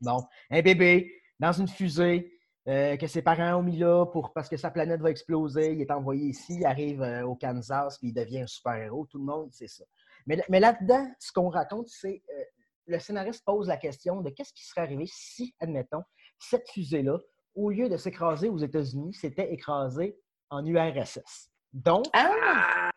Bon, 0.00 0.22
un 0.50 0.60
bébé 0.60 1.10
dans 1.38 1.52
une 1.52 1.68
fusée 1.68 2.34
euh, 2.66 2.96
que 2.96 3.06
ses 3.06 3.20
parents 3.20 3.56
ont 3.56 3.62
mis 3.62 3.76
là 3.76 4.06
pour, 4.06 4.32
parce 4.32 4.48
que 4.48 4.56
sa 4.56 4.70
planète 4.70 5.00
va 5.00 5.10
exploser. 5.10 5.74
Il 5.74 5.80
est 5.82 5.90
envoyé 5.90 6.28
ici, 6.28 6.56
il 6.60 6.66
arrive 6.66 7.02
euh, 7.02 7.26
au 7.26 7.34
Kansas, 7.34 7.98
puis 7.98 8.08
il 8.08 8.14
devient 8.14 8.40
un 8.40 8.46
super-héros. 8.46 9.06
Tout 9.10 9.18
le 9.18 9.24
monde 9.24 9.52
sait 9.52 9.68
ça. 9.68 9.84
Mais, 10.26 10.42
mais 10.48 10.60
là-dedans, 10.60 11.06
ce 11.18 11.30
qu'on 11.30 11.50
raconte, 11.50 11.88
c'est 11.88 12.22
euh, 12.30 12.44
le 12.86 12.98
scénariste 12.98 13.44
pose 13.44 13.68
la 13.68 13.76
question 13.76 14.22
de 14.22 14.30
qu'est-ce 14.30 14.54
qui 14.54 14.64
serait 14.64 14.80
arrivé 14.80 15.04
si, 15.06 15.54
admettons, 15.60 16.02
cette 16.38 16.68
fusée-là, 16.70 17.18
au 17.54 17.70
lieu 17.70 17.90
de 17.90 17.98
s'écraser 17.98 18.48
aux 18.48 18.58
États-Unis, 18.58 19.12
s'était 19.12 19.52
écrasée 19.52 20.18
en 20.50 20.64
URSS. 20.64 21.50
Donc, 21.72 22.06
Ah, 22.12 22.90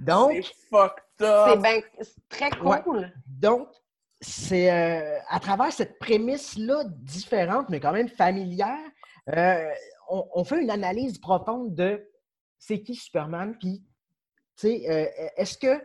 donc, 0.00 0.32
C'est 0.72 1.56
ben, 1.56 1.82
très 2.28 2.50
Ouais. 2.60 2.82
cool. 2.82 3.12
Donc, 3.26 3.68
c'est 4.20 4.70
euh, 4.72 5.18
à 5.28 5.40
travers 5.40 5.72
cette 5.72 5.98
prémisse-là 5.98 6.84
différente, 6.86 7.68
mais 7.70 7.80
quand 7.80 7.92
même 7.92 8.08
familière, 8.08 8.78
euh, 9.34 9.70
on, 10.08 10.28
on 10.34 10.44
fait 10.44 10.60
une 10.62 10.70
analyse 10.70 11.18
profonde 11.18 11.74
de 11.74 12.08
c'est 12.58 12.80
qui 12.82 12.94
Superman, 12.94 13.56
puis, 13.58 13.84
tu 14.56 14.68
sais, 14.68 14.90
euh, 14.90 15.28
est-ce 15.36 15.56
que, 15.56 15.80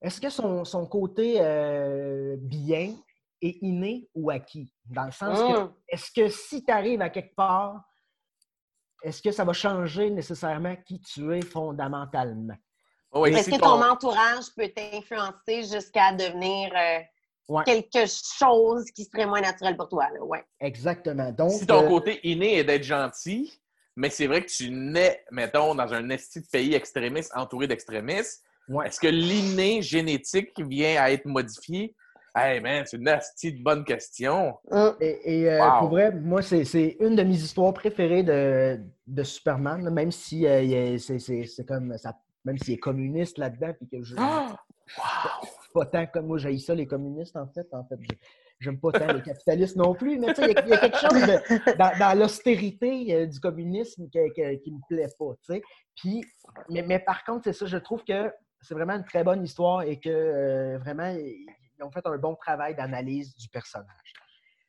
est-ce 0.00 0.20
que 0.20 0.30
son, 0.30 0.64
son 0.64 0.86
côté 0.86 1.36
euh, 1.40 2.36
bien 2.38 2.94
est 3.42 3.58
inné 3.62 4.08
ou 4.14 4.30
acquis? 4.30 4.72
Dans 4.86 5.04
le 5.04 5.12
sens 5.12 5.38
que, 5.42 5.64
Mm. 5.64 5.72
est-ce 5.88 6.10
que 6.10 6.28
si 6.28 6.64
tu 6.64 6.72
arrives 6.72 7.02
à 7.02 7.10
quelque 7.10 7.34
part, 7.34 7.84
est-ce 9.04 9.22
que 9.22 9.30
ça 9.30 9.44
va 9.44 9.52
changer 9.52 10.10
nécessairement 10.10 10.74
qui 10.86 11.00
tu 11.00 11.36
es 11.36 11.42
fondamentalement? 11.42 12.54
Ouais, 13.12 13.32
Est-ce 13.32 13.50
si 13.50 13.56
que 13.56 13.60
ton 13.62 13.82
entourage 13.82 14.46
peut 14.56 14.70
t'influencer 14.74 15.62
jusqu'à 15.72 16.12
devenir 16.12 16.72
euh, 16.74 16.98
Ouais. 17.46 17.62
quelque 17.64 18.06
chose 18.06 18.86
qui 18.92 19.04
serait 19.04 19.26
moins 19.26 19.42
naturel 19.42 19.76
pour 19.76 19.86
toi? 19.90 20.08
Là? 20.14 20.24
Ouais. 20.24 20.42
Exactement. 20.60 21.30
Donc, 21.30 21.50
Si 21.50 21.66
ton 21.66 21.84
euh, 21.84 21.88
côté 21.88 22.18
inné 22.26 22.56
est 22.56 22.64
d'être 22.64 22.84
gentil, 22.84 23.60
mais 23.96 24.08
c'est 24.08 24.26
vrai 24.26 24.42
que 24.42 24.50
tu 24.50 24.70
nais, 24.70 25.22
mettons, 25.30 25.74
dans 25.74 25.92
un 25.92 26.08
esti 26.08 26.40
de 26.40 26.46
pays 26.46 26.74
extrémiste 26.74 27.30
entouré 27.36 27.66
d'extrémistes, 27.66 28.42
ouais. 28.68 28.86
est-ce 28.88 28.98
que 28.98 29.08
l'inné 29.08 29.82
génétique 29.82 30.58
vient 30.58 31.02
à 31.02 31.10
être 31.10 31.26
modifié? 31.26 31.94
Hey 32.36 32.58
man, 32.60 32.84
c'est 32.84 32.96
une 32.96 33.04
de 33.04 33.62
bonne 33.62 33.84
question. 33.84 34.54
Mm. 34.70 34.88
Et, 35.00 35.40
et, 35.42 35.50
euh, 35.50 35.60
Wow. 35.70 35.78
pour 35.78 35.88
vrai, 35.90 36.10
moi, 36.10 36.42
c'est 36.42 36.64
c'est 36.64 36.96
une 36.98 37.14
de 37.14 37.22
mes 37.22 37.34
histoires 37.36 37.72
préférées 37.72 38.24
de, 38.24 38.80
de 39.06 39.22
Superman, 39.22 39.84
là, 39.84 39.90
même 39.90 40.10
si 40.10 40.44
euh, 40.46 40.60
il 40.62 40.72
est- 40.74 40.98
c'est 40.98 41.20
c'est- 41.20 41.44
c'est 41.46 41.64
comme 41.64 41.96
ça, 41.96 42.16
même 42.44 42.58
s'il 42.58 42.74
est 42.74 42.78
communiste 42.78 43.38
là-dedans, 43.38 43.72
puis 43.78 43.88
que 43.88 44.02
je 44.02 44.16
Ah! 44.18 44.56
pas 45.72 45.86
tant 45.86 46.06
comme 46.06 46.26
moi, 46.26 46.38
j'ai 46.38 46.58
ça 46.58 46.74
les 46.74 46.86
communistes 46.86 47.36
en 47.36 47.46
fait. 47.46 47.66
En 47.72 47.84
fait, 47.84 47.96
je- 48.00 48.16
j'aime 48.58 48.80
pas 48.80 48.90
tant 48.92 49.12
les 49.12 49.22
capitalistes 49.22 49.76
non 49.76 49.94
plus, 49.94 50.18
mais 50.18 50.32
tu 50.34 50.42
sais, 50.42 50.42
il 50.42 50.54
y, 50.54 50.56
a- 50.56 50.62
il 50.64 50.68
y 50.70 50.72
a 50.74 50.78
quelque 50.78 50.98
chose 50.98 51.26
de- 51.26 51.76
dans, 51.78 51.98
dans 52.00 52.18
l'austérité 52.18 53.14
euh, 53.14 53.26
du 53.26 53.38
communisme 53.38 54.08
qui, 54.10 54.18
qui, 54.34 54.60
qui 54.60 54.72
me 54.72 54.78
plaît 54.88 55.06
pas, 55.18 55.34
tu 55.46 55.54
sais. 55.54 55.62
Puis, 55.96 56.24
mais, 56.68 56.82
mais 56.82 56.98
par 56.98 57.24
contre, 57.24 57.44
c'est 57.44 57.52
ça, 57.52 57.66
je 57.66 57.76
trouve 57.78 58.02
que 58.04 58.32
c'est 58.60 58.74
vraiment 58.74 58.94
une 58.94 59.04
très 59.04 59.22
bonne 59.22 59.44
histoire 59.44 59.82
et 59.82 60.00
que 60.00 60.08
euh, 60.10 60.78
vraiment 60.78 61.14
ils 61.78 61.82
ont 61.84 61.90
fait 61.90 62.06
un 62.06 62.16
bon 62.18 62.34
travail 62.36 62.74
d'analyse 62.74 63.34
du 63.36 63.48
personnage. 63.48 64.12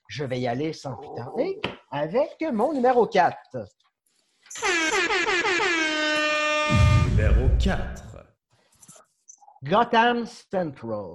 Je 0.08 0.24
vais 0.24 0.40
y 0.40 0.48
aller 0.48 0.74
sans 0.74 0.96
plus 0.96 1.10
tarder 1.16 1.60
avec 1.92 2.44
mon 2.52 2.74
numéro 2.74 3.08
4. 3.08 3.38
Numéro 7.10 7.50
4. 7.60 8.04
Gotham 9.64 10.26
Central. 10.26 11.14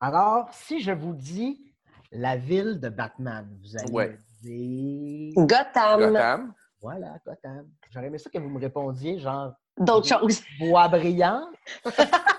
Alors, 0.00 0.48
si 0.52 0.80
je 0.80 0.92
vous 0.92 1.14
dis 1.14 1.74
la 2.10 2.36
ville 2.36 2.80
de 2.80 2.88
Batman, 2.88 3.48
vous 3.62 3.76
allez 3.76 3.90
Ouais. 3.92 4.16
dire... 4.42 5.34
Gotham, 5.36 6.00
Gotham. 6.00 6.54
Voilà, 6.80 7.14
Gotham. 7.26 7.68
J'aurais 7.90 8.06
aimé 8.06 8.18
ça 8.18 8.30
que 8.30 8.38
vous 8.38 8.48
me 8.48 8.58
répondiez, 8.60 9.18
genre, 9.20 9.52
d'autres 9.78 10.08
choses. 10.08 10.42
bois 10.58 10.88
brillant, 10.88 11.46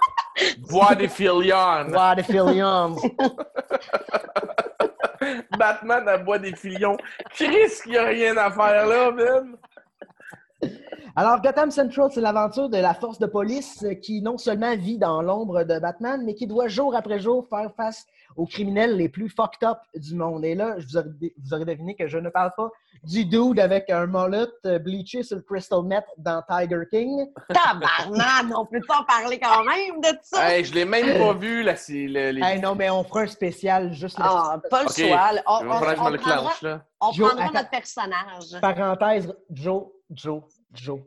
Bois 0.59 0.95
des 0.95 1.07
filions. 1.07 1.85
bois 1.89 2.15
de 2.15 2.21
Fillions. 2.21 2.95
Batman 5.57 6.07
à 6.07 6.17
bois 6.17 6.39
des 6.39 6.55
filions. 6.55 6.97
Chris, 7.31 7.69
qu'il 7.81 7.93
n'y 7.93 7.97
a 7.97 8.05
rien 8.05 8.37
à 8.37 8.51
faire 8.51 8.87
là, 8.87 9.11
man. 9.11 9.57
Alors, 11.15 11.41
Gotham 11.41 11.69
Central, 11.69 12.09
c'est 12.11 12.21
l'aventure 12.21 12.69
de 12.69 12.77
la 12.77 12.93
force 12.93 13.19
de 13.19 13.27
police 13.27 13.85
qui 14.01 14.21
non 14.21 14.37
seulement 14.37 14.75
vit 14.75 14.97
dans 14.97 15.21
l'ombre 15.21 15.63
de 15.63 15.79
Batman, 15.79 16.23
mais 16.25 16.33
qui 16.33 16.47
doit 16.47 16.67
jour 16.67 16.95
après 16.95 17.19
jour 17.19 17.47
faire 17.47 17.71
face 17.75 18.05
aux 18.35 18.45
criminels 18.45 18.97
les 18.97 19.09
plus 19.09 19.29
fucked 19.29 19.63
up 19.67 19.77
du 19.95 20.15
monde. 20.15 20.45
Et 20.45 20.55
là, 20.55 20.75
je 20.79 20.87
vous, 20.87 20.97
aurez, 20.97 21.09
vous 21.37 21.53
aurez 21.53 21.65
deviné 21.65 21.95
que 21.95 22.07
je 22.07 22.17
ne 22.17 22.29
parle 22.29 22.51
pas 22.55 22.69
du 23.03 23.25
dude 23.25 23.59
avec 23.59 23.89
un 23.89 24.05
mullet 24.07 24.47
euh, 24.65 24.79
bleaché 24.79 25.23
sur 25.23 25.37
le 25.37 25.41
crystal 25.41 25.83
meth 25.83 26.05
dans 26.17 26.41
Tiger 26.49 26.83
King. 26.89 27.27
Tabarnak, 27.49 28.57
on 28.57 28.65
peut 28.65 28.79
en 28.89 29.03
parler 29.03 29.39
quand 29.39 29.63
même 29.65 29.99
de 30.01 30.17
ça? 30.21 30.49
Hey, 30.49 30.63
je 30.63 30.73
l'ai 30.73 30.85
même 30.85 31.17
pas 31.17 31.33
vu, 31.33 31.63
là. 31.63 31.73
Le, 31.89 32.31
les... 32.31 32.41
Hey, 32.41 32.59
non, 32.61 32.75
mais 32.75 32.89
on 32.89 33.03
fera 33.03 33.21
un 33.21 33.27
spécial 33.27 33.93
juste 33.93 34.19
là 34.19 34.25
Ah, 34.29 34.61
pas 34.69 34.83
le 34.83 35.09
là. 35.09 35.43
On, 35.47 35.63
le 35.63 35.95
prendra, 35.95 36.17
clenche, 36.17 36.61
là. 36.61 36.85
on 37.01 37.11
Joe, 37.11 37.27
prendra 37.27 37.45
attends. 37.45 37.53
notre 37.53 37.69
personnage. 37.69 38.61
Parenthèse, 38.61 39.33
Joe, 39.49 39.83
Joe, 40.09 40.43
Joe. 40.73 40.99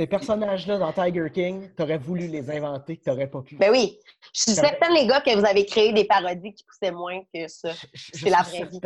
Ces 0.00 0.06
personnages-là 0.06 0.78
dans 0.78 0.94
Tiger 0.94 1.26
King, 1.30 1.68
t'aurais 1.76 1.98
voulu 1.98 2.26
les 2.26 2.50
inventer, 2.50 2.96
t'aurais 2.96 3.26
pas 3.26 3.42
pu. 3.42 3.56
Ben 3.56 3.70
oui. 3.70 3.98
Je 4.32 4.40
suis 4.44 4.52
certaine, 4.52 4.94
les 4.94 5.06
gars, 5.06 5.20
que 5.20 5.38
vous 5.38 5.44
avez 5.44 5.66
créé 5.66 5.92
des 5.92 6.04
parodies 6.04 6.54
qui 6.54 6.64
poussaient 6.64 6.90
moins 6.90 7.20
que 7.34 7.46
ça. 7.48 7.72
C'est 7.94 8.30
la 8.30 8.40
vraie 8.40 8.64
vie. 8.64 8.80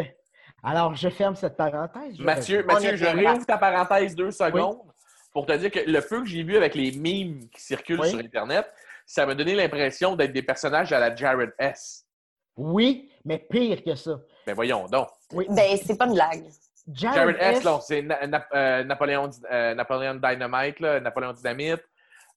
Alors, 0.65 0.97
je 0.97 1.09
ferme 1.09 1.37
cette 1.37 1.57
parenthèse. 1.57 2.17
Je 2.19 2.23
Mathieu, 2.25 2.57
vais- 2.63 2.65
Mathieu 2.65 2.97
je 2.97 3.05
réouvre 3.05 3.47
ta 3.47 3.59
parenthèse 3.59 4.17
deux 4.17 4.33
secondes 4.33 4.81
pour 5.33 5.47
te 5.47 5.53
dire 5.53 5.71
que 5.71 5.89
le 5.89 6.01
peu 6.01 6.21
que 6.21 6.27
j'ai 6.27 6.43
vu 6.43 6.57
avec 6.57 6.75
les 6.75 6.91
memes 6.91 7.49
qui 7.51 7.63
circulent 7.63 8.01
Oui. 8.01 8.11
sur 8.11 8.19
Internet, 8.19 8.67
ça 9.07 9.25
m'a 9.25 9.37
donné 9.37 9.55
l'impression 9.55 10.17
d'être 10.17 10.33
des 10.33 10.43
personnages 10.43 10.93
à 10.93 10.99
la 10.99 11.15
Jared 11.15 11.53
S. 11.61 12.07
Oui, 12.57 13.09
mais 13.25 13.39
pire 13.39 13.85
que 13.85 13.95
ça. 13.95 14.19
Ben 14.49 14.55
voyons 14.55 14.87
donc. 14.89 15.07
Oui. 15.33 15.47
Ben, 15.49 15.77
c'est 15.87 15.97
pas 15.97 16.07
une 16.07 16.15
blague. 16.15 16.43
Jared 16.93 17.37
S, 17.41 17.63
là, 17.65 17.81
c'est 17.81 18.03
Na- 18.03 18.27
Na- 18.27 18.47
euh, 18.55 18.85
Napoléon, 18.85 19.31
euh, 19.51 19.75
Napoléon 19.75 20.15
Dynamite, 20.15 20.81
là, 20.81 21.01
Napoléon 21.01 21.33
Dynamite, 21.33 21.83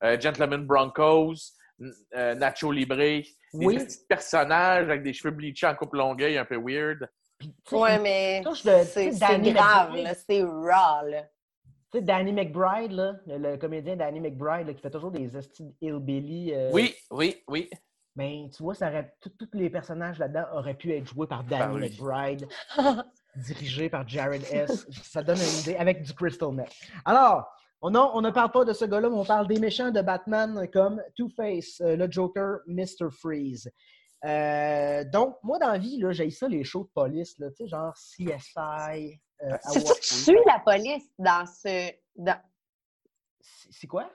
euh, 0.04 0.20
Gentleman 0.20 0.66
Broncos, 0.66 1.34
n- 1.82 1.92
euh, 2.16 2.36
Nacho 2.36 2.72
Libre, 2.72 2.96
des 2.96 3.26
Oui. 3.54 3.78
petits 3.78 4.06
personnages 4.08 4.86
avec 4.86 5.04
des 5.04 5.14
cheveux 5.14 5.34
bleachés 5.34 5.68
en 5.68 5.76
coupe 5.76 5.94
longueuil, 5.94 6.38
un 6.38 6.46
peu 6.46 6.58
weird. 6.58 7.10
Ouais, 7.72 8.00
mais 8.00 8.42
c'est 8.56 9.10
grave, 9.10 9.90
McBride. 9.92 10.04
là. 10.04 10.14
C'est 10.16 10.42
raw, 10.44 11.08
là. 11.08 11.24
Tu 11.92 12.00
sais, 12.00 12.02
Danny 12.02 12.34
McBride, 12.34 12.92
là, 12.92 13.14
le, 13.28 13.38
le 13.38 13.58
comédien 13.58 13.96
Danny 13.96 14.20
McBride, 14.20 14.68
là, 14.68 14.74
qui 14.74 14.82
fait 14.82 14.90
toujours 14.90 15.12
des 15.12 15.30
hillbilly. 15.82 16.54
euh, 16.54 16.70
Oui, 16.74 16.96
oui, 17.12 17.44
oui. 17.48 17.70
Ben, 18.18 18.50
tu 18.50 18.64
vois, 18.64 18.74
ça 18.74 18.88
aurait, 18.90 19.14
tout- 19.22 19.30
tous 19.38 19.48
les 19.54 19.70
personnages 19.70 20.18
là-dedans 20.18 20.46
auraient 20.54 20.74
pu 20.74 20.92
être 20.92 21.06
joués 21.06 21.28
par 21.28 21.44
Danny 21.44 21.62
Ben 21.66 21.74
oui. 21.74 21.90
McBride, 21.92 22.48
dirigés 23.36 23.90
par 23.90 24.08
Jared 24.08 24.44
S. 24.52 24.88
Ça 25.04 25.22
donne 25.22 25.38
une 25.38 25.60
idée 25.62 25.76
avec 25.76 26.02
du 26.02 26.14
Crystal 26.14 26.52
Meth. 26.52 26.74
Alors, 27.06 27.48
on 27.82 27.94
a- 27.94 28.12
on 28.16 28.22
ne 28.22 28.32
parle 28.32 28.52
pas 28.52 28.66
de 28.66 28.74
ce 28.74 28.86
gars-là, 28.86 29.08
mais 29.10 29.16
on 29.18 29.24
parle 29.24 29.48
des 29.48 29.60
méchants 29.60 29.92
de 29.92 30.02
Batman 30.02 30.68
comme 30.74 31.00
Two-Face, 31.16 31.80
euh, 31.82 31.96
le 31.96 32.12
Joker, 32.12 32.58
Mr. 32.66 33.12
Freeze. 33.12 33.72
Euh, 34.26 35.04
donc, 35.04 35.38
moi, 35.44 35.60
dans 35.60 35.68
la 35.72 35.78
vie, 35.78 36.04
j'ai 36.10 36.32
ça, 36.32 36.48
les 36.48 36.64
shows 36.64 36.86
de 36.86 36.90
police, 36.90 37.38
là, 37.38 37.50
genre 37.66 37.94
CSI. 37.94 38.28
euh, 39.44 39.56
C'est 39.62 39.78
Hawaii. 39.86 40.00
tu 40.02 40.14
suis 40.16 40.38
la 40.48 40.60
police 40.66 41.08
dans 41.20 41.46
ce. 41.46 41.92
dans- 42.16 42.42
C'est 43.40 43.72
c'est 43.72 43.88
quoi? 43.88 44.10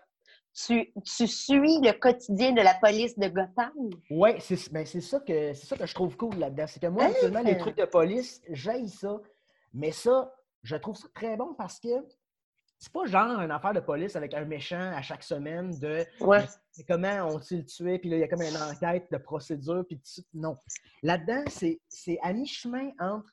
Tu, 0.55 0.93
tu 1.05 1.27
suis 1.27 1.81
le 1.81 1.93
quotidien 1.99 2.53
de 2.53 2.61
la 2.61 2.75
police 2.75 3.19
de 3.19 3.29
Gotham? 3.29 3.73
Oui, 4.11 4.31
c'est 4.41 4.71
ben, 4.73 4.85
ça, 4.87 5.21
que- 5.21 5.55
c'est 5.55 5.67
ça 5.67 5.77
que 5.77 5.87
je 5.87 5.95
trouve 5.95 6.17
cool 6.17 6.37
là-dedans. 6.37 6.67
C'est 6.67 6.81
que 6.81 6.87
moi, 6.89 7.05
actuellement, 7.05 7.41
les 7.43 7.57
trucs 7.57 7.77
de 7.77 7.85
police, 7.87 8.41
j'aille 8.51 8.89
ça. 8.89 9.19
Mais 9.75 9.93
ça, 9.93 10.35
je 10.63 10.77
trouve 10.77 10.97
ça 10.97 11.09
très 11.15 11.37
bon 11.37 11.55
parce 11.55 11.81
que 11.81 11.89
c'est 12.79 12.93
pas 12.93 13.07
genre 13.07 13.41
une 13.41 13.51
affaire 13.51 13.73
de 13.73 13.81
police 13.81 14.17
avec 14.17 14.35
un 14.35 14.45
méchant 14.45 14.93
à 14.95 15.01
chaque 15.03 15.23
semaine 15.23 15.71
de 15.79 16.05
Ouais. 16.21 16.45
comment 16.89 17.29
ont-ils 17.29 17.65
tué, 17.65 17.99
puis 17.99 18.11
là, 18.11 18.17
il 18.17 18.21
y 18.21 18.25
a 18.25 18.29
comme 18.29 18.43
une 18.43 18.57
enquête 18.57 19.07
de 19.11 19.19
procédure, 19.19 19.85
puis. 19.87 20.01
Non. 20.35 20.57
Là-dedans, 21.03 21.45
c'est 21.49 22.19
à 22.23 22.33
mi-chemin 22.33 22.91
entre 22.99 23.33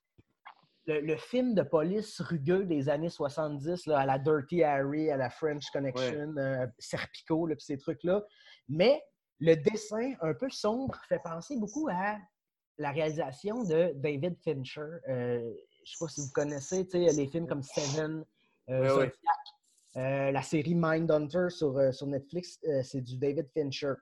le, 0.89 1.01
le 1.01 1.17
film 1.17 1.53
de 1.53 1.61
police 1.61 2.19
rugueux 2.19 2.65
des 2.65 2.89
années 2.89 3.09
70, 3.09 3.85
là, 3.85 3.99
à 3.99 4.05
la 4.05 4.17
Dirty 4.17 4.63
Harry, 4.63 5.11
à 5.11 5.17
la 5.17 5.29
French 5.29 5.69
Connection, 5.71 6.35
euh, 6.37 6.65
Serpico, 6.79 7.45
là, 7.45 7.55
ces 7.59 7.77
trucs-là. 7.77 8.23
Mais 8.67 9.01
le 9.39 9.55
dessin 9.55 10.13
un 10.21 10.33
peu 10.33 10.49
sombre 10.49 10.99
fait 11.07 11.19
penser 11.19 11.57
beaucoup 11.57 11.87
à 11.91 12.17
la 12.79 12.91
réalisation 12.91 13.63
de 13.63 13.93
David 13.95 14.37
Fincher. 14.43 14.81
Euh, 15.07 15.53
je 15.85 15.91
sais 15.91 15.97
pas 15.99 16.07
si 16.07 16.21
vous 16.21 16.31
connaissez, 16.33 16.87
les 16.93 17.27
films 17.27 17.47
comme 17.47 17.63
Seven, 17.63 18.25
euh, 18.69 19.07
la 19.95 20.41
série 20.41 20.75
Mindhunter 20.75 21.49
sur, 21.49 21.93
sur 21.93 22.07
Netflix, 22.07 22.59
c'est 22.83 23.01
du 23.01 23.17
David 23.17 23.47
Fincher. 23.53 23.93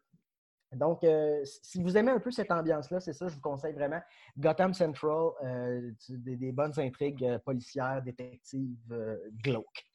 Donc, 0.73 1.03
euh, 1.03 1.41
si 1.45 1.81
vous 1.81 1.97
aimez 1.97 2.11
un 2.11 2.19
peu 2.19 2.29
cette 2.29 2.51
ambiance-là, 2.51 2.99
c'est 2.99 3.13
ça, 3.13 3.27
je 3.27 3.35
vous 3.35 3.41
conseille 3.41 3.73
vraiment. 3.73 4.01
Gotham 4.37 4.73
Central, 4.73 5.29
euh, 5.43 5.91
des, 6.09 6.35
des 6.35 6.51
bonnes 6.51 6.77
intrigues 6.77 7.23
euh, 7.23 7.39
policières, 7.39 8.01
détectives, 8.03 8.75
euh, 8.91 9.15
glauques. 9.43 9.85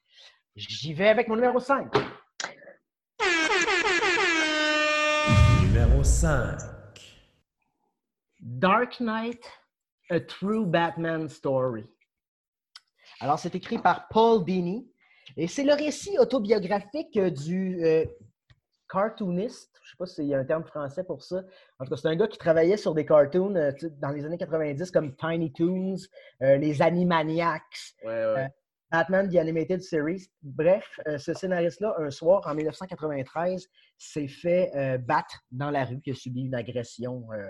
J'y 0.57 0.95
vais 0.95 1.09
avec 1.09 1.29
mon 1.29 1.37
numéro 1.37 1.61
5. 1.61 1.93
Numéro 5.63 6.03
5. 6.03 6.59
Dark 8.41 8.99
Knight, 9.01 9.45
A 10.11 10.21
True 10.21 10.67
Batman 10.67 11.29
Story. 11.29 11.87
Alors, 13.21 13.39
c'est 13.39 13.55
écrit 13.55 13.79
par 13.79 14.09
Paul 14.09 14.45
Dini 14.45 14.91
et 15.37 15.47
c'est 15.47 15.65
le 15.65 15.75
récit 15.75 16.19
autobiographique 16.19 17.19
du 17.19 17.85
euh, 17.85 18.05
cartooniste. 18.93 19.71
Je 19.83 19.89
ne 19.89 19.91
sais 19.91 19.97
pas 19.99 20.07
s'il 20.07 20.27
y 20.27 20.35
a 20.35 20.39
un 20.39 20.45
terme 20.45 20.65
français 20.65 21.03
pour 21.05 21.23
ça. 21.23 21.43
En 21.79 21.85
tout 21.85 21.91
cas, 21.91 21.97
c'est 21.97 22.09
un 22.09 22.17
gars 22.17 22.29
qui 22.29 22.39
travaillait 22.39 22.77
sur 22.77 22.95
des 22.95 23.07
cartoons 23.07 23.57
euh, 23.57 23.73
dans 23.99 24.11
les 24.11 24.25
années 24.25 24.39
90 24.39 24.91
comme 24.91 25.17
Tiny 25.17 25.53
Toons, 25.53 25.97
euh, 26.43 26.57
les 26.57 26.83
Animaniacs, 26.83 27.97
Ouais, 28.05 28.35
ouais. 28.35 28.49
Batman 28.93 29.29
The 29.31 29.37
Animated 29.37 29.83
Series. 29.83 30.29
Bref, 30.43 31.01
euh, 31.09 31.17
ce 31.17 31.33
scénariste-là, 31.33 31.95
un 31.99 32.11
soir, 32.11 32.43
en 32.47 32.55
1993, 32.55 33.67
s'est 33.97 34.29
fait 34.29 34.71
euh, 34.77 34.99
battre 34.99 35.41
dans 35.51 35.71
la 35.71 35.87
rue, 35.87 36.01
qui 36.03 36.11
a 36.11 36.15
subi 36.15 36.43
une 36.43 36.55
agression 36.55 37.27
euh, 37.33 37.47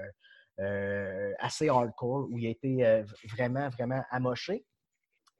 euh, 0.61 1.33
assez 1.41 1.69
hardcore, 1.69 2.29
où 2.31 2.39
il 2.39 2.47
a 2.47 2.51
été 2.51 2.87
euh, 2.87 3.03
vraiment, 3.37 3.69
vraiment 3.71 4.03
amoché. 4.11 4.65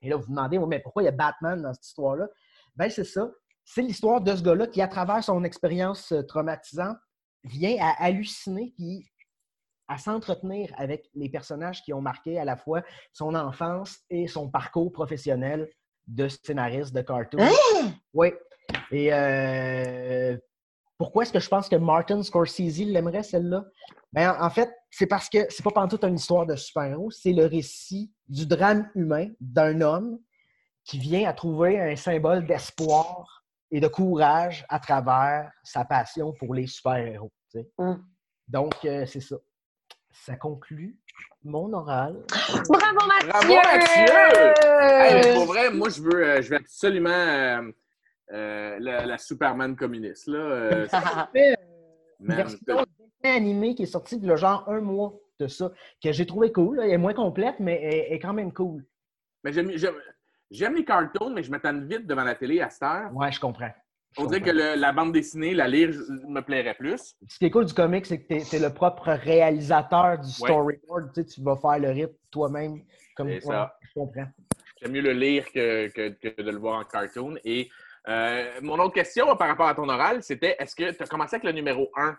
Et 0.01 0.09
là, 0.09 0.17
vous 0.17 0.23
vous 0.23 0.31
demandez, 0.31 0.59
mais 0.59 0.81
pourquoi 0.81 1.03
il 1.03 1.07
y 1.07 1.09
a 1.09 1.13
Batman 1.13 1.63
dans 1.63 1.73
cette 1.73 1.87
histoire-là? 1.87 2.29
Ben, 2.75 2.91
c'est 2.91 3.05
ça. 3.05 3.31
C'est 3.65 3.83
l'histoire 3.83 4.21
de 4.21 4.35
ce 4.35 4.43
gars-là 4.43 4.67
qui, 4.67 4.83
à 4.83 4.89
travers 4.89 5.23
son 5.23 5.45
expérience 5.45 6.13
euh, 6.13 6.23
traumatisante, 6.23 6.99
vient 7.45 7.77
à 7.81 8.05
halluciner 8.05 8.73
puis 8.77 9.07
à 9.89 9.99
s'entretenir 9.99 10.73
avec 10.77 11.09
les 11.15 11.29
personnages 11.29 11.83
qui 11.83 11.93
ont 11.93 12.01
marqué 12.01 12.39
à 12.39 12.45
la 12.45 12.57
fois 12.57 12.83
son 13.13 13.35
enfance 13.35 13.99
et 14.11 14.27
son 14.27 14.49
parcours 14.49 14.93
professionnel 14.93 15.69
de 16.07 16.29
scénariste 16.29 16.95
de 16.95 17.03
cartoon. 17.03 17.47
Oui. 18.15 18.33
Et 18.91 19.13
euh, 19.13 20.37
pourquoi 20.99 21.25
est-ce 21.25 21.33
que 21.33 21.41
je 21.41 21.49
pense 21.49 21.69
que 21.69 21.77
Martin 21.77 22.23
Scorsese 22.23 22.85
l'aimerait, 22.87 23.23
celle-là? 23.23 23.65
Ben, 24.13 24.31
en 24.31 24.47
en 24.47 24.51
fait, 24.51 24.71
c'est 24.91 25.07
parce 25.07 25.29
que 25.29 25.39
c'est 25.49 25.63
pas 25.63 25.71
pantoute 25.71 26.05
une 26.05 26.17
histoire 26.17 26.47
de 26.47 26.57
super-héros, 26.57 27.11
c'est 27.11 27.33
le 27.33 27.47
récit 27.47 28.13
du 28.29 28.47
drame 28.47 28.91
humain 28.95 29.29
d'un 29.41 29.81
homme 29.81 30.19
qui 30.85 30.99
vient 30.99 31.29
à 31.29 31.33
trouver 31.33 31.81
un 31.81 31.97
symbole 31.97 32.47
d'espoir 32.47 33.42
et 33.73 33.81
de 33.81 33.89
courage 33.89 34.65
à 34.69 34.79
travers 34.79 35.51
sa 35.65 35.85
passion 35.85 36.33
pour 36.35 36.55
les 36.55 36.67
super-héros. 36.67 37.33
tu 37.51 37.61
sais. 37.61 37.69
Mm. 37.79 37.95
Donc, 38.49 38.75
euh, 38.85 39.07
c'est 39.07 39.21
ça. 39.21 39.37
Ça 40.13 40.37
conclut 40.37 40.99
mon 41.43 41.73
oral. 41.73 42.23
Bravo, 42.69 43.07
Mathieu! 43.09 43.29
Bravo, 43.29 43.55
Mathieu! 43.55 44.55
Hey, 44.83 45.35
pour 45.35 45.47
vrai, 45.47 45.71
moi, 45.71 45.89
je 45.89 46.03
veux, 46.03 46.23
euh, 46.25 46.43
je 46.43 46.51
veux 46.51 46.57
absolument 46.57 47.11
euh, 47.11 47.63
euh, 48.33 48.77
la, 48.79 49.07
la 49.07 49.19
Superman 49.19 49.75
communiste. 49.75 50.27
Là, 50.29 50.39
euh, 50.39 50.87
Une 52.21 52.27
man, 52.27 52.37
version 52.37 52.59
dessin 52.67 53.37
animé 53.37 53.75
qui 53.75 53.85
est 53.85 53.87
sortie 53.87 54.19
de 54.19 54.37
genre 54.37 54.69
un 54.69 54.81
mois 54.81 55.15
de 55.41 55.49
ça, 55.49 55.73
que 56.03 56.13
j'ai 56.13 56.27
trouvé 56.27 56.53
cool. 56.53 56.77
là. 56.77 56.85
Elle 56.85 56.93
est 56.93 56.99
moins 56.99 57.15
complète, 57.15 57.57
mais 57.59 57.81
elle 57.83 57.95
elle 58.07 58.13
est 58.13 58.19
quand 58.19 58.35
même 58.35 58.53
cool. 58.53 58.85
mais 59.43 59.53
j'aime, 59.53 59.71
j'aime, 60.53 60.75
les 60.75 60.85
cartoons, 60.85 61.31
mais 61.31 61.43
je 61.43 61.51
m'attends 61.51 61.79
vite 61.81 62.07
devant 62.07 62.25
la 62.25 62.35
télé 62.35 62.61
à 62.61 62.71
cette 62.71 62.83
heure. 62.83 63.11
Ouais, 63.15 63.33
je 63.33 63.41
comprends. 63.41 63.71
Je 64.17 64.21
On 64.21 64.27
dirait 64.27 64.43
que 64.43 64.51
le- 64.51 64.79
la 64.79 64.93
bande 64.93 65.13
dessinée, 65.13 65.55
la 65.55 65.67
lire, 65.67 65.91
me 66.29 66.41
plairait 66.43 66.75
plus. 66.75 67.15
Ce 67.29 67.39
qui 67.39 67.47
est 67.47 67.51
cool 67.51 67.65
du 67.65 67.73
comic, 67.73 68.05
c'est 68.05 68.21
que 68.23 68.27
tu 68.45 68.57
es, 68.57 68.59
le 68.59 68.73
propre 68.73 69.11
réalisateur 69.13 70.19
du 70.19 70.31
storyboard. 70.31 71.13
Tu, 71.15 71.23
sais, 71.23 71.27
tu 71.27 71.43
vas 71.43 71.57
faire 71.57 71.79
le 71.79 71.91
rythme 71.91 72.15
toi-même. 72.31 72.83
Comme 73.17 73.41
ça. 73.41 73.77
Je 73.83 73.93
comprends. 73.95 74.27
J'aime 74.81 74.93
mieux 74.93 75.01
le 75.01 75.13
lire 75.13 75.45
que, 75.53 75.89
que- 75.89 76.09
que 76.11 76.43
de 76.43 76.51
le 76.51 76.59
voir 76.59 76.81
en 76.81 76.85
cartoon. 76.85 77.37
Et 77.45 77.71
euh, 78.09 78.51
mon 78.63 78.79
autre 78.81 78.95
question 78.95 79.35
par 79.37 79.49
rapport 79.49 79.69
à 79.69 79.75
ton 79.75 79.89
oral, 79.89 80.23
c'était 80.23 80.57
est-ce 80.59 80.75
que 80.77 80.91
tu 80.91 81.03
as 81.03 81.07
commencé 81.07 81.37
avec 81.37 81.45
le 81.45 81.53
numéro 81.53 81.91
1, 81.97 82.17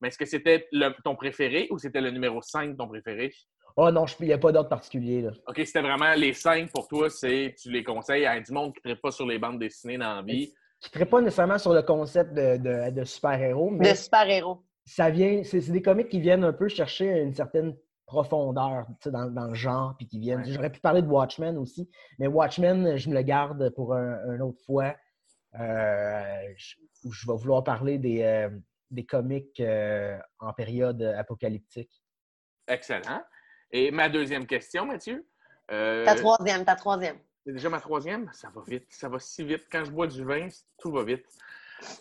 mais 0.00 0.08
est-ce 0.08 0.18
que 0.18 0.24
c'était 0.26 0.66
ton 1.04 1.16
préféré 1.16 1.66
ou 1.70 1.78
c'était 1.78 2.00
le 2.00 2.10
numéro 2.10 2.40
5 2.40 2.76
ton 2.76 2.86
préféré? 2.88 3.32
Oh 3.76 3.90
non, 3.90 4.04
il 4.20 4.26
n'y 4.26 4.32
a 4.32 4.38
pas 4.38 4.52
d'ordre 4.52 4.68
particulier. 4.68 5.22
Là. 5.22 5.30
OK, 5.48 5.56
c'était 5.64 5.82
vraiment 5.82 6.12
les 6.14 6.32
5 6.32 6.70
pour 6.70 6.86
toi, 6.86 7.10
c'est 7.10 7.54
tu 7.60 7.70
les 7.70 7.82
conseilles 7.82 8.24
à 8.26 8.38
du 8.40 8.52
monde 8.52 8.72
qui 8.72 8.80
ne 8.84 8.90
traite 8.92 9.02
pas 9.02 9.10
sur 9.10 9.26
les 9.26 9.38
bandes 9.38 9.58
dessinées 9.58 9.98
dans 9.98 10.14
la 10.16 10.22
vie. 10.22 10.52
Je 10.92 10.98
ne 10.98 11.04
pas 11.04 11.20
nécessairement 11.20 11.58
sur 11.58 11.72
le 11.74 11.82
concept 11.82 12.34
de, 12.34 12.56
de- 12.58 12.90
de 12.90 13.04
super-héros, 13.04 13.70
mais 13.70 13.90
De 13.90 13.96
super-héros. 13.96 14.62
ça 14.84 15.10
vient, 15.10 15.42
c'est 15.42 15.58
des 15.72 15.82
comics 15.82 16.08
qui 16.08 16.20
viennent 16.20 16.44
un 16.44 16.52
peu 16.52 16.68
chercher 16.68 17.20
une 17.22 17.34
certaine 17.34 17.74
profondeur 18.06 18.86
dans, 19.06 19.30
dans 19.30 19.46
le 19.46 19.54
genre, 19.54 19.94
puis 19.96 20.06
qui 20.06 20.20
viennent. 20.20 20.40
Ouais. 20.42 20.52
J'aurais 20.52 20.70
pu 20.70 20.80
parler 20.80 21.00
de 21.02 21.06
Watchmen 21.08 21.56
aussi, 21.56 21.88
mais 22.18 22.26
Watchmen, 22.26 22.96
je 22.96 23.08
me 23.08 23.14
le 23.14 23.22
garde 23.22 23.70
pour 23.70 23.94
un, 23.94 24.34
une 24.34 24.42
autre 24.42 24.60
fois. 24.66 24.94
Euh, 25.58 26.52
je, 26.56 26.74
où 27.04 27.12
je 27.12 27.26
vais 27.26 27.36
vouloir 27.36 27.62
parler 27.64 27.98
des, 27.98 28.22
euh, 28.22 28.50
des 28.90 29.04
comics 29.06 29.58
euh, 29.60 30.18
en 30.38 30.52
période 30.52 31.00
apocalyptique. 31.02 32.02
Excellent. 32.66 33.22
Et 33.76 33.90
ma 33.90 34.08
deuxième 34.08 34.46
question, 34.46 34.86
Mathieu. 34.86 35.26
euh, 35.72 36.04
Ta 36.04 36.14
troisième, 36.14 36.64
ta 36.64 36.76
troisième. 36.76 37.16
C'est 37.44 37.52
déjà 37.52 37.68
ma 37.68 37.80
troisième? 37.80 38.30
Ça 38.32 38.48
va 38.54 38.62
vite. 38.68 38.86
Ça 38.88 39.08
va 39.08 39.18
si 39.18 39.42
vite. 39.44 39.66
Quand 39.70 39.84
je 39.84 39.90
bois 39.90 40.06
du 40.06 40.24
vin, 40.24 40.46
tout 40.78 40.92
va 40.92 41.02
vite. 41.02 41.26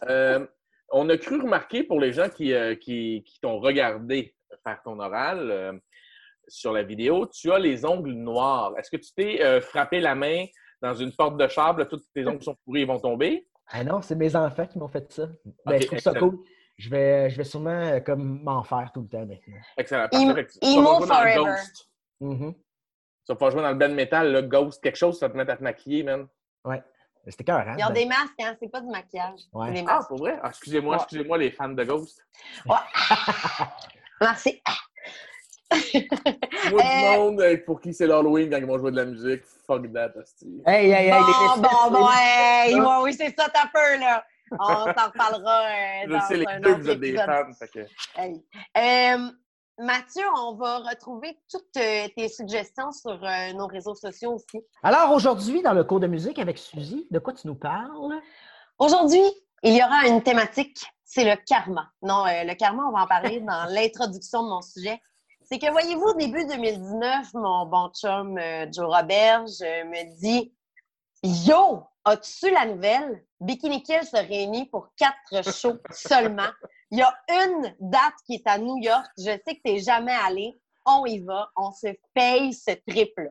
Euh, 0.08 0.46
on 0.92 1.10
a 1.10 1.18
cru 1.18 1.42
remarquer 1.42 1.82
pour 1.84 2.00
les 2.00 2.14
gens 2.14 2.30
qui, 2.30 2.54
euh, 2.54 2.76
qui, 2.76 3.24
qui 3.26 3.40
t'ont 3.42 3.58
regardé 3.60 4.36
faire 4.64 4.84
ton 4.84 5.00
oral 5.00 5.50
euh, 5.50 5.74
sur 6.48 6.74
la 6.74 6.84
vidéo, 6.84 7.26
tu 7.26 7.52
as 7.52 7.58
les 7.58 7.86
ongles 7.86 8.12
noirs. 8.14 8.74
Est-ce 8.78 8.92
que 8.92 8.98
tu 8.98 9.12
t'es 9.16 9.42
euh, 9.44 9.60
frappé 9.60 10.00
la 10.00 10.14
main 10.14 10.46
dans 10.80 10.94
une 10.94 11.12
porte 11.12 11.38
de 11.38 11.48
char, 11.48 11.76
là, 11.76 11.86
tous 11.86 12.04
tes 12.14 12.28
ongles 12.28 12.44
sont 12.44 12.56
pourris 12.64 12.82
et 12.82 12.86
vont 12.86 13.00
tomber? 13.00 13.48
Ah 13.70 13.84
non, 13.84 14.04
c'est 14.04 14.16
mes 14.16 14.36
enfants 14.36 14.68
qui 14.68 14.78
m'ont 14.78 14.88
fait 14.90 15.12
ça. 15.12 15.28
Ben, 15.66 15.82
je 15.82 15.88
trouve 15.88 15.98
ça 16.00 16.12
excellent. 16.12 16.30
cool. 16.30 16.40
Je 16.78 16.90
vais, 16.90 17.30
je 17.30 17.38
vais 17.38 17.44
sûrement 17.44 17.70
euh, 17.70 18.00
comme 18.00 18.42
m'en 18.44 18.64
faire 18.64 18.92
tout 18.94 19.02
le 19.02 19.08
temps 19.08 19.26
maintenant. 19.26 19.62
Excellent. 19.78 20.08
Emo- 20.12 20.34
Parfait. 20.36 20.48
Emo 20.62 21.00
vas 21.00 21.08
pas 21.08 21.22
jouer 21.22 21.36
dans 21.36 21.46
forever. 21.46 21.52
Ghost. 21.58 21.90
Mhm. 22.20 22.54
vas 23.30 23.36
pouvoir 23.36 23.52
jouer 23.52 23.62
dans 23.62 23.70
le 23.70 23.76
band 23.76 23.90
metal, 23.94 24.32
là, 24.32 24.42
Ghost, 24.42 24.82
quelque 24.82 24.96
chose, 24.96 25.20
ça 25.20 25.28
va 25.28 25.34
te 25.34 25.38
mettre 25.38 25.52
à 25.52 25.58
te 25.58 25.64
maquiller, 25.64 26.04
man. 26.04 26.28
Ouais. 26.66 26.82
C'était 27.28 27.44
cœur, 27.46 27.60
hein? 27.60 27.76
Ils 27.78 27.86
ont 27.86 27.90
des 27.92 28.06
masques, 28.06 28.34
hein? 28.42 28.56
C'est 28.60 28.70
pas 28.70 28.82
du 28.82 28.88
maquillage. 28.90 29.40
Ouais. 29.54 29.68
C'est 29.68 29.74
des 29.82 29.86
Ah, 29.88 30.02
pour 30.08 30.18
vrai? 30.18 30.38
Ah, 30.44 30.50
excusez-moi, 30.50 30.96
Ouais. 30.96 31.02
excusez-moi, 31.02 31.38
les 31.38 31.52
fans 31.52 31.70
de 31.70 31.84
Ghost. 31.84 32.22
Merci. 34.22 34.62
Moi, 36.72 36.82
Euh, 36.84 37.16
du 37.16 37.18
monde 37.18 37.42
euh, 37.42 37.58
pour 37.66 37.82
qui 37.82 37.94
c'est 37.94 38.06
l'Halloween 38.06 38.50
quand 38.50 38.58
ils 38.58 38.66
vont 38.66 38.78
jouer 38.78 38.92
de 38.92 38.98
la 38.98 39.06
musique, 39.06 39.44
fuck 39.66 39.92
that, 39.94 40.12
hostie. 40.16 40.62
Hey, 40.68 40.92
hey, 40.92 41.08
hey, 41.08 41.12
les 41.12 41.62
Bon, 41.62 41.62
bon, 41.62 41.92
bon, 41.92 42.08
hey, 42.16 42.76
ouais, 42.80 42.86
oui, 43.04 43.14
c'est 43.14 43.34
ça, 43.38 43.48
t'as 43.52 43.68
peur, 43.74 44.00
là. 44.00 44.24
On 44.52 44.58
s'en 44.66 44.86
reparlera 45.08 45.62
euh, 45.62 46.04
Je 46.06 46.12
dans 46.12 46.22
sais, 46.22 46.48
un 46.48 46.60
autre 46.64 46.80
vous 46.80 46.90
êtes 46.90 47.00
des 47.00 47.10
épisode. 47.10 47.26
fans. 47.26 47.54
fait 47.58 47.68
que- 47.70 47.88
Hey. 48.20 48.46
Euh, 48.78 49.32
Mathieu, 49.80 50.24
on 50.38 50.54
va 50.56 50.80
retrouver 50.80 51.40
toutes 51.50 51.78
euh, 51.78 52.08
tes 52.16 52.30
suggestions 52.30 52.92
sur 52.92 53.12
euh, 53.24 53.54
nos 53.54 53.66
réseaux 53.66 53.96
sociaux 53.96 54.34
aussi. 54.36 54.62
Alors 54.84 55.12
aujourd'hui, 55.12 55.64
dans 55.64 55.74
le 55.74 55.84
cours 55.84 56.00
de 56.00 56.06
musique 56.08 56.38
avec 56.38 56.60
Suzy, 56.60 57.08
de 57.10 57.18
quoi 57.20 57.34
tu 57.34 57.48
nous 57.48 57.56
parles? 57.56 58.22
Aujourd'hui, 58.78 59.24
il 59.64 59.76
y 59.76 59.84
aura 59.84 60.08
une 60.08 60.22
thématique, 60.22 60.86
c'est 61.04 61.24
le 61.24 61.36
karma. 61.48 61.90
Non, 62.04 62.26
le 62.26 62.54
karma, 62.54 62.84
on 62.88 62.92
va 62.92 63.04
en 63.04 63.08
parler 63.08 63.40
dans 63.42 63.66
l'introduction 63.74 64.44
de 64.44 64.50
mon 64.50 64.62
sujet. 64.62 65.02
C'est 65.42 65.58
que, 65.60 65.70
voyez-vous, 65.72 66.14
début 66.14 66.46
2019, 66.46 67.34
mon 67.34 67.66
bon 67.66 67.90
chum 67.94 68.40
Joe 68.72 68.86
Roberge 68.86 69.60
me 69.62 70.20
dit 70.22 70.54
Yo, 71.24 71.84
as-tu 72.06 72.52
la 72.52 72.66
nouvelle? 72.66 73.26
Bikini 73.40 73.84
Kill 73.84 74.04
se 74.04 74.18
réunit 74.18 74.66
pour 74.68 74.90
quatre 74.96 75.52
shows 75.54 75.80
seulement. 75.92 76.50
Il 76.92 77.00
y 77.00 77.02
a 77.02 77.14
une 77.30 77.76
date 77.80 78.14
qui 78.26 78.36
est 78.36 78.48
à 78.48 78.58
New 78.58 78.78
York. 78.78 79.06
Je 79.18 79.24
sais 79.24 79.56
que 79.56 79.62
tu 79.66 79.74
n'es 79.74 79.80
jamais 79.80 80.14
allé. 80.14 80.60
On 80.86 81.06
y 81.06 81.20
va. 81.20 81.50
On 81.56 81.72
se 81.72 81.88
paye 82.14 82.54
ce 82.54 82.72
trip-là. 82.88 83.30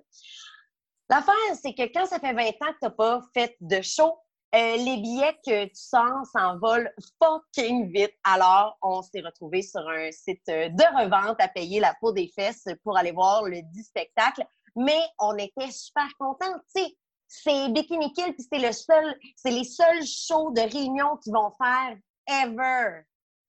L'affaire, 1.09 1.57
c'est 1.61 1.75
que 1.75 1.93
quand 1.93 2.07
ça 2.07 2.18
fait 2.18 2.33
20 2.33 2.43
ans 2.43 2.73
que 2.73 2.79
tu 2.81 2.85
n'as 2.85 2.91
pas 2.91 3.20
fait 3.35 3.57
de 3.61 3.83
show, 3.83 4.18
euh, 4.55 4.77
les 4.77 4.99
billets 4.99 5.39
que 5.47 5.64
tu 5.64 5.75
sens 5.75 6.29
s'envolent 6.31 6.93
fucking 7.23 7.91
vite. 7.91 8.14
Alors, 8.25 8.77
on 8.83 9.01
s'est 9.01 9.20
retrouvé 9.20 9.62
sur 9.62 9.81
un 9.89 10.11
site 10.11 10.47
euh, 10.51 10.68
de 10.68 11.03
revente 11.03 11.41
à 11.41 11.49
payer 11.49 11.81
la 11.81 11.95
peau 12.01 12.12
des 12.12 12.29
fesses 12.29 12.66
pour 12.85 12.99
aller 12.99 13.12
voir 13.12 13.45
le 13.45 13.62
10 13.62 13.85
spectacle. 13.85 14.45
Mais 14.77 15.01
on 15.18 15.37
était 15.37 15.70
super 15.70 16.07
contents. 16.18 16.55
Tu 16.75 16.83
sais, 16.83 16.97
c'est 17.33 17.70
Bikini 17.70 18.12
Kill, 18.12 18.35
puis 18.35 18.47
c'est 18.53 18.59
le 18.59 18.72
seul, 18.72 19.16
c'est 19.37 19.51
les 19.51 19.64
seuls 19.64 20.05
shows 20.05 20.51
de 20.51 20.61
réunion 20.61 21.16
qu'ils 21.16 21.33
vont 21.33 21.51
faire 21.57 21.97
ever. 22.28 23.05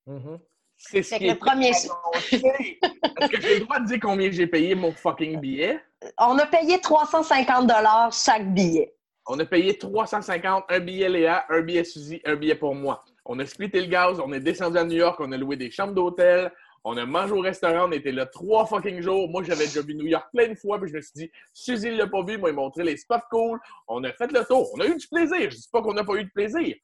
Mhm. 0.07 0.39
C'est 0.77 1.03
ce 1.03 1.15
que 1.15 1.23
le 1.23 1.35
premier. 1.35 1.69
Est-ce 1.69 1.87
que 1.89 3.41
j'ai 3.41 3.59
le 3.59 3.65
droit 3.65 3.79
de 3.79 3.87
dire 3.87 3.99
combien 4.01 4.31
j'ai 4.31 4.47
payé 4.47 4.73
mon 4.73 4.93
fucking 4.93 5.39
billet? 5.39 5.81
On 6.17 6.37
a 6.37 6.45
payé 6.45 6.79
350 6.79 7.69
chaque 8.13 8.53
billet. 8.53 8.95
On 9.25 9.39
a 9.39 9.45
payé 9.45 9.77
350, 9.77 10.65
un 10.69 10.79
billet 10.79 11.09
Léa, 11.09 11.45
un 11.49 11.61
billet 11.61 11.83
Suzy, 11.83 12.21
un 12.25 12.35
billet 12.35 12.55
pour 12.55 12.75
moi. 12.75 13.03
On 13.25 13.39
a 13.39 13.45
splitté 13.45 13.79
le 13.81 13.87
gaz, 13.87 14.19
on 14.19 14.31
est 14.33 14.41
descendu 14.41 14.77
à 14.77 14.83
New 14.83 14.97
York, 14.97 15.17
on 15.19 15.31
a 15.31 15.37
loué 15.37 15.55
des 15.55 15.71
chambres 15.71 15.93
d'hôtel, 15.93 16.51
on 16.83 16.97
a 16.97 17.05
mangé 17.05 17.31
au 17.31 17.39
restaurant, 17.39 17.87
on 17.87 17.91
était 17.91 18.11
là 18.11 18.25
trois 18.25 18.65
fucking 18.65 19.01
jours. 19.01 19.29
Moi, 19.29 19.43
j'avais 19.43 19.65
déjà 19.65 19.81
vu 19.81 19.95
New 19.95 20.05
York 20.07 20.27
plein 20.33 20.49
de 20.49 20.55
fois, 20.55 20.79
puis 20.79 20.89
je 20.89 20.95
me 20.95 21.01
suis 21.01 21.13
dit, 21.15 21.31
Suzy 21.53 21.91
l'a 21.91 22.07
pas 22.07 22.23
vu, 22.23 22.37
moi, 22.37 22.49
il 22.49 22.55
m'a 22.55 22.61
montré 22.61 22.83
les 22.83 22.97
spots 22.97 23.15
cool. 23.31 23.59
On 23.87 24.03
a 24.03 24.11
fait 24.11 24.31
le 24.31 24.43
tour, 24.45 24.69
on 24.73 24.79
a 24.79 24.85
eu 24.85 24.95
du 24.95 25.07
plaisir. 25.07 25.49
Je 25.51 25.55
dis 25.55 25.69
pas 25.71 25.81
qu'on 25.81 25.93
n'a 25.93 26.03
pas 26.03 26.15
eu 26.15 26.25
de 26.25 26.31
plaisir. 26.31 26.75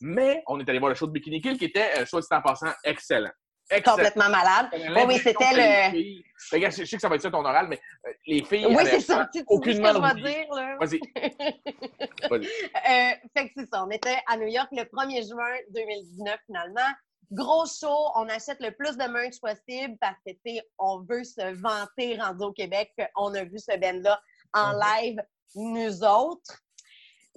Mais 0.00 0.42
on 0.46 0.60
est 0.60 0.68
allé 0.68 0.78
voir 0.78 0.90
le 0.90 0.94
show 0.94 1.06
de 1.06 1.12
Bikini 1.12 1.40
Kill 1.40 1.58
qui 1.58 1.64
était, 1.64 1.90
euh, 1.98 2.06
soit 2.06 2.20
dit 2.20 2.26
en 2.30 2.42
passant, 2.42 2.72
excellent. 2.84 3.30
Excellent. 3.70 3.96
Complètement 3.96 4.30
malade. 4.30 4.68
Oui, 5.06 5.18
c'était 5.18 5.44
le. 5.52 6.22
Regarde, 6.52 6.74
je 6.74 6.84
sais 6.84 6.96
que 6.96 7.02
ça 7.02 7.08
va 7.08 7.16
être 7.16 7.22
ça 7.22 7.30
ton 7.30 7.44
oral, 7.44 7.68
mais 7.68 7.78
euh, 8.06 8.12
les 8.26 8.42
filles. 8.42 8.64
Oui, 8.66 8.78
avaient 8.78 8.90
c'est 8.92 9.00
ça. 9.00 9.28
Tu 9.30 9.40
sais 9.40 9.44
ce 9.46 9.54
aucunement 9.54 9.88
que 9.90 9.96
je 9.96 10.00
vais 10.00 10.10
oublié. 10.10 10.34
dire, 10.36 10.54
là? 10.54 10.76
Vas-y. 10.80 11.00
Vas-y. 12.30 12.46
Euh, 12.46 13.14
fait 13.36 13.48
que 13.48 13.52
c'est 13.56 13.66
ça. 13.66 13.84
On 13.84 13.90
était 13.90 14.16
à 14.26 14.38
New 14.38 14.46
York 14.46 14.68
le 14.72 14.84
1er 14.84 15.28
juin 15.28 15.54
2019, 15.74 16.38
finalement. 16.46 16.94
Gros 17.30 17.66
show, 17.66 18.10
on 18.14 18.28
achète 18.28 18.58
le 18.60 18.70
plus 18.70 18.96
de 18.96 19.04
merch 19.04 19.38
possible 19.40 19.96
parce 20.00 20.16
que, 20.26 20.32
tu 20.32 20.38
sais, 20.56 20.62
on 20.78 21.00
veut 21.08 21.24
se 21.24 21.54
vanter 21.60 22.18
rendu 22.20 22.44
au 22.44 22.52
Québec 22.52 22.92
qu'on 23.16 23.34
a 23.34 23.44
vu 23.44 23.58
ce 23.58 23.76
band-là 23.78 24.20
en 24.54 24.72
Mhm. 24.72 24.80
live, 24.82 25.20
nous 25.56 26.04
autres. 26.04 26.56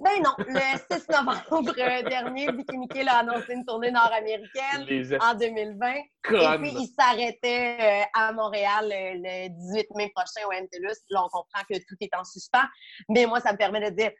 Ben 0.00 0.20
non, 0.22 0.32
le 0.38 0.44
6 0.90 1.08
novembre 1.10 1.74
dernier, 2.08 2.50
Bikini 2.50 2.88
Kill 2.88 3.08
a 3.08 3.18
annoncé 3.18 3.52
une 3.52 3.64
tournée 3.64 3.90
nord-américaine 3.92 4.84
Les 4.88 5.14
en 5.14 5.34
2020. 5.34 5.94
Et 5.94 6.58
puis, 6.58 6.72
il 6.80 6.88
s'arrêtait 6.98 7.76
euh, 7.78 8.04
à 8.14 8.32
Montréal 8.32 8.86
euh, 8.86 9.12
le 9.14 9.48
18 9.48 9.86
mai 9.94 10.10
prochain 10.14 10.44
au 10.48 10.50
MTLUS. 10.52 10.96
Là, 11.10 11.22
on 11.24 11.28
comprend 11.28 11.62
que 11.70 11.78
tout 11.86 11.96
est 12.00 12.10
en 12.16 12.24
suspens. 12.24 12.64
Mais 13.10 13.26
moi, 13.26 13.40
ça 13.40 13.52
me 13.52 13.58
permet 13.58 13.80
de 13.90 13.94
dire! 13.94 14.10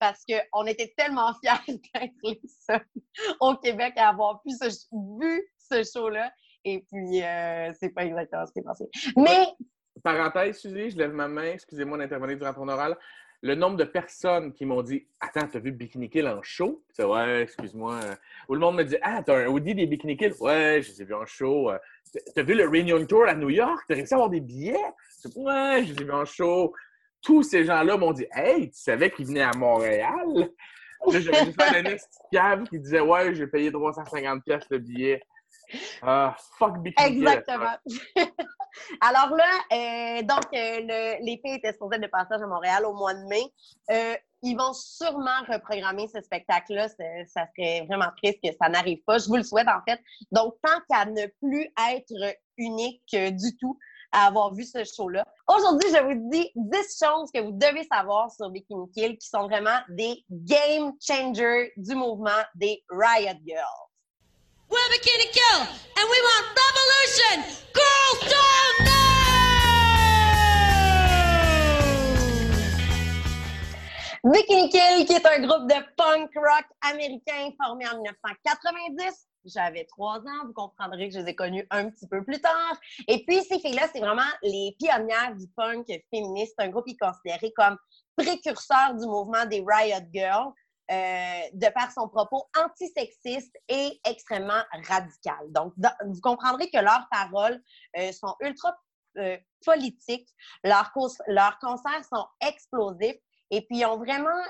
Parce 0.00 0.24
qu'on 0.24 0.66
était 0.66 0.92
tellement 0.96 1.32
fiers 1.42 1.74
d'être 1.94 2.14
les 2.22 2.40
seuls 2.46 2.86
au 3.40 3.54
Québec 3.56 3.94
à 3.96 4.10
avoir 4.10 4.40
pu 4.42 4.50
ce- 4.50 4.86
vu 5.20 5.42
ce 5.58 5.82
show-là. 5.82 6.32
Et 6.64 6.84
puis, 6.90 7.22
euh, 7.22 7.72
c'est 7.78 7.90
pas 7.90 8.04
exactement 8.04 8.46
ce 8.46 8.52
qui 8.52 8.60
est 8.60 8.62
passé. 8.62 8.84
Mais, 9.16 9.46
Parenthèse, 10.02 10.58
Suzy, 10.58 10.90
je 10.90 10.98
lève 10.98 11.12
ma 11.12 11.28
main, 11.28 11.52
excusez-moi 11.52 11.98
d'intervenir 11.98 12.36
durant 12.38 12.54
ton 12.54 12.68
oral. 12.68 12.96
Le 13.40 13.54
nombre 13.54 13.76
de 13.76 13.84
personnes 13.84 14.52
qui 14.52 14.64
m'ont 14.66 14.82
dit 14.82 15.06
Attends, 15.20 15.46
t'as 15.46 15.60
vu 15.60 15.70
Bikini 15.70 16.10
Kill 16.10 16.26
en 16.26 16.42
show? 16.42 16.82
C'est 16.90 17.04
ouais, 17.04 17.42
excuse-moi. 17.42 18.00
Ou 18.48 18.54
le 18.54 18.60
monde 18.60 18.76
me 18.76 18.82
dit 18.84 18.96
Ah, 19.00 19.22
t'as 19.24 19.44
un 19.44 19.46
Audi 19.46 19.76
des 19.76 19.86
Bikini 19.86 20.16
Kill? 20.16 20.32
Ouais, 20.40 20.80
je 20.82 20.90
les 20.90 21.02
ai 21.02 21.04
vus 21.04 21.14
en 21.14 21.24
show. 21.24 21.70
T'as 22.34 22.42
vu 22.42 22.54
le 22.54 22.68
Reunion 22.68 23.04
Tour 23.06 23.26
à 23.28 23.34
New 23.34 23.50
York? 23.50 23.84
T'as 23.88 23.94
réussi 23.94 24.12
à 24.12 24.16
avoir 24.16 24.30
des 24.30 24.40
billets? 24.40 24.74
Ouais, 25.36 25.84
je 25.84 25.92
les 25.92 26.00
ai 26.02 26.04
vus 26.04 26.12
en 26.12 26.24
show. 26.24 26.74
Tous 27.22 27.42
ces 27.42 27.64
gens-là 27.64 27.96
m'ont 27.96 28.12
dit 28.12 28.26
Hey, 28.32 28.70
tu 28.70 28.78
savais 28.78 29.10
qu'ils 29.10 29.26
venaient 29.26 29.42
à 29.42 29.52
Montréal? 29.56 30.50
J'avais 31.08 31.44
juste 31.44 31.60
un 31.62 31.84
esti 31.84 32.18
de 32.32 32.36
cave 32.38 32.64
qui 32.68 32.78
disait 32.80 33.00
Ouais, 33.00 33.34
j'ai 33.34 33.46
payé 33.46 33.70
350$ 33.70 34.42
piastres 34.42 34.66
le 34.70 34.78
billet. 34.78 35.22
Ah, 36.02 36.34
fuck 36.58 36.76
Kill. 36.82 36.92
exactement. 36.98 37.76
Alors 39.00 39.34
là, 39.36 39.50
euh, 39.72 40.22
donc, 40.22 40.44
euh, 40.54 40.80
le- 40.80 41.24
les 41.24 41.40
filles 41.44 41.56
étaient 41.56 41.72
supposées 41.72 41.98
de 41.98 42.06
passage 42.06 42.40
à 42.42 42.46
Montréal 42.46 42.84
au 42.86 42.94
mois 42.94 43.14
de 43.14 43.24
mai. 43.26 43.42
Euh, 43.90 44.14
ils 44.42 44.56
vont 44.56 44.72
sûrement 44.72 45.40
reprogrammer 45.48 46.06
ce 46.08 46.20
spectacle-là. 46.20 46.88
Ça 46.88 47.46
serait 47.56 47.84
vraiment 47.86 48.10
triste 48.22 48.38
que 48.42 48.50
ça 48.60 48.68
n'arrive 48.68 49.02
pas. 49.04 49.18
Je 49.18 49.26
vous 49.26 49.36
le 49.36 49.42
souhaite, 49.42 49.66
en 49.68 49.80
fait. 49.88 50.00
Donc, 50.30 50.54
tant 50.62 50.78
qu'à 50.88 51.04
ne 51.06 51.26
plus 51.42 51.68
être 51.92 52.36
unique 52.56 53.02
euh, 53.14 53.30
du 53.30 53.56
tout 53.58 53.78
à 54.12 54.26
avoir 54.26 54.54
vu 54.54 54.64
ce 54.64 54.84
show-là. 54.84 55.24
Aujourd'hui, 55.48 55.88
je 55.90 56.02
vous 56.02 56.30
dis 56.30 56.50
10 56.54 56.78
choses 57.02 57.30
que 57.32 57.40
vous 57.40 57.52
devez 57.52 57.84
savoir 57.90 58.30
sur 58.30 58.50
Bikini 58.50 58.90
Kill 58.92 59.18
qui 59.18 59.28
sont 59.28 59.48
vraiment 59.48 59.78
des 59.88 60.24
game 60.30 60.92
changers 61.00 61.72
du 61.76 61.94
mouvement 61.94 62.42
des 62.54 62.82
Riot 62.90 63.38
Girls. 63.46 63.88
We're 64.70 64.78
Bikini 64.90 65.32
Kill, 65.32 65.60
and 65.96 66.08
we 66.10 66.20
want 66.22 66.44
revolution! 66.54 67.42
Girls 67.72 68.20
don't 68.28 68.78
know! 68.84 68.98
Bikini 74.24 74.68
Kill, 74.68 75.06
qui 75.06 75.14
est 75.14 75.26
un 75.26 75.40
groupe 75.40 75.68
de 75.68 75.76
punk 75.96 76.30
rock 76.34 76.66
américain 76.82 77.50
formé 77.58 77.86
en 77.88 77.94
1990. 77.94 79.27
J'avais 79.44 79.84
trois 79.84 80.18
ans, 80.18 80.46
vous 80.46 80.52
comprendrez 80.52 81.08
que 81.08 81.14
je 81.14 81.20
les 81.20 81.30
ai 81.30 81.34
connus 81.34 81.66
un 81.70 81.90
petit 81.90 82.06
peu 82.06 82.24
plus 82.24 82.40
tard. 82.40 82.78
Et 83.06 83.24
puis, 83.24 83.42
ces 83.44 83.58
filles-là, 83.58 83.88
c'est 83.92 84.00
vraiment 84.00 84.22
les 84.42 84.76
pionnières 84.78 85.34
du 85.36 85.46
punk 85.56 85.86
féministe. 86.12 86.54
Un 86.58 86.68
groupe 86.68 86.86
qui 86.86 86.94
est 86.94 86.96
considéré 86.98 87.52
comme 87.56 87.76
précurseur 88.16 88.94
du 88.94 89.06
mouvement 89.06 89.46
des 89.46 89.64
Riot 89.66 90.06
Girls, 90.12 90.52
euh, 90.90 91.40
de 91.52 91.66
par 91.74 91.92
son 91.92 92.08
propos 92.08 92.48
antisexiste 92.56 93.54
et 93.68 94.00
extrêmement 94.08 94.62
radical. 94.88 95.36
Donc, 95.50 95.74
vous 95.76 96.20
comprendrez 96.22 96.70
que 96.70 96.78
leurs 96.78 97.06
paroles 97.10 97.62
euh, 97.98 98.10
sont 98.12 98.34
ultra 98.40 98.74
euh, 99.18 99.36
politiques, 99.66 100.30
leurs, 100.64 100.90
leurs 101.26 101.58
concerts 101.58 102.06
sont 102.10 102.24
explosifs 102.40 103.18
et 103.50 103.60
puis 103.66 103.80
ils 103.80 103.84
ont 103.84 103.98
vraiment 103.98 104.40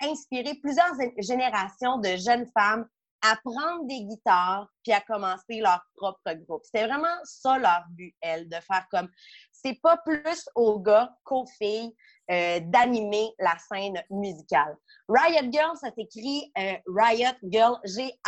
inspiré 0.00 0.54
plusieurs 0.62 0.92
générations 1.18 1.98
de 1.98 2.10
jeunes 2.16 2.46
femmes 2.56 2.86
à 3.22 3.36
prendre 3.44 3.86
des 3.86 4.04
guitares 4.04 4.68
puis 4.82 4.92
à 4.92 5.00
commencer 5.00 5.60
leur 5.60 5.82
propre 5.96 6.32
groupe. 6.46 6.62
C'était 6.64 6.86
vraiment 6.86 7.16
ça 7.24 7.58
leur 7.58 7.84
but, 7.90 8.14
elles, 8.20 8.48
de 8.48 8.56
faire 8.56 8.86
comme 8.90 9.08
c'est 9.50 9.80
pas 9.82 9.96
plus 9.98 10.48
aux 10.54 10.78
gars 10.78 11.12
qu'aux 11.24 11.46
filles 11.46 11.92
euh, 12.30 12.60
d'animer 12.60 13.32
la 13.38 13.56
scène 13.58 14.00
musicale. 14.10 14.76
Riot 15.08 15.50
Girl, 15.50 15.76
ça 15.76 15.90
s'écrit 15.92 16.52
euh, 16.58 16.76
Riot 16.86 17.36
Girl, 17.44 17.78
G-R-R-R-L, 17.84 18.22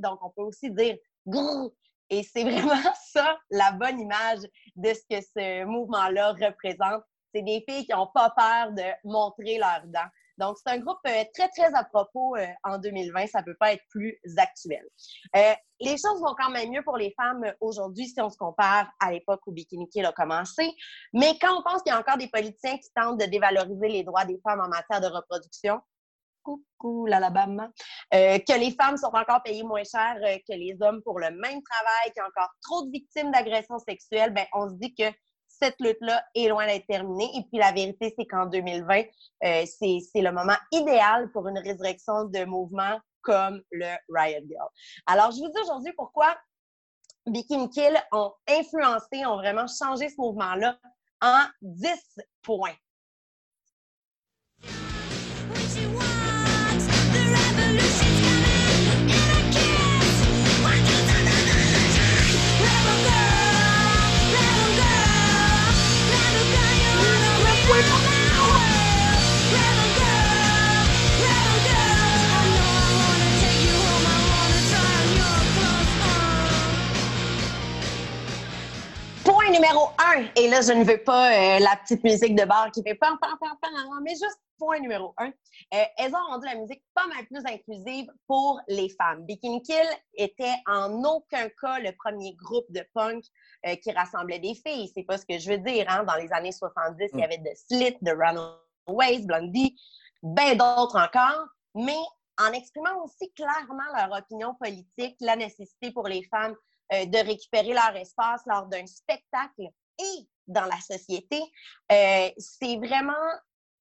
donc 0.00 0.18
on 0.22 0.30
peut 0.30 0.42
aussi 0.42 0.70
dire 0.70 0.96
grrr. 1.26 1.70
Et 2.10 2.22
c'est 2.22 2.44
vraiment 2.50 2.94
ça 3.12 3.38
la 3.50 3.72
bonne 3.72 3.98
image 4.00 4.40
de 4.76 4.92
ce 4.92 5.00
que 5.10 5.20
ce 5.20 5.64
mouvement-là 5.64 6.32
représente. 6.32 7.02
C'est 7.34 7.42
des 7.42 7.64
filles 7.68 7.84
qui 7.86 7.92
n'ont 7.92 8.10
pas 8.14 8.30
peur 8.30 8.72
de 8.72 8.84
montrer 9.04 9.58
leurs 9.58 9.86
dents. 9.86 10.08
Donc, 10.38 10.56
c'est 10.58 10.72
un 10.72 10.78
groupe 10.78 10.98
euh, 11.06 11.24
très, 11.34 11.48
très 11.48 11.74
à 11.74 11.84
propos 11.84 12.36
euh, 12.36 12.46
en 12.64 12.78
2020. 12.78 13.26
Ça 13.26 13.40
ne 13.40 13.44
peut 13.44 13.56
pas 13.58 13.72
être 13.72 13.84
plus 13.90 14.18
actuel. 14.36 14.84
Euh, 15.34 15.54
les 15.80 15.96
choses 15.96 16.20
vont 16.20 16.34
quand 16.38 16.50
même 16.50 16.70
mieux 16.70 16.82
pour 16.82 16.96
les 16.96 17.14
femmes 17.16 17.44
aujourd'hui 17.60 18.06
si 18.08 18.20
on 18.20 18.30
se 18.30 18.36
compare 18.36 18.90
à 19.00 19.12
l'époque 19.12 19.40
où 19.46 19.52
Bikini 19.52 19.88
Kill 19.88 20.04
a 20.04 20.12
commencé. 20.12 20.70
Mais 21.12 21.38
quand 21.40 21.58
on 21.58 21.62
pense 21.62 21.82
qu'il 21.82 21.92
y 21.92 21.96
a 21.96 21.98
encore 21.98 22.18
des 22.18 22.28
politiciens 22.28 22.78
qui 22.78 22.88
tentent 22.94 23.20
de 23.20 23.26
dévaloriser 23.26 23.88
les 23.88 24.04
droits 24.04 24.24
des 24.24 24.38
femmes 24.42 24.60
en 24.60 24.68
matière 24.68 25.00
de 25.00 25.14
reproduction, 25.14 25.80
coucou 26.42 27.06
l'Alabama, 27.06 27.70
euh, 28.14 28.38
que 28.38 28.58
les 28.58 28.70
femmes 28.70 28.96
sont 28.96 29.10
encore 29.12 29.42
payées 29.42 29.64
moins 29.64 29.82
cher 29.82 30.16
que 30.48 30.54
les 30.54 30.76
hommes 30.80 31.02
pour 31.02 31.18
le 31.18 31.30
même 31.30 31.60
travail, 31.62 32.12
qu'il 32.12 32.18
y 32.18 32.20
a 32.20 32.26
encore 32.26 32.50
trop 32.62 32.86
de 32.86 32.90
victimes 32.90 33.32
d'agressions 33.32 33.78
sexuelles, 33.80 34.32
ben, 34.32 34.46
on 34.52 34.68
se 34.68 34.74
dit 34.74 34.94
que 34.94 35.04
cette 35.60 35.80
lutte-là 35.80 36.24
est 36.34 36.48
loin 36.48 36.66
d'être 36.66 36.86
terminée. 36.86 37.30
Et 37.36 37.42
puis 37.42 37.58
la 37.58 37.72
vérité, 37.72 38.14
c'est 38.16 38.26
qu'en 38.26 38.46
2020, 38.46 39.02
euh, 39.44 39.64
c'est 39.66 40.22
le 40.22 40.30
moment 40.30 40.56
idéal 40.72 41.30
pour 41.32 41.48
une 41.48 41.58
résurrection 41.58 42.24
de 42.24 42.44
mouvements 42.44 42.98
comme 43.22 43.60
le 43.72 43.96
Riot 44.08 44.46
Girl. 44.48 44.68
Alors, 45.06 45.32
je 45.32 45.38
vous 45.38 45.48
dis 45.48 45.60
aujourd'hui 45.62 45.92
pourquoi 45.96 46.36
Bikini 47.26 47.68
Kill 47.70 48.00
ont 48.12 48.32
influencé, 48.48 49.26
ont 49.26 49.36
vraiment 49.36 49.66
changé 49.66 50.08
ce 50.08 50.14
mouvement-là 50.18 50.78
en 51.20 51.42
10 51.60 51.90
points. 52.42 52.74
Numéro 79.50 79.88
un, 79.98 80.24
et 80.36 80.48
là, 80.48 80.60
je 80.60 80.72
ne 80.72 80.84
veux 80.84 80.98
pas 80.98 81.32
euh, 81.32 81.58
la 81.60 81.76
petite 81.76 82.04
musique 82.04 82.34
de 82.34 82.44
bar 82.44 82.70
qui 82.70 82.82
fait 82.82 82.94
pam, 82.94 83.16
pam, 83.20 83.36
pam, 83.40 83.56
pam, 83.60 84.00
mais 84.02 84.10
juste 84.10 84.38
point 84.58 84.78
numéro 84.80 85.14
un. 85.18 85.28
Euh, 85.74 85.84
elles 85.98 86.14
ont 86.14 86.26
rendu 86.28 86.46
la 86.46 86.56
musique 86.56 86.82
pas 86.94 87.06
mal 87.06 87.26
plus 87.26 87.44
inclusive 87.46 88.10
pour 88.26 88.60
les 88.68 88.88
femmes. 88.90 89.24
Bikini 89.24 89.62
Kill 89.62 89.86
était 90.14 90.54
en 90.66 91.02
aucun 91.04 91.48
cas 91.60 91.78
le 91.80 91.92
premier 91.92 92.34
groupe 92.34 92.66
de 92.70 92.84
punk 92.94 93.24
euh, 93.66 93.76
qui 93.76 93.92
rassemblait 93.92 94.38
des 94.38 94.54
filles. 94.54 94.90
C'est 94.94 95.04
pas 95.04 95.18
ce 95.18 95.26
que 95.26 95.38
je 95.38 95.50
veux 95.50 95.58
dire. 95.58 95.86
Hein? 95.88 96.04
Dans 96.04 96.16
les 96.16 96.32
années 96.32 96.52
70, 96.52 97.10
il 97.14 97.20
y 97.20 97.24
avait 97.24 97.38
The 97.38 97.56
Slit, 97.56 97.98
The 98.04 98.14
Runaways, 98.16 99.26
Blondie, 99.26 99.76
bien 100.22 100.54
d'autres 100.54 100.98
encore. 100.98 101.48
Mais 101.74 101.98
en 102.38 102.52
exprimant 102.52 103.04
aussi 103.04 103.32
clairement 103.32 103.92
leur 103.94 104.18
opinion 104.18 104.54
politique, 104.54 105.16
la 105.20 105.36
nécessité 105.36 105.90
pour 105.90 106.06
les 106.08 106.22
femmes 106.24 106.54
euh, 106.92 107.06
de 107.06 107.18
récupérer 107.18 107.72
leur 107.72 107.96
espace 107.96 108.42
lors 108.46 108.66
d'un 108.66 108.86
spectacle 108.86 109.68
et 109.98 110.28
dans 110.46 110.66
la 110.66 110.80
société, 110.80 111.40
euh, 111.90 112.30
c'est 112.38 112.76
vraiment 112.76 113.12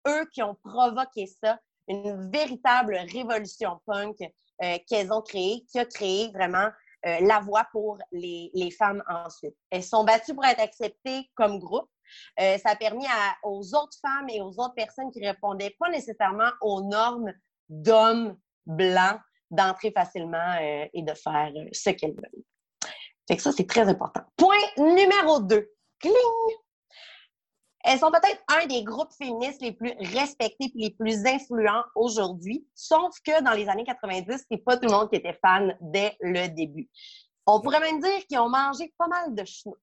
eux 0.07 0.27
qui 0.33 0.43
ont 0.43 0.55
provoqué 0.55 1.27
ça, 1.27 1.59
une 1.89 2.31
véritable 2.31 2.97
révolution 3.13 3.81
punk 3.87 4.17
euh, 4.63 4.79
qu'elles 4.87 5.13
ont 5.13 5.23
créée, 5.23 5.65
qui 5.71 5.79
a 5.79 5.85
créé 5.85 6.31
vraiment 6.33 6.69
euh, 7.07 7.19
la 7.21 7.41
voie 7.41 7.67
pour 7.73 7.99
les, 8.13 8.71
femmes 8.79 9.03
ensuite. 9.09 9.57
Elles 9.71 9.83
sont 9.83 10.05
battues 10.05 10.35
pour 10.35 10.45
être 10.45 10.61
acceptées 10.61 11.31
comme 11.35 11.59
groupe. 11.59 11.89
Euh, 12.41 12.59
ça 12.59 12.71
a 12.71 12.77
permis 12.77 13.07
aux 13.43 13.75
autres 13.75 13.97
femmes 14.01 14.29
et 14.29 14.41
aux 14.41 14.51
autres 14.59 14.75
personnes 14.75 15.11
qui 15.11 15.25
répondaient 15.25 15.77
pas 15.79 15.91
nécessairement 15.91 16.51
aux 16.61 16.83
normes 16.83 17.33
d'hommes 17.69 18.37
blancs 18.67 19.21
d'entrer 19.51 19.91
facilement 19.91 20.57
et 20.61 21.03
de 21.03 21.15
faire 21.15 21.53
ce 21.73 21.91
qu'elles 21.91 22.15
veulent. 22.15 22.45
Fait 23.27 23.37
que 23.37 23.43
ça, 23.43 23.53
c'est 23.53 23.67
très 23.67 23.89
important. 23.89 24.23
Point 24.37 24.57
numéro 24.77 25.41
2. 25.41 25.73
Cling! 26.01 26.15
Elles 27.85 27.99
sont 27.99 28.11
peut-être 28.11 28.43
un 28.49 28.67
des 28.67 28.85
groupes 28.85 29.13
féministes 29.17 29.63
les 29.63 29.73
plus 29.73 29.93
respectés 30.15 30.67
et 30.67 30.73
les 30.75 30.91
plus 30.91 31.25
influents 31.27 31.83
aujourd'hui, 31.95 32.67
sauf 32.75 33.15
que 33.25 33.43
dans 33.43 33.53
les 33.53 33.69
années 33.69 33.85
90, 33.85 34.45
c'est 34.51 34.59
pas 34.59 34.77
tout 34.77 34.87
le 34.87 34.93
monde 34.93 35.11
qui 35.11 35.17
était 35.17 35.39
fan 35.45 35.77
dès 35.81 36.17
le 36.21 36.49
début. 36.49 36.89
On 37.47 37.61
pourrait 37.61 37.81
même 37.81 38.01
dire 38.01 38.27
qu'ils 38.29 38.39
ont 38.39 38.51
mangé 38.51 38.93
pas 38.99 39.09
mal 39.09 39.35
de 39.35 39.45
schnout. 39.45 39.77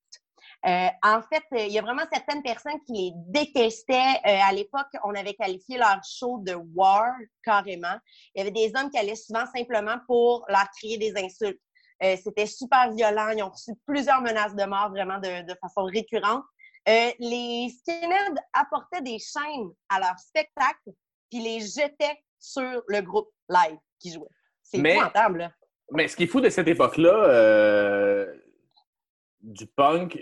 Euh, 0.66 0.88
en 1.04 1.22
fait, 1.22 1.44
il 1.52 1.72
y 1.72 1.80
a 1.80 1.82
vraiment 1.82 2.04
certaines 2.12 2.42
personnes 2.42 2.80
qui 2.86 2.94
les 2.94 3.12
détestaient. 3.16 4.16
Euh, 4.26 4.40
à 4.44 4.52
l'époque, 4.54 4.88
on 5.04 5.14
avait 5.14 5.34
qualifié 5.34 5.78
leur 5.78 6.00
show 6.04 6.40
de 6.42 6.56
war 6.76 7.12
carrément. 7.44 7.96
Il 8.34 8.40
y 8.40 8.42
avait 8.42 8.52
des 8.52 8.72
hommes 8.76 8.90
qui 8.90 8.98
allaient 8.98 9.16
souvent 9.16 9.46
simplement 9.56 9.98
pour 10.08 10.46
leur 10.50 10.68
crier 10.78 10.98
des 10.98 11.14
insultes. 11.18 11.60
Euh, 12.04 12.16
C'était 12.24 12.46
super 12.46 12.92
violent. 12.92 13.30
Ils 13.30 13.44
ont 13.44 13.50
reçu 13.50 13.72
plusieurs 13.86 14.22
menaces 14.22 14.56
de 14.56 14.66
mort 14.66 14.90
vraiment 14.90 15.20
de, 15.20 15.46
de 15.46 15.56
façon 15.62 15.84
récurrente. 15.84 16.44
Euh, 16.88 17.12
les 17.20 17.70
skinheads 17.70 18.40
apportaient 18.54 19.02
des 19.02 19.20
chaînes 19.20 19.72
à 19.90 20.00
leur 20.00 20.18
spectacle 20.20 20.92
puis 21.30 21.40
les 21.42 21.60
jetaient 21.60 22.24
sur 22.40 22.82
le 22.88 23.02
groupe 23.02 23.30
live 23.50 23.78
qui 24.00 24.12
jouait. 24.14 24.30
C'est 24.64 24.78
épouvantable, 24.80 25.40
là. 25.40 25.52
Mais 25.92 26.08
ce 26.08 26.16
qui 26.16 26.24
est 26.24 26.28
fou 26.28 26.42
de 26.42 26.50
cette 26.50 26.68
époque-là, 26.68 27.14
euh, 27.14 28.34
du 29.42 29.68
punk, 29.68 30.16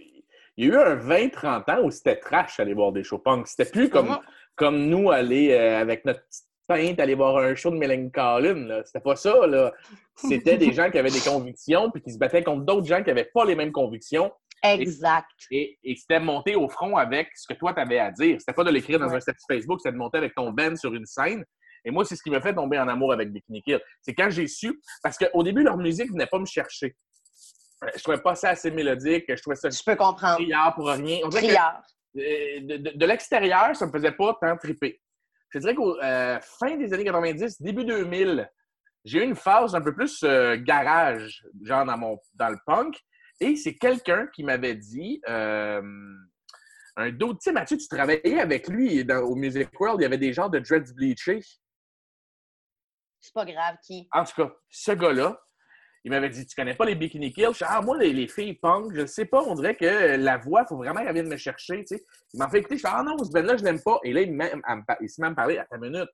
il 0.57 0.65
y 0.65 0.71
a 0.71 0.73
eu 0.73 0.77
un 0.77 0.95
20-30 0.95 1.69
ans 1.69 1.83
où 1.83 1.91
c'était 1.91 2.17
trash 2.17 2.59
aller 2.59 2.73
voir 2.73 2.91
des 2.91 3.03
shows 3.03 3.19
punk. 3.19 3.47
C'était 3.47 3.69
plus 3.69 3.89
comme, 3.89 4.09
Mhm. 4.09 4.19
comme 4.55 4.87
nous 4.87 5.11
aller 5.11 5.51
euh, 5.51 5.79
avec 5.79 6.05
notre 6.05 6.21
petite 6.25 6.45
pinte 6.67 6.99
aller 6.99 7.13
voir 7.15 7.37
un 7.37 7.53
show 7.53 7.69
de 7.69 7.77
Melancholine. 7.77 8.67
là. 8.67 8.83
C'était 8.85 8.99
pas 8.99 9.15
ça. 9.15 9.35
C'était 10.15 10.57
des 10.57 10.73
gens 10.73 10.89
qui 10.89 10.97
avaient 10.97 11.11
des 11.11 11.19
convictions 11.19 11.91
puis 11.91 12.01
qui 12.01 12.11
se 12.11 12.17
battaient 12.17 12.43
contre 12.43 12.63
d'autres 12.63 12.87
gens 12.87 13.03
qui 13.03 13.09
n'avaient 13.09 13.29
pas 13.33 13.45
les 13.45 13.55
mêmes 13.55 13.71
convictions. 13.71 14.31
Exact. 14.63 15.29
Et, 15.51 15.77
et 15.83 15.95
c'était 15.95 16.19
monter 16.19 16.55
au 16.55 16.67
front 16.69 16.97
avec 16.97 17.29
ce 17.35 17.47
que 17.47 17.57
toi, 17.57 17.73
tu 17.73 17.79
avais 17.81 17.99
à 17.99 18.11
dire. 18.11 18.37
C'était 18.39 18.53
pas 18.53 18.63
de 18.63 18.71
l'écrire 18.71 18.99
dans 18.99 19.07
Ouais. 19.09 19.17
un 19.17 19.19
statut 19.19 19.43
Facebook, 19.47 19.79
c'était 19.81 19.93
de 19.93 19.97
monter 19.97 20.17
avec 20.17 20.33
ton 20.33 20.51
band 20.51 20.75
sur 20.75 20.93
une 20.93 21.05
scène. 21.05 21.43
Et 21.83 21.91
moi, 21.91 22.03
c'est 22.03 22.15
ce 22.15 22.23
qui 22.23 22.31
m'a 22.31 22.41
fait 22.41 22.53
tomber 22.55 22.79
en 22.79 22.87
amour 22.87 23.13
avec 23.13 23.31
Bikini 23.31 23.61
Kill. 23.61 23.79
C'est 24.01 24.13
quand 24.15 24.29
j'ai 24.31 24.47
su, 24.47 24.81
parce 25.03 25.17
qu'au 25.17 25.43
début, 25.43 25.61
leur 25.63 25.77
musique 25.77 26.09
venait 26.11 26.25
pas 26.25 26.39
me 26.39 26.45
chercher. 26.45 26.95
Euh, 27.83 27.87
Je 27.95 28.01
trouvais 28.01 28.21
pas 28.21 28.33
ça 28.35 28.49
assez 28.49 28.71
mélodique, 28.71 29.25
je 29.29 29.39
trouvais 29.41 29.55
ça 29.55 29.69
Je 29.69 29.83
peux 29.85 29.95
comprendre. 29.95 30.37
pour 30.75 30.87
rien. 30.87 31.19
On 31.23 31.27
dirait 31.29 31.47
que, 31.47 32.19
euh, 32.19 32.59
de, 32.61 32.77
de- 32.77 32.97
de 32.97 33.05
l'extérieur, 33.05 33.75
ça 33.75 33.85
me 33.85 33.91
faisait 33.91 34.13
pas 34.13 34.35
tant 34.41 34.57
triper. 34.57 34.99
Je 35.53 35.59
dirais 35.59 35.75
qu'au 35.75 35.95
euh, 36.01 36.39
fin 36.59 36.75
des 36.75 36.91
années 36.91 37.03
90, 37.03 37.61
début 37.61 37.85
2000, 37.85 38.49
j'ai 39.03 39.19
eu 39.19 39.23
une 39.23 39.35
phase 39.35 39.75
un 39.75 39.81
peu 39.81 39.93
plus 39.93 40.23
euh, 40.23 40.57
garage, 40.57 41.45
genre 41.63 41.85
dans, 41.85 41.97
mon, 41.97 42.17
dans 42.33 42.49
le 42.49 42.57
punk. 42.65 42.99
Et 43.39 43.55
c'est 43.55 43.75
quelqu'un 43.75 44.27
qui 44.27 44.43
m'avait 44.43 44.75
dit, 44.75 45.21
euh, 45.27 45.81
un 46.97 47.11
d'autre, 47.11 47.39
tu 47.39 47.43
sais, 47.45 47.51
Mathieu, 47.51 47.77
tu 47.77 47.87
travaillais 47.87 48.39
avec 48.39 48.67
lui 48.69 49.03
dans- 49.03 49.19
au 49.23 49.35
Music 49.35 49.69
World, 49.79 49.99
il 49.99 50.03
y 50.03 50.05
avait 50.05 50.17
des 50.17 50.31
genres 50.33 50.49
de 50.49 50.59
dreads 50.59 50.93
bleachés. 50.93 51.41
C'est 53.19 53.33
pas 53.33 53.45
grave 53.45 53.75
qui? 53.83 54.07
En 54.11 54.23
tout 54.23 54.33
cas, 54.43 54.55
ce 54.69 54.91
gars-là, 54.91 55.41
il 56.03 56.11
m'avait 56.11 56.29
dit 56.29 56.45
Tu 56.45 56.55
connais 56.55 56.75
pas 56.75 56.85
les 56.85 56.93
Bikini 56.95 57.33
Kill 57.33 57.47
Je 57.53 57.57
dis, 57.57 57.63
Ah, 57.67 57.81
moi, 57.81 57.97
les, 57.97 58.13
les 58.13 58.27
filles 58.27 58.53
punk, 58.53 58.93
je 58.93 59.05
sais 59.07 59.25
pas, 59.25 59.41
on 59.41 59.55
dirait 59.55 59.75
que 59.75 60.15
la 60.15 60.37
voix, 60.37 60.61
il 60.63 60.67
faut 60.69 60.77
vraiment 60.77 61.03
qu'elle 61.03 61.13
vienne 61.13 61.27
me 61.29 61.35
chercher. 61.37 61.83
Tu 61.83 61.97
sais. 61.97 62.05
Il 62.33 62.39
m'en 62.39 62.49
fait 62.49 62.59
écouter, 62.59 62.77
je 62.77 62.81
fais 62.81 62.89
Ah 62.91 63.03
non, 63.03 63.17
ce 63.17 63.31
band-là, 63.31 63.57
je 63.57 63.63
l'aime 63.63 63.81
pas. 63.81 63.99
Et 64.03 64.13
là, 64.13 64.21
il, 64.21 64.31
m'a- 64.33 64.51
il 65.01 65.09
s'est 65.09 65.21
même 65.23 65.35
parlé 65.35 65.57
à 65.57 65.65
ta 65.65 65.77
minute. 65.79 66.09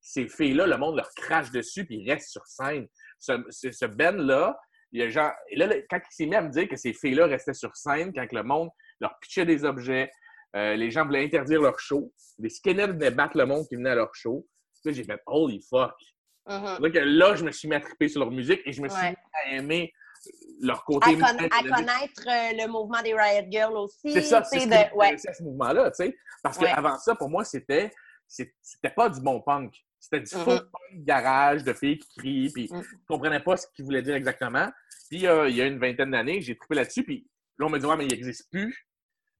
Ces 0.00 0.28
filles-là, 0.28 0.66
le 0.66 0.76
monde 0.76 0.96
leur 0.96 1.08
crache 1.14 1.50
dessus, 1.52 1.84
puis 1.86 1.98
ils 1.98 2.10
restent 2.10 2.30
sur 2.32 2.44
scène. 2.46 2.88
Ce, 3.18 3.32
ce, 3.50 3.70
ce 3.70 3.86
band-là, 3.86 4.58
il 4.92 5.00
y 5.00 5.02
a 5.02 5.08
genre. 5.08 5.32
Et 5.50 5.56
là, 5.56 5.68
quand 5.90 5.98
il 5.98 6.14
s'est 6.14 6.26
mis 6.26 6.34
à 6.36 6.42
me 6.42 6.50
dire 6.50 6.68
que 6.68 6.76
ces 6.76 6.92
filles-là 6.92 7.26
restaient 7.26 7.54
sur 7.54 7.74
scène, 7.76 8.12
quand 8.14 8.30
le 8.32 8.42
monde 8.42 8.68
leur 9.00 9.18
pitchait 9.20 9.44
des 9.44 9.64
objets, 9.64 10.10
euh, 10.54 10.74
les 10.76 10.90
gens 10.90 11.04
voulaient 11.04 11.24
interdire 11.24 11.60
leur 11.60 11.78
show, 11.78 12.12
les 12.38 12.48
skinheads 12.48 12.92
venaient 12.92 13.10
battre 13.10 13.36
le 13.36 13.46
monde 13.46 13.66
qui 13.68 13.76
venait 13.76 13.90
à 13.90 13.94
leur 13.96 14.14
show. 14.14 14.46
Là, 14.84 14.92
j'ai 14.92 15.04
fait 15.04 15.20
Holy 15.26 15.60
fuck. 15.68 15.92
C'est 16.48 16.58
vrai 16.78 16.92
que 16.92 16.98
là, 17.00 17.34
je 17.34 17.44
me 17.44 17.50
suis 17.50 17.68
mis 17.68 17.74
à 17.74 17.80
triper 17.80 18.08
sur 18.08 18.20
leur 18.20 18.30
musique 18.30 18.60
et 18.64 18.72
je 18.72 18.80
me 18.80 18.88
suis 18.88 19.00
Ouais. 19.02 19.10
mis 19.10 19.16
à 19.52 19.56
aimer 19.56 19.92
leur 20.60 20.78
À, 20.78 20.82
côté. 20.86 21.14
con- 21.18 21.24
à 21.24 21.32
mélodique. 21.34 21.74
connaître 21.74 22.22
euh, 22.28 22.64
le 22.64 22.68
mouvement 22.70 23.02
des 23.02 23.12
Riot 23.14 23.46
Girls 23.50 23.74
aussi. 23.76 24.12
C'est 24.12 24.22
ça, 24.22 24.44
c'est 24.44 24.60
ce 24.60 24.66
de- 24.68 24.94
ouais. 24.96 25.14
à 25.28 25.32
ce 25.34 25.42
mouvement-là, 25.42 25.90
tu 25.90 26.04
sais. 26.04 26.16
Parce 26.42 26.56
Ouais. 26.58 26.66
qu'avant 26.66 26.96
ça, 26.98 27.16
pour 27.16 27.28
moi, 27.28 27.42
c'était 27.44 27.90
pas 28.94 29.08
du 29.10 29.20
bon 29.20 29.40
punk. 29.40 29.74
C'était 30.08 30.20
du 30.20 30.30
faux 30.44 30.52
Mhm. 30.52 30.58
punk 30.58 31.04
garage 31.04 31.64
de 31.64 31.72
filles 31.72 31.98
qui 31.98 32.08
crient, 32.16 32.50
puis 32.52 32.68
Mhm. 32.70 32.82
je 32.82 32.96
comprenais 33.08 33.40
pas 33.40 33.56
ce 33.56 33.66
qu'ils 33.74 33.84
voulaient 33.84 34.02
dire 34.02 34.14
exactement. 34.14 34.68
Puis 35.10 35.26
euh, 35.26 35.48
il 35.48 35.56
y 35.56 35.62
a 35.62 35.66
une 35.66 35.78
vingtaine 35.80 36.12
d'années, 36.12 36.40
j'ai 36.40 36.56
trippé 36.56 36.76
là-dessus, 36.76 37.02
puis 37.02 37.26
là, 37.58 37.66
on 37.66 37.70
m'a 37.70 37.78
dit, 37.80 37.86
ouais, 37.86 37.96
mais 37.96 38.04
il 38.04 38.10
n'existe 38.12 38.48
plus. 38.50 38.86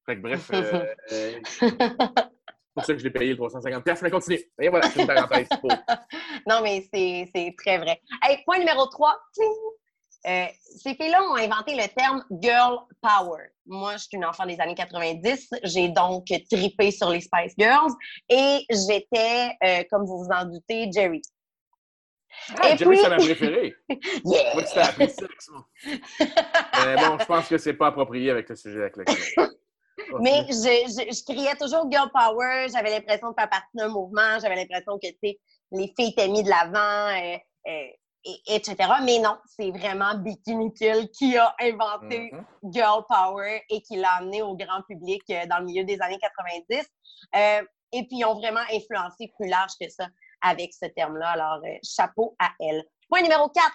Fait 0.06 0.16
que 0.16 0.20
bref, 0.22 0.50
euh, 0.52 0.84
euh, 1.12 1.40
c'est 1.44 2.74
pour 2.74 2.84
ça 2.84 2.92
que 2.94 2.98
je 2.98 3.04
l'ai 3.04 3.10
payé 3.10 3.30
le 3.30 3.36
350 3.36 3.84
pièces 3.84 4.02
mais 4.02 4.10
continue. 4.10 4.40
Et 4.60 4.68
voilà, 4.68 4.90
c'est 4.90 5.00
une 5.00 5.06
parenthèse. 5.06 5.48
Pour... 5.60 5.70
non, 6.48 6.62
mais 6.62 6.84
c'est 6.92 7.54
très 7.56 7.78
vrai. 7.78 8.00
Hey, 8.22 8.42
point 8.44 8.58
numéro 8.58 8.86
3. 8.86 9.16
Euh, 10.26 10.46
ces 10.78 10.94
filles-là 10.94 11.22
ont 11.22 11.36
inventé 11.36 11.74
le 11.76 11.86
terme 11.94 12.24
girl 12.40 12.78
power. 13.00 13.44
Moi, 13.66 13.92
je 13.94 14.04
suis 14.04 14.16
une 14.16 14.24
enfant 14.24 14.46
des 14.46 14.58
années 14.60 14.74
90. 14.74 15.50
J'ai 15.64 15.88
donc 15.88 16.26
tripé 16.50 16.90
sur 16.90 17.10
les 17.10 17.20
Spice 17.20 17.54
Girls 17.58 17.92
et 18.28 18.64
j'étais, 18.70 19.56
euh, 19.64 19.84
comme 19.90 20.04
vous 20.04 20.24
vous 20.24 20.30
en 20.32 20.44
doutez, 20.44 20.90
Jerry. 20.92 21.22
Ah, 22.60 22.70
Et 22.70 22.76
Jerry, 22.76 22.90
puis- 22.90 22.98
c'est 23.02 23.08
ma 23.08 23.16
préférée. 23.16 23.74
Yeah! 24.24 24.54
Moi, 24.54 24.62
appelé 24.82 25.08
sexe, 25.08 25.48
moi. 25.50 25.66
Mais 26.84 26.96
bon, 26.96 27.18
je 27.18 27.24
pense 27.24 27.48
que 27.48 27.58
c'est 27.58 27.74
pas 27.74 27.88
approprié 27.88 28.30
avec 28.30 28.48
le 28.48 28.56
sujet 28.56 28.80
avec 28.80 28.96
lequel. 28.96 29.16
Mais 30.20 30.44
je, 30.48 30.52
je, 30.52 31.14
je 31.16 31.24
criais 31.24 31.54
toujours 31.56 31.90
girl 31.90 32.10
power. 32.12 32.66
J'avais 32.72 32.90
l'impression 32.90 33.30
de 33.30 33.34
faire 33.34 33.48
partie 33.48 33.74
d'un 33.74 33.88
mouvement. 33.88 34.38
J'avais 34.40 34.56
l'impression 34.56 34.98
que, 34.98 35.08
tu 35.08 35.16
sais, 35.22 35.38
les 35.72 35.92
filles 35.98 36.10
étaient 36.10 36.28
mises 36.28 36.44
de 36.44 36.50
l'avant, 36.50 37.08
euh, 37.68 37.88
et- 38.26 38.56
etc. 38.56 38.76
Mais 39.04 39.18
non, 39.18 39.38
c'est 39.46 39.70
vraiment 39.70 40.14
Bikini 40.16 40.72
Kill 40.74 41.08
qui 41.10 41.36
a 41.36 41.54
inventé 41.60 42.30
Mhm. 42.32 42.72
girl 42.72 43.02
power 43.08 43.62
et 43.70 43.80
qui 43.82 43.96
l'a 43.96 44.12
amené 44.16 44.42
au 44.42 44.54
grand 44.56 44.82
public 44.82 45.22
euh, 45.30 45.46
dans 45.46 45.58
le 45.60 45.64
milieu 45.66 45.84
des 45.84 46.00
années 46.00 46.18
90. 46.18 46.84
Euh, 47.34 47.62
et 47.92 48.02
puis, 48.06 48.18
ils 48.18 48.24
ont 48.24 48.34
vraiment 48.34 48.64
influencé 48.72 49.32
plus 49.38 49.48
large 49.48 49.72
que 49.80 49.88
ça 49.88 50.08
avec 50.42 50.74
ce 50.74 50.86
terme-là. 50.86 51.30
Alors, 51.30 51.60
euh, 51.64 51.78
chapeau 51.82 52.34
à 52.38 52.50
elles. 52.60 52.84
Point 53.08 53.22
numéro 53.22 53.48
4. 53.48 53.72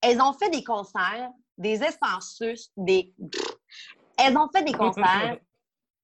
elles 0.00 0.20
ont 0.20 0.32
fait 0.32 0.50
des 0.50 0.64
concerts, 0.64 1.30
des 1.56 1.82
sus- 2.20 2.70
des... 2.76 3.14
Elles 4.18 4.36
ont 4.36 4.48
fait 4.54 4.62
des 4.64 4.72
concerts, 4.72 5.38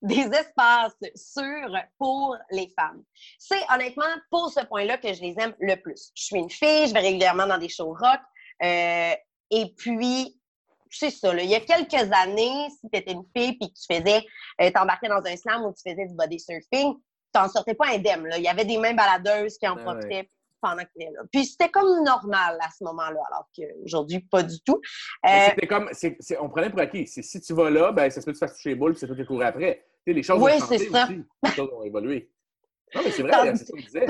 des 0.02 0.26
espaces 0.26 0.96
sûrs 1.14 1.76
pour 1.98 2.36
les 2.50 2.72
femmes. 2.78 3.02
C'est 3.38 3.62
honnêtement 3.72 4.04
pour 4.30 4.50
ce 4.50 4.64
point-là 4.64 4.98
que 4.98 5.12
je 5.12 5.20
les 5.20 5.34
aime 5.38 5.54
le 5.60 5.74
plus. 5.76 6.10
Je 6.14 6.22
suis 6.22 6.36
une 6.36 6.50
fille, 6.50 6.86
je 6.86 6.94
vais 6.94 7.00
régulièrement 7.00 7.46
dans 7.46 7.58
des 7.58 7.68
shows 7.68 7.94
rock. 7.94 8.20
euh, 8.62 9.14
et 9.50 9.72
puis, 9.76 10.38
c'est 10.90 11.10
ça. 11.10 11.32
là, 11.32 11.42
il 11.42 11.50
y 11.50 11.54
a 11.54 11.60
quelques 11.60 12.12
années, 12.12 12.68
si 12.70 12.88
tu 12.90 12.98
étais 12.98 13.12
une 13.12 13.24
fille 13.36 13.58
puis 13.58 13.70
que 13.70 13.74
tu 13.74 13.94
faisais, 13.94 14.24
euh, 14.60 14.70
t'embarquais 14.70 15.08
dans 15.08 15.24
un 15.24 15.36
slam 15.36 15.64
ou 15.64 15.72
tu 15.72 15.90
faisais 15.90 16.06
du 16.06 16.14
body 16.14 16.38
surfing, 16.38 16.94
tu 16.94 17.00
t'en 17.32 17.48
sortais 17.48 17.74
pas 17.74 17.88
indemne. 17.88 18.26
Là. 18.26 18.38
Il 18.38 18.44
y 18.44 18.48
avait 18.48 18.64
des 18.64 18.78
mains 18.78 18.94
baladeuses 18.94 19.58
qui 19.58 19.66
en 19.68 19.76
Ah 19.78 19.82
profitaient 19.84 20.30
pendant 20.60 20.82
que 20.82 20.88
tu 20.96 21.02
étais 21.02 21.12
là. 21.12 21.20
Puis 21.30 21.44
c'était 21.46 21.70
comme 21.70 22.02
normal 22.04 22.58
à 22.60 22.70
ce 22.70 22.84
moment-là, 22.84 23.20
alors 23.30 23.48
qu'aujourd'hui, 23.54 24.20
pas 24.20 24.42
du 24.42 24.60
tout. 24.62 24.80
Euh, 25.26 25.46
C'était 25.50 25.66
comme, 25.66 25.90
on 26.40 26.48
prenait 26.48 26.70
pour 26.70 26.80
acquis. 26.80 27.06
Si 27.06 27.40
tu 27.40 27.52
vas 27.54 27.70
là, 27.70 27.92
ben, 27.92 28.10
ça 28.10 28.20
se 28.20 28.26
peut 28.26 28.32
que 28.32 28.38
tu 28.38 28.40
fasses 28.40 28.54
toucher 28.56 28.70
les 28.70 28.74
boules, 28.74 28.92
puis 28.92 29.00
c'est 29.00 29.06
toi 29.06 29.16
qui 29.16 29.24
cours 29.24 29.42
après. 29.42 29.84
Tu 30.08 30.14
sais, 30.14 30.16
les 30.16 30.22
choses 30.22 30.42
Oui, 30.42 30.52
ont 30.54 30.58
changé 30.60 30.88
ça. 30.90 31.04
aussi. 31.04 31.22
Les 31.42 31.50
choses 31.50 31.70
ont 31.74 31.82
évolué. 31.82 32.30
Non, 32.94 33.02
mais 33.04 33.10
c'est 33.10 33.22
vrai, 33.22 33.54
c'est 33.56 33.64
ça 33.66 33.72
qu'on 33.72 33.78
disait. 33.78 34.06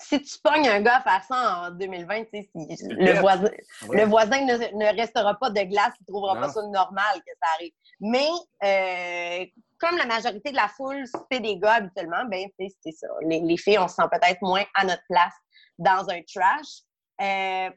si 0.00 0.22
tu 0.22 0.38
pognes 0.42 0.66
un 0.68 0.80
gars 0.80 0.96
à 0.96 1.00
faire 1.02 1.24
ça 1.24 1.58
en 1.68 1.70
2020, 1.72 2.24
tu 2.24 2.30
sais, 2.32 2.48
si- 2.76 2.88
le, 2.88 3.20
voisin, 3.20 3.50
le 3.90 4.04
voisin 4.06 4.40
ne, 4.46 4.54
ne 4.54 4.96
restera 4.96 5.34
pas 5.34 5.50
de 5.50 5.60
glace, 5.62 5.92
il 6.00 6.04
ne 6.08 6.14
trouvera 6.14 6.34
Non. 6.36 6.40
pas 6.40 6.48
ça 6.48 6.62
normal 6.62 7.16
que 7.16 7.32
ça 7.42 7.48
arrive. 7.56 7.72
Mais 8.00 8.28
euh, 8.64 9.44
comme 9.78 9.98
la 9.98 10.06
majorité 10.06 10.50
de 10.52 10.56
la 10.56 10.68
foule, 10.68 11.04
c'est 11.30 11.40
des 11.40 11.58
gars 11.58 11.74
habituellement, 11.74 12.24
ben 12.30 12.48
c'est 12.58 12.92
ça. 12.92 13.06
Les, 13.26 13.40
les 13.40 13.56
filles, 13.58 13.78
on 13.78 13.88
se 13.88 13.96
sent 13.96 14.08
peut-être 14.10 14.40
moins 14.40 14.64
à 14.74 14.84
notre 14.86 15.02
place 15.10 15.34
dans 15.78 16.08
un 16.08 16.20
trash. 16.22 16.80
Euh, 17.20 17.70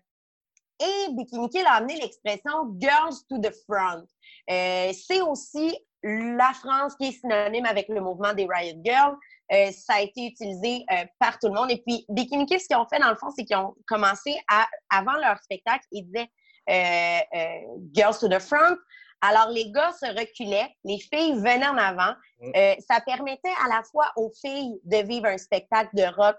et 0.82 1.08
Bikini 1.12 1.50
Kill 1.50 1.66
a 1.68 1.74
amené 1.74 1.98
l'expression 2.00 2.74
Girls 2.80 3.16
to 3.30 3.38
the 3.40 3.52
front. 3.70 4.06
Euh, 4.50 4.94
c'est 4.94 5.20
aussi 5.22 5.78
la 6.04 6.52
France 6.54 6.96
qui 6.96 7.10
est 7.10 7.12
synonyme 7.12 7.66
avec 7.66 7.88
le 7.90 8.02
mouvement 8.02 8.34
des 8.34 8.48
Riot 8.50 8.82
Girls. 8.84 9.16
Euh, 9.52 9.72
ça 9.72 9.96
a 9.96 10.02
été 10.02 10.28
utilisé 10.28 10.86
euh, 10.92 11.06
par 11.20 11.40
tout 11.40 11.48
le 11.48 11.54
monde. 11.54 11.72
Et 11.72 11.82
puis, 11.86 12.06
Bikini 12.10 12.46
Kill, 12.46 12.60
ce 12.60 12.68
qu'ils 12.68 12.78
ont 12.78 12.86
fait, 12.88 13.00
dans 13.00 13.10
le 13.10 13.16
fond, 13.16 13.32
c'est 13.36 13.46
qu'ils 13.46 13.58
ont 13.58 13.74
commencé 13.88 14.36
à, 14.48 14.68
avant 14.92 15.16
leur 15.16 15.40
spectacle, 15.40 15.86
ils 15.92 16.04
disaient 16.04 16.30
euh, 16.70 17.20
euh, 17.36 17.80
Girls 17.94 18.20
to 18.20 18.28
the 18.28 18.40
front. 18.40 18.78
Alors, 19.22 19.50
les 19.50 19.72
gars 19.72 19.92
se 19.92 20.06
reculaient, 20.06 20.70
les 20.86 21.00
filles 21.00 21.36
venaient 21.36 21.68
en 21.68 21.78
avant. 21.78 22.14
Mm. 22.40 22.52
Euh, 22.56 22.76
ça 22.88 23.02
permettait 23.02 23.54
à 23.66 23.68
la 23.68 23.82
fois 23.84 24.12
aux 24.16 24.32
filles 24.42 24.80
de 24.84 24.98
vivre 25.08 25.26
un 25.26 25.38
spectacle 25.38 25.90
de 25.94 26.04
rock 26.16 26.38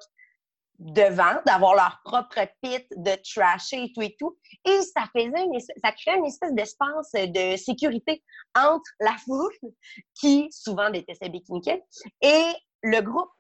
devant, 0.80 1.40
d'avoir 1.46 1.74
leur 1.74 2.00
propre 2.04 2.40
pit, 2.62 2.86
de 2.96 3.12
trasher 3.22 3.84
et 3.84 3.92
tout 3.94 4.02
et 4.02 4.16
tout. 4.18 4.36
Et 4.66 4.80
ça 4.82 5.04
faisait 5.14 5.44
une 5.44 5.60
ça 5.60 5.92
créait 5.92 6.18
une 6.18 6.26
espèce 6.26 6.54
d'espace 6.54 7.12
de 7.12 7.56
sécurité 7.56 8.22
entre 8.56 8.90
la 8.98 9.14
foule, 9.24 9.52
qui 10.18 10.48
souvent 10.50 10.90
détestait 10.90 11.28
Bikini 11.28 11.60
et 12.22 12.44
le 12.82 13.00
groupe. 13.00 13.30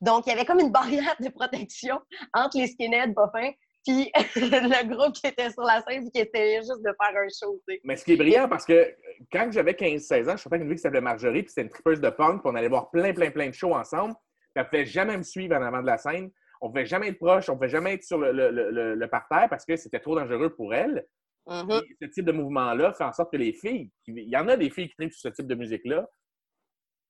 Donc, 0.00 0.26
il 0.26 0.30
y 0.30 0.32
avait 0.32 0.44
comme 0.44 0.60
une 0.60 0.72
barrière 0.72 1.16
de 1.20 1.28
protection 1.28 2.00
entre 2.34 2.58
les 2.58 2.66
skinheads 2.66 3.14
pas 3.14 3.30
fins 3.32 3.52
puis 3.86 4.10
le 4.36 4.88
groupe 4.88 5.14
qui 5.14 5.26
était 5.26 5.50
sur 5.50 5.62
la 5.62 5.82
scène 5.82 6.10
qui 6.10 6.20
essayait 6.20 6.58
juste 6.58 6.82
de 6.82 6.90
faire 7.00 7.16
un 7.16 7.28
show, 7.28 7.60
tu 7.66 7.74
sais. 7.74 7.80
Mais 7.84 7.96
ce 7.96 8.04
qui 8.04 8.12
est 8.12 8.16
brillant, 8.16 8.48
parce 8.48 8.64
que 8.64 8.94
quand 9.32 9.48
j'avais 9.52 9.72
15-16 9.72 10.30
ans, 10.30 10.36
je 10.36 10.46
avec 10.46 10.62
une 10.62 10.68
fille 10.68 10.76
qui 10.76 10.82
s'appelait 10.82 11.00
Marjorie, 11.00 11.42
puis 11.42 11.50
c'était 11.50 11.62
une 11.62 11.70
tripeuse 11.70 12.00
de 12.00 12.10
punk, 12.10 12.42
puis 12.42 12.50
on 12.52 12.54
allait 12.56 12.68
voir 12.68 12.90
plein, 12.90 13.12
plein, 13.12 13.30
plein 13.30 13.48
de 13.48 13.54
shows 13.54 13.74
ensemble. 13.74 14.14
Elle 14.54 14.64
ne 14.64 14.68
pouvait 14.68 14.86
jamais 14.86 15.16
me 15.16 15.22
suivre 15.22 15.54
en 15.54 15.62
avant 15.62 15.82
de 15.82 15.86
la 15.86 15.98
scène. 15.98 16.30
On 16.60 16.66
ne 16.68 16.72
pouvait 16.72 16.86
jamais 16.86 17.08
être 17.08 17.18
proche, 17.18 17.48
on 17.48 17.52
ne 17.52 17.56
pouvait 17.58 17.68
jamais 17.68 17.94
être 17.94 18.04
sur 18.04 18.18
le, 18.18 18.32
le- 18.32 18.50
le- 18.50 18.70
le- 18.70 18.94
le 18.94 19.08
parterre 19.08 19.48
parce 19.48 19.64
que 19.64 19.76
c'était 19.76 20.00
trop 20.00 20.14
dangereux 20.14 20.54
pour 20.54 20.74
elle. 20.74 21.06
Mhm. 21.46 21.80
Ce 22.00 22.06
type 22.06 22.24
de 22.24 22.32
mouvement-là 22.32 22.92
fait 22.92 23.04
en 23.04 23.12
sorte 23.12 23.30
que 23.32 23.36
les 23.36 23.52
filles, 23.52 23.90
il 24.06 24.28
y 24.28 24.36
en 24.36 24.48
a 24.48 24.56
des 24.56 24.70
filles 24.70 24.88
qui 24.88 24.96
tripent 24.96 25.12
sur 25.12 25.30
ce 25.30 25.34
type 25.34 25.46
de 25.46 25.54
musique-là, 25.54 26.08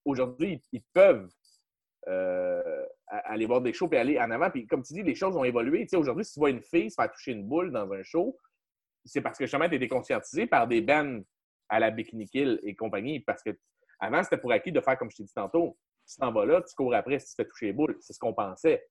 aujourd'hui, 0.05 0.63
ils, 0.73 0.83
peuvent 0.93 1.29
euh, 2.09 2.85
aller 3.09 3.47
voir 3.47 3.61
des 3.61 3.73
shows 3.73 3.89
et 3.93 3.97
aller 3.99 4.19
en 4.21 4.31
avant. 4.31 4.51
Puis 4.51 4.67
comme 4.67 4.83
tu 4.83 4.95
dis, 4.95 5.03
les 5.03 5.15
choses 5.15 5.37
ont 5.37 5.45
évolué. 5.45 5.83
Tu 5.83 5.89
sais, 5.91 5.97
aujourd'hui, 5.97 6.25
si 6.25 6.35
tu 6.35 6.41
vois 6.41 6.51
une 6.51 6.63
fille 6.63 6.91
se 6.91 6.95
faire 6.95 7.11
toucher 7.11 7.33
une 7.33 7.47
boule 7.47 7.73
dans 7.73 7.91
un 7.93 8.03
show, 8.03 8.37
c'est 9.05 9.21
parce 9.21 9.39
que 9.39 9.45
justement, 9.45 9.69
tu 9.69 9.77
été 9.77 9.89
conscientisé 9.89 10.47
par 10.47 10.67
des 10.67 10.81
bands 10.81 11.21
à 11.69 11.81
la 11.81 11.91
Bikini 11.91 12.29
Kill 12.29 12.61
et 12.63 12.75
compagnie. 12.77 13.21
Parce 13.21 13.43
que 13.43 13.51
avant, 13.99 14.23
c'était 14.23 14.39
pour 14.39 14.53
acquis 14.53 14.73
de 14.73 14.81
faire 14.81 14.99
comme 14.99 15.11
je 15.11 15.17
t'ai 15.17 15.25
dit 15.25 15.35
tantôt. 15.35 15.77
Tu 16.09 16.17
t'en 16.21 16.31
vas 16.33 16.45
là, 16.47 16.63
tu 16.63 16.75
cours 16.77 16.95
après 16.95 17.19
si 17.19 17.27
tu 17.29 17.37
te 17.37 17.43
fais 17.43 17.49
toucher 17.49 17.67
les 17.67 17.73
boules. 17.73 17.97
C'est 18.01 18.13
ce 18.13 18.19
qu'on 18.19 18.35
pensait. 18.35 18.87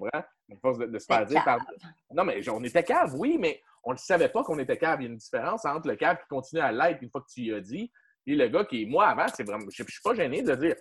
Comprends? 0.00 0.24
Force 0.60 0.78
de, 0.78 0.86
de 0.86 0.98
se 0.98 1.06
faire 1.06 1.20
C'est 1.20 1.34
dire 1.34 1.44
par. 1.44 1.58
Non, 2.12 2.24
mais 2.24 2.46
on 2.50 2.62
était 2.64 2.84
cave, 2.84 3.14
oui, 3.16 3.36
mais 3.38 3.60
on 3.82 3.92
ne 3.92 3.96
savait 3.98 4.28
pas 4.28 4.42
qu'on 4.44 4.58
était 4.58 4.76
cave. 4.76 5.00
Il 5.00 5.04
y 5.04 5.06
a 5.06 5.10
une 5.10 5.16
différence 5.16 5.64
entre 5.64 5.88
le 5.88 5.96
cave 5.96 6.18
qui 6.18 6.28
continue 6.28 6.60
à 6.60 6.72
l'être 6.72 7.02
une 7.02 7.10
fois 7.10 7.20
que 7.22 7.28
tu 7.32 7.40
y 7.42 7.52
as 7.54 7.60
dit, 7.60 7.90
et 8.26 8.34
le 8.34 8.48
gars 8.48 8.64
qui, 8.64 8.84
moi, 8.86 9.08
avant, 9.08 9.26
c'est 9.28 9.44
vraiment. 9.44 9.64
Je 9.72 9.82
ne 9.82 9.88
suis 9.88 10.02
pas 10.02 10.14
gêné 10.14 10.42
de 10.42 10.50
le 10.50 10.56
dire. 10.56 10.76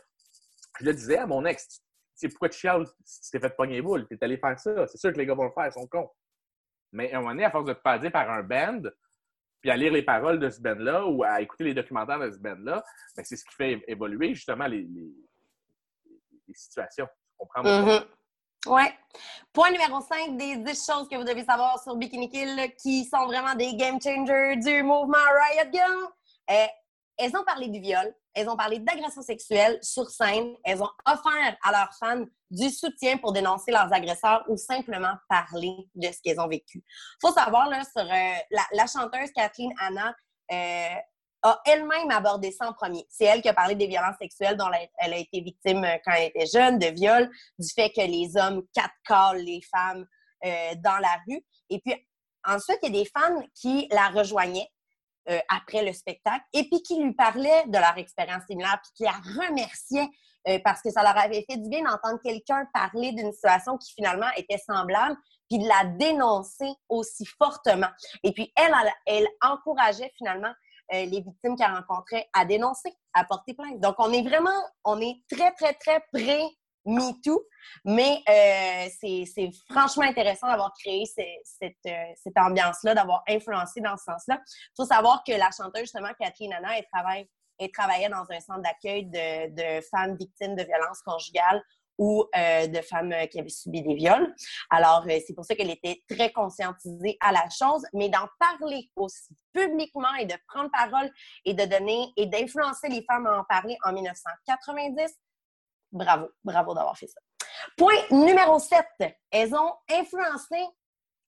Je 0.80 0.86
le 0.86 0.94
disais 0.94 1.18
à 1.18 1.26
mon 1.28 1.46
ex, 1.46 1.68
tu 1.68 1.78
sais, 2.16 2.30
pourquoi 2.30 2.50
tu 2.50 2.60
chiales 2.60 2.86
si 3.06 3.22
tu 3.22 3.32
t'es 3.32 3.40
fait 3.40 3.56
pogner 3.56 3.76
les 3.76 3.82
boules? 3.82 4.08
Tu 4.08 4.16
es 4.16 4.24
allé 4.24 4.38
faire 4.38 4.60
ça. 4.60 4.88
C'est 4.88 4.98
sûr 4.98 5.14
que 5.14 5.18
les 5.18 5.26
gars 5.26 5.34
vont 5.36 5.46
le 5.46 5.52
faire, 5.52 5.68
ils 5.68 5.72
sont 5.72 5.88
cons. 5.88 6.10
Mais 6.92 7.12
à 7.14 7.18
un 7.18 7.20
moment 7.22 7.32
donné, 7.32 7.46
à 7.46 7.52
force 7.52 7.66
de 7.66 7.74
te 7.74 7.82
faire 7.82 8.00
dire 8.00 8.12
par 8.12 8.30
un 8.30 8.44
band, 8.44 8.82
puis 9.62 9.72
à 9.72 9.78
lire 9.78 9.92
les 9.94 10.04
paroles 10.04 10.40
de 10.40 10.50
ce 10.50 10.62
band-là 10.62 11.06
ou 11.08 11.24
à 11.24 11.42
écouter 11.42 11.64
les 11.64 11.74
documentaires 11.74 12.20
de 12.20 12.30
ce 12.32 12.38
band-là, 12.40 12.84
ben, 13.16 13.24
c'est 13.24 13.36
ce 13.36 13.44
qui 13.46 13.56
fait 13.56 13.84
évoluer 13.88 14.34
justement 14.36 14.68
les, 14.68 14.82
les- 14.84 15.14
les 16.48 16.54
situations. 16.54 17.08
Tu 17.08 17.36
comprends? 17.38 17.64
point? 17.84 18.06
Ouais. 18.66 18.94
Point 19.54 19.72
numéro 19.72 20.02
5 20.02 20.38
des 20.38 20.58
10 20.58 20.86
choses 20.86 21.08
que 21.08 21.16
vous 21.16 21.24
devez 21.24 21.46
savoir 21.46 21.82
sur 21.82 21.96
Bikini 21.96 22.30
Kill 22.30 22.74
qui 22.78 23.06
sont 23.06 23.26
vraiment 23.26 23.56
des 23.56 23.76
game 23.76 24.02
changers 24.02 24.58
du 24.58 24.84
mouvement 24.84 25.18
Riot 25.18 25.70
Girl. 25.72 26.08
Euh, 26.50 26.66
elles 27.18 27.36
ont 27.38 27.44
parlé 27.46 27.70
du 27.70 27.80
viol, 27.80 28.14
elles 28.34 28.50
ont 28.50 28.58
parlé 28.58 28.80
d'agression 28.80 29.22
sexuelle 29.22 29.80
sur 29.82 30.10
scène, 30.10 30.54
elles 30.66 30.82
ont 30.84 30.90
offert 31.06 31.58
à 31.64 31.72
leurs 31.72 31.94
fans 31.98 32.26
du 32.52 32.70
soutien 32.70 33.18
pour 33.18 33.32
dénoncer 33.32 33.72
leurs 33.72 33.92
agresseurs 33.94 34.44
ou 34.50 34.58
simplement 34.58 35.14
parler 35.30 35.88
de 35.96 36.08
ce 36.08 36.22
qu'elles 36.22 36.40
ont 36.40 36.48
vécu. 36.48 36.84
faut 37.22 37.32
savoir, 37.32 37.70
là, 37.70 37.84
sur 37.84 38.04
euh, 38.04 38.36
la, 38.52 38.64
la 38.74 38.86
chanteuse 38.88 39.32
Kathleen 39.34 39.74
Anna, 39.80 40.14
euh, 40.52 40.96
elle-même 41.66 42.12
abordé 42.12 42.52
ça 42.52 42.68
en 42.68 42.74
premier. 42.74 43.06
C'est 43.10 43.26
elle 43.26 43.42
qui 43.42 43.50
a 43.50 43.54
parlé 43.54 43.76
des 43.76 43.88
violences 43.88 44.18
sexuelles 44.20 44.58
dont 44.58 44.70
elle 45.00 45.14
a, 45.14 45.18
été 45.18 45.42
victime 45.42 45.84
euh, 45.84 45.98
quand 46.06 46.14
elle 46.14 46.30
était 46.30 46.46
jeune, 46.46 46.80
de 46.80 46.88
viol, 46.88 47.30
du 47.60 47.68
fait 47.70 47.90
que 47.90 48.02
les 48.02 48.36
hommes 48.38 48.64
catcallent 48.74 49.44
les 49.44 49.62
femmes 49.62 50.06
euh, 50.46 50.76
dans 50.78 50.98
la 50.98 51.20
rue. 51.28 51.42
Et 51.70 51.80
puis 51.80 51.94
ensuite, 52.46 52.80
il 52.84 52.94
y 52.94 53.00
a 53.00 53.04
des 53.04 53.10
fans 53.10 53.44
qui 53.54 53.88
la 53.92 54.10
rejoignaient 54.10 54.70
euh, 55.30 55.40
après 55.50 55.84
le 55.84 55.94
spectacle 55.94 56.46
et 56.54 56.64
puis 56.70 56.82
qui 56.84 57.02
lui 57.02 57.14
parlaient 57.14 57.66
de 57.68 57.78
leur 57.78 57.98
expérience 57.98 58.44
similaire, 58.48 58.80
puis 58.84 58.92
qui 58.96 59.04
la 59.04 59.46
remerciaient 59.46 60.10
parce 60.64 60.84
que 60.84 60.92
ça 60.92 61.02
leur 61.02 61.18
avait 61.18 61.44
fait 61.50 61.58
du 61.58 61.68
bien 61.70 61.82
d'entendre 61.82 62.20
quelqu'un 62.24 62.68
parler 62.72 63.14
d'une 63.14 63.34
situation 63.34 63.80
qui 63.80 63.92
finalement 63.94 64.28
était 64.38 64.60
semblable, 64.60 65.18
puis 65.50 65.58
de 65.58 65.68
la 65.68 65.86
dénoncer 65.86 66.72
aussi 66.88 67.26
fortement. 67.26 67.90
Et 68.22 68.32
puis 68.32 68.54
elle, 68.56 68.72
elle 69.08 69.28
encourageait 69.42 70.14
finalement 70.20 70.54
euh, 70.94 71.06
les 71.06 71.22
victimes 71.22 71.56
qu'elle 71.56 71.72
rencontrait 71.72 72.28
à 72.34 72.46
dénoncer, 72.46 72.94
à 73.14 73.24
porter 73.26 73.54
plainte. 73.54 73.80
Donc, 73.80 73.96
on 74.00 74.12
est 74.12 74.22
vraiment, 74.22 74.50
on 74.84 75.00
est 75.02 75.16
très, 75.32 75.52
très, 75.54 75.74
très 75.74 76.04
près 76.14 76.44
MeToo, 76.86 77.44
mais 77.84 78.22
euh, 78.30 78.88
c'est 79.00 79.50
franchement 79.72 80.04
intéressant 80.04 80.48
d'avoir 80.48 80.72
créé 80.80 81.06
ce- 81.06 81.22
cette, 81.44 81.74
euh, 81.88 82.14
cette 82.16 82.38
ambiance-là, 82.38 82.94
d'avoir 82.94 83.24
influencé 83.28 83.82
dans 83.82 83.98
ce 83.98 84.04
sens-là. 84.04 84.40
Il 84.46 84.74
faut 84.78 84.86
savoir 84.86 85.24
que 85.24 85.32
la 85.32 85.50
chanteuse, 85.50 85.82
justement, 85.82 86.10
Catherine 86.20 86.54
Anna, 86.54 86.78
elle, 86.78 86.86
travaille, 86.94 87.28
elle 87.58 87.72
travaillait 87.72 88.10
dans 88.10 88.26
un 88.30 88.40
centre 88.40 88.62
d'accueil 88.62 89.06
de, 89.08 89.80
de 89.80 89.82
femmes 89.90 90.16
victimes 90.16 90.56
de 90.56 90.64
violences 90.64 91.02
conjugales 91.04 91.64
ou 91.98 92.26
euh, 92.36 92.68
de 92.68 92.82
femmes 92.82 93.12
euh, 93.14 93.26
qui 93.28 93.40
avaient 93.40 93.50
subi 93.50 93.82
des 93.82 93.96
viols. 93.96 94.34
Alors, 94.70 95.06
euh, 95.08 95.20
c'est 95.26 95.34
pour 95.34 95.46
ça 95.46 95.56
qu'elle 95.56 95.70
était 95.70 96.04
très 96.10 96.32
conscientisée 96.32 97.18
à 97.22 97.32
la 97.32 97.48
chose, 97.50 97.86
mais 97.94 98.10
d'en 98.10 98.28
parler 98.40 98.90
aussi 98.96 99.36
publiquement 99.54 100.14
et 100.16 100.26
de 100.26 100.36
prendre 100.48 100.70
parole 100.72 101.10
et 101.46 101.54
de 101.54 101.66
donner 101.66 102.12
et 102.18 102.26
d'influencer 102.26 102.90
les 102.90 103.04
femmes 103.04 103.28
à 103.28 103.40
en 103.40 103.44
parler 103.46 103.78
en 103.84 103.94
1990, 103.94 105.14
bravo, 105.92 106.30
bravo 106.44 106.74
d'avoir 106.74 106.98
fait 106.98 107.08
ça. 107.08 107.20
Point 107.78 108.02
numéro 108.12 108.60
7. 108.60 108.86
Elles 109.32 109.56
ont 109.56 109.74
influencé. 109.90 110.58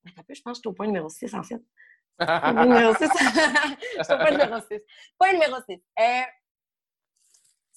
Attends 0.06 0.24
je 0.30 0.42
pense 0.42 0.60
que 0.60 0.64
je 0.66 0.70
au 0.70 0.74
point 0.74 0.88
numéro 0.88 1.10
6 1.10 1.34
en 1.34 1.44
fait. 1.44 1.62
Point 2.18 2.66
numéro 2.66 2.94
6. 2.94 3.04
je 3.98 4.04
suis 4.04 4.14
au 4.14 4.18
point 4.18 4.32
numéro 4.32 4.60
6. 4.60 4.80
Point 5.18 5.34
numéro 5.34 5.56
6. 5.68 5.78
Euh, 6.00 6.22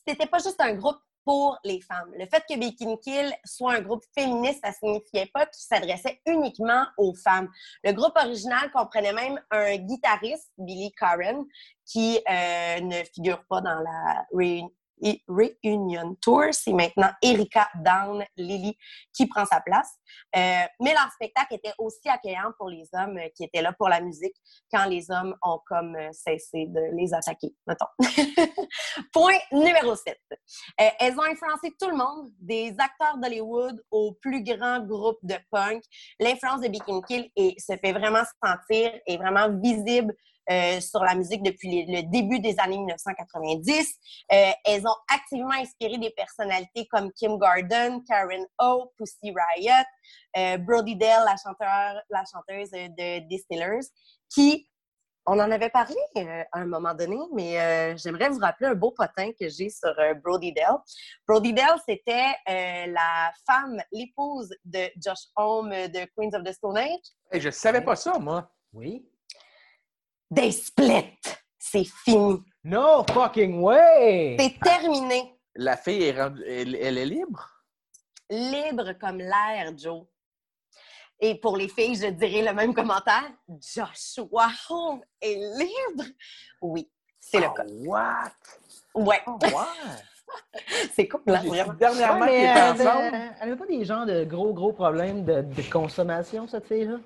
c'était 0.07 0.27
pas 0.27 0.39
juste 0.39 0.61
un 0.61 0.75
groupe 0.75 0.99
pour 1.31 1.61
les 1.63 1.81
femmes. 1.81 2.11
Le 2.19 2.27
fait 2.27 2.43
que 2.51 2.59
Bikini 2.59 2.99
Kill 2.99 3.33
soit 3.45 3.75
un 3.75 3.83
groupe 3.83 4.03
féministe, 4.19 4.63
ça 4.65 4.73
signifiait 4.73 5.31
pas 5.33 5.47
qu'il 5.47 5.63
s'adressait 5.63 6.21
uniquement 6.27 6.85
aux 6.99 7.15
femmes. 7.15 7.49
Le 7.85 7.93
groupe 7.93 8.17
original 8.17 8.69
comprenait 8.73 9.13
même 9.13 9.41
un 9.53 9.77
guitariste, 9.77 10.51
Billy 10.59 10.91
Curran, 10.91 11.45
qui 11.87 12.19
euh, 12.29 12.81
ne 12.81 13.05
figure 13.15 13.45
pas 13.49 13.61
dans 13.61 13.79
la 13.79 14.27
Re- 15.03 15.57
Reunion 15.65 16.17
Tour. 16.21 16.45
C'est 16.53 16.73
maintenant 16.73 17.11
Erika 17.23 17.69
Down 17.75 18.25
Lily 18.37 18.77
qui 19.13 19.27
prend 19.27 19.45
sa 19.45 19.61
place. 19.61 19.91
Euh, 20.37 20.63
mais 20.81 20.93
leur 20.93 21.11
spectacle 21.13 21.55
était 21.55 21.73
aussi 21.79 22.09
accueillant 22.09 22.53
pour 22.59 22.69
les 22.69 22.89
hommes 22.93 23.19
euh, 23.19 23.29
qui 23.35 23.45
étaient 23.45 23.63
là 23.63 23.73
pour 23.73 23.89
la 23.89 24.01
musique 24.01 24.35
quand 24.73 24.85
les 24.87 25.11
hommes 25.11 25.35
ont 25.43 25.61
comme 25.67 25.97
euh, 25.97 26.11
cessé 26.13 26.67
de 26.67 26.97
les 26.97 27.13
attaquer, 27.15 27.55
mettons. 27.67 27.87
Point 29.13 29.39
numéro 29.53 29.95
7. 29.95 30.19
Euh, 30.31 30.89
elles 30.99 31.19
ont 31.19 31.23
influencé 31.23 31.75
tout 31.81 31.89
le 31.89 31.97
monde, 31.97 32.31
des 32.39 32.75
acteurs 32.79 33.19
d'Hollywood 33.19 33.83
aux 33.91 34.13
plus 34.21 34.43
grands 34.43 34.81
groupes 34.81 35.21
de 35.23 35.37
punk. 35.51 35.83
L'influence 36.19 36.61
de 36.61 36.69
Bikini 36.69 37.03
Kill 37.03 37.31
se 37.59 37.77
fait 37.77 37.93
vraiment 37.93 38.23
sentir 38.43 38.93
et 39.07 39.17
vraiment 39.17 39.49
visible 39.61 40.15
euh, 40.51 40.81
sur 40.81 41.03
la 41.05 41.15
musique 41.15 41.43
depuis 41.43 41.69
les- 41.71 42.03
le 42.03 42.11
début 42.11 42.41
des 42.41 42.59
années 42.59 42.79
1990. 42.79 43.95
Euh, 44.33 44.51
elles 44.65 44.87
ont 44.87 44.97
activement 45.13 45.53
inspiré 45.53 45.99
des 45.99 46.11
personnalités 46.11 46.87
comme 46.91 47.13
Kim 47.13 47.37
Gordon, 47.39 48.03
Karen 48.09 48.45
O, 48.61 48.93
Pussy 48.97 49.33
Riot, 49.33 49.73
euh, 50.37 50.59
Brody 50.59 50.97
Dale, 50.97 51.25
la, 51.25 51.37
chanteur, 51.37 52.03
la 52.11 52.25
chanteuse 52.33 52.71
de 52.71 53.21
Distillers, 53.29 53.87
qui, 54.33 54.67
on 55.27 55.39
en 55.39 55.51
avait 55.51 55.71
parlé 55.71 55.95
euh, 56.17 56.43
à 56.51 56.61
un 56.61 56.67
moment 56.67 56.95
donné, 56.95 57.19
mais 57.35 57.61
euh, 57.61 57.97
j'aimerais 57.97 58.31
vous 58.31 58.39
rappeler 58.41 58.69
un 58.69 58.75
beau 58.75 58.91
potin 58.91 59.31
que 59.39 59.49
j'ai 59.49 59.69
sur 59.69 59.95
euh, 59.99 60.15
Brody 60.15 60.53
Dale. 60.53 60.79
Brody 61.29 61.53
Dale, 61.53 61.79
c'était 61.87 62.33
euh, 62.49 62.87
la 62.87 63.31
femme, 63.47 63.81
l'épouse 63.93 64.49
de 64.65 64.89
Josh 64.97 65.27
Homme 65.37 65.69
de 65.71 66.07
Queens 66.17 66.37
of 66.37 66.43
the 66.43 66.53
Stone 66.53 66.79
Age. 66.79 67.01
Hey, 67.31 67.41
je 67.41 67.51
savais 67.51 67.83
pas 67.83 67.97
ça, 67.97 68.19
moi. 68.19 68.51
Oui. 68.73 69.07
Des 70.31 70.53
splits! 70.53 71.19
C'est 71.59 71.85
fini. 72.05 72.43
No 72.65 73.05
fucking 73.13 73.61
way! 73.61 74.37
C'est 74.39 74.59
terminé. 74.61 75.35
La 75.57 75.77
fille 75.77 76.05
est 76.05 76.21
rendue. 76.23 76.45
Elle, 76.47 76.77
elle 76.77 76.99
est 76.99 77.07
libre? 77.07 77.47
libre 78.33 78.93
comme 79.01 79.19
l'air, 79.19 79.73
Joe. 79.77 80.05
Et 81.19 81.35
pour 81.35 81.57
les 81.57 81.69
filles, 81.69 81.97
je 81.97 82.07
dirais 82.07 82.43
le 82.43 82.55
même 82.55 82.73
commentaire. 82.73 83.29
Joshua 83.49 84.49
Home 84.69 85.01
est 85.21 85.35
libre. 85.35 86.05
Oui, 86.63 86.89
c'est 87.19 87.41
le 87.41 87.47
Oh, 87.51 87.55
cas. 87.55 87.65
what? 87.85 88.33
Ouais, 88.95 89.21
Oh, 89.27 89.37
c'est 90.95 91.09
cool, 91.09 91.23
là, 91.27 91.43
dernièrement 91.77 92.21
Ouais, 92.21 92.27
mais, 92.27 92.49
euh, 92.57 92.73
ensemble. 92.73 93.11
de- 93.11 93.17
elle 93.41 93.49
avait 93.49 93.57
pas 93.57 93.67
des 93.67 93.85
gens 93.85 94.07
de 94.07 94.23
gros, 94.25 94.53
gros 94.55 94.73
problèmes 94.73 95.25
de, 95.25 95.43
de 95.43 95.63
consommation, 95.71 96.47
cette 96.47 96.69
fille-là? 96.69 96.99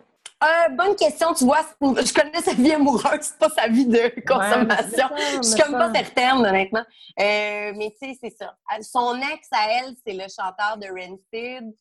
Euh, 0.42 0.68
bonne 0.70 0.94
question, 0.96 1.32
tu 1.32 1.44
vois, 1.44 1.60
je 1.80 2.12
connais 2.12 2.42
sa 2.42 2.52
vie 2.52 2.72
amoureuse, 2.72 3.20
c'est 3.22 3.38
pas 3.38 3.48
sa 3.48 3.66
vie 3.68 3.86
de 3.86 4.12
consommation. 4.26 5.06
Ouais, 5.14 5.20
je 5.36 5.42
suis 5.42 5.56
ça, 5.58 5.62
comme 5.64 5.72
me 5.74 5.78
pas 5.78 5.94
certaine, 5.94 6.36
honnêtement. 6.44 6.84
Euh, 7.20 7.72
mais 7.76 7.94
tu 7.98 8.08
sais, 8.12 8.18
c'est 8.22 8.36
ça. 8.36 8.54
Son 8.82 9.16
ex 9.32 9.48
à 9.52 9.70
elle, 9.70 9.94
c'est 10.06 10.12
le 10.12 10.24
chanteur 10.28 10.76
de 10.76 10.86
Rancid. 10.88 11.74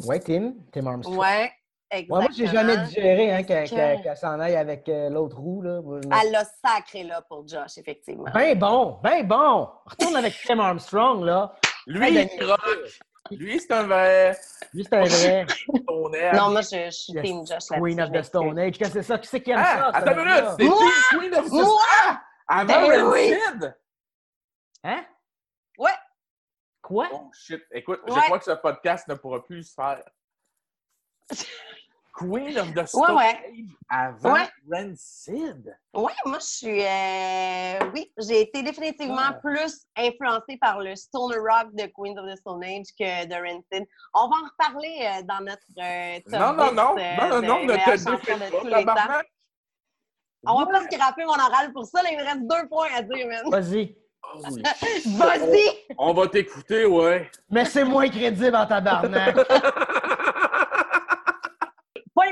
Ouais, 0.00 0.18
Tim. 0.20 0.52
Tim 0.72 0.86
Armstrong. 0.86 1.16
Ouais, 1.18 1.50
exactement. 1.90 2.18
Ouais, 2.18 2.22
moi, 2.24 2.30
j'ai 2.36 2.46
jamais 2.48 2.76
digéré 2.78 3.32
hein, 3.32 3.42
qu'elle 3.42 3.70
Que- 3.70 3.74
qu'elle- 3.74 4.02
qu'elle 4.02 4.16
s'en 4.16 4.38
aille 4.40 4.56
avec 4.56 4.86
euh, 4.88 5.08
l'autre 5.08 5.38
roue. 5.38 5.62
Là. 5.62 5.80
Elle 6.22 6.32
l'a 6.32 6.44
sacré 6.62 7.04
là 7.04 7.22
pour 7.22 7.46
Josh, 7.48 7.78
effectivement. 7.78 8.24
Ben 8.34 8.58
bon, 8.58 8.98
ben 9.02 9.26
bon! 9.26 9.68
Retourne 9.86 10.16
avec 10.16 10.34
Tim 10.46 10.58
Armstrong, 10.58 11.24
là. 11.24 11.54
Lui, 11.86 12.08
il 12.08 12.14
Daniel. 12.14 12.56
Lui, 13.30 13.60
c'est 13.60 13.72
un 13.72 13.82
vrai. 13.84 14.38
Lui, 14.74 14.84
c'est 14.84 14.94
un 14.94 15.04
vrai. 15.04 15.46
Non, 16.34 16.50
moi, 16.50 16.60
je, 16.62 16.86
je 16.86 16.90
suis 16.90 17.12
Yes. 17.12 17.24
Team 17.24 17.46
Josh 17.46 17.70
là 17.70 17.78
Queen 17.78 18.00
of 18.00 18.12
the 18.12 18.22
Stone 18.22 18.58
Age. 18.58 18.78
Qu'est-ce 18.78 18.94
que 18.94 19.02
c'est 19.02 19.06
ça? 19.06 19.18
Qui 19.18 19.28
c'est 19.28 19.40
qui 19.42 19.50
aime 19.50 19.58
Ah, 19.60 19.90
ça? 19.92 19.98
attends 19.98 20.12
une 20.12 20.24
minute, 20.24 20.44
c'est! 20.50 20.56
Team 20.64 21.18
Queen 21.20 21.34
of 21.34 21.46
the 21.46 21.52
Moi! 21.52 21.82
Ah! 22.02 22.22
Avant 22.48 22.88
Ben 22.88 23.04
oui! 23.06 23.34
Hein? 24.82 25.04
Ouais, 25.78 25.90
Quoi? 26.82 27.08
Oh 27.12 27.30
shit. 27.32 27.62
Écoute, 27.70 28.00
je 28.08 28.12
Ouais. 28.12 28.20
crois 28.22 28.38
que 28.38 28.44
ce 28.46 28.50
podcast 28.52 29.06
ne 29.06 29.14
pourra 29.14 29.44
plus 29.44 29.62
se 29.64 29.74
faire. 29.74 30.02
Queen 32.12 32.58
of 32.58 32.72
the 32.72 32.78
ouais, 32.78 32.86
Stone 32.86 33.16
ouais. 33.16 33.24
Age 33.24 33.64
avant 33.88 34.32
Ouais. 34.34 34.48
Rancid. 34.70 35.76
Ouais, 35.94 36.12
moi, 36.26 36.38
je 36.40 36.46
suis. 36.46 36.82
euh, 36.84 37.78
Oui, 37.94 38.12
j'ai 38.18 38.40
été 38.42 38.62
définitivement 38.62 39.16
Ah. 39.30 39.38
plus 39.42 39.86
influencée 39.96 40.56
par 40.60 40.80
le 40.80 40.94
stoner 40.96 41.36
rock 41.38 41.74
de 41.74 41.84
Queens 41.94 42.16
of 42.18 42.32
the 42.32 42.36
Stone 42.38 42.62
Age 42.64 42.86
que 42.98 43.26
de 43.26 43.34
Rancid. 43.34 43.86
On 44.14 44.28
va 44.28 44.36
en 44.36 44.48
reparler 44.50 44.98
euh, 45.02 45.22
dans 45.22 45.40
notre 45.40 45.66
euh, 45.78 46.20
Non, 46.38 46.52
non, 46.52 46.68
10, 46.70 46.74
non. 46.74 46.96
euh, 46.98 47.16
Non, 47.16 47.28
non, 47.28 47.40
de 47.40 47.46
non, 47.46 47.64
ne 47.64 47.72
te 47.76 48.04
pas, 48.04 48.58
tous 48.60 48.66
les 48.66 48.70
temps. 48.72 48.78
tabarnak. 48.78 49.26
On 50.46 50.58
va 50.58 50.66
pas 50.66 50.82
scraper 50.90 51.24
mon 51.24 51.34
oral 51.34 51.72
pour 51.72 51.84
ça, 51.84 52.02
là, 52.02 52.08
il 52.12 52.18
me 52.18 52.24
reste 52.24 52.40
deux 52.48 52.68
points 52.68 52.88
à 52.96 53.02
dire, 53.02 53.26
man. 53.28 53.42
Vas-y. 53.50 53.94
Oh, 54.22 54.38
oui. 54.50 54.62
Vas-y! 55.16 55.68
On 55.98 56.12
va 56.12 56.28
t'écouter, 56.28 56.84
ouais. 56.86 57.30
Mais 57.48 57.64
c'est 57.64 57.84
moins 57.84 58.08
crédible 58.08 58.54
en 58.54 58.66
tabarnak. 58.66 59.34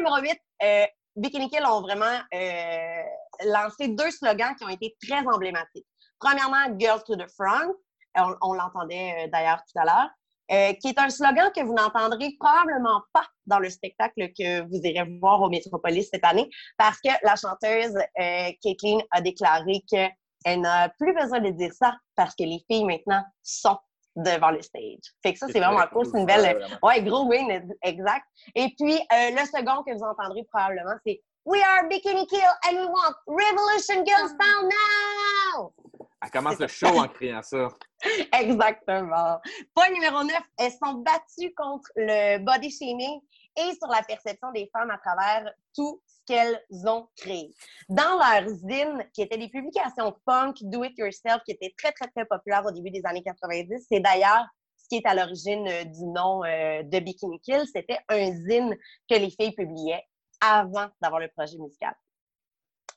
Numéro 0.08 0.22
8, 0.22 0.40
euh, 0.62 0.86
Bikini 1.16 1.50
Kill 1.50 1.64
ont 1.66 1.82
vraiment 1.82 2.18
euh, 2.34 3.02
lancé 3.44 3.88
deux 3.88 4.10
slogans 4.10 4.54
qui 4.56 4.64
ont 4.64 4.68
été 4.70 4.96
très 5.02 5.20
emblématiques. 5.26 5.86
Premièrement, 6.18 6.78
Girls 6.78 7.02
to 7.04 7.14
the 7.14 7.28
Front, 7.36 7.74
on, 8.16 8.34
on 8.40 8.54
l'entendait 8.54 9.26
euh, 9.26 9.28
d'ailleurs 9.30 9.58
tout 9.58 9.78
à 9.78 9.84
l'heure, 9.84 10.10
euh, 10.50 10.72
qui 10.80 10.88
est 10.88 10.98
un 10.98 11.10
slogan 11.10 11.50
que 11.54 11.62
vous 11.62 11.74
n'entendrez 11.74 12.34
probablement 12.40 13.02
pas 13.12 13.24
dans 13.44 13.58
le 13.58 13.68
spectacle 13.68 14.28
que 14.38 14.62
vous 14.62 14.80
irez 14.82 15.06
voir 15.20 15.42
au 15.42 15.50
Métropolis 15.50 16.08
cette 16.10 16.24
année, 16.24 16.48
parce 16.78 16.98
que 17.02 17.10
la 17.22 17.36
chanteuse 17.36 17.94
euh, 18.18 18.50
Caitlyn 18.62 18.98
a 19.10 19.20
déclaré 19.20 19.82
qu'elle 19.86 20.60
n'a 20.60 20.88
plus 20.88 21.12
besoin 21.12 21.40
de 21.40 21.50
dire 21.50 21.72
ça 21.74 21.96
parce 22.16 22.34
que 22.34 22.44
les 22.44 22.64
filles 22.70 22.84
maintenant 22.84 23.22
sont 23.42 23.78
devant 24.18 24.50
le 24.50 24.62
stage. 24.62 25.14
Fait 25.22 25.32
que 25.32 25.38
ça, 25.38 25.46
c'est 25.46 25.60
vraiment 25.60 25.86
cool. 25.92 26.06
C'est 26.06 26.18
une 26.18 26.26
belle, 26.26 26.40
Ouais, 26.40 26.54
vraiment. 26.54 26.78
Ouais, 26.82 27.02
gros 27.02 27.24
win, 27.26 27.74
exact. 27.82 28.26
Et 28.54 28.74
puis, 28.78 28.94
euh, 28.94 29.30
le 29.30 29.46
second 29.46 29.82
que 29.84 29.96
vous 29.96 30.04
entendrez 30.04 30.44
probablement, 30.44 30.96
c'est 31.06 31.20
We 31.44 31.62
are 31.62 31.88
Bikini 31.88 32.26
Kill 32.26 32.40
and 32.66 32.76
we 32.76 32.86
want 32.86 33.14
Revolution 33.26 34.04
Girls 34.04 34.36
Down 34.38 34.68
now! 34.68 35.72
Elle 36.20 36.30
commence 36.30 36.58
le 36.58 36.66
show 36.66 36.88
en 36.88 37.08
criant 37.08 37.42
ça. 37.42 37.68
Exactement. 38.32 39.40
Point 39.74 39.90
numéro 39.90 40.22
9, 40.24 40.34
elles 40.58 40.72
sont 40.72 40.94
battues 40.94 41.54
contre 41.56 41.88
le 41.96 42.38
body 42.38 42.70
shaming 42.70 43.20
et 43.56 43.72
sur 43.74 43.88
la 43.88 44.02
perception 44.02 44.50
des 44.52 44.68
femmes 44.76 44.90
à 44.90 44.98
travers 44.98 45.50
tout 45.74 46.02
qu'elles 46.28 46.60
ont 46.86 47.08
créé. 47.16 47.54
Dans 47.88 48.18
leur 48.18 48.48
zine, 48.48 49.04
qui 49.14 49.22
étaient 49.22 49.38
des 49.38 49.48
publications 49.48 50.14
punk, 50.26 50.58
do 50.60 50.84
it 50.84 50.96
yourself, 50.98 51.42
qui 51.44 51.52
étaient 51.52 51.74
très, 51.76 51.92
très, 51.92 52.08
très 52.08 52.26
populaires 52.26 52.64
au 52.66 52.70
début 52.70 52.90
des 52.90 53.02
années 53.04 53.22
90, 53.22 53.86
c'est 53.90 54.00
d'ailleurs 54.00 54.46
ce 54.76 54.88
qui 54.88 54.96
est 54.96 55.06
à 55.06 55.14
l'origine 55.14 55.66
euh, 55.66 55.84
du 55.84 56.04
nom 56.06 56.44
euh, 56.44 56.82
de 56.82 56.98
Bikini 57.00 57.40
Kill, 57.40 57.64
c'était 57.72 57.98
un 58.08 58.30
zine 58.32 58.76
que 59.10 59.16
les 59.16 59.30
filles 59.30 59.54
publiaient 59.54 60.04
avant 60.40 60.88
d'avoir 61.00 61.20
le 61.20 61.28
projet 61.28 61.56
musical. 61.58 61.94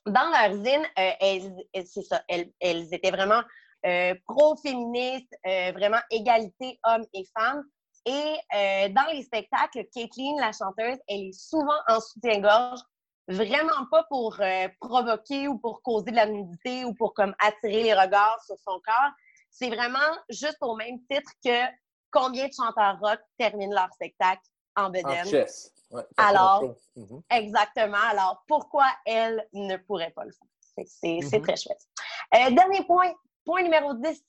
Dans 0.06 0.30
leur 0.30 0.54
zine, 0.64 0.84
euh, 0.98 1.10
elles, 1.20 1.86
c'est 1.86 2.02
ça, 2.02 2.22
elles, 2.28 2.88
étaient 2.92 3.10
vraiment 3.10 3.42
euh, 3.86 4.14
pro-féministe, 4.26 5.32
euh, 5.46 5.72
vraiment 5.72 6.00
égalité 6.10 6.78
hommes 6.84 7.06
et 7.14 7.24
femmes. 7.38 7.62
Et 8.04 8.36
dans 8.90 9.06
les 9.12 9.22
spectacles, 9.22 9.86
Caitlyn, 9.94 10.34
la 10.40 10.50
chanteuse, 10.50 10.98
elle 11.06 11.28
est 11.28 11.32
souvent 11.32 11.78
en 11.86 12.00
soutien-gorge, 12.00 12.80
vraiment 13.28 13.86
pas 13.90 14.04
pour 14.04 14.36
euh, 14.40 14.68
provoquer 14.80 15.48
ou 15.48 15.58
pour 15.58 15.82
causer 15.82 16.10
de 16.10 16.16
la 16.16 16.26
nudité 16.26 16.84
ou 16.84 16.94
pour 16.94 17.14
comme 17.14 17.34
attirer 17.38 17.82
les 17.84 17.94
regards 17.94 18.42
sur 18.44 18.56
son 18.58 18.80
corps. 18.84 19.10
C'est 19.50 19.68
vraiment 19.68 19.98
juste 20.30 20.58
au 20.60 20.74
même 20.76 20.98
titre 21.10 21.30
que 21.44 21.64
combien 22.10 22.48
de 22.48 22.52
chanteurs 22.52 22.98
rock 23.00 23.20
terminent 23.38 23.74
leur 23.74 23.92
spectacle 23.92 24.42
en 24.76 24.84
En 24.84 24.90
bedaine. 24.90 25.26
chess. 25.26 25.72
Ouais, 25.90 26.02
ça 26.18 26.26
Alors-. 26.28 26.74
Mhm. 26.96 27.22
Exactement. 27.30 27.98
Alors, 28.10 28.42
pourquoi 28.48 28.86
elle 29.04 29.46
ne 29.52 29.76
pourrait 29.76 30.10
pas 30.10 30.24
le 30.24 30.32
faire? 30.32 30.48
C'est 30.86 31.20
Mhm. 31.20 31.42
très 31.42 31.56
chouette. 31.56 31.82
Euh, 32.34 32.50
dernier 32.50 32.82
point, 32.86 33.12
point 33.44 33.62
numéro 33.62 33.92
10. 33.94 34.24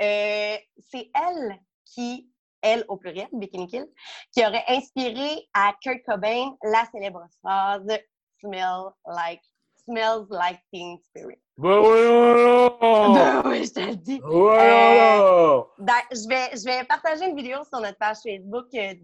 Euh, 0.00 0.56
c'est 0.78 1.10
elle 1.12 1.58
qui 1.84 2.30
elle 2.62 2.84
au 2.88 2.96
pluriel, 2.96 3.28
Bikini 3.32 3.66
Kill, 3.68 3.86
qui 4.32 4.44
aurait 4.44 4.64
inspiré 4.68 5.48
à 5.54 5.74
Kurt 5.80 6.02
Cobain 6.06 6.56
la 6.62 6.84
célèbre 6.92 7.24
phrase 7.40 7.86
Smell 8.40 8.90
like, 9.06 9.40
smells 9.84 10.26
like 10.30 10.60
Teen 10.72 10.98
Spirit. 11.08 11.38
Ben 11.56 11.82
donc! 11.82 12.78
Ben 12.80 13.42
oui, 13.46 13.64
je 13.64 13.72
te 13.72 13.80
le 13.80 13.96
dis. 13.96 14.18
Donc! 14.20 15.66
Ben, 15.78 15.92
je, 16.12 16.28
vais, 16.28 16.56
je 16.56 16.64
vais 16.64 16.84
partager 16.84 17.26
une 17.28 17.36
vidéo 17.36 17.58
sur 17.68 17.80
notre 17.80 17.98
page 17.98 18.18
Facebook 18.22 18.66
euh, 18.74 18.94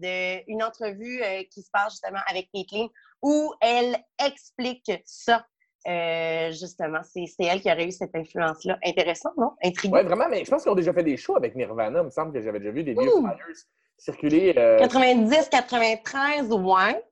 d'une 0.47 0.63
entrevue 0.63 1.21
euh, 1.21 1.43
qui 1.51 1.61
se 1.61 1.69
passe 1.71 1.93
justement 1.93 2.19
avec 2.29 2.49
Caitlin 2.53 2.87
où 3.21 3.53
elle 3.61 3.97
explique 4.23 4.91
ça. 5.05 5.45
Euh, 5.87 6.51
justement, 6.51 7.01
c'est 7.03 7.25
elle 7.39 7.61
qui 7.61 7.71
aurait 7.71 7.85
eu 7.85 7.91
cette 7.91 8.15
influence-là. 8.15 8.77
Intéressant, 8.83 9.29
non? 9.37 9.51
Intriguant. 9.63 9.97
Ouais, 9.97 10.03
vraiment, 10.03 10.27
mais 10.29 10.43
je 10.43 10.49
pense 10.49 10.63
qu'ils 10.63 10.71
ont 10.71 10.75
déjà 10.75 10.93
fait 10.93 11.03
des 11.03 11.15
shows 11.17 11.35
avec 11.35 11.55
Nirvana. 11.55 11.99
Il 11.99 12.05
me 12.05 12.09
semble 12.09 12.33
que 12.33 12.41
j'avais 12.41 12.57
déjà 12.59 12.71
vu 12.71 12.83
des 12.83 12.93
vieux 12.93 13.11
flyers 13.11 13.37
circuler. 13.97 14.53
euh, 14.57 14.79
90, 14.79 15.49
93, 15.49 16.51
ouais. 16.51 17.03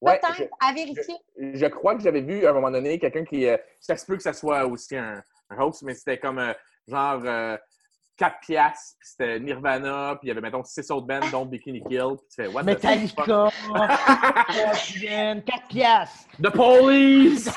Ouais, 0.00 0.18
Peut-être, 0.20 0.34
je- 0.36 0.44
à 0.68 0.72
vérifier. 0.72 1.14
Je 1.38 1.66
crois 1.66 1.94
que 1.94 2.02
j'avais 2.02 2.20
vu 2.22 2.46
à 2.46 2.50
un 2.50 2.52
moment 2.52 2.70
donné 2.70 2.98
quelqu'un 2.98 3.24
qui. 3.24 3.46
euh, 3.46 3.56
ça 3.80 3.96
se 3.96 4.04
peut 4.06 4.16
que 4.16 4.22
ça 4.22 4.32
soit 4.32 4.66
aussi 4.66 4.96
un, 4.96 5.22
un 5.50 5.58
hoax, 5.58 5.82
mais 5.82 5.94
c'était 5.94 6.18
comme 6.18 6.38
euh, 6.38 6.52
genre 6.88 7.20
euh, 7.24 7.56
4 8.16 8.40
piastres, 8.40 8.96
puis 8.98 9.08
c'était 9.08 9.40
Nirvana, 9.40 10.16
puis 10.20 10.26
il 10.26 10.28
y 10.28 10.30
avait, 10.32 10.42
mettons, 10.42 10.62
6 10.62 10.90
autres 10.90 11.06
bands, 11.06 11.20
dont 11.32 11.46
Bikini 11.46 11.82
Kill, 11.84 12.16
puis 12.18 12.26
tu 12.28 12.42
fais 12.42 12.48
What 12.48 12.64
the 12.64 12.72
fuck? 12.74 12.82
Metallica, 12.84 13.48
Scorpion, 14.50 15.40
4 15.46 15.68
piastres. 15.68 16.28
The 16.42 16.50
Police! 16.50 17.48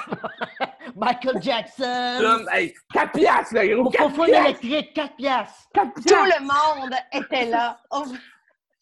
Michael 0.95 1.41
Jackson. 1.41 2.17
Comme, 2.21 2.49
hey, 2.53 2.73
4 2.93 3.11
piastres, 3.11 3.53
le 3.55 3.75
gros! 3.75 3.89
4 3.89 4.01
Microphone 4.09 4.25
piastres! 4.27 4.45
électrique, 4.65 4.93
4 4.93 5.15
piastres. 5.15 5.69
4 5.73 5.93
Tout 5.95 6.01
piastres! 6.03 6.39
le 6.39 6.43
monde 6.45 6.93
était 7.11 7.45
là. 7.45 7.79
Oh, 7.91 8.03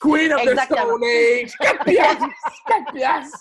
Queen 0.01 0.33
of 0.33 0.41
Exactement. 0.41 0.81
the 0.81 0.87
Stone 0.87 1.03
Age! 1.03 1.53
4 1.61 1.85
piastres! 1.85 2.25
4 2.67 2.93
piastres! 2.93 3.37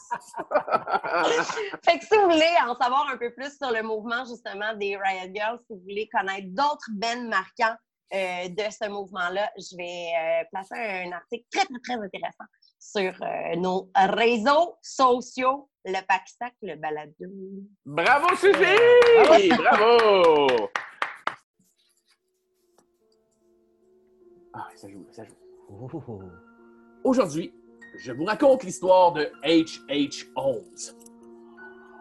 Fait 1.84 1.98
que 1.98 2.04
si 2.04 2.14
vous 2.16 2.24
voulez 2.24 2.54
en 2.66 2.74
savoir 2.76 3.08
un 3.10 3.16
peu 3.16 3.32
plus 3.32 3.56
sur 3.56 3.70
le 3.70 3.82
mouvement 3.82 4.24
justement 4.26 4.74
des 4.74 4.96
Riot 4.96 5.32
Girls, 5.34 5.58
si 5.66 5.72
vous 5.72 5.80
voulez 5.80 6.08
connaître 6.12 6.48
d'autres 6.50 6.90
bands 6.92 7.28
marquants 7.28 7.76
euh, 8.12 8.48
de 8.48 8.70
ce 8.70 8.88
mouvement-là, 8.90 9.50
je 9.56 9.76
vais 9.76 10.12
euh, 10.14 10.44
placer 10.52 10.74
un 10.74 11.12
article 11.12 11.44
très, 11.50 11.64
très, 11.64 11.80
très 11.82 11.94
intéressant 11.94 12.44
sur 12.78 13.14
euh, 13.22 13.56
nos 13.56 13.90
réseaux 13.94 14.76
sociaux, 14.82 15.70
le 15.84 16.00
Pakistac, 16.06 16.52
le 16.60 16.76
balado. 16.76 17.14
Bravo, 17.86 18.36
Suzy! 18.36 19.48
Bravo! 19.56 20.68
Ah, 24.52 24.66
ça 24.74 24.88
joue, 24.88 25.06
ça 25.12 25.22
joue. 25.24 25.36
Oh. 25.70 26.49
Aujourd'hui, 27.02 27.50
je 27.96 28.12
vous 28.12 28.24
raconte 28.24 28.62
l'histoire 28.62 29.14
de 29.14 29.26
H.H. 29.42 30.26
Holmes. 30.36 30.62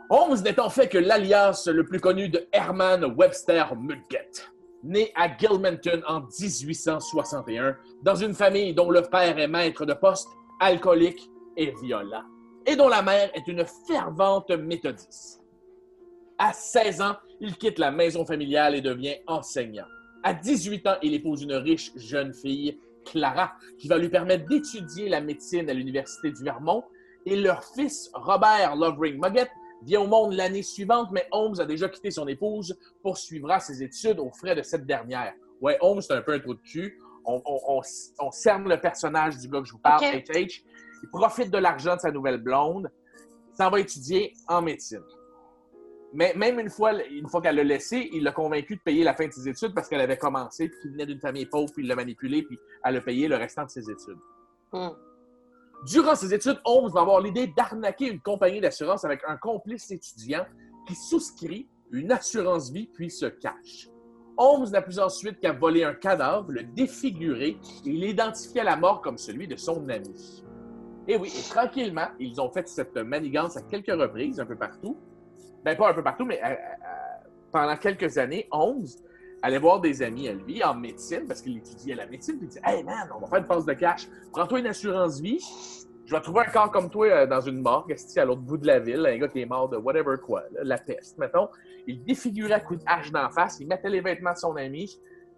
Holmes 0.10 0.42
n'est 0.44 0.60
en 0.60 0.70
fait 0.70 0.90
que 0.90 0.98
l'alias 0.98 1.70
le 1.72 1.86
plus 1.86 2.02
connu 2.02 2.28
de 2.28 2.46
Herman 2.52 3.06
Webster 3.16 3.74
Mudgett, 3.78 4.52
né 4.84 5.14
à 5.16 5.30
Gilmanton 5.38 6.02
en 6.06 6.22
1861, 6.22 7.78
dans 8.04 8.16
une 8.16 8.34
famille 8.34 8.74
dont 8.74 8.90
le 8.90 9.02
père 9.04 9.40
est 9.40 9.48
maître 9.48 9.86
de 9.86 9.94
poste, 9.94 10.28
alcoolique 10.60 11.30
et 11.56 11.74
violent, 11.82 12.26
et 12.66 12.76
dont 12.76 12.90
la 12.90 13.02
mère 13.02 13.32
est 13.34 13.48
une 13.48 13.64
fervente 13.88 14.52
méthodiste. 14.52 15.46
À 16.38 16.52
16 16.52 17.02
ans, 17.02 17.16
il 17.40 17.56
quitte 17.56 17.80
la 17.80 17.92
maison 17.92 18.26
familiale 18.26 18.76
et 18.76 18.82
devient 18.82 19.16
enseignant. 19.28 19.88
À 20.24 20.34
18 20.34 20.88
ans, 20.88 20.96
il 21.02 21.14
épouse 21.14 21.44
une 21.44 21.54
riche 21.54 21.92
jeune 21.96 22.34
fille, 22.34 22.78
Clara, 23.12 23.54
qui 23.78 23.88
va 23.88 23.98
lui 23.98 24.10
permettre 24.10 24.46
d'étudier 24.48 25.10
la 25.10 25.22
médecine 25.22 25.70
à 25.70 25.74
l'Université 25.74 26.32
du 26.32 26.44
Vermont. 26.44 26.84
Et 27.26 27.36
leur 27.36 27.64
fils, 27.64 28.10
Robert 28.14 28.76
Lovering 28.76 29.20
Muggett, 29.20 29.50
vient 29.84 30.02
au 30.02 30.08
monde 30.08 30.34
l'année 30.34 30.64
suivante, 30.64 31.10
mais 31.12 31.28
Holmes 31.32 31.60
a 31.60 31.66
déjà 31.66 31.90
quitté 31.90 32.12
son 32.12 32.28
épouse, 32.28 32.78
poursuivra 33.02 33.60
ses 33.60 33.82
études 33.84 34.20
aux 34.20 34.32
frais 34.32 34.56
de 34.56 34.62
cette 34.62 34.86
dernière. 34.86 35.34
Ouais, 35.62 35.78
Holmes, 35.82 36.02
c'est 36.02 36.14
un 36.14 36.22
peu 36.22 36.34
un 36.34 36.40
trou 36.40 36.54
de 36.54 36.62
cul. 36.62 37.00
On, 37.26 37.42
on, 37.46 37.60
on, 37.68 37.82
on 38.20 38.32
cerne 38.32 38.68
le 38.68 38.80
personnage 38.80 39.38
du 39.38 39.48
gars 39.48 39.60
que 39.60 39.68
je 39.68 39.74
vous 39.74 39.80
parle. 39.80 40.04
H.H. 40.04 40.64
Il 41.04 41.10
profite 41.10 41.52
de 41.52 41.58
l'argent 41.58 41.96
de 41.96 42.02
sa 42.02 42.12
nouvelle 42.12 42.38
blonde. 42.38 42.92
Il 43.52 43.56
s'en 43.56 43.70
va 43.70 43.80
étudier 43.80 44.34
en 44.48 44.62
médecine. 44.62 45.04
Mais 46.14 46.34
même 46.36 46.60
une 46.60 46.70
fois, 46.70 46.94
une 47.06 47.28
fois 47.28 47.42
qu'elle 47.42 47.56
l'a 47.56 47.64
laissé, 47.64 48.10
il 48.14 48.24
l'a 48.24 48.32
convaincu 48.32 48.76
de 48.76 48.82
payer 48.82 49.04
la 49.04 49.14
fin 49.14 49.28
de 49.28 49.32
ses 49.32 49.48
études 49.48 49.76
parce 49.76 49.88
qu'elle 49.88 50.02
avait 50.02 50.18
commencé, 50.18 50.70
puis 50.70 50.80
qu'il 50.82 50.92
venait 50.92 51.06
d'une 51.06 51.20
famille 51.20 51.46
pauvre, 51.46 51.72
puis 51.72 51.84
il 51.84 51.88
l'a 51.88 51.96
manipulé, 51.96 52.44
puis 52.44 52.58
elle 52.84 52.98
a 52.98 53.02
payé 53.02 53.28
le 53.28 53.36
restant 53.36 53.66
de 53.66 53.70
ses 53.70 53.90
études. 53.90 54.18
Hmm. 54.72 54.90
Durant 55.86 56.16
ses 56.16 56.34
études, 56.34 56.60
Holmes 56.66 56.92
va 56.92 57.02
avoir 57.02 57.22
l'idée 57.22 57.48
d'arnaquer 57.48 58.10
une 58.10 58.20
compagnie 58.20 58.60
d'assurance 58.60 59.06
avec 59.06 59.22
un 59.28 59.38
complice 59.38 59.90
étudiant 59.92 60.46
qui 60.88 60.96
souscrit 60.96 61.70
une 61.92 62.12
assurance 62.12 62.72
vie 62.72 62.88
puis 62.88 63.10
se 63.10 63.26
cache. 63.28 63.90
Holmes 64.38 64.70
n'a 64.72 64.82
plus 64.82 65.00
ensuite 65.00 65.40
qu'à 65.40 65.52
voler 65.52 65.84
un 65.84 65.94
cadavre, 65.94 66.52
le 66.52 66.64
défigurer 66.64 67.58
et 67.86 67.90
l'identifier 67.90 68.62
à 68.62 68.64
la 68.64 68.76
mort 68.78 69.02
comme 69.02 69.18
celui 69.18 69.48
de 69.48 69.56
son 69.56 69.88
ami. 69.90 70.44
Et 71.08 71.18
oui, 71.18 71.32
et 71.38 71.50
tranquillement, 71.50 72.08
ils 72.20 72.40
ont 72.40 72.50
fait 72.50 72.68
cette 72.68 72.96
manigance 72.96 73.58
à 73.58 73.62
quelques 73.62 73.88
reprises, 73.88 74.40
un 74.40 74.46
peu 74.46 74.56
partout. 74.56 74.98
Ben, 75.64 75.76
pas 75.76 75.90
un 75.90 75.94
peu 75.94 76.04
partout, 76.04 76.26
mais 76.26 76.40
euh, 76.44 76.50
euh, 76.50 76.56
pendant 77.52 77.76
quelques 77.76 78.18
années, 78.18 78.48
Holmes 78.52 78.86
allait 79.42 79.60
voir 79.60 79.80
des 79.80 80.02
amis 80.02 80.28
à 80.28 80.34
lui 80.34 80.64
en 80.64 80.76
médecine, 80.76 81.26
parce 81.28 81.42
qu'il 81.42 81.58
étudiait 81.58 81.96
la 81.96 82.06
médecine, 82.06 82.38
puis 82.38 82.46
il 82.46 82.50
disait 82.50 82.62
Hey 82.66 82.84
man, 82.84 83.10
on 83.16 83.20
va 83.20 83.28
faire 83.28 83.40
une 83.40 83.48
passe 83.48 83.66
de 83.66 83.74
cash. 83.74 84.08
Prends-toi 84.32 84.60
une 84.60 84.68
assurance 84.68 85.20
vie. 85.20 85.40
Je 86.06 86.16
vais 86.16 86.22
trouver 86.22 86.42
un 86.42 86.52
corps 86.52 86.72
comme 86.72 86.90
toi 86.90 87.08
euh, 87.08 87.28
dans 87.28 87.42
une 87.42 87.62
morgue, 87.62 87.96
à 88.16 88.26
l'autre 88.26 88.42
bout 88.42 88.58
de 88.58 88.66
la 88.66 88.80
ville, 88.80 89.06
un 89.06 89.18
gars 89.18 89.28
qui 89.28 89.42
est 89.42 89.46
mort 89.46 89.70
de 89.70 89.78
whatever 89.78 90.16
quoi, 90.18 90.44
là, 90.52 90.62
la 90.64 90.78
peste, 90.78 91.18
mettons. 91.18 91.50
Il 91.88 92.04
défigurait 92.04 92.54
à 92.54 92.60
coups 92.60 92.84
de 92.84 92.86
hache 92.90 93.12
d'en 93.12 93.30
face, 93.30 93.60
il 93.60 93.68
mettait 93.68 93.90
les 93.90 94.02
vêtements 94.02 94.34
de 94.34 94.38
son 94.38 94.56
ami, 94.56 94.90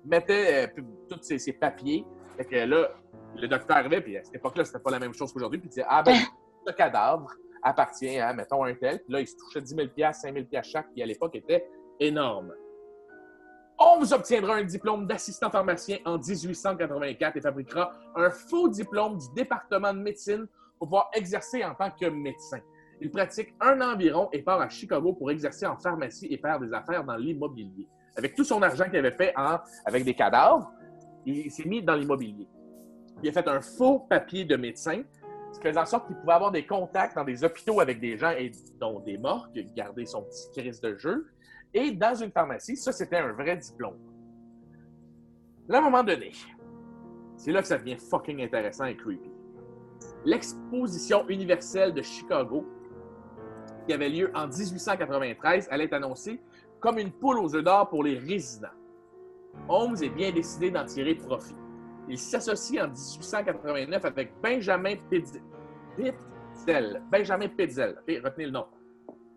il 0.05 0.09
mettait 0.09 0.69
euh, 0.78 0.82
tous 1.09 1.22
ses, 1.22 1.39
ses 1.39 1.53
papiers. 1.53 2.05
Fait 2.38 2.45
que 2.45 2.55
là, 2.55 2.89
le 3.36 3.47
docteur 3.47 3.78
arrivait, 3.78 4.01
puis 4.01 4.17
à 4.17 4.24
cette 4.24 4.36
époque-là, 4.36 4.63
c'était 4.63 4.80
pas 4.80 4.91
la 4.91 4.99
même 4.99 5.13
chose 5.13 5.34
qu'aujourd'hui, 5.34 5.59
puis 5.59 5.67
il 5.67 5.72
disait 5.72 5.86
Ah 5.88 6.03
ben, 6.03 6.15
ce 6.67 6.72
cadavre 6.74 7.32
appartient 7.64 8.18
à, 8.20 8.34
mettons, 8.34 8.64
un 8.64 8.74
tel. 8.76 9.01
Puis 9.03 9.14
là, 9.14 9.20
il 9.22 9.28
se 9.28 9.36
touchait 9.38 9.62
10 9.62 9.76
000 9.76 9.88
5 10.14 10.34
000 10.34 10.45
chaque, 10.64 10.91
qui 10.93 11.01
à 11.01 11.05
l'époque 11.05 11.36
était 11.36 11.68
énorme. 11.99 12.53
Holmes 13.80 14.05
obtiendra 14.12 14.55
un 14.55 14.64
diplôme 14.64 15.07
d'assistant 15.07 15.49
pharmacien 15.49 15.97
en 16.05 16.18
1884 16.20 17.38
et 17.38 17.41
fabriquera 17.41 17.91
un 18.16 18.30
faux 18.30 18.68
diplôme 18.70 19.18
du 19.18 19.26
département 19.36 19.93
de 19.93 19.99
médecine 19.99 20.45
pour 20.78 20.88
pouvoir 20.88 21.09
exercer 21.14 21.64
en 21.64 21.74
tant 21.74 21.89
que 21.89 22.05
médecin. 22.07 22.59
Il 22.99 23.09
pratique 23.09 23.55
un 23.59 23.82
an 23.82 23.93
environ 23.93 24.30
et 24.32 24.43
part 24.43 24.62
à 24.62 24.70
Chicago 24.70 25.14
pour 25.14 25.32
exercer 25.32 25.66
en 25.66 25.78
pharmacie 25.78 26.28
et 26.30 26.38
faire 26.38 26.59
des 26.59 26.72
affaires 26.74 27.03
dans 27.03 27.16
l'immobilier. 27.16 27.88
Avec 28.16 28.36
tout 28.36 28.43
son 28.43 28.62
argent 28.62 28.86
qu'il 28.86 28.97
avait 28.97 29.12
fait 29.12 29.34
en- 29.36 29.57
avec 29.86 30.03
des 30.03 30.14
cadavres, 30.14 30.72
il 31.26 31.49
s'est 31.49 31.68
mis 31.68 31.82
dans 31.82 31.95
l'immobilier. 31.95 32.47
Il 33.24 33.30
a 33.30 33.32
fait 33.32 33.47
un 33.47 33.62
faux 33.62 33.99
papier 33.99 34.45
de 34.45 34.55
médecin, 34.55 35.01
ce 35.52 35.60
qui 35.60 35.68
faisait 35.68 35.80
en 35.80 35.86
sorte 35.86 36.08
qu'il 36.08 36.16
pouvait 36.16 36.34
avoir 36.34 36.52
des 36.52 36.66
contacts 36.66 37.16
dans 37.16 37.24
des 37.24 37.43
hôpitaux 37.43 37.80
avec 37.80 37.99
des 37.99 38.18
gens, 38.18 38.32
et 38.32 38.52
dont 38.80 38.99
des 38.99 39.18
morgues, 39.18 39.68
garder 39.76 40.06
son 40.06 40.24
petit 40.24 40.49
crise 40.52 40.80
de 40.82 40.95
jeu. 40.95 41.28
Et 41.74 41.91
dans 41.91 42.16
une 42.16 42.32
pharmacie, 42.32 42.76
ça, 42.78 42.91
c'était 42.91 43.18
un 43.18 43.34
vrai 43.34 43.58
diplôme. 43.58 43.97
Là, 45.68 45.78
à 45.78 45.82
un 45.82 45.84
moment 45.84 46.04
donné, 46.04 46.32
c'est 47.38 47.52
là 47.52 47.62
que 47.62 47.68
ça 47.68 47.78
devient 47.78 47.97
fucking 47.97 48.41
intéressant 48.41 48.86
et 48.86 48.95
creepy. 48.95 49.32
L'exposition 50.26 51.28
universelle 51.28 51.93
de 51.93 52.02
Chicago, 52.02 52.66
qui 53.88 53.93
avait 53.93 54.10
lieu 54.10 54.32
en 54.36 54.47
1893, 54.47 55.68
allait 55.72 55.86
être 55.86 55.93
annoncée 55.93 56.39
comme 56.80 56.97
une 56.97 57.12
poule 57.12 57.39
aux 57.39 57.56
œufs 57.56 57.64
d'or 57.64 57.89
pour 57.89 58.04
les 58.04 58.18
résidents. 58.18 58.68
Holmes 59.68 59.97
est 60.02 60.10
bien 60.10 60.32
décidé 60.32 60.72
d'en 60.72 60.86
tirer 60.86 61.16
profit. 61.16 61.56
Il 62.12 62.20
s'associe 62.20 62.78
en 62.84 62.89
1889 62.89 64.03
avec 64.03 64.34
Benjamin. 64.43 64.95
Pitzel. 65.95 67.01
Benjamin 67.09 67.47
Pitzel. 67.47 67.95
Retenez 68.05 68.47
le 68.47 68.51
nom. 68.51 68.66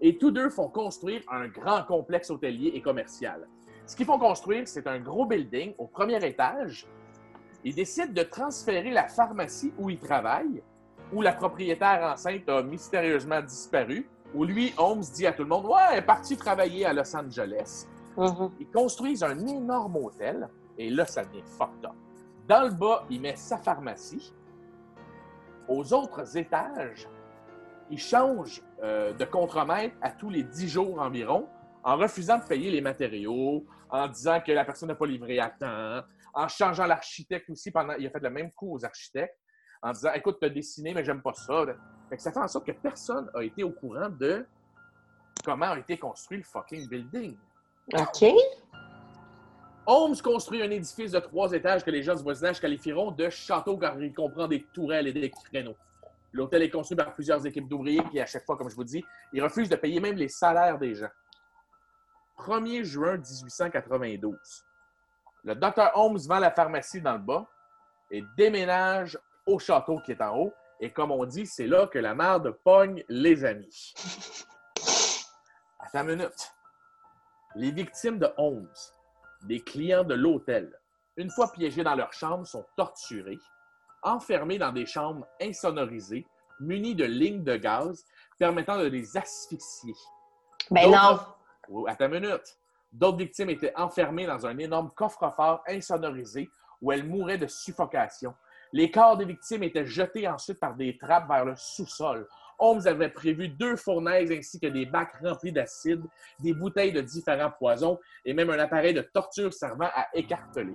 Et 0.01 0.19
tous 0.19 0.33
deux 0.33 0.51
font 0.51 0.69
construire 0.69 1.23
un 1.31 1.47
grand 1.47 1.85
complexe 1.85 2.31
hôtelier 2.31 2.73
et 2.75 2.83
commercial. 2.83 3.47
Ce 3.87 3.95
qu'ils 3.95 4.07
font 4.07 4.19
construire, 4.19 4.67
c'est 4.67 4.89
un 4.89 4.99
gros 4.99 5.25
building 5.25 5.73
au 5.79 5.87
premier 5.87 6.17
étage. 6.27 6.89
Ils 7.63 7.77
décident 7.77 8.13
de 8.13 8.23
transférer 8.25 8.91
la 8.91 9.07
pharmacie 9.07 9.73
où 9.79 9.89
ils 9.89 10.01
travaillent, 10.01 10.61
où 11.13 11.23
la 11.23 11.33
propriétaire 11.33 12.03
enceinte 12.13 12.49
a 12.49 12.61
mystérieusement 12.65 13.41
disparu, 13.41 14.09
où 14.35 14.45
lui, 14.45 14.75
Holmes 14.77 15.05
dit 15.15 15.29
à 15.29 15.33
tout 15.33 15.45
le 15.45 15.49
monde 15.49 15.67
Ouais, 15.67 15.81
elle 15.93 15.99
est 15.99 16.03
partie 16.03 16.37
travailler 16.37 16.87
à 16.87 16.93
Los 16.93 17.15
Angeles. 17.15 17.87
Mhm. 18.17 18.51
Ils 18.59 18.71
construisent 18.71 19.23
un 19.23 19.39
énorme 19.47 19.95
hôtel, 19.95 20.49
et 20.77 20.91
là, 20.91 21.07
ça 21.07 21.25
devient 21.25 21.45
fucked 21.57 21.85
up. 21.85 21.93
Dans 22.47 22.65
le 22.65 22.71
bas, 22.71 23.07
il 23.09 23.21
met 23.21 23.37
sa 23.37 23.57
pharmacie. 23.57 24.35
Aux 25.67 25.93
autres 25.95 26.37
étages, 26.37 27.09
il 27.91 27.99
change 27.99 28.63
euh, 28.83 29.13
de 29.15 29.25
contremaître 29.25 29.97
à 30.03 30.11
tous 30.11 30.29
les 30.29 30.43
10 30.43 30.69
jours 30.69 31.01
environ, 31.01 31.49
en 31.83 31.97
refusant 31.97 32.39
de 32.39 32.45
payer 32.45 32.71
les 32.71 32.81
matériaux, 32.81 33.65
en 33.89 34.09
disant 34.09 34.41
que 34.41 34.53
la 34.53 34.65
personne 34.65 34.89
n'a 34.89 34.95
pas 34.95 35.07
livré 35.07 35.39
à 35.39 35.49
temps, 35.49 36.07
en 36.35 36.49
changeant 36.49 36.87
l'architecte 36.87 37.49
aussi 37.49 37.71
pendant. 37.71 37.95
Il 37.95 38.07
a 38.07 38.11
fait 38.11 38.21
le 38.21 38.31
même 38.31 38.51
coup 38.53 38.75
aux 38.75 38.85
architectes 38.85 39.39
en 39.83 39.93
disant 39.93 40.13
Écoute, 40.15 40.39
tu 40.41 40.47
as 40.47 40.51
dessiné, 40.51 40.93
mais 40.93 41.05
j'aime 41.05 41.23
pas 41.23 41.35
ça. 41.35 41.65
Fait 42.09 42.17
que 42.17 42.23
ça 42.23 42.33
fait 42.33 42.41
en 42.41 42.49
sorte 42.49 42.67
que 42.67 42.73
personne 42.73 43.31
n'a 43.35 43.43
été 43.43 43.63
au 43.63 43.71
courant 43.71 44.09
de 44.09 44.47
comment 45.45 45.71
a 45.71 45.79
été 45.79 45.99
construit 45.99 46.39
le 46.39 46.45
fucking 46.45 46.89
building. 46.89 47.37
OK. 47.93 48.25
Holmes 49.87 50.17
construit 50.23 50.63
un 50.63 50.71
édifice 50.71 51.13
de 51.13 51.21
trois 51.21 51.53
étages 51.53 51.85
que 51.85 51.91
les 51.91 52.03
gens 52.03 52.15
du 52.15 52.23
voisinage 52.23 52.61
qualifieront 52.61 53.11
de 53.11 53.29
château 53.29 53.77
car 53.77 54.01
il 54.01 54.15
comprend 54.15 54.49
des 54.49 54.63
tourelles 54.73 55.09
et 55.09 55.13
des 55.13 55.31
créneaux. 55.31 55.77
L'hôtel 56.33 56.63
est 56.63 56.71
construit 56.71 56.97
par 56.97 57.13
plusieurs 57.13 57.45
équipes 57.47 57.69
d'ouvriers 57.69 58.03
qui, 58.11 58.19
à 58.19 58.27
chaque 58.27 58.45
fois, 58.47 58.57
comme 58.57 58.71
je 58.71 58.75
vous 58.75 58.85
dis, 58.85 59.05
ils 59.33 59.43
refusent 59.43 59.69
de 59.69 59.77
payer 59.77 60.01
même 60.01 60.17
les 60.17 60.29
salaires 60.29 60.79
des 60.79 60.95
gens. 60.95 61.11
1er 62.39 62.83
juin 62.83 63.19
1892. 63.19 64.37
Le 65.45 65.55
docteur 65.55 65.93
Holmes 65.95 66.19
vend 66.19 66.39
la 66.39 66.51
pharmacie 66.51 67.01
dans 67.01 67.13
le 67.13 67.19
bas 67.19 67.47
et 68.11 68.25
déménage 68.37 69.19
au 69.47 69.59
château 69.59 70.01
qui 70.01 70.13
est 70.13 70.23
en 70.23 70.37
haut. 70.37 70.53
Et 70.81 70.91
comme 70.91 71.11
on 71.13 71.25
dit, 71.25 71.47
c'est 71.47 71.67
là 71.67 71.87
que 71.87 71.99
la 71.99 72.15
merde 72.15 72.51
pogne 72.65 73.05
les 73.09 73.45
amis. 73.45 73.95
Attends 75.79 76.09
une 76.09 76.17
minute. 76.17 76.53
Les 77.55 77.71
victimes 77.71 78.19
de 78.19 78.29
Holmes, 78.37 78.67
des 79.45 79.61
clients 79.61 80.05
de 80.05 80.15
l'hôtel, 80.15 80.73
une 81.17 81.31
fois 81.31 81.53
piégés 81.53 81.85
dans 81.85 81.95
leur 81.95 82.13
chambre, 82.13 82.47
sont 82.47 82.65
torturés, 82.77 83.39
enfermés 84.03 84.59
dans 84.59 84.73
des 84.73 84.87
chambres 84.87 85.27
insonorisées, 85.41 86.27
munies 86.61 86.95
de 86.95 87.05
lignes 87.05 87.45
de 87.45 87.57
gaz 87.57 88.05
permettant 88.39 88.79
de 88.79 88.87
les 88.87 89.17
asphyxier. 89.17 89.95
Ben 90.71 90.91
non. 90.91 91.11
D'autres- 91.11 91.39
Oh, 91.71 91.87
une 91.89 92.09
minute. 92.09 92.59
D'autres 92.93 93.17
victimes 93.17 93.49
étaient 93.51 93.73
enfermées 93.75 94.27
dans 94.27 94.47
un 94.47 94.59
énorme 94.59 94.91
coffre-fort 94.95 95.63
insonorisé 95.67 96.51
où 96.83 96.93
elles 96.93 97.05
mouraient 97.09 97.39
de 97.39 97.47
suffocation. 97.47 98.35
Les 98.73 98.91
corps 98.91 99.17
des 99.17 99.25
victimes 99.25 99.63
étaient 99.63 99.87
jetés 99.87 100.29
ensuite 100.29 100.61
par 100.61 100.75
des 100.75 100.99
trappes 100.99 101.27
vers 101.27 101.45
le 101.47 101.55
sous-sol. 101.57 102.29
Holmes 102.59 102.87
avait 102.87 103.09
prévu 103.09 103.49
deux 103.49 103.77
fournaises 103.77 104.31
ainsi 104.31 104.59
que 104.61 104.67
des 104.67 104.87
bacs 104.87 105.15
remplis 105.23 105.53
d'acide, 105.53 106.03
des 106.41 106.53
bouteilles 106.55 106.93
de 106.93 107.01
différents 107.01 107.51
poisons 107.51 107.99
et 108.25 108.33
même 108.33 108.51
un 108.51 108.59
appareil 108.59 108.95
de 108.95 109.03
torture 109.03 109.53
servant 109.53 109.89
à 109.95 110.07
écarteler. 110.15 110.75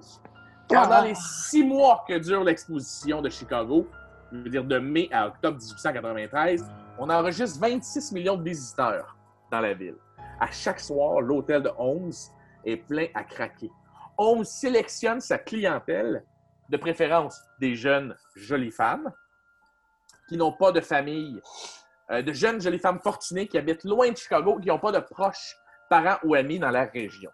Pendant 0.68 0.92
Ah. 0.92 1.06
les 1.06 1.16
six 1.16 1.64
mois 1.64 2.04
que 2.08 2.18
dure 2.18 2.44
l'exposition 2.44 3.22
de 3.22 3.30
Chicago, 3.30 3.88
je 4.32 4.38
veux 4.38 4.50
dire 4.50 4.64
de 4.64 4.78
mai 4.78 5.10
à 5.12 5.28
octobre 5.28 5.58
1893, 5.58 6.64
on 7.00 7.10
enregistre 7.10 7.60
26 7.60 8.12
millions 8.12 8.38
de 8.38 8.44
visiteurs 8.44 9.18
dans 9.52 9.62
la 9.62 9.74
ville. 9.74 9.96
À 10.40 10.52
chaque 10.52 10.80
soir, 10.80 11.22
l'hôtel 11.22 11.64
de 11.64 11.72
Holmes 11.78 12.12
est 12.66 12.78
plein 12.78 13.08
à 13.16 13.24
craquer. 13.24 13.72
Holmes 14.18 14.44
sélectionne 14.44 15.20
sa 15.22 15.38
clientèle, 15.38 16.24
de 16.70 16.78
préférence 16.78 17.42
des 17.60 17.74
jeunes 17.76 18.16
jolies 18.36 18.70
femmes 18.72 19.12
qui 20.30 20.38
n'ont 20.38 20.54
pas 20.54 20.72
de 20.72 20.80
famille, 20.80 21.42
euh, 22.12 22.22
de 22.22 22.32
jeunes 22.32 22.62
jolies 22.62 22.78
femmes 22.78 23.00
fortunées 23.00 23.48
qui 23.48 23.58
habitent 23.58 23.84
loin 23.84 24.12
de 24.12 24.16
Chicago, 24.16 24.60
qui 24.60 24.68
n'ont 24.68 24.80
pas 24.80 24.92
de 24.92 25.00
proches, 25.00 25.58
parents 25.90 26.20
ou 26.24 26.36
amis 26.36 26.60
dans 26.60 26.70
la 26.70 26.86
région. 26.86 27.32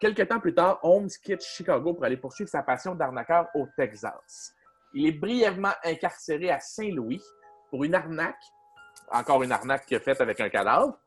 Quelque 0.00 0.22
temps 0.22 0.40
plus 0.40 0.52
tard, 0.52 0.80
Holmes 0.82 1.08
quitte 1.22 1.42
Chicago 1.42 1.94
pour 1.94 2.04
aller 2.04 2.16
poursuivre 2.16 2.50
sa 2.50 2.64
passion 2.64 2.96
d'arnaqueur 2.96 3.46
au 3.54 3.68
Texas. 3.76 4.52
Il 4.92 5.06
est 5.06 5.12
brièvement 5.12 5.72
incarcéré 5.84 6.50
à 6.50 6.58
Saint-Louis 6.58 7.22
pour 7.70 7.84
une 7.84 7.94
arnaque, 7.94 8.42
encore 9.10 9.44
une 9.44 9.52
arnaque 9.52 9.96
faite 10.02 10.20
avec 10.20 10.40
un 10.40 10.48
cadavre. 10.48 10.98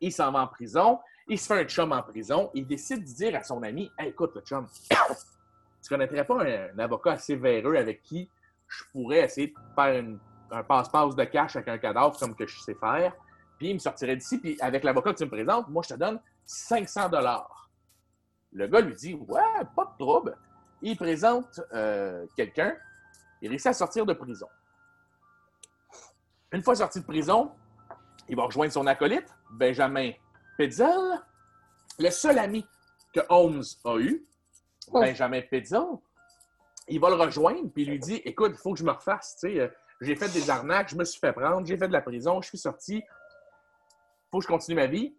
Il 0.00 0.12
s'en 0.12 0.30
va 0.30 0.42
en 0.42 0.46
prison, 0.46 1.00
il 1.26 1.38
se 1.38 1.46
fait 1.48 1.60
un 1.60 1.64
chum 1.64 1.92
en 1.92 2.02
prison, 2.02 2.50
il 2.54 2.66
décide 2.66 3.00
de 3.00 3.12
dire 3.12 3.34
à 3.34 3.42
son 3.42 3.62
ami 3.64 3.90
écoute, 3.98 4.32
le 4.36 4.40
chum, 4.42 4.68
tu 4.90 5.88
connaîtrais 5.88 6.24
pas 6.24 6.44
un, 6.44 6.68
un 6.74 6.78
avocat 6.78 7.12
assez 7.12 7.34
véreux 7.34 7.76
avec 7.76 8.02
qui 8.02 8.30
je 8.78 8.84
pourrais 8.92 9.20
essayer 9.20 9.48
de 9.48 9.54
faire 9.74 9.98
une- 10.00 10.18
un 10.50 10.62
passe-passe 10.62 11.14
de 11.16 11.24
cash 11.24 11.56
avec 11.56 11.68
un 11.68 11.78
cadavre 11.78 12.18
comme 12.18 12.34
que 12.34 12.46
je 12.46 12.58
sais 12.60 12.74
faire, 12.74 13.14
puis 13.58 13.68
il 13.70 13.74
me 13.74 13.78
sortirait 13.78 14.16
d'ici, 14.16 14.38
puis 14.38 14.56
avec 14.60 14.84
l'avocat 14.84 15.12
que 15.12 15.18
tu 15.18 15.24
me 15.24 15.30
présentes, 15.30 15.68
moi, 15.68 15.82
je 15.86 15.94
te 15.94 15.98
donne 15.98 16.20
500 16.46 17.08
dollars. 17.08 17.70
Le 18.52 18.66
gars 18.66 18.80
lui 18.80 18.94
dit 18.94 19.14
Ouais, 19.14 19.40
pas 19.74 19.84
de 19.86 19.98
trouble. 20.04 20.36
Il 20.82 20.96
présente 20.96 21.60
euh, 21.72 22.26
quelqu'un, 22.36 22.74
il 23.40 23.48
réussit 23.48 23.68
à 23.68 23.72
sortir 23.72 24.04
de 24.04 24.12
prison. 24.12 24.48
Une 26.52 26.62
fois 26.62 26.74
sorti 26.74 27.00
de 27.00 27.04
prison, 27.06 27.52
il 28.28 28.36
va 28.36 28.44
rejoindre 28.44 28.72
son 28.72 28.86
acolyte, 28.86 29.28
Benjamin 29.52 30.10
Petzel, 30.58 31.22
le 31.98 32.10
seul 32.10 32.38
ami 32.38 32.66
que 33.14 33.20
Holmes 33.28 33.62
a 33.84 33.96
eu, 33.98 34.26
Oh. 34.90 35.00
Benjamin 35.00 35.40
Petzel. 35.42 35.80
Il 36.88 37.00
va 37.00 37.08
le 37.10 37.16
rejoindre 37.16 37.70
puis 37.72 37.82
il 37.84 37.90
lui 37.90 37.98
dit 37.98 38.20
Écoute, 38.24 38.52
il 38.54 38.58
faut 38.58 38.72
que 38.72 38.78
je 38.78 38.84
me 38.84 38.90
refasse. 38.90 39.36
tu 39.40 39.48
sais, 39.52 39.60
euh, 39.60 39.68
J'ai 40.00 40.16
fait 40.16 40.28
des 40.28 40.50
arnaques, 40.50 40.88
je 40.90 40.96
me 40.96 41.04
suis 41.04 41.20
fait 41.20 41.32
prendre, 41.32 41.66
j'ai 41.66 41.76
fait 41.76 41.88
de 41.88 41.92
la 41.92 42.02
prison, 42.02 42.40
je 42.42 42.48
suis 42.48 42.58
sorti. 42.58 43.02
faut 44.30 44.38
que 44.38 44.44
je 44.44 44.48
continue 44.48 44.76
ma 44.76 44.86
vie. 44.86 45.14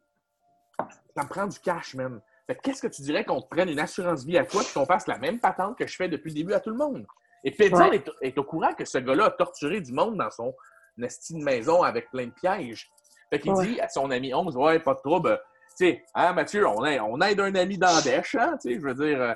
Ça 1.16 1.24
me 1.24 1.30
prend 1.30 1.48
du 1.48 1.60
cash, 1.60 1.96
que 1.96 2.54
qu'est-ce 2.62 2.82
que 2.82 2.88
tu 2.88 3.02
dirais 3.04 3.24
qu'on 3.24 3.42
te 3.42 3.48
prenne 3.48 3.70
une 3.70 3.80
assurance 3.80 4.26
vie 4.26 4.38
à 4.38 4.46
toi 4.46 4.62
et 4.64 4.74
qu'on 4.74 4.86
fasse 4.86 5.08
la 5.08 5.18
même 5.18 5.40
patente 5.40 5.78
que 5.78 5.88
je 5.88 5.96
fais 5.96 6.10
depuis 6.10 6.30
le 6.30 6.36
début 6.36 6.54
à 6.54 6.60
tout 6.60 6.72
le 6.72 6.76
monde? 6.78 7.06
Et 7.44 7.52
Petzel 7.52 7.74
Ouais. 7.90 7.96
est, 7.96 8.10
est 8.22 8.38
au 8.38 8.44
courant 8.44 8.74
que 8.74 8.86
ce 8.86 8.98
gars-là 8.98 9.26
a 9.26 9.32
torturé 9.32 9.82
du 9.82 9.92
monde 9.94 10.18
dans 10.18 10.32
son 10.32 10.54
esti 11.02 11.34
de 11.36 11.44
maison 11.44 11.84
avec 11.84 12.10
plein 12.10 12.26
de 12.28 12.32
pièges. 12.32 12.90
Fait 13.30 13.40
qu'il 13.40 13.54
Ouais. 13.54 13.66
dit 13.66 13.80
à 13.80 13.90
son 13.90 14.12
ami 14.12 14.34
Holmes, 14.34 14.56
ouais, 14.56 14.80
pas 14.80 14.94
de 14.94 15.00
trouble. 15.00 15.42
Tu 15.78 15.88
sais, 15.88 16.06
hein, 16.14 16.34
Mathieu, 16.34 16.68
on 16.68 16.86
aide, 16.86 17.02
on 17.02 17.20
aide 17.22 17.40
un 17.40 17.56
ami 17.56 17.78
dans 17.78 17.94
la 17.96 18.02
dèche, 18.02 18.36
hein? 18.36 18.58
Tu 18.62 18.70
sais, 18.74 18.80
je 18.80 18.86
veux 18.86 18.94
dire, 18.94 19.22
euh, 19.22 19.34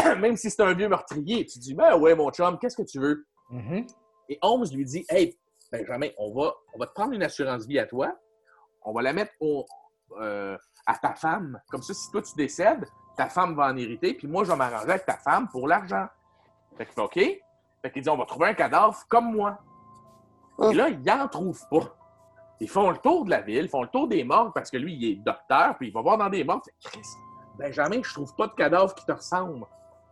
même 0.20 0.36
si 0.36 0.50
c'est 0.50 0.62
un 0.62 0.72
vieux 0.74 0.88
meurtrier, 0.88 1.44
tu 1.46 1.58
dis, 1.58 1.74
ben 1.74 1.96
ouais, 1.96 2.14
mon 2.14 2.30
chum, 2.30 2.58
qu'est-ce 2.58 2.76
que 2.76 2.82
tu 2.86 2.98
veux? 3.00 3.26
Mhm. 3.50 3.86
Et 4.28 4.38
Holmes 4.42 4.66
lui 4.72 4.84
dit, 4.84 5.04
hey, 5.08 5.36
Benjamin, 5.72 6.08
on 6.18 6.32
va, 6.32 6.52
on 6.74 6.78
va 6.78 6.86
te 6.86 6.92
prendre 6.92 7.12
une 7.12 7.22
assurance 7.22 7.66
vie 7.66 7.78
à 7.78 7.86
toi, 7.86 8.12
on 8.82 8.92
va 8.92 9.02
la 9.02 9.12
mettre 9.12 9.32
au- 9.40 9.66
euh, 10.20 10.56
à 10.86 10.94
ta 10.96 11.14
femme. 11.14 11.60
Comme 11.70 11.82
ça, 11.82 11.94
si 11.94 12.10
toi 12.10 12.22
tu 12.22 12.34
décèdes, 12.36 12.84
ta 13.16 13.28
femme 13.28 13.54
va 13.54 13.66
en 13.66 13.76
hériter, 13.76 14.14
puis 14.14 14.26
moi, 14.28 14.44
je 14.44 14.50
vais 14.50 14.56
m'arranger 14.56 14.90
avec 14.90 15.06
ta 15.06 15.16
femme 15.16 15.48
pour 15.48 15.68
l'argent. 15.68 16.06
Fait 16.76 16.84
qu'il 16.86 16.94
fait 16.94 17.00
OK. 17.00 17.14
Fait 17.82 17.90
qu'il 17.92 18.02
dit, 18.02 18.08
on 18.10 18.16
va 18.16 18.24
trouver 18.26 18.48
un 18.48 18.54
cadavre 18.54 18.98
comme 19.08 19.32
moi. 19.32 19.58
Et 20.70 20.74
là, 20.74 20.88
il 20.88 21.00
n'en 21.02 21.28
trouve 21.28 21.60
pas. 21.70 21.96
Ils 22.60 22.68
font 22.68 22.90
le 22.90 22.98
tour 22.98 23.24
de 23.24 23.30
la 23.30 23.40
ville, 23.40 23.64
ils 23.64 23.68
font 23.70 23.82
le 23.82 23.88
tour 23.88 24.06
des 24.08 24.22
morgues 24.24 24.52
parce 24.54 24.70
que 24.70 24.76
lui, 24.76 24.94
il 24.94 25.04
est 25.12 25.16
docteur, 25.16 25.76
puis 25.78 25.88
il 25.88 25.92
va 25.94 26.02
voir 26.02 26.18
dans 26.18 26.28
des 26.28 26.44
morgues. 26.44 26.62
Fait, 26.64 26.90
Chris, 26.90 27.02
Benjamin, 27.58 28.00
je 28.02 28.12
trouve 28.12 28.34
pas 28.36 28.46
de 28.48 28.52
cadavre 28.54 28.94
qui 28.94 29.04
te 29.06 29.12
ressemble. 29.12 29.64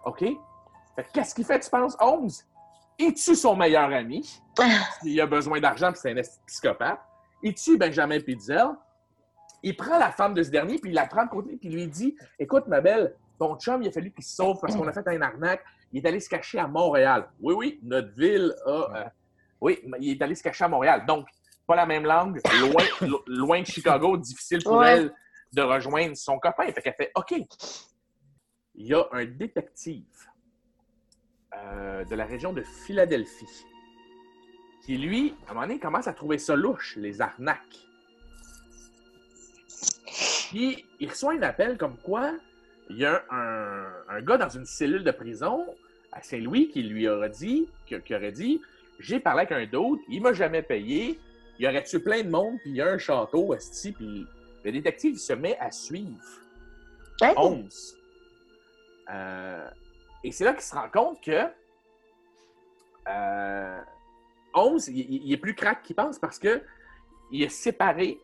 OK? 0.09 0.20
Fait 0.20 1.05
que 1.05 1.12
qu'est-ce 1.12 1.35
qu'il 1.35 1.44
fait, 1.44 1.60
tu 1.60 1.70
penses, 1.70 1.97
Holmes? 2.01 2.30
Il 2.98 3.14
tue 3.14 3.36
son 3.36 3.55
meilleur 3.55 3.93
ami? 3.93 4.40
Il 5.05 5.20
a 5.20 5.26
besoin 5.26 5.60
d'argent, 5.60 5.93
puis 5.93 6.01
c'est 6.02 6.18
un 6.18 6.22
psychopathe. 6.47 6.98
Il 7.43 7.55
tue 7.55 7.76
Benjamin 7.78 8.18
Pizzel. 8.20 8.66
Il 9.62 9.76
prend 9.76 9.98
la 9.98 10.10
femme 10.12 10.35
de 10.35 10.43
ce 10.43 10.51
dernier, 10.51 10.78
puis 10.78 10.90
il 10.90 10.94
la 10.94 11.06
prend 11.06 11.24
de 11.24 11.30
côté, 11.30 11.56
puis 11.56 11.68
il 11.68 11.74
lui 11.74 11.86
dit 11.89 12.16
Écoute, 12.39 12.66
ma 12.68 12.80
belle, 12.80 13.14
ton 13.39 13.56
chum, 13.56 13.82
il 13.82 13.89
a 13.89 13.93
fallu 13.93 14.12
qu'il 14.12 14.24
se 14.24 14.35
sauve 14.36 14.59
parce 14.60 14.74
qu'on 14.76 14.86
a 14.89 14.93
fait 14.93 15.06
un 15.09 15.20
arnaque. 15.20 15.62
Il 15.93 16.05
est 16.05 16.09
allé 16.09 16.20
se 16.20 16.28
cacher 16.28 16.59
à 16.59 16.66
Montréal. 16.68 17.28
Oui, 17.40 17.55
oui, 17.55 17.80
notre 17.82 18.12
ville 18.16 18.55
a. 18.66 18.70
euh, 18.70 19.05
oui, 19.60 19.80
il 20.01 20.10
est 20.12 20.22
allé 20.22 20.35
se 20.35 20.43
cacher 20.43 20.64
à 20.64 20.68
Montréal. 20.68 21.05
Donc, 21.06 21.26
pas 21.66 21.74
la 21.76 21.86
même 21.86 22.05
langue, 22.05 22.40
loin, 22.60 22.85
lo- 23.09 23.22
loin 23.26 23.60
de 23.60 23.66
Chicago, 23.66 24.16
difficile 24.16 24.62
pour 24.62 24.76
Ouais. 24.78 24.93
elle 24.97 25.14
de 25.52 25.62
rejoindre 25.62 26.16
son 26.16 26.39
copain. 26.39 26.70
Fait 26.72 26.82
qu'elle 26.82 26.94
fait 26.94 27.10
OK. 27.16 27.35
Il 28.79 28.87
y 28.87 28.95
a 28.95 29.07
un 29.11 29.25
détective 29.25 30.05
euh, 31.55 32.05
de 32.05 32.15
la 32.15 32.25
région 32.25 32.53
de 32.53 32.63
Philadelphie 32.63 33.65
qui, 34.87 34.97
lui, 34.97 35.35
à 35.47 35.51
un 35.51 35.55
moment 35.55 35.67
donné, 35.67 35.81
commence 35.81 36.07
à 36.07 36.13
trouver 36.13 36.39
ça 36.39 36.55
louche, 36.55 36.95
les 36.97 37.21
arnaques. 37.21 37.85
Puis, 40.49 40.87
il 41.01 41.11
reçoit 41.11 41.35
un 41.35 41.43
appel 41.43 41.77
comme 41.77 41.99
quoi 41.99 42.33
il 42.89 42.99
y 42.99 43.05
a 43.05 43.23
un, 43.31 43.85
un 44.09 44.23
gars 44.23 44.39
dans 44.39 44.49
une 44.49 44.65
cellule 44.65 45.03
de 45.03 45.11
prison 45.11 45.67
à 46.13 46.23
Saint-Louis 46.23 46.69
qui 46.69 46.85
lui 46.85 47.09
aurait 47.09 47.31
dit, 47.31 47.69
qui, 47.85 48.01
qui 48.01 48.15
aurait 48.15 48.33
dit 48.33 48.63
J'ai 49.01 49.19
parlé 49.19 49.41
avec 49.41 49.53
un 49.53 49.67
d'autre, 49.71 50.03
il 50.09 50.23
m'a 50.23 50.33
jamais 50.33 50.63
payé, 50.63 51.19
il 51.59 51.67
aurait 51.67 51.83
tué 51.83 51.99
plein 51.99 52.23
de 52.23 52.31
monde, 52.31 52.57
puis 52.63 52.71
il 52.71 52.77
y 52.77 52.81
a 52.81 52.87
un 52.87 52.99
château, 52.99 53.53
esti, 53.55 53.91
puis 53.93 54.25
le 54.65 54.73
détective 54.73 55.19
se 55.19 55.33
met 55.33 55.59
à 55.59 55.71
suivre 55.73 56.25
Hein? 57.21 57.35
Euh, 59.10 59.68
et 60.24 60.32
c'est 60.32 60.44
là 60.44 60.52
qu'il 60.52 60.62
se 60.62 60.74
rend 60.74 60.89
compte 60.90 61.22
que 61.22 61.47
euh, 63.09 63.80
Holmes, 64.55 64.80
il, 64.89 65.32
est 65.32 65.36
plus 65.36 65.55
crack 65.55 65.82
qu'il 65.82 65.97
pense 65.97 66.18
parce 66.18 66.39
que 66.39 66.62
il 67.30 67.44
a 67.44 67.48
séparé 67.48 68.20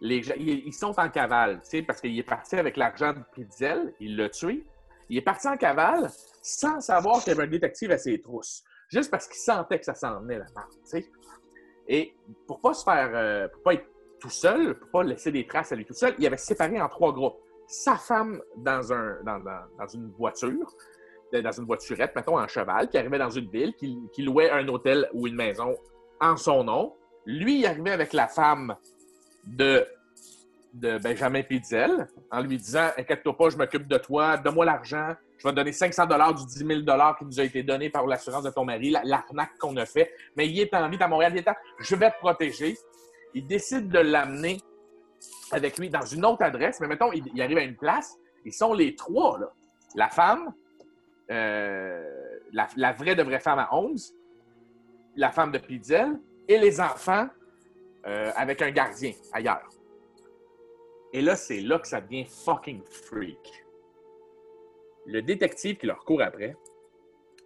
les 0.00 0.22
gens. 0.22 0.34
Ils, 0.36 0.72
sont 0.72 0.98
en 0.98 1.08
cavale, 1.08 1.60
tu 1.62 1.70
sais, 1.70 1.82
parce 1.82 2.00
qu'il 2.00 2.18
est 2.18 2.22
parti 2.22 2.56
avec 2.56 2.76
l'argent 2.76 3.12
de 3.12 3.20
Pizzel, 3.32 3.94
il 4.00 4.16
l'a 4.16 4.28
tué. 4.28 4.66
Il 5.08 5.16
est 5.16 5.22
parti 5.22 5.48
en 5.48 5.56
cavale 5.56 6.10
sans 6.42 6.80
savoir 6.80 7.22
qu'il 7.22 7.32
y 7.32 7.36
avait 7.36 7.44
un 7.44 7.50
détective 7.50 7.90
à 7.90 7.98
ses 7.98 8.20
trousses. 8.20 8.62
Juste 8.88 9.10
parce 9.10 9.26
qu'il 9.26 9.40
sentait 9.40 9.78
que 9.78 9.84
ça 9.84 9.94
s'en 9.94 10.20
venait 10.20 10.38
la 10.38 10.46
merde, 10.54 10.70
tu 10.70 10.78
sais. 10.84 11.10
Et 11.88 12.14
pour 12.46 12.60
pas 12.60 12.74
se 12.74 12.84
faire. 12.84 13.10
euh, 13.14 13.48
pour 13.48 13.62
pas 13.62 13.74
être 13.74 13.86
tout 14.20 14.30
seul, 14.30 14.78
pour 14.78 14.90
pas 14.90 15.02
laisser 15.02 15.32
des 15.32 15.46
traces 15.46 15.72
à 15.72 15.76
lui 15.76 15.84
tout 15.84 15.94
seul, 15.94 16.14
il 16.18 16.26
avait 16.26 16.36
séparé 16.36 16.80
en 16.80 16.88
trois 16.88 17.12
groupes. 17.12 17.40
Sa 17.72 17.94
femme 17.96 18.42
dans, 18.56 18.92
un, 18.92 19.18
dans, 19.24 19.38
dans- 19.38 19.86
une 19.94 20.10
voiture, 20.10 20.74
dans 21.32 21.52
une 21.52 21.64
voiturette, 21.64 22.12
mettons, 22.16 22.36
en 22.36 22.48
cheval, 22.48 22.88
qui 22.88 22.98
arrivait 22.98 23.18
dans 23.18 23.30
une 23.30 23.48
ville, 23.48 23.74
qui, 23.74 23.96
louait 24.22 24.50
un 24.50 24.66
hôtel 24.66 25.08
ou 25.12 25.28
une 25.28 25.36
maison 25.36 25.76
en 26.20 26.36
son 26.36 26.64
nom. 26.64 26.94
Lui, 27.24 27.60
il 27.60 27.66
arrivait 27.66 27.92
avec 27.92 28.12
la 28.12 28.26
femme 28.26 28.74
de, 29.46 29.86
Benjamin 30.98 31.42
Pidzel 31.42 32.08
en 32.32 32.40
lui 32.42 32.56
disant 32.56 32.88
Inquiète-toi 32.98 33.36
pas, 33.36 33.50
je 33.50 33.56
m'occupe 33.56 33.86
de 33.86 33.98
toi, 33.98 34.36
donne-moi 34.36 34.64
l'argent, 34.64 35.14
je 35.38 35.44
vais 35.44 35.50
te 35.50 35.56
donner 35.56 35.72
500 35.72 36.06
du 36.06 36.44
10 36.46 36.66
000 36.66 36.80
qui 37.18 37.24
nous 37.24 37.40
a 37.40 37.44
été 37.44 37.62
donné 37.62 37.88
par 37.90 38.04
l'assurance 38.06 38.42
de 38.42 38.50
ton 38.50 38.64
mari, 38.64 38.90
la- 38.90 39.02
l'arnaque 39.04 39.56
qu'on 39.58 39.76
a 39.76 39.86
fait. 39.86 40.12
Mais 40.36 40.48
il 40.48 40.58
est 40.60 40.74
en 40.74 40.88
vie 40.88 40.98
à 41.00 41.06
Montréal, 41.08 41.32
il 41.34 41.38
est 41.38 41.48
en 41.48 41.54
je 41.78 41.94
vais 41.94 42.10
te 42.10 42.18
protéger. 42.18 42.76
Il 43.32 43.46
décide 43.46 43.88
de 43.88 44.00
l'amener 44.00 44.58
avec 45.52 45.78
lui 45.78 45.88
dans 45.90 46.04
une 46.04 46.24
autre 46.24 46.42
adresse, 46.42 46.80
mais 46.80 46.86
mettons, 46.88 47.12
il, 47.12 47.24
il 47.34 47.42
arrive 47.42 47.58
à 47.58 47.62
une 47.62 47.76
place, 47.76 48.16
ils 48.44 48.52
sont 48.52 48.72
les 48.72 48.94
trois, 48.94 49.38
là. 49.38 49.50
La 49.96 50.08
femme, 50.08 50.54
euh, 51.30 52.38
la, 52.52 52.68
la 52.76 52.92
vraie 52.92 53.14
de 53.16 53.22
vraie 53.22 53.40
femme 53.40 53.58
à 53.58 53.68
Holmes, 53.74 53.96
la 55.16 55.30
femme 55.30 55.50
de 55.52 55.58
Pidzel 55.58 56.18
et 56.48 56.58
les 56.58 56.80
enfants 56.80 57.28
euh, 58.06 58.30
avec 58.36 58.62
un 58.62 58.70
gardien 58.70 59.12
ailleurs. 59.32 59.68
Et 61.12 61.22
là, 61.22 61.34
c'est 61.34 61.60
là 61.60 61.78
que 61.80 61.88
ça 61.88 62.00
devient 62.00 62.24
fucking 62.24 62.82
freak. 62.84 63.64
Le 65.06 65.22
détective 65.22 65.76
qui 65.76 65.86
leur 65.86 66.04
court 66.04 66.22
après 66.22 66.56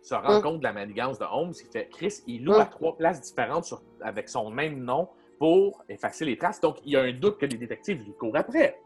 se 0.03 0.15
rend 0.15 0.39
Mm. 0.39 0.43
compte 0.43 0.59
de 0.59 0.65
la 0.65 0.73
manigance 0.75 1.19
de 1.19 1.25
Holmes. 1.25 1.55
Il 1.59 1.67
fait 1.71 1.89
Chris, 1.89 2.23
il 2.27 2.45
loue 2.45 2.53
à 2.55 2.67
Mm. 2.67 2.71
trois 2.71 2.95
places 2.97 3.23
différentes 3.23 3.65
sur- 3.65 3.81
avec 4.03 4.29
son 4.29 4.51
même 4.51 4.81
nom 4.85 5.09
pour 5.45 5.85
effacer 5.91 6.25
les 6.25 6.39
traces. 6.39 6.59
Donc, 6.59 6.79
il 6.87 6.93
y 6.93 6.97
a 6.97 7.03
un 7.03 7.13
doute 7.13 7.37
que 7.37 7.45
les 7.45 7.59
détectives 7.59 8.03
lui 8.03 8.15
courent 8.15 8.35
après. 8.35 8.81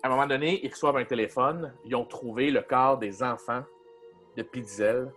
À 0.00 0.06
un 0.06 0.10
moment 0.10 0.28
donné, 0.28 0.64
ils 0.64 0.70
reçoivent 0.70 0.98
un 0.98 1.04
téléphone. 1.04 1.74
Ils 1.84 1.96
ont 1.96 2.04
trouvé 2.04 2.52
le 2.52 2.62
corps 2.62 2.98
des 2.98 3.20
enfants 3.20 3.64
de 4.36 4.44
Pidzel 4.44 5.10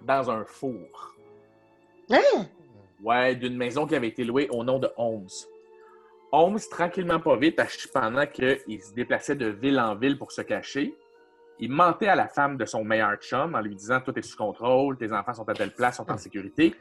dans 0.00 0.28
un 0.28 0.44
four. 0.44 1.14
Hein? 2.10 2.48
Ouais, 3.00 3.36
d'une 3.36 3.56
maison 3.56 3.86
qui 3.86 3.94
avait 3.94 4.08
été 4.08 4.24
louée 4.24 4.48
au 4.50 4.64
nom 4.64 4.80
de 4.80 4.90
Holmes. 4.96 5.28
Holmes, 6.32 6.58
tranquillement 6.68 7.20
pas 7.20 7.36
vite, 7.36 7.62
pendant 7.94 8.26
qu'il 8.26 8.82
se 8.82 8.92
déplaçait 8.92 9.36
de 9.36 9.46
ville 9.46 9.78
en 9.78 9.94
ville 9.94 10.18
pour 10.18 10.32
se 10.32 10.42
cacher, 10.42 10.96
il 11.60 11.70
mentait 11.70 12.08
à 12.08 12.16
la 12.16 12.26
femme 12.26 12.56
de 12.56 12.64
son 12.64 12.82
meilleur 12.82 13.14
chum 13.18 13.54
en 13.54 13.60
lui 13.60 13.76
disant 13.76 14.00
Tout 14.00 14.18
est 14.18 14.22
sous 14.22 14.36
contrôle, 14.36 14.96
tes 14.96 15.12
enfants 15.12 15.34
sont 15.34 15.48
à 15.48 15.54
telle 15.54 15.72
place, 15.72 15.98
sont 15.98 16.10
en 16.10 16.18
sécurité. 16.18 16.74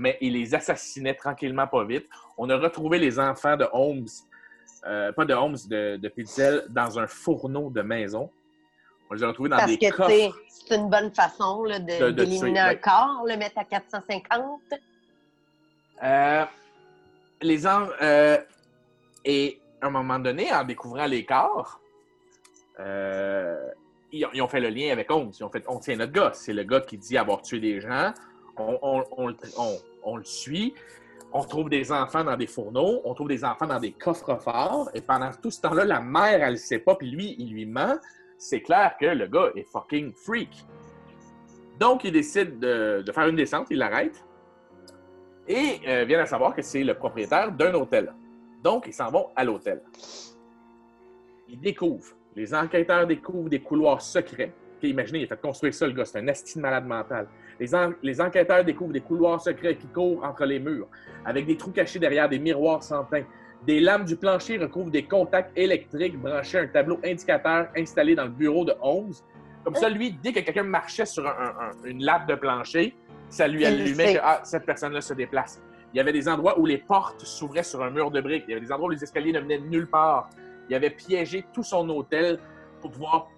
Mais 0.00 0.16
il 0.22 0.32
les 0.32 0.54
assassinait 0.54 1.12
tranquillement 1.12 1.66
pas 1.66 1.84
vite. 1.84 2.08
On 2.38 2.48
a 2.48 2.56
retrouvé 2.56 2.98
les 2.98 3.18
enfants 3.20 3.54
de 3.58 3.66
Holmes, 3.70 4.06
euh, 4.86 5.12
pas 5.12 5.26
de 5.26 5.34
Holmes, 5.34 5.58
de, 5.68 5.98
de 5.98 6.08
Pitzel, 6.08 6.64
dans 6.70 6.98
un 6.98 7.06
fourneau 7.06 7.68
de 7.68 7.82
maison. 7.82 8.30
On 9.10 9.14
les 9.14 9.22
a 9.22 9.26
retrouvés 9.28 9.50
dans 9.50 9.58
Parce 9.58 9.76
des 9.76 9.90
que, 9.90 9.94
coffres. 9.94 10.40
c'est 10.48 10.74
une 10.74 10.88
bonne 10.88 11.12
façon 11.14 11.64
là, 11.64 11.78
De- 11.80 12.12
d'éliminer 12.12 12.60
un 12.60 12.68
ouais. 12.68 12.78
corps, 12.80 13.24
le 13.28 13.36
mettre 13.36 13.58
à 13.58 13.64
450. 13.64 14.62
Euh, 16.02 16.44
les 17.42 17.66
en- 17.66 17.88
euh, 18.00 18.38
et 19.26 19.60
à 19.82 19.88
un 19.88 19.90
moment 19.90 20.18
donné, 20.18 20.50
en 20.50 20.64
découvrant 20.64 21.04
les 21.04 21.26
corps, 21.26 21.78
ils, 22.78 24.24
ont, 24.24 24.30
ils 24.32 24.40
ont 24.40 24.48
fait 24.48 24.60
le 24.60 24.70
lien 24.70 24.92
avec 24.92 25.10
Holmes. 25.10 25.30
Ils 25.38 25.44
ont 25.44 25.50
fait 25.50 25.62
on 25.68 25.78
tient 25.78 25.96
notre 25.96 26.12
gars. 26.12 26.30
C'est 26.32 26.54
le 26.54 26.62
gars 26.64 26.80
qui 26.80 26.96
dit 26.96 27.18
avoir 27.18 27.42
tué 27.42 27.60
des 27.60 27.82
gens. 27.82 28.14
On, 28.56 28.78
on- 28.80 29.04
on 29.18 29.34
on- 30.02 30.16
le 30.16 30.24
suit. 30.24 30.74
On 31.32 31.44
trouve 31.44 31.68
des 31.70 31.92
enfants 31.92 32.24
dans 32.24 32.36
des 32.36 32.46
fourneaux. 32.46 33.00
On 33.04 33.14
trouve 33.14 33.28
des 33.28 33.44
enfants 33.44 33.66
dans 33.66 33.78
des 33.78 33.92
coffres 33.92 34.36
forts. 34.36 34.90
Et 34.94 35.00
pendant 35.00 35.30
tout 35.40 35.50
ce 35.50 35.60
temps-là, 35.60 35.84
la 35.84 36.00
mère, 36.00 36.42
elle 36.42 36.52
ne 36.52 36.58
sait 36.58 36.80
pas. 36.80 36.96
Puis 36.96 37.10
lui, 37.10 37.36
il 37.38 37.52
lui 37.52 37.66
ment. 37.66 37.98
C'est 38.36 38.62
clair 38.62 38.96
que 38.98 39.06
le 39.06 39.26
gars 39.26 39.50
est 39.54 39.64
fucking 39.64 40.12
freak. 40.12 40.64
Donc, 41.78 42.04
il 42.04 42.12
décide 42.12 42.58
de, 42.58 43.04
faire 43.12 43.28
une 43.28 43.36
descente. 43.36 43.68
Il 43.70 43.78
l'arrête 43.78 44.24
et 45.46 45.80
euh, 45.88 46.04
viennent 46.04 46.20
à 46.20 46.26
savoir 46.26 46.54
que 46.54 46.62
c'est 46.62 46.84
le 46.84 46.94
propriétaire 46.94 47.50
d'un 47.50 47.74
hôtel. 47.74 48.12
Donc, 48.62 48.86
ils 48.86 48.92
s'en 48.92 49.10
vont 49.10 49.28
à 49.34 49.44
l'hôtel. 49.44 49.82
Ils 51.48 51.60
découvrent, 51.60 52.14
les 52.36 52.54
enquêteurs 52.54 53.06
découvrent 53.06 53.48
des 53.48 53.60
couloirs 53.60 54.00
secrets. 54.00 54.52
Imaginez, 54.82 55.20
il 55.20 55.24
a 55.24 55.28
fait 55.28 55.40
construire 55.40 55.74
ça, 55.74 55.86
le 55.86 55.92
gars, 55.92 56.04
c'est 56.04 56.18
un 56.18 56.28
asti 56.28 56.56
de 56.56 56.62
malade 56.62 56.86
mental. 56.86 57.28
Les, 57.60 57.74
en- 57.74 57.92
les 58.02 58.20
enquêteurs 58.20 58.64
découvrent 58.64 58.92
des 58.94 59.00
couloirs 59.02 59.40
secrets 59.40 59.76
qui 59.76 59.86
courent 59.86 60.24
entre 60.24 60.44
les 60.46 60.58
murs, 60.58 60.88
avec 61.24 61.46
des 61.46 61.56
trous 61.56 61.70
cachés 61.72 61.98
derrière 61.98 62.28
des 62.28 62.38
miroirs 62.38 62.82
sans 62.82 63.04
teint. 63.04 63.22
Des 63.66 63.78
lames 63.80 64.06
du 64.06 64.16
plancher 64.16 64.56
recouvrent 64.56 64.90
des 64.90 65.04
contacts 65.04 65.52
électriques 65.56 66.18
branchés 66.18 66.58
à 66.58 66.62
un 66.62 66.66
tableau 66.66 66.98
indicateur 67.04 67.68
installé 67.76 68.14
dans 68.14 68.24
le 68.24 68.30
bureau 68.30 68.64
de 68.64 68.72
Holmes. 68.80 69.12
Comme 69.62 69.74
ça, 69.74 69.90
lui, 69.90 70.12
dès 70.22 70.32
que 70.32 70.40
quelqu'un 70.40 70.62
marchait 70.62 71.04
sur 71.04 71.26
un- 71.26 71.30
un- 71.32 71.54
un- 71.68 71.84
une 71.84 72.02
lame 72.02 72.24
de 72.26 72.34
plancher, 72.34 72.96
ça 73.28 73.46
lui 73.46 73.66
allumait 73.66 74.14
que 74.14 74.20
ah, 74.22 74.40
cette 74.42 74.64
personne-là 74.64 75.02
se 75.02 75.12
déplace. 75.12 75.60
Il 75.92 75.98
y 75.98 76.00
avait 76.00 76.12
des 76.14 76.26
endroits 76.28 76.58
où 76.58 76.64
les 76.64 76.78
portes 76.78 77.20
s'ouvraient 77.26 77.62
sur 77.62 77.82
un 77.82 77.90
mur 77.90 78.10
de 78.10 78.22
briques. 78.22 78.44
Il 78.48 78.52
y 78.52 78.54
avait 78.54 78.64
des 78.64 78.72
endroits 78.72 78.88
où 78.88 78.92
les 78.92 79.04
escaliers 79.04 79.32
ne 79.32 79.40
venaient 79.40 79.58
de 79.58 79.66
nulle 79.66 79.86
part. 79.88 80.30
Il 80.70 80.74
avait 80.74 80.88
piégé 80.90 81.44
tout 81.52 81.62
son 81.62 81.86
hôtel 81.90 82.38
pour 82.80 82.90
pouvoir 82.92 83.28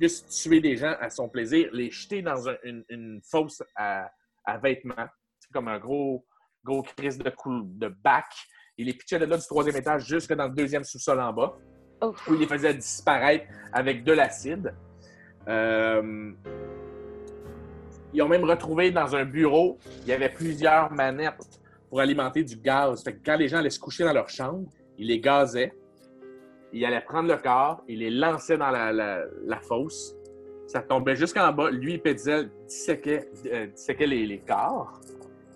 juste 0.00 0.28
tuer 0.30 0.60
des 0.60 0.76
gens 0.76 0.94
à 1.00 1.10
son 1.10 1.28
plaisir, 1.28 1.68
les 1.72 1.90
jeter 1.90 2.22
dans 2.22 2.48
un- 2.48 2.56
une, 2.64 2.84
une 2.88 3.20
fosse 3.22 3.62
à, 3.76 4.10
à 4.44 4.58
vêtements. 4.58 5.06
C'est 5.40 5.52
comme 5.52 5.68
un 5.68 5.78
gros, 5.78 6.24
gros 6.64 6.82
crise 6.82 7.18
de, 7.18 7.30
cou- 7.30 7.62
de 7.64 7.88
bac. 7.88 8.26
Il 8.76 8.86
les 8.86 8.94
pitchait 8.94 9.18
de 9.18 9.24
là 9.26 9.36
du 9.36 9.46
troisième 9.46 9.76
étage 9.76 10.06
jusque 10.06 10.32
dans 10.34 10.48
le 10.48 10.54
deuxième 10.54 10.84
sous-sol 10.84 11.20
en 11.20 11.32
bas, 11.32 11.56
où 12.02 12.34
il 12.34 12.40
les 12.40 12.46
faisait 12.46 12.74
disparaître 12.74 13.46
avec 13.72 14.02
de 14.04 14.12
l'acide. 14.12 14.74
Euh, 15.48 16.32
ils 18.12 18.22
ont 18.22 18.28
même 18.28 18.44
retrouvé 18.44 18.90
dans 18.90 19.14
un 19.14 19.24
bureau, 19.24 19.78
il 20.02 20.08
y 20.08 20.12
avait 20.12 20.28
plusieurs 20.28 20.90
manettes 20.92 21.60
pour 21.88 22.00
alimenter 22.00 22.42
du 22.44 22.56
gaz. 22.56 23.02
Fait 23.04 23.14
que 23.14 23.20
quand 23.24 23.36
les 23.36 23.48
gens 23.48 23.58
allaient 23.58 23.70
se 23.70 23.78
coucher 23.80 24.04
dans 24.04 24.12
leur 24.12 24.28
chambre, 24.28 24.68
ils 24.98 25.08
les 25.08 25.20
gazaient. 25.20 25.72
Ils 26.76 26.84
allaient 26.84 27.00
prendre 27.00 27.28
le 27.28 27.36
corps, 27.40 27.82
ils 27.88 28.00
les 28.00 28.10
lançaient 28.10 28.58
dans 28.58 28.70
la, 28.70 28.92
la- 28.92 29.24
la 29.46 29.60
fosse. 29.60 30.14
Ça 30.66 30.80
tombait 30.82 31.14
jusqu'en 31.14 31.52
bas. 31.52 31.70
Lui, 31.70 31.98
Petzel 31.98 32.50
disséquait, 32.66 33.28
euh, 33.46 33.66
disséquait 33.68 34.06
les, 34.08 34.26
les 34.26 34.40
corps 34.40 35.00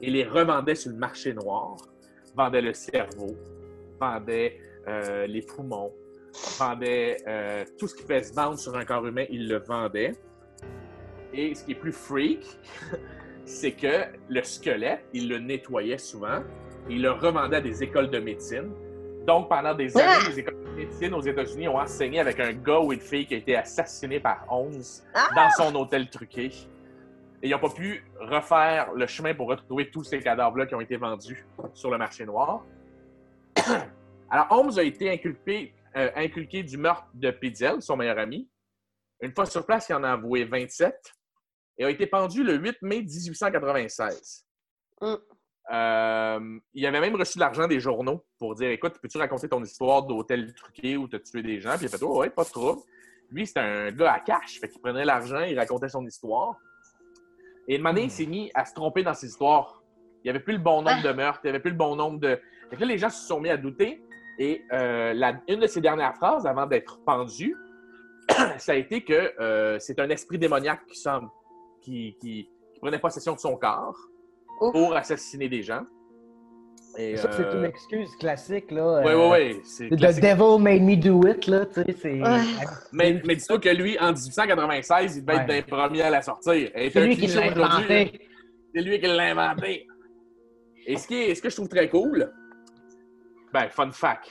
et 0.01 0.11
les 0.11 0.25
revendait 0.25 0.77
sur 0.77 0.93
le 0.93 0.97
marché 0.99 1.35
noir. 1.35 1.77
Vendait 2.37 2.61
le 2.63 2.73
cerveau, 2.73 3.35
vendait 4.01 4.61
euh, 4.87 5.27
les 5.27 5.43
poumons, 5.43 5.93
vendait 6.57 7.17
euh, 7.27 7.65
tout 7.79 7.89
ce 7.89 7.97
qui 7.97 8.03
pouvait 8.03 8.23
se 8.23 8.33
vendre 8.33 8.57
sur 8.59 8.77
un 8.77 8.85
corps 8.85 9.05
humain, 9.05 9.25
il 9.29 9.49
le 9.49 9.59
vendait. 9.59 10.13
Et 11.35 11.55
ce 11.55 11.65
qui 11.65 11.73
est 11.73 11.75
plus 11.75 11.91
freak, 11.93 12.47
c'est 13.45 13.73
que 13.73 14.05
le 14.29 14.43
squelette, 14.45 15.01
il 15.13 15.29
le 15.29 15.39
nettoyait 15.41 15.99
souvent, 15.99 16.45
il 16.89 17.03
le 17.03 17.11
revendait 17.11 17.57
à 17.57 17.61
des 17.61 17.83
écoles 17.83 18.11
de 18.11 18.19
médecine. 18.21 18.71
Donc, 19.27 19.49
pendant 19.49 19.75
des 19.75 19.97
Ah! 19.97 20.01
années, 20.19 20.29
les 20.31 20.39
écoles 20.39 20.55
médecine 20.79 21.13
aux 21.15 21.21
États-Unis 21.21 21.67
ont 21.67 21.79
enseigné 21.79 22.21
avec 22.21 22.39
un 22.39 22.53
gars 22.53 22.79
ou 22.79 22.93
une 22.93 23.01
fille 23.01 23.27
qui 23.27 23.35
a 23.35 23.39
été 23.39 23.57
assassiné 23.57 24.21
par 24.21 24.47
11 24.49 25.03
Ah! 25.13 25.29
dans 25.35 25.51
son 25.51 25.75
hôtel 25.75 26.09
truqué. 26.09 26.53
Et 27.43 27.49
ils 27.49 27.51
n'ont 27.51 27.59
pas 27.59 27.71
pu 27.71 28.05
refaire 28.21 28.93
le 28.93 29.07
chemin 29.09 29.35
pour 29.35 29.49
retrouver 29.49 29.91
tous 29.91 30.05
ces 30.05 30.21
cadavres-là 30.21 30.67
qui 30.67 30.77
ont 30.77 30.81
été 30.81 30.97
vendus 30.97 31.45
sur 31.75 31.91
le 31.91 31.99
marché 31.99 32.25
noir. 32.25 32.65
Alors, 34.31 34.47
Holmes 34.51 34.79
a 34.79 34.83
été 34.83 35.11
inculpé, 35.11 35.75
euh, 35.97 36.11
inculqué 36.15 36.63
du 36.63 36.77
meurtre 36.77 37.09
de 37.13 37.31
Pidzel, 37.33 37.83
son 37.83 37.97
meilleur 37.97 38.19
ami. 38.19 38.49
Une 39.21 39.35
fois 39.35 39.47
sur 39.47 39.67
place, 39.67 39.89
il 39.89 39.95
en 39.95 40.05
a 40.05 40.13
avoué 40.13 40.45
27 40.45 40.95
et 41.79 41.85
a 41.85 41.91
été 41.91 42.07
pendu 42.07 42.45
le 42.45 42.55
8 42.55 42.83
mai 42.83 43.03
1896. 43.03 44.47
Mm. 45.01 45.15
Euh, 45.71 46.59
il 46.75 46.87
avait 46.87 47.01
même 47.01 47.15
reçu 47.17 47.37
de 47.39 47.41
l'argent 47.41 47.67
des 47.67 47.79
journaux 47.81 48.25
pour 48.39 48.55
dire 48.55 48.71
Écoute, 48.71 48.95
peux-tu 49.03 49.19
raconter 49.19 49.49
ton 49.49 49.63
histoire 49.63 50.03
d'hôtel 50.05 50.55
truqué 50.55 50.97
où 50.97 51.07
tu 51.09 51.17
as 51.17 51.21
tué 51.21 51.43
des 51.43 51.61
gens? 51.61 51.73
Puis 51.77 51.83
il 51.87 51.95
a 51.95 51.99
fait 51.99 52.03
Oh, 52.05 52.21
ouais, 52.21 52.31
pas 52.31 52.45
de 52.45 52.49
trouble. 52.51 52.81
Lui, 53.31 53.47
c'était 53.47 53.61
un 53.61 53.91
gars 53.91 54.15
à 54.15 54.21
cash. 54.21 54.59
Fait 54.61 54.69
qu'il 54.69 54.81
prenait 54.81 55.05
l'argent, 55.05 55.41
il 55.41 55.59
racontait 55.59 55.89
son 55.91 56.05
histoire. 56.07 56.57
Et 57.67 57.77
une 57.77 57.87
année, 57.87 58.05
il 58.05 58.11
s'est 58.11 58.25
mis 58.27 58.51
à 58.55 58.65
se 58.65 58.73
tromper 58.73 59.03
dans 59.03 59.13
ses 59.13 59.27
histoires. 59.27 59.83
Il 60.19 60.27
n'y 60.27 60.31
avait 60.31 60.41
plus 60.41 60.55
le 60.55 60.59
bon 60.59 60.81
nombre 60.83 61.03
de 61.03 61.13
meurtres, 61.13 61.41
il 61.45 61.49
n'y 61.49 61.51
avait 61.51 61.61
plus 61.61 61.71
le 61.71 61.77
bon 61.77 61.95
nombre 61.97 62.19
de. 62.19 62.41
Fait 62.71 62.77
que 62.77 62.81
là, 62.81 62.87
les 62.87 62.99
gens 62.99 63.11
se 63.11 63.27
sont 63.27 63.41
mis 63.41 63.51
à 63.51 63.57
douter. 63.59 64.03
Et 64.39 64.63
euh, 64.73 65.13
la- 65.15 65.41
une 65.49 65.61
de 65.61 65.67
ses 65.67 65.81
dernières 65.81 66.15
phrases 66.15 66.47
avant 66.47 66.65
d'être 66.67 66.99
pendu, 67.05 67.55
ça 68.59 68.73
a 68.73 68.75
été 68.77 69.03
que 69.05 69.33
euh, 69.41 69.79
c'est 69.81 69.99
un 70.01 70.09
esprit 70.11 70.39
démoniaque 70.39 70.87
qui, 70.87 70.97
semble, 70.99 71.29
qui, 71.83 72.17
qui- 72.21 72.49
qui 72.73 72.81
prenait 72.81 72.99
possession 72.99 73.35
de 73.35 73.39
son 73.41 73.57
corps 73.57 73.97
Ouf. 74.61 74.73
pour 74.73 74.95
assassiner 74.97 75.49
des 75.49 75.63
gens. 75.63 75.83
Et, 76.97 77.17
Ça, 77.17 77.31
c'est 77.31 77.43
une 77.43 77.65
euh, 77.65 77.69
excuse 77.69 78.11
classique, 78.17 78.71
là. 78.73 79.03
Oui, 79.05 79.13
euh, 79.13 79.31
oui, 79.31 79.39
oui. 79.55 79.61
c'est 79.63 79.89
The 79.89 80.21
devil 80.21 80.61
made 80.61 80.83
me 80.83 80.97
do 80.97 81.21
it, 81.29 81.47
là, 81.47 81.65
tu 81.67 81.75
sais, 81.75 81.93
c'est... 81.93 82.21
Ouais. 82.21 82.41
Mais, 82.93 83.23
mais 83.25 83.37
dis-toi 83.37 83.59
que 83.61 83.69
lui, 83.69 83.97
en 84.01 84.13
1896, 84.13 85.17
il 85.17 85.25
devait 85.25 85.39
être 85.39 85.49
Ouais. 85.49 85.55
les 85.57 85.63
premiers 85.63 86.03
à 86.03 86.11
la 86.11 86.23
sortir. 86.23 86.71
C'est 86.75 86.97
un 86.97 87.07
lui 87.07 87.17
qui 87.17 87.27
l'a 87.29 87.43
inventé. 87.53 88.21
C'est 88.75 88.81
lui 88.83 88.99
qui 88.99 89.07
l'a 89.07 89.23
inventé. 89.23 89.87
Et 90.87 90.97
ce, 90.97 91.07
qui 91.07 91.15
est, 91.15 91.35
ce 91.35 91.43
que 91.43 91.51
je 91.51 91.55
trouve 91.55 91.69
très 91.69 91.89
cool, 91.89 92.33
ben, 93.53 93.69
fun 93.69 93.93
fact. 93.93 94.27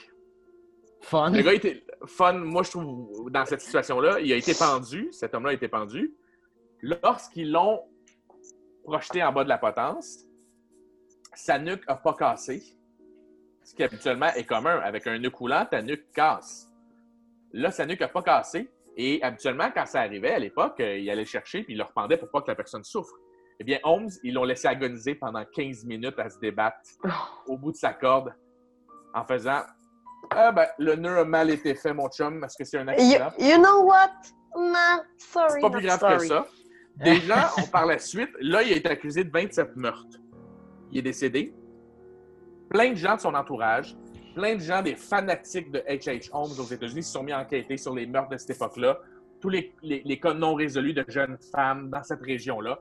Fun. 1.00 1.30
Le 1.30 1.42
gars, 1.42 1.54
était, 1.54 1.82
fun, 2.06 2.34
moi, 2.34 2.62
je 2.64 2.70
trouve, 2.72 3.30
dans 3.30 3.46
cette 3.46 3.60
situation-là, 3.60 4.20
il 4.20 4.30
a 4.32 4.36
été 4.36 4.52
pendu, 4.52 5.08
cet 5.12 5.34
homme-là 5.34 5.50
a 5.50 5.54
été 5.54 5.68
pendu. 5.68 6.12
Lorsqu'ils 6.82 7.50
l'ont 7.50 7.80
projeté 8.88 9.22
en 9.22 9.32
bas 9.32 9.44
de 9.44 9.48
la 9.48 9.58
potence, 9.58 10.24
sa 11.34 11.58
nuque 11.58 11.86
n'a 11.86 11.96
pas 11.96 12.14
cassé. 12.14 12.62
Ce 13.62 13.74
qui 13.74 13.82
habituellement 13.82 14.32
est 14.34 14.44
commun. 14.44 14.80
Avec 14.80 15.06
un 15.06 15.18
nœud 15.18 15.30
coulant, 15.30 15.66
ta 15.66 15.82
nuque 15.82 16.10
casse. 16.12 16.68
Là, 17.52 17.70
sa 17.70 17.84
nuque 17.86 18.00
n'a 18.00 18.08
pas 18.08 18.22
cassé. 18.22 18.70
Et 18.96 19.22
habituellement, 19.22 19.70
quand 19.72 19.86
ça 19.86 20.00
arrivait 20.00 20.32
à 20.32 20.38
l'époque, 20.38 20.80
euh, 20.80 20.98
il 20.98 21.08
allait 21.08 21.22
le 21.22 21.28
chercher 21.28 21.62
puis 21.62 21.74
il 21.74 21.76
le 21.76 21.84
rependait 21.84 22.16
pour 22.16 22.30
pas 22.30 22.40
que 22.40 22.48
la 22.48 22.56
personne 22.56 22.82
souffre. 22.82 23.14
Eh 23.60 23.64
bien, 23.64 23.78
Holmes, 23.84 24.10
ils 24.24 24.34
l'ont 24.34 24.44
laissé 24.44 24.66
agoniser 24.68 25.14
pendant 25.14 25.44
15 25.44 25.84
minutes 25.84 26.18
à 26.18 26.30
se 26.30 26.38
débattre 26.38 26.80
au 27.46 27.56
bout 27.56 27.72
de 27.72 27.76
sa 27.76 27.92
corde 27.92 28.34
en 29.14 29.24
faisant 29.24 29.62
Ah, 30.30 30.50
ben, 30.50 30.66
le 30.78 30.96
nœud 30.96 31.18
a 31.18 31.24
mal 31.24 31.50
été 31.50 31.74
fait, 31.74 31.92
mon 31.92 32.08
chum, 32.08 32.40
parce 32.40 32.56
que 32.56 32.64
c'est 32.64 32.78
un 32.78 32.88
accident. 32.88 33.30
you 33.38 33.56
know 33.58 33.84
what? 33.84 34.10
Nah, 34.56 35.02
sorry. 35.18 35.52
C'est 35.52 35.60
pas 35.60 35.70
plus 35.70 35.86
grave 35.86 36.18
que 36.18 36.26
ça. 36.26 36.46
Déjà, 37.02 37.50
on, 37.58 37.62
par 37.66 37.86
la 37.86 37.98
suite, 37.98 38.30
là, 38.40 38.62
il 38.62 38.72
a 38.72 38.76
été 38.76 38.88
accusé 38.88 39.24
de 39.24 39.30
27 39.30 39.76
meurtres. 39.76 40.18
Il 40.90 40.98
est 40.98 41.02
décédé. 41.02 41.52
Plein 42.68 42.90
de 42.90 42.96
gens 42.96 43.16
de 43.16 43.20
son 43.20 43.34
entourage, 43.34 43.96
plein 44.34 44.54
de 44.56 44.60
gens 44.60 44.82
des 44.82 44.94
fanatiques 44.94 45.70
de 45.70 45.78
H.H. 45.80 46.28
Holmes 46.32 46.52
aux 46.58 46.70
États-Unis 46.72 47.02
se 47.02 47.12
sont 47.12 47.22
mis 47.22 47.32
à 47.32 47.40
enquêter 47.40 47.76
sur 47.76 47.94
les 47.94 48.06
meurtres 48.06 48.30
de 48.30 48.36
cette 48.36 48.56
époque-là, 48.56 48.98
tous 49.40 49.48
les, 49.48 49.72
les- 49.82 50.02
les 50.04 50.18
cas 50.20 50.34
non 50.34 50.54
résolus 50.54 50.92
de 50.94 51.04
jeunes 51.08 51.38
femmes 51.54 51.88
dans 51.90 52.02
cette 52.02 52.20
région-là. 52.22 52.78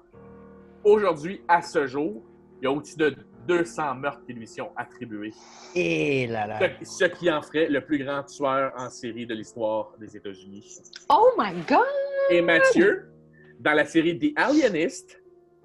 Aujourd'hui, 0.83 1.41
à 1.47 1.61
ce 1.61 1.85
jour, 1.87 2.23
il 2.61 2.65
y 2.65 2.67
a 2.67 2.71
au-dessus 2.71 2.97
de 2.97 3.15
200 3.47 3.95
meurtres 3.95 4.25
qui 4.25 4.33
lui 4.33 4.47
sont 4.47 4.71
attribués. 4.75 5.33
Et 5.75 6.27
là 6.27 6.47
là. 6.47 6.59
Ce, 6.81 6.85
ce 6.85 7.05
qui 7.05 7.31
en 7.31 7.41
ferait 7.41 7.67
le 7.69 7.81
plus 7.81 8.03
grand 8.03 8.23
tueur 8.23 8.73
en 8.77 8.89
série 8.89 9.25
de 9.25 9.33
l'histoire 9.33 9.91
des 9.99 10.17
États-Unis. 10.17 10.79
Oh 11.09 11.31
my 11.37 11.53
God! 11.67 11.79
Et 12.29 12.41
Mathieu, 12.41 13.06
dans 13.59 13.73
la 13.73 13.85
série 13.85 14.17
The 14.17 14.33
Alienist, 14.37 15.21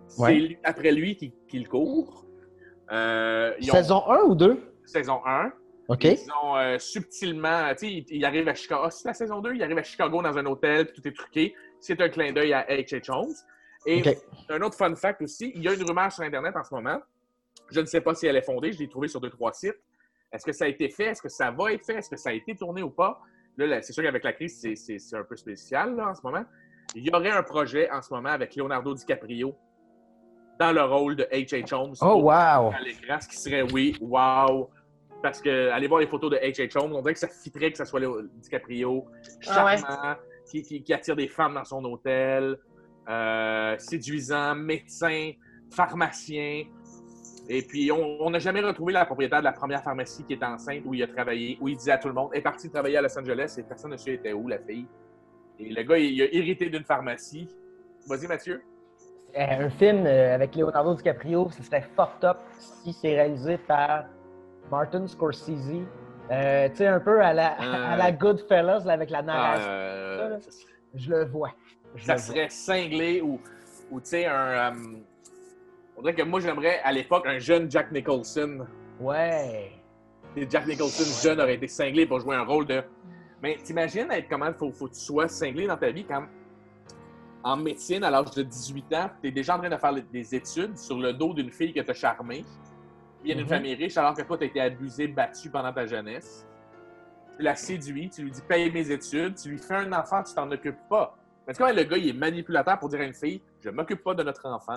c'est 0.09 0.20
Ouais. 0.23 0.35
lui- 0.35 0.59
après 0.64 0.93
lui 0.93 1.16
qui, 1.16 1.32
qui 1.48 1.59
le 1.60 1.69
court. 1.69 2.27
Euh, 2.90 3.55
ils 3.60 3.70
ont- 3.70 3.74
Saison 3.74 4.02
1 4.09 4.23
ou 4.24 4.35
2? 4.35 4.60
saison 4.85 5.20
1. 5.24 5.52
OK. 5.89 6.05
Ils 6.05 6.19
ont 6.43 6.56
euh, 6.56 6.78
subtilement, 6.78 7.70
tu 7.70 7.78
sais, 7.78 7.93
il, 7.93 8.05
il 8.10 8.24
arrive 8.24 8.48
à 8.48 8.55
Chicago. 8.55 8.82
Ah, 8.85 8.90
c'est 8.90 9.06
la 9.09 9.14
saison 9.14 9.40
2, 9.40 9.55
il 9.55 9.62
arrive 9.62 9.78
à 9.78 9.82
Chicago 9.82 10.23
dans 10.23 10.36
un 10.36 10.47
hôtel, 10.47 10.86
puis 10.86 11.01
tout 11.01 11.09
est 11.09 11.12
truqué. 11.16 11.55
C'est 11.81 12.01
un 12.01 12.09
clin 12.09 12.32
d'œil 12.32 12.52
à 12.52 12.64
H.H. 12.69 13.10
Holmes. 13.10 13.32
Et 13.86 14.02
un 14.48 14.60
autre 14.62 14.77
fun 14.77 14.94
fact 14.94 15.23
aussi, 15.23 15.51
il 15.56 15.62
y 15.62 15.69
a 15.69 15.73
une 15.74 15.82
rumeur 15.82 16.12
sur 16.12 16.23
Internet 16.23 16.55
en 16.56 16.62
ce 16.62 16.73
moment. 16.73 17.01
Je 17.70 17.81
ne 17.81 17.86
sais 17.86 18.01
pas 18.01 18.14
si 18.14 18.27
elle 18.27 18.36
est 18.36 18.43
fondée, 18.43 18.70
je 18.73 18.78
l'ai 18.78 18.89
trouvée 18.89 19.09
sur 19.09 19.20
deux, 19.20 19.31
trois 19.31 19.52
sites. 19.52 19.74
Est-ce 20.32 20.44
que 20.47 20.52
ça 20.52 20.66
a 20.66 20.69
été 20.69 20.89
fait? 20.89 21.06
Est-ce 21.06 21.20
que 21.23 21.28
ça 21.28 21.51
va 21.51 21.73
être 21.73 21.85
fait? 21.85 21.94
Est-ce 21.94 22.09
que 22.10 22.16
ça 22.16 22.31
a 22.31 22.32
été 22.32 22.55
tourné 22.55 22.82
ou 22.82 22.90
pas? 22.90 23.20
Là, 23.56 23.82
c'est 23.82 23.93
sûr 23.93 24.02
qu'avec 24.02 24.23
la 24.24 24.32
crise, 24.32 24.60
c'est- 24.60 25.14
un 25.16 25.24
peu 25.24 25.36
spécial 25.36 25.97
là, 25.97 26.09
en 26.10 26.14
ce 26.14 26.23
moment. 26.23 26.44
Il 26.94 27.04
y 27.06 27.10
aurait 27.14 27.30
un 27.30 27.42
projet 27.42 27.90
en 27.90 28.02
ce 28.02 28.12
moment 28.12 28.28
avec 28.30 28.54
Leonardo 28.56 28.94
DiCaprio 28.94 29.54
dans 30.60 30.72
le 30.72 30.82
rôle 30.82 31.16
de 31.16 31.24
H.H. 31.24 31.74
Holmes 31.74 31.94
Oh, 32.02 32.20
wow! 32.22 32.72
à 32.72 32.80
l'écran, 32.84 33.18
ce 33.20 33.28
qui 33.28 33.36
serait 33.36 33.62
oui, 33.72 33.96
wow. 34.00 34.68
Parce 35.22 35.40
que 35.40 35.70
allez 35.70 35.86
voir 35.86 36.00
les 36.00 36.06
photos 36.06 36.30
de 36.32 36.36
H.H. 36.36 36.76
Holmes, 36.78 36.92
on 36.94 37.00
dirait 37.00 37.14
que 37.14 37.18
ça 37.20 37.28
fitterait 37.28 37.70
que 37.72 37.78
ça 37.78 37.84
soit 37.84 38.00
DiCaprio, 38.34 39.06
Ah 39.48 39.76
charmant, 39.78 40.14
qui, 40.50 40.62
qui- 40.62 40.82
qui 40.82 40.92
attire 40.92 41.16
des 41.16 41.28
femmes 41.28 41.54
dans 41.54 41.64
son 41.64 41.82
hôtel, 41.84 42.59
euh, 43.09 43.78
séduisant, 43.78 44.54
médecin, 44.54 45.30
pharmacien. 45.70 46.64
Et 47.48 47.62
puis, 47.62 47.90
on 47.90 48.30
n'a 48.30 48.38
jamais 48.38 48.60
retrouvé 48.60 48.92
la 48.92 49.04
propriétaire 49.04 49.40
de 49.40 49.44
la 49.44 49.52
première 49.52 49.82
pharmacie 49.82 50.24
qui 50.24 50.34
était 50.34 50.44
enceinte 50.44 50.82
où 50.84 50.94
il 50.94 51.02
a 51.02 51.09
travaillé, 51.09 51.59
où 51.60 51.68
il 51.68 51.76
disait 51.76 51.92
à 51.92 51.98
tout 51.98 52.09
le 52.09 52.14
monde, 52.14 52.30
est 52.34 52.40
parti 52.40 52.70
travailler 52.70 52.96
à 52.98 53.02
Los 53.02 53.18
Angeles 53.18 53.54
et 53.59 53.62
personne 53.62 53.90
ne 53.92 53.96
sait 53.96 54.14
était 54.14 54.32
où, 54.32 54.46
la 54.48 54.59
fille. 54.59 54.86
Et 55.66 55.70
le 55.72 55.82
gars, 55.82 55.98
il, 55.98 56.12
il 56.14 56.22
a 56.22 56.34
hérité 56.34 56.68
d'une 56.68 56.84
pharmacie. 56.84 57.48
Vas-y, 58.09 58.26
Mathieu. 58.26 58.62
Euh, 59.36 59.66
un 59.66 59.70
film 59.70 60.05
euh, 60.06 60.34
avec 60.34 60.55
Leonardo 60.56 60.94
DiCaprio, 60.94 61.48
ce 61.51 61.62
serait 61.62 61.86
fucked 61.97 62.24
up 62.24 62.39
si 62.59 62.93
c'est 62.93 63.14
réalisé 63.14 63.56
par 63.59 64.05
Martin 64.70 65.06
Scorsese. 65.06 65.82
Euh, 66.30 66.68
tu 66.68 66.76
sais, 66.76 66.86
un 66.86 67.01
peu 67.01 67.20
à 67.20 67.32
la, 67.32 67.48
à 67.93 67.97
la 67.97 68.12
Goodfellas, 68.12 68.86
avec 68.89 69.10
la 69.10 69.22
narration. 69.22 69.68
Euh, 69.70 70.39
ça, 70.40 70.51
Je 70.94 71.10
le 71.10 71.24
vois. 71.26 71.52
Je 71.94 72.05
ça 72.05 72.14
le 72.14 72.18
vois. 72.20 72.26
serait 72.26 72.48
cinglé 72.48 73.20
ou, 73.20 73.40
ou 73.90 74.01
tu 74.01 74.06
sais, 74.09 74.26
un. 74.26 74.72
euh, 74.72 74.98
on 75.97 76.02
dirait 76.02 76.14
que 76.14 76.22
moi, 76.22 76.40
j'aimerais 76.40 76.80
à 76.84 76.93
l'époque 76.93 77.26
un 77.26 77.39
jeune 77.39 77.70
Jack 77.70 77.90
Nicholson. 77.93 78.66
Ouais. 79.01 79.72
Et 80.36 80.47
Jack 80.48 80.66
Nicholson 80.66 81.05
jeune 81.26 81.40
aurait 81.40 81.55
été 81.55 81.68
cinglé 81.68 82.06
pour 82.06 82.20
jouer 82.20 82.36
un 82.36 82.44
rôle 82.44 82.66
de. 82.66 82.82
Mais 83.43 83.56
t'imagines 83.62 84.10
être 84.12 84.28
comment 84.28 84.47
il 84.47 84.55
faut, 84.55 84.70
faut 84.73 84.86
que 84.86 84.94
tu 84.94 85.01
sois 85.01 85.28
cinglé 85.28 85.66
dans 85.66 85.77
ta 85.77 85.90
vie 85.90 86.05
quand, 86.05 86.24
en 87.43 87.56
médecine, 87.56 88.05
à 88.05 88.10
l'âge 88.10 88.31
de 88.31 88.43
18 88.44 88.94
ans, 88.94 89.10
tu 89.20 89.28
es 89.28 89.31
déjà 89.32 89.56
en 89.56 89.59
train 89.59 89.69
de 89.69 89.77
faire 89.77 89.93
des 89.94 90.35
études 90.35 90.78
sur 90.78 90.98
le 90.98 91.12
dos 91.12 91.35
d'une 91.35 91.51
fille 91.51 91.73
que 91.73 91.81
tu 91.81 91.90
as 91.90 91.94
charmée, 91.94 92.44
qui 93.19 93.24
vient 93.24 93.35
d'une 93.35 93.44
Mhm. 93.44 93.51
famille 93.51 93.74
riche, 93.74 93.97
alors 93.97 94.14
que 94.14 94.23
toi, 94.23 94.39
tu 94.39 94.44
as 94.44 94.47
été 94.47 94.60
abusé, 94.60 95.09
battu 95.09 95.51
pendant 95.51 95.73
ta 95.73 95.85
jeunesse. 95.86 96.47
Tu 97.36 97.43
la 97.43 97.56
séduis, 97.56 98.10
tu 98.10 98.23
lui 98.23 98.31
dis 98.31 98.43
paye 98.43 98.70
mes 98.70 98.89
études, 98.93 99.35
tu 99.35 99.48
lui 99.48 99.59
fais 99.59 99.74
un 99.74 99.93
enfant, 99.93 100.23
tu 100.23 100.32
t'en 100.35 100.48
occupes 100.52 100.89
pas. 100.89 101.16
Mais 101.47 101.52
tu 101.52 101.59
vois, 101.59 101.73
le 101.73 101.82
gars, 101.82 101.97
il 101.97 102.10
est 102.10 102.12
manipulateur 102.12 102.78
pour 102.78 102.89
dire 102.89 103.01
à 103.01 103.05
une 103.05 103.14
fille 103.14 103.43
je 103.60 103.70
m'occupe 103.70 104.05
pas 104.05 104.14
de 104.14 104.23
notre 104.23 104.47
enfant, 104.47 104.74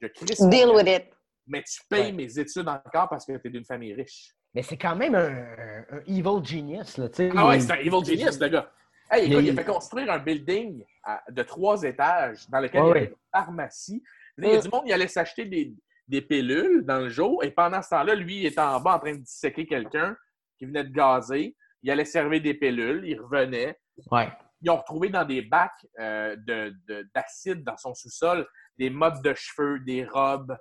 je 0.00 0.08
mon 0.42 0.48
Deal 0.50 0.70
with 0.74 0.88
it. 0.88 1.14
mais 1.46 1.62
tu 1.62 1.80
payes 1.88 2.06
Ouais. 2.06 2.12
mes 2.12 2.38
études 2.38 2.66
encore 2.68 3.08
parce 3.08 3.24
que 3.24 3.36
tu 3.36 3.46
es 3.46 3.50
d'une 3.50 3.64
famille 3.64 3.94
riche. 3.94 4.34
Mais 4.54 4.62
c'est 4.62 4.76
quand 4.76 4.96
même 4.96 5.14
un, 5.14 6.00
evil 6.06 6.44
genius, 6.44 6.98
là, 6.98 7.08
tu 7.08 7.16
sais. 7.16 7.30
Ah 7.34 7.48
ouais, 7.48 7.60
c'est 7.60 7.72
un 7.72 7.76
evil 7.76 8.04
genius, 8.04 8.38
le 8.38 8.48
gars. 8.48 8.70
Hey, 9.10 9.26
écoute, 9.30 9.38
Il- 9.42 9.46
il 9.48 9.50
a 9.58 9.62
fait 9.62 9.64
construire 9.70 10.10
un 10.10 10.18
building 10.18 10.84
de 11.30 11.42
trois 11.42 11.82
étages 11.82 12.48
dans 12.48 12.60
lequel 12.60 12.82
Ouais, 12.82 12.88
il 12.90 12.94
y 12.94 12.98
avait 12.98 13.06
une 13.10 13.16
pharmacie. 13.32 14.02
Il 14.38 14.44
y 14.44 14.54
a 14.54 14.60
du 14.60 14.68
monde 14.68 14.84
qui 14.86 14.92
allait 14.92 15.08
s'acheter 15.08 15.44
des, 15.46 15.74
des 16.08 16.22
pilules 16.22 16.84
dans 16.84 16.98
le 16.98 17.08
jour 17.08 17.42
et 17.44 17.50
pendant 17.50 17.82
ce 17.82 17.90
temps-là, 17.90 18.14
lui, 18.14 18.40
il 18.40 18.46
était 18.46 18.60
en 18.60 18.80
bas 18.80 18.96
en 18.96 18.98
train 18.98 19.12
de 19.12 19.18
disséquer 19.22 19.66
quelqu'un 19.66 20.16
qui 20.58 20.66
venait 20.66 20.84
de 20.84 20.90
gazer. 20.92 21.54
Il 21.82 21.90
allait 21.90 22.04
servir 22.04 22.40
des 22.40 22.54
pilules, 22.54 23.02
il 23.06 23.20
revenait. 23.20 23.78
Ouais. 24.10 24.28
Ils 24.62 24.70
ont 24.70 24.76
retrouvé 24.76 25.08
dans 25.08 25.24
des 25.24 25.42
bacs 25.42 25.72
euh, 25.98 26.36
de- 26.36 26.72
de- 26.88 27.06
d'acide 27.14 27.64
dans 27.64 27.76
son 27.76 27.94
sous-sol 27.94 28.46
des 28.78 28.88
modes 28.88 29.20
de 29.22 29.34
cheveux, 29.34 29.80
des 29.80 30.04
robes, 30.04 30.56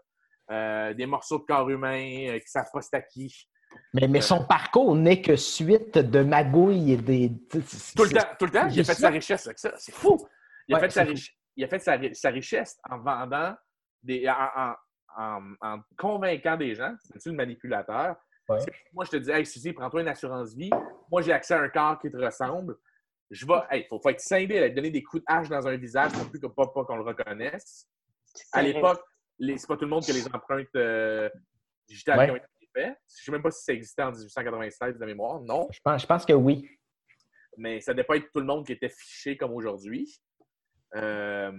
euh, 0.49 0.93
des 0.93 1.05
morceaux 1.05 1.37
de 1.39 1.43
corps 1.45 1.69
humain 1.69 2.27
euh, 2.29 2.39
qui 2.39 2.47
savent 2.47 2.69
pas 2.73 2.81
c'est 2.81 2.95
à 2.95 3.01
qui. 3.01 3.47
Mais, 3.93 4.07
mais 4.07 4.21
son 4.21 4.45
parcours 4.45 4.95
n'est 4.95 5.21
que 5.21 5.35
suite 5.35 5.97
de 5.97 6.23
magouilles 6.23 6.93
et 6.93 6.97
des. 6.97 7.31
Tout 7.49 8.03
le 8.03 8.09
temps, 8.11 8.27
tout 8.39 8.45
le 8.45 8.51
temps, 8.51 8.67
il 8.67 8.79
a 8.79 8.83
fait 8.83 8.93
ça. 8.93 8.93
sa 8.93 9.09
richesse 9.09 9.45
avec 9.47 9.59
ça. 9.59 9.73
C'est 9.77 9.93
fou. 9.93 10.17
Il 10.67 10.75
a 10.75 10.77
Ouais, 10.77 10.83
fait, 10.85 10.89
sa, 10.91 11.03
riche- 11.03 11.37
il 11.57 11.63
a 11.63 11.67
fait 11.67 11.79
sa, 11.79 11.93
ri- 11.97 12.15
sa 12.15 12.29
richesse 12.29 12.79
en 12.89 12.99
vendant, 12.99 13.53
des, 14.01 14.27
en, 14.29 14.33
en- 14.55 14.75
en- 15.17 15.53
en 15.61 15.79
convainquant 15.97 16.55
des 16.55 16.73
gens. 16.75 16.93
C'est 17.17 17.25
le 17.29 17.35
manipulateur? 17.35 18.15
Ouais. 18.47 18.59
Moi, 18.93 19.03
je 19.05 19.11
te 19.11 19.17
dis, 19.17 19.29
hey, 19.31 19.45
Suzy, 19.45 19.73
prends-toi 19.73 20.01
une 20.01 20.07
assurance 20.07 20.53
vie. 20.55 20.69
Moi, 21.11 21.21
j'ai 21.21 21.33
accès 21.33 21.53
à 21.53 21.59
un 21.61 21.69
corps 21.69 21.99
qui 21.99 22.09
te 22.09 22.17
ressemble. 22.17 22.75
Je 23.29 23.45
vais, 23.45 23.53
hey, 23.71 23.85
faut, 23.89 23.99
faut 24.01 24.09
être 24.09 24.19
cinglé, 24.21 24.59
là, 24.59 24.69
donner 24.69 24.89
des 24.91 25.03
coups 25.03 25.23
de 25.23 25.33
hache 25.33 25.49
dans 25.49 25.65
un 25.67 25.75
visage 25.77 26.13
non 26.13 26.25
plus 26.25 26.39
que 26.39 26.47
pas, 26.47 26.67
pas 26.67 26.83
qu'on 26.85 26.95
le 26.97 27.03
reconnaisse. 27.03 27.87
À 28.53 28.61
l'époque, 28.61 29.01
les- 29.39 29.57
c'est 29.57 29.67
pas 29.67 29.75
tout 29.75 29.85
le 29.85 29.89
monde 29.89 30.03
qui 30.03 30.11
a 30.11 30.13
les 30.13 30.25
empreintes 30.27 30.67
euh, 30.75 31.29
digitales 31.87 32.17
Ouais. 32.19 32.25
qui 32.25 32.31
ont 32.31 32.35
été 32.37 32.45
Je 32.75 33.23
sais 33.23 33.31
même 33.31 33.41
pas 33.43 33.51
si 33.51 33.63
ça 33.63 33.73
existait 33.73 34.03
en 34.03 34.11
1896 34.11 34.97
de 34.97 35.05
mémoire. 35.05 35.41
Non 35.41 35.67
Je 35.71 35.79
pense, 35.83 36.01
je 36.01 36.07
pense 36.07 36.25
que 36.25 36.33
oui. 36.33 36.69
mais 37.57 37.79
ça 37.81 37.93
devait 37.93 38.03
pas 38.05 38.17
être 38.17 38.31
tout 38.31 38.39
le 38.39 38.45
monde 38.45 38.65
qui 38.65 38.71
était 38.73 38.89
fiché 38.89 39.37
comme 39.37 39.51
aujourd'hui. 39.53 40.21
Euh, 40.95 41.51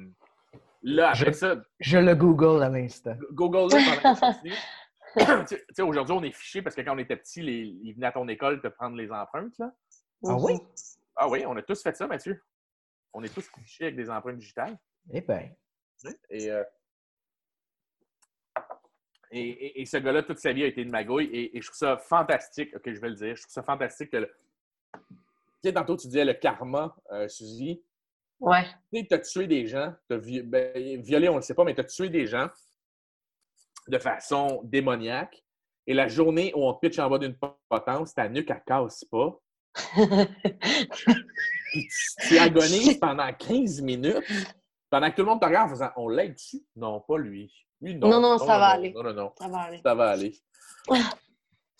là, 0.83 1.11
après 1.11 1.27
Je- 1.33 1.33
ça, 1.33 1.57
Je 1.81 1.99
le 1.99 2.15
Google 2.15 2.63
à 2.63 2.69
l'instant. 2.69 3.17
Google 3.33 3.73
là 3.75 4.01
pendant 4.03 4.33
tu 4.33 4.51
sais, 5.47 5.47
tu 5.59 5.75
sais, 5.75 5.83
aujourd'hui, 5.83 6.15
on 6.17 6.23
est 6.23 6.33
fiché 6.33 6.63
parce 6.63 6.75
que 6.75 6.81
quand 6.83 6.95
on 6.95 6.99
était 6.99 7.17
petit, 7.17 7.43
les, 7.43 7.61
ils 7.83 7.93
venaient 7.95 8.07
à 8.07 8.13
ton 8.13 8.27
école 8.29 8.61
te 8.63 8.69
prendre 8.69 8.97
les 8.97 9.11
empreintes. 9.11 9.57
Là. 9.59 9.73
Ah 10.27 10.37
oui? 10.39 10.55
Ah 11.17 11.29
oui, 11.29 11.45
on 11.47 11.57
a 11.57 11.63
tous 11.63 11.83
fait 11.83 11.95
ça, 11.97 12.07
Mathieu. 12.07 12.43
On 13.13 13.23
est 13.23 13.33
tous 13.35 13.47
fichés 13.59 13.85
avec 13.85 13.97
des 13.97 14.09
empreintes 14.09 14.39
digitales. 14.39 14.79
Eh 15.13 15.21
bien. 15.21 15.51
Et, 16.31 16.51
euh, 16.51 16.65
et, 19.33 19.41
et- 19.49 19.81
et 19.81 19.85
ce 19.87 19.97
gars-là, 19.97 20.23
toute 20.23 20.39
sa 20.39 20.53
vie 20.53 20.63
a 20.63 20.67
été 20.67 20.83
une 20.83 20.91
magouille. 20.91 21.27
Et, 21.33 21.57
et 21.57 21.61
je 21.61 21.67
trouve 21.67 21.79
ça 21.79 21.97
fantastique, 21.99 22.75
ok, 22.77 22.83
je 22.93 23.01
vais 23.01 23.09
le 23.09 23.15
dire, 23.15 23.35
je 23.37 23.43
trouve 23.43 23.53
ça 23.53 23.63
fantastique 23.63 24.11
que. 24.11 24.19
le- 24.19 24.31
Tu 24.95 25.01
sais, 25.65 25.73
tantôt, 25.73 25.97
tu 25.97 26.07
disais 26.09 26.25
le 26.25 26.35
karma, 26.35 26.95
euh, 27.13 27.29
Suzy. 27.29 27.83
Ouais. 28.41 28.65
Tu 28.93 29.01
sais, 29.01 29.07
t'as 29.09 29.19
tué 29.21 29.47
des 29.47 29.67
gens, 29.67 29.95
t'as 30.09 30.17
vi- 30.19 30.43
ben, 30.43 31.01
violé, 31.03 31.29
on 31.29 31.33
ne 31.35 31.39
le 31.39 31.43
sait 31.43 31.55
pas, 31.55 31.65
mais 31.65 31.75
tu 31.75 31.81
as 31.81 31.85
tué 31.85 32.09
des 32.09 32.27
gens 32.27 32.49
de 33.89 33.99
façon 33.99 34.61
démoniaque. 34.65 35.45
Et 35.87 35.95
la 35.95 36.07
journée 36.09 36.53
où 36.55 36.65
on 36.65 36.73
te 36.75 36.81
pitch 36.87 36.99
en 37.01 37.09
bas 37.11 37.19
d'une 37.19 37.37
potence, 37.69 38.15
ta 38.15 38.29
nuque, 38.29 38.51
elle 38.51 38.63
casse 38.67 39.05
pas. 39.05 39.39
Puis 41.73 41.89
tu, 41.89 42.29
tu 42.29 42.39
agonises 42.39 42.99
pendant 42.99 43.33
15 43.33 43.81
minutes, 43.81 44.23
pendant 44.91 45.11
que 45.11 45.17
tout 45.17 45.23
le 45.23 45.29
monde 45.29 45.41
te 45.41 45.47
regarde 45.47 45.69
en 45.69 45.75
faisant 45.75 45.91
On 45.97 46.09
l'aide 46.09 46.35
dessus? 46.35 46.63
Non, 46.77 47.01
pas 47.01 47.19
lui. 47.19 47.53
Lui, 47.83 47.97
non. 47.97 48.09
Non, 48.09 48.21
non, 48.21 48.39
ça 48.39 48.47
va 48.47 48.59
non, 48.59 48.65
aller. 48.75 48.93
Non, 48.95 49.03
non, 49.03 49.13
non. 49.13 49.33
Ça 49.39 49.49
va 49.49 49.59
aller. 49.59 49.81
Ça 49.85 49.95
va 49.95 50.11
aller. 50.11 50.33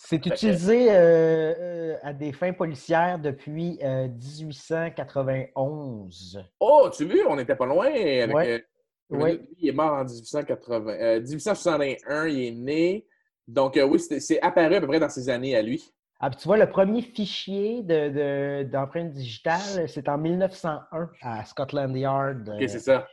C'est 0.05 0.27
utilisé 0.27 0.91
euh, 0.91 1.55
euh, 1.59 1.97
à 2.03 2.13
des 2.13 2.33
fins 2.33 2.53
policières 2.53 3.21
depuis 3.21 3.79
euh, 3.85 4.09
1891. 4.09 6.45
Oh, 6.61 6.89
tu 6.95 7.05
vois, 7.05 7.31
on 7.33 7.37
n'était 7.37 7.55
pas 7.57 7.67
loin. 7.67 7.87
Avec, 7.87 8.35
Ouais. 8.35 8.65
euh, 9.13 9.17
Ouais. 9.17 9.33
lui, 9.35 9.41
il 9.59 9.69
est 9.69 9.73
mort 9.73 9.93
en 9.93 10.05
1880, 10.05 10.91
euh, 10.93 11.21
1861, 11.21 12.27
il 12.27 12.41
est 12.47 12.51
né. 12.53 13.07
Donc, 13.47 13.77
euh, 13.77 13.85
oui, 13.85 14.01
c'est 14.01 14.41
apparu 14.41 14.75
à 14.77 14.81
peu 14.81 14.87
près 14.87 14.99
dans 15.01 15.09
ces 15.11 15.29
années 15.29 15.55
à 15.57 15.63
lui. 15.63 15.85
Ah, 16.19 16.31
puis 16.31 16.39
tu 16.41 16.47
vois, 16.49 16.57
le 16.57 16.69
premier 16.69 17.03
fichier 17.03 17.83
de- 17.83 18.09
de- 18.09 18.63
d'empreinte 18.71 19.13
digitale, 19.13 19.89
c'est 19.89 20.09
en 20.09 20.17
1901 20.19 21.11
à 21.21 21.45
Scotland 21.45 21.95
Yard. 21.97 22.49
OK, 22.49 22.69
c'est 22.69 22.79
ça. 22.79 23.07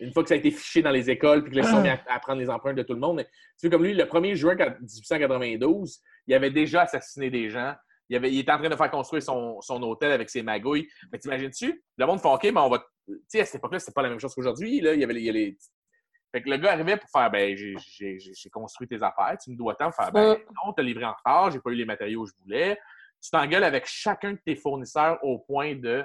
Une 0.00 0.12
fois 0.12 0.22
que 0.22 0.28
ça 0.28 0.34
a 0.34 0.38
été 0.38 0.50
fiché 0.50 0.82
dans 0.82 0.90
les 0.90 1.10
écoles, 1.10 1.42
puis 1.42 1.52
que 1.52 1.56
là, 1.56 1.62
ils 1.62 1.70
sont 1.70 1.82
mis 1.82 1.88
à, 1.88 2.02
à 2.08 2.18
prendre 2.18 2.40
les 2.40 2.48
empreintes 2.50 2.76
de 2.76 2.82
tout 2.82 2.94
le 2.94 3.00
monde. 3.00 3.16
Mais, 3.16 3.24
tu 3.58 3.68
vois, 3.68 3.70
comme 3.70 3.84
lui, 3.84 3.94
le 3.94 4.04
1er 4.04 4.34
juin 4.34 4.54
1892, 4.54 6.00
il 6.26 6.34
avait 6.34 6.50
déjà 6.50 6.82
assassiné 6.82 7.30
des 7.30 7.50
gens. 7.50 7.74
Il, 8.08 8.16
avait, 8.16 8.32
il 8.32 8.38
était 8.40 8.50
en 8.52 8.58
train 8.58 8.68
de 8.68 8.76
faire 8.76 8.90
construire 8.90 9.22
son, 9.22 9.60
son 9.60 9.82
hôtel 9.82 10.10
avec 10.12 10.30
ses 10.30 10.42
magouilles. 10.42 10.88
Mais 11.12 11.18
t'imagines-tu? 11.18 11.82
Le 11.96 12.06
monde 12.06 12.20
fait 12.20 12.28
OK, 12.28 12.42
mais 12.44 12.60
on 12.60 12.68
va. 12.68 12.84
Tu 13.06 13.18
sais, 13.28 13.40
à 13.40 13.44
cette 13.44 13.56
époque-là, 13.56 13.78
c'était 13.78 13.92
pas 13.92 14.02
la 14.02 14.08
même 14.08 14.20
chose 14.20 14.34
qu'aujourd'hui. 14.34 14.78
Il 14.78 14.84
y 14.84 15.04
avait 15.04 15.12
les-. 15.12 15.56
Fait 16.32 16.42
que 16.42 16.48
le 16.50 16.56
gars 16.58 16.72
arrivait 16.72 16.96
pour 16.96 17.10
faire 17.10 17.30
ben, 17.30 17.56
j'ai- 17.56 18.50
construit 18.52 18.86
tes 18.86 19.02
affaires, 19.02 19.36
tu 19.42 19.50
me 19.50 19.56
dois 19.56 19.74
tant 19.74 19.90
faire 19.90 20.12
ben 20.12 20.38
non, 20.64 20.72
t'as 20.72 20.82
livré 20.82 21.04
en 21.04 21.12
retard, 21.12 21.50
j'ai 21.50 21.58
pas 21.58 21.70
eu 21.70 21.74
les 21.74 21.84
matériaux 21.84 22.22
que 22.24 22.30
je 22.30 22.34
voulais. 22.44 22.78
Tu 23.20 23.30
t'engueules 23.30 23.64
avec 23.64 23.86
chacun 23.86 24.32
de 24.32 24.38
tes 24.44 24.54
fournisseurs 24.54 25.18
au 25.24 25.40
point 25.40 25.74
de 25.74 26.04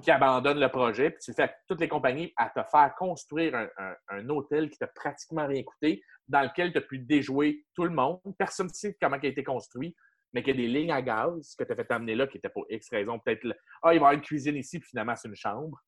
qui 0.00 0.10
abandonne 0.10 0.58
le 0.58 0.68
projet, 0.68 1.10
puis 1.10 1.20
tu 1.22 1.32
fais 1.34 1.52
toutes 1.68 1.80
les 1.80 1.88
compagnies 1.88 2.32
à 2.36 2.48
te 2.48 2.60
faire 2.70 2.94
construire 2.96 3.54
un, 3.54 3.68
un- 4.08 4.28
hôtel 4.28 4.70
qui 4.70 4.78
t'a 4.78 4.86
pratiquement 4.86 5.46
rien 5.46 5.62
coûté, 5.62 6.02
dans 6.28 6.42
lequel 6.42 6.72
tu 6.72 6.78
as 6.78 6.82
pu 6.82 6.98
déjouer 6.98 7.64
tout 7.74 7.84
le 7.84 7.90
monde. 7.90 8.20
Personne 8.38 8.68
ne 8.68 8.72
sait 8.72 8.96
comment 9.00 9.18
il 9.22 9.26
a 9.26 9.30
été 9.30 9.44
construit, 9.44 9.94
mais 10.32 10.42
qu'il 10.42 10.56
y 10.56 10.64
a 10.64 10.66
des 10.66 10.72
lignes 10.72 10.92
à 10.92 11.02
gaz 11.02 11.54
que 11.58 11.64
tu 11.64 11.72
as 11.72 11.76
fait 11.76 11.90
amener 11.90 12.14
là 12.14 12.26
qui 12.26 12.38
étaient 12.38 12.48
pour 12.48 12.64
X 12.70 12.88
raison. 12.90 13.18
Peut-être, 13.18 13.46
ah, 13.82 13.88
il 13.88 13.88
va 13.88 13.92
y 13.92 13.96
avoir 13.96 14.12
une 14.12 14.22
cuisine 14.22 14.56
ici, 14.56 14.78
puis 14.78 14.88
finalement, 14.88 15.14
c'est 15.14 15.28
une 15.28 15.36
chambre. 15.36 15.78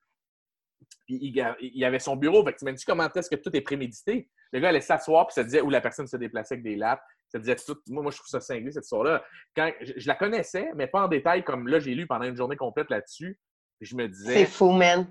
Puis 1.07 1.19
il, 1.21 1.77
y 1.79 1.85
avait 1.85 1.99
son 1.99 2.17
bureau. 2.17 2.45
Fait 2.45 2.53
que 2.53 2.59
tu 2.59 2.65
imagines 2.65 2.85
comment 2.87 3.09
est-ce 3.11 3.31
que 3.31 3.37
tout 3.37 3.55
est 3.57 3.63
prémédité? 3.63 4.29
Le 4.53 4.61
gars 4.61 4.69
allait 4.69 4.81
s'asseoir, 4.81 5.27
puis 5.27 5.35
ça 5.35 5.45
disait 5.45 5.61
où 5.61 5.71
la 5.71 5.81
personne 5.81 6.07
se 6.07 6.17
déplaçait 6.17 6.55
avec 6.55 6.65
des 6.65 6.77
lattes. 6.77 7.03
Ça 7.29 7.39
disait 7.39 7.57
tout. 7.57 7.77
Moi, 7.89 8.03
moi 8.03 8.13
je 8.13 8.19
trouve 8.19 8.29
ça 8.29 8.41
cinglé, 8.41 8.71
cette 8.71 8.85
histoire-là. 8.85 9.25
Quand, 9.57 9.73
je 9.81 10.07
la 10.07 10.15
connaissais, 10.15 10.71
mais 10.75 10.87
pas 10.87 11.05
en 11.05 11.09
détail, 11.09 11.43
comme 11.43 11.69
là, 11.69 11.79
j'ai 11.79 11.95
lu 11.95 12.07
pendant 12.07 12.25
une 12.25 12.37
journée 12.37 12.57
complète 12.57 12.91
là-dessus. 12.91 13.39
Puis 13.85 13.91
je 13.91 13.97
me 13.97 14.09
disais, 14.09 14.33
C'est 14.33 14.47
fou, 14.47 14.71
man. 14.71 15.07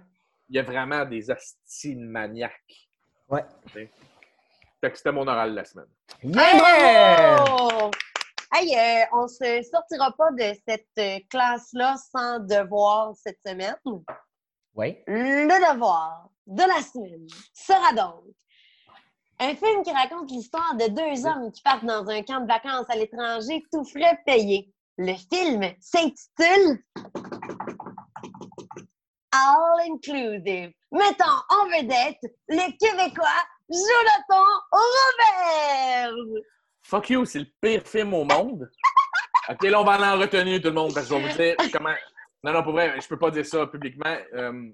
il 0.49 0.55
y 0.55 0.59
a 0.59 0.63
vraiment 0.63 1.05
des 1.05 1.29
hosties 1.29 1.95
maniaques. 1.95 2.89
Ouais. 3.29 3.45
Fait 3.71 3.91
que 4.81 4.97
c'était 4.97 5.11
mon 5.11 5.27
oral 5.27 5.51
de 5.51 5.55
la 5.57 5.63
semaine. 5.63 5.85
Hey, 6.23 6.31
Yeah! 6.31 7.35
bravo! 7.45 7.91
Hey, 8.51 8.75
euh, 8.75 9.05
on 9.11 9.27
se 9.27 9.61
sortira 9.71 10.11
pas 10.17 10.31
de 10.31 10.55
cette 10.67 10.87
euh, 10.97 11.19
classe-là 11.29 11.97
sans 12.11 12.39
devoir 12.39 13.13
cette 13.15 13.37
semaine. 13.45 13.75
Oui. 14.73 14.97
Le 15.05 15.71
devoir 15.71 16.29
de 16.47 16.63
la 16.63 16.81
semaine 16.81 17.27
sera 17.53 17.93
donc 17.93 18.23
un 19.39 19.53
film 19.55 19.83
qui 19.83 19.91
raconte 19.91 20.31
l'histoire 20.31 20.73
de 20.77 20.87
deux 20.87 21.27
hommes 21.27 21.51
qui 21.51 21.61
partent 21.61 21.85
dans 21.85 22.09
un 22.09 22.23
camp 22.23 22.39
de 22.41 22.47
vacances 22.47 22.89
à 22.89 22.95
l'étranger, 22.95 23.63
tout 23.71 23.85
frais 23.85 24.19
payé. 24.25 24.73
Le 24.97 25.13
film 25.13 25.61
s'intitule 25.79 26.83
All 29.33 29.91
Inclusive, 29.91 30.71
mettant 30.91 31.41
en 31.49 31.65
vedette 31.65 32.19
le 32.47 32.69
Québécois 32.77 33.43
Jonathan 33.67 34.45
Robert. 34.71 36.13
Fuck 36.83 37.09
you, 37.09 37.25
c'est 37.25 37.39
le 37.39 37.47
pire 37.59 37.81
film 37.83 38.13
au 38.13 38.23
monde. 38.25 38.69
OK, 39.49 39.63
là, 39.63 39.81
on 39.81 39.83
va 39.83 39.93
aller 39.93 40.05
en 40.05 40.19
retenue, 40.19 40.61
tout 40.61 40.67
le 40.67 40.75
monde, 40.75 40.93
parce 40.93 41.07
que 41.07 41.15
je 41.15 41.19
vais 41.19 41.29
vous 41.29 41.35
dire 41.35 41.55
comment. 41.71 41.95
Non, 42.43 42.51
non, 42.51 42.61
pour 42.61 42.73
vrai, 42.73 42.93
je 43.01 43.07
peux 43.07 43.17
pas 43.17 43.31
dire 43.31 43.45
ça 43.45 43.65
publiquement. 43.65 44.17
Euh, 44.33 44.69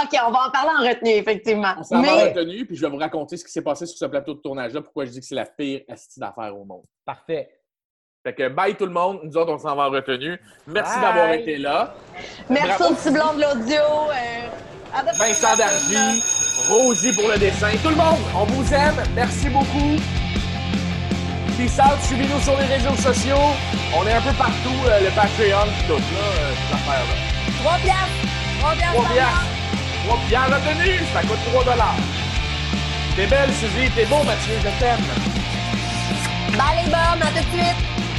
OK, 0.00 0.18
on 0.26 0.30
va 0.30 0.46
en 0.46 0.50
parler 0.50 0.70
en 0.78 0.88
retenue, 0.88 1.10
effectivement. 1.10 1.74
on 1.76 1.82
s'en 1.82 2.00
va 2.00 2.12
en 2.12 2.16
Mais 2.16 2.32
retenue, 2.32 2.64
puis 2.64 2.76
je 2.76 2.80
vais 2.80 2.88
vous 2.88 2.98
raconter 2.98 3.36
ce 3.36 3.44
qui 3.44 3.50
s'est 3.50 3.62
passé 3.62 3.84
sur 3.84 3.98
ce 3.98 4.04
plateau 4.06 4.34
de 4.34 4.40
tournage-là, 4.40 4.80
pourquoi 4.80 5.04
je 5.04 5.10
dis 5.10 5.20
que 5.20 5.26
c'est 5.26 5.34
la 5.34 5.46
pire 5.46 5.82
astuce 5.88 6.18
d'affaires 6.18 6.56
au 6.56 6.64
monde. 6.64 6.84
Parfait. 7.04 7.59
Fait 8.22 8.34
que 8.34 8.48
bye 8.50 8.74
tout 8.74 8.84
le 8.84 8.92
monde, 8.92 9.20
nous 9.24 9.34
autres, 9.38 9.50
on 9.50 9.58
s'en 9.58 9.74
va 9.74 9.84
en 9.88 9.90
retenue. 9.90 10.38
Merci 10.66 11.00
d'avoir 11.00 11.32
été 11.32 11.56
là. 11.56 11.94
merci 12.50 12.82
au 12.82 12.92
petit 12.94 13.10
blond 13.10 13.32
de 13.32 13.40
l'audio. 13.40 13.80
euh, 13.80 15.00
Vincent 15.18 15.56
Dargy, 15.56 16.20
Rosie 16.68 17.14
pour 17.14 17.30
le 17.30 17.38
dessin. 17.38 17.70
Tout 17.82 17.88
le 17.88 17.94
monde, 17.96 18.18
on 18.36 18.44
vous 18.44 18.74
aime. 18.74 19.02
Merci 19.14 19.48
beaucoup. 19.48 19.96
Peace 21.56 21.80
out. 21.80 21.98
Suivez-nous 22.02 22.40
sur 22.40 22.58
les 22.58 22.66
réseaux 22.66 22.94
sociaux. 22.96 23.40
On 23.96 24.06
est 24.06 24.12
un 24.12 24.20
peu 24.20 24.36
partout. 24.36 24.76
euh, 24.86 25.00
le 25.00 25.10
Patreon, 25.16 25.72
tout, 25.88 25.94
là, 25.94 26.20
euh, 26.20 26.52
ces 26.68 26.74
affaires-là. 26.74 27.16
Trois 27.58 27.78
piastres. 27.78 28.28
Trois 28.60 28.72
piastres. 28.74 28.96
Trois 28.96 30.16
par 30.18 30.26
piastres. 30.28 31.12
ça 31.14 31.20
coûte 31.22 31.38
3 31.54 31.64
dollars. 31.64 31.96
T'es 33.16 33.26
belle, 33.26 33.50
Suzy. 33.54 33.88
T'es 33.96 34.04
beau, 34.04 34.22
Mathieu. 34.24 34.56
Je 34.58 34.78
t'aime. 34.78 35.00
Bye 36.58 36.84
les 36.84 36.90
bonnes, 36.90 37.22
à 37.22 37.30
tout 37.30 37.46
de 37.48 37.56
suite. 37.56 38.09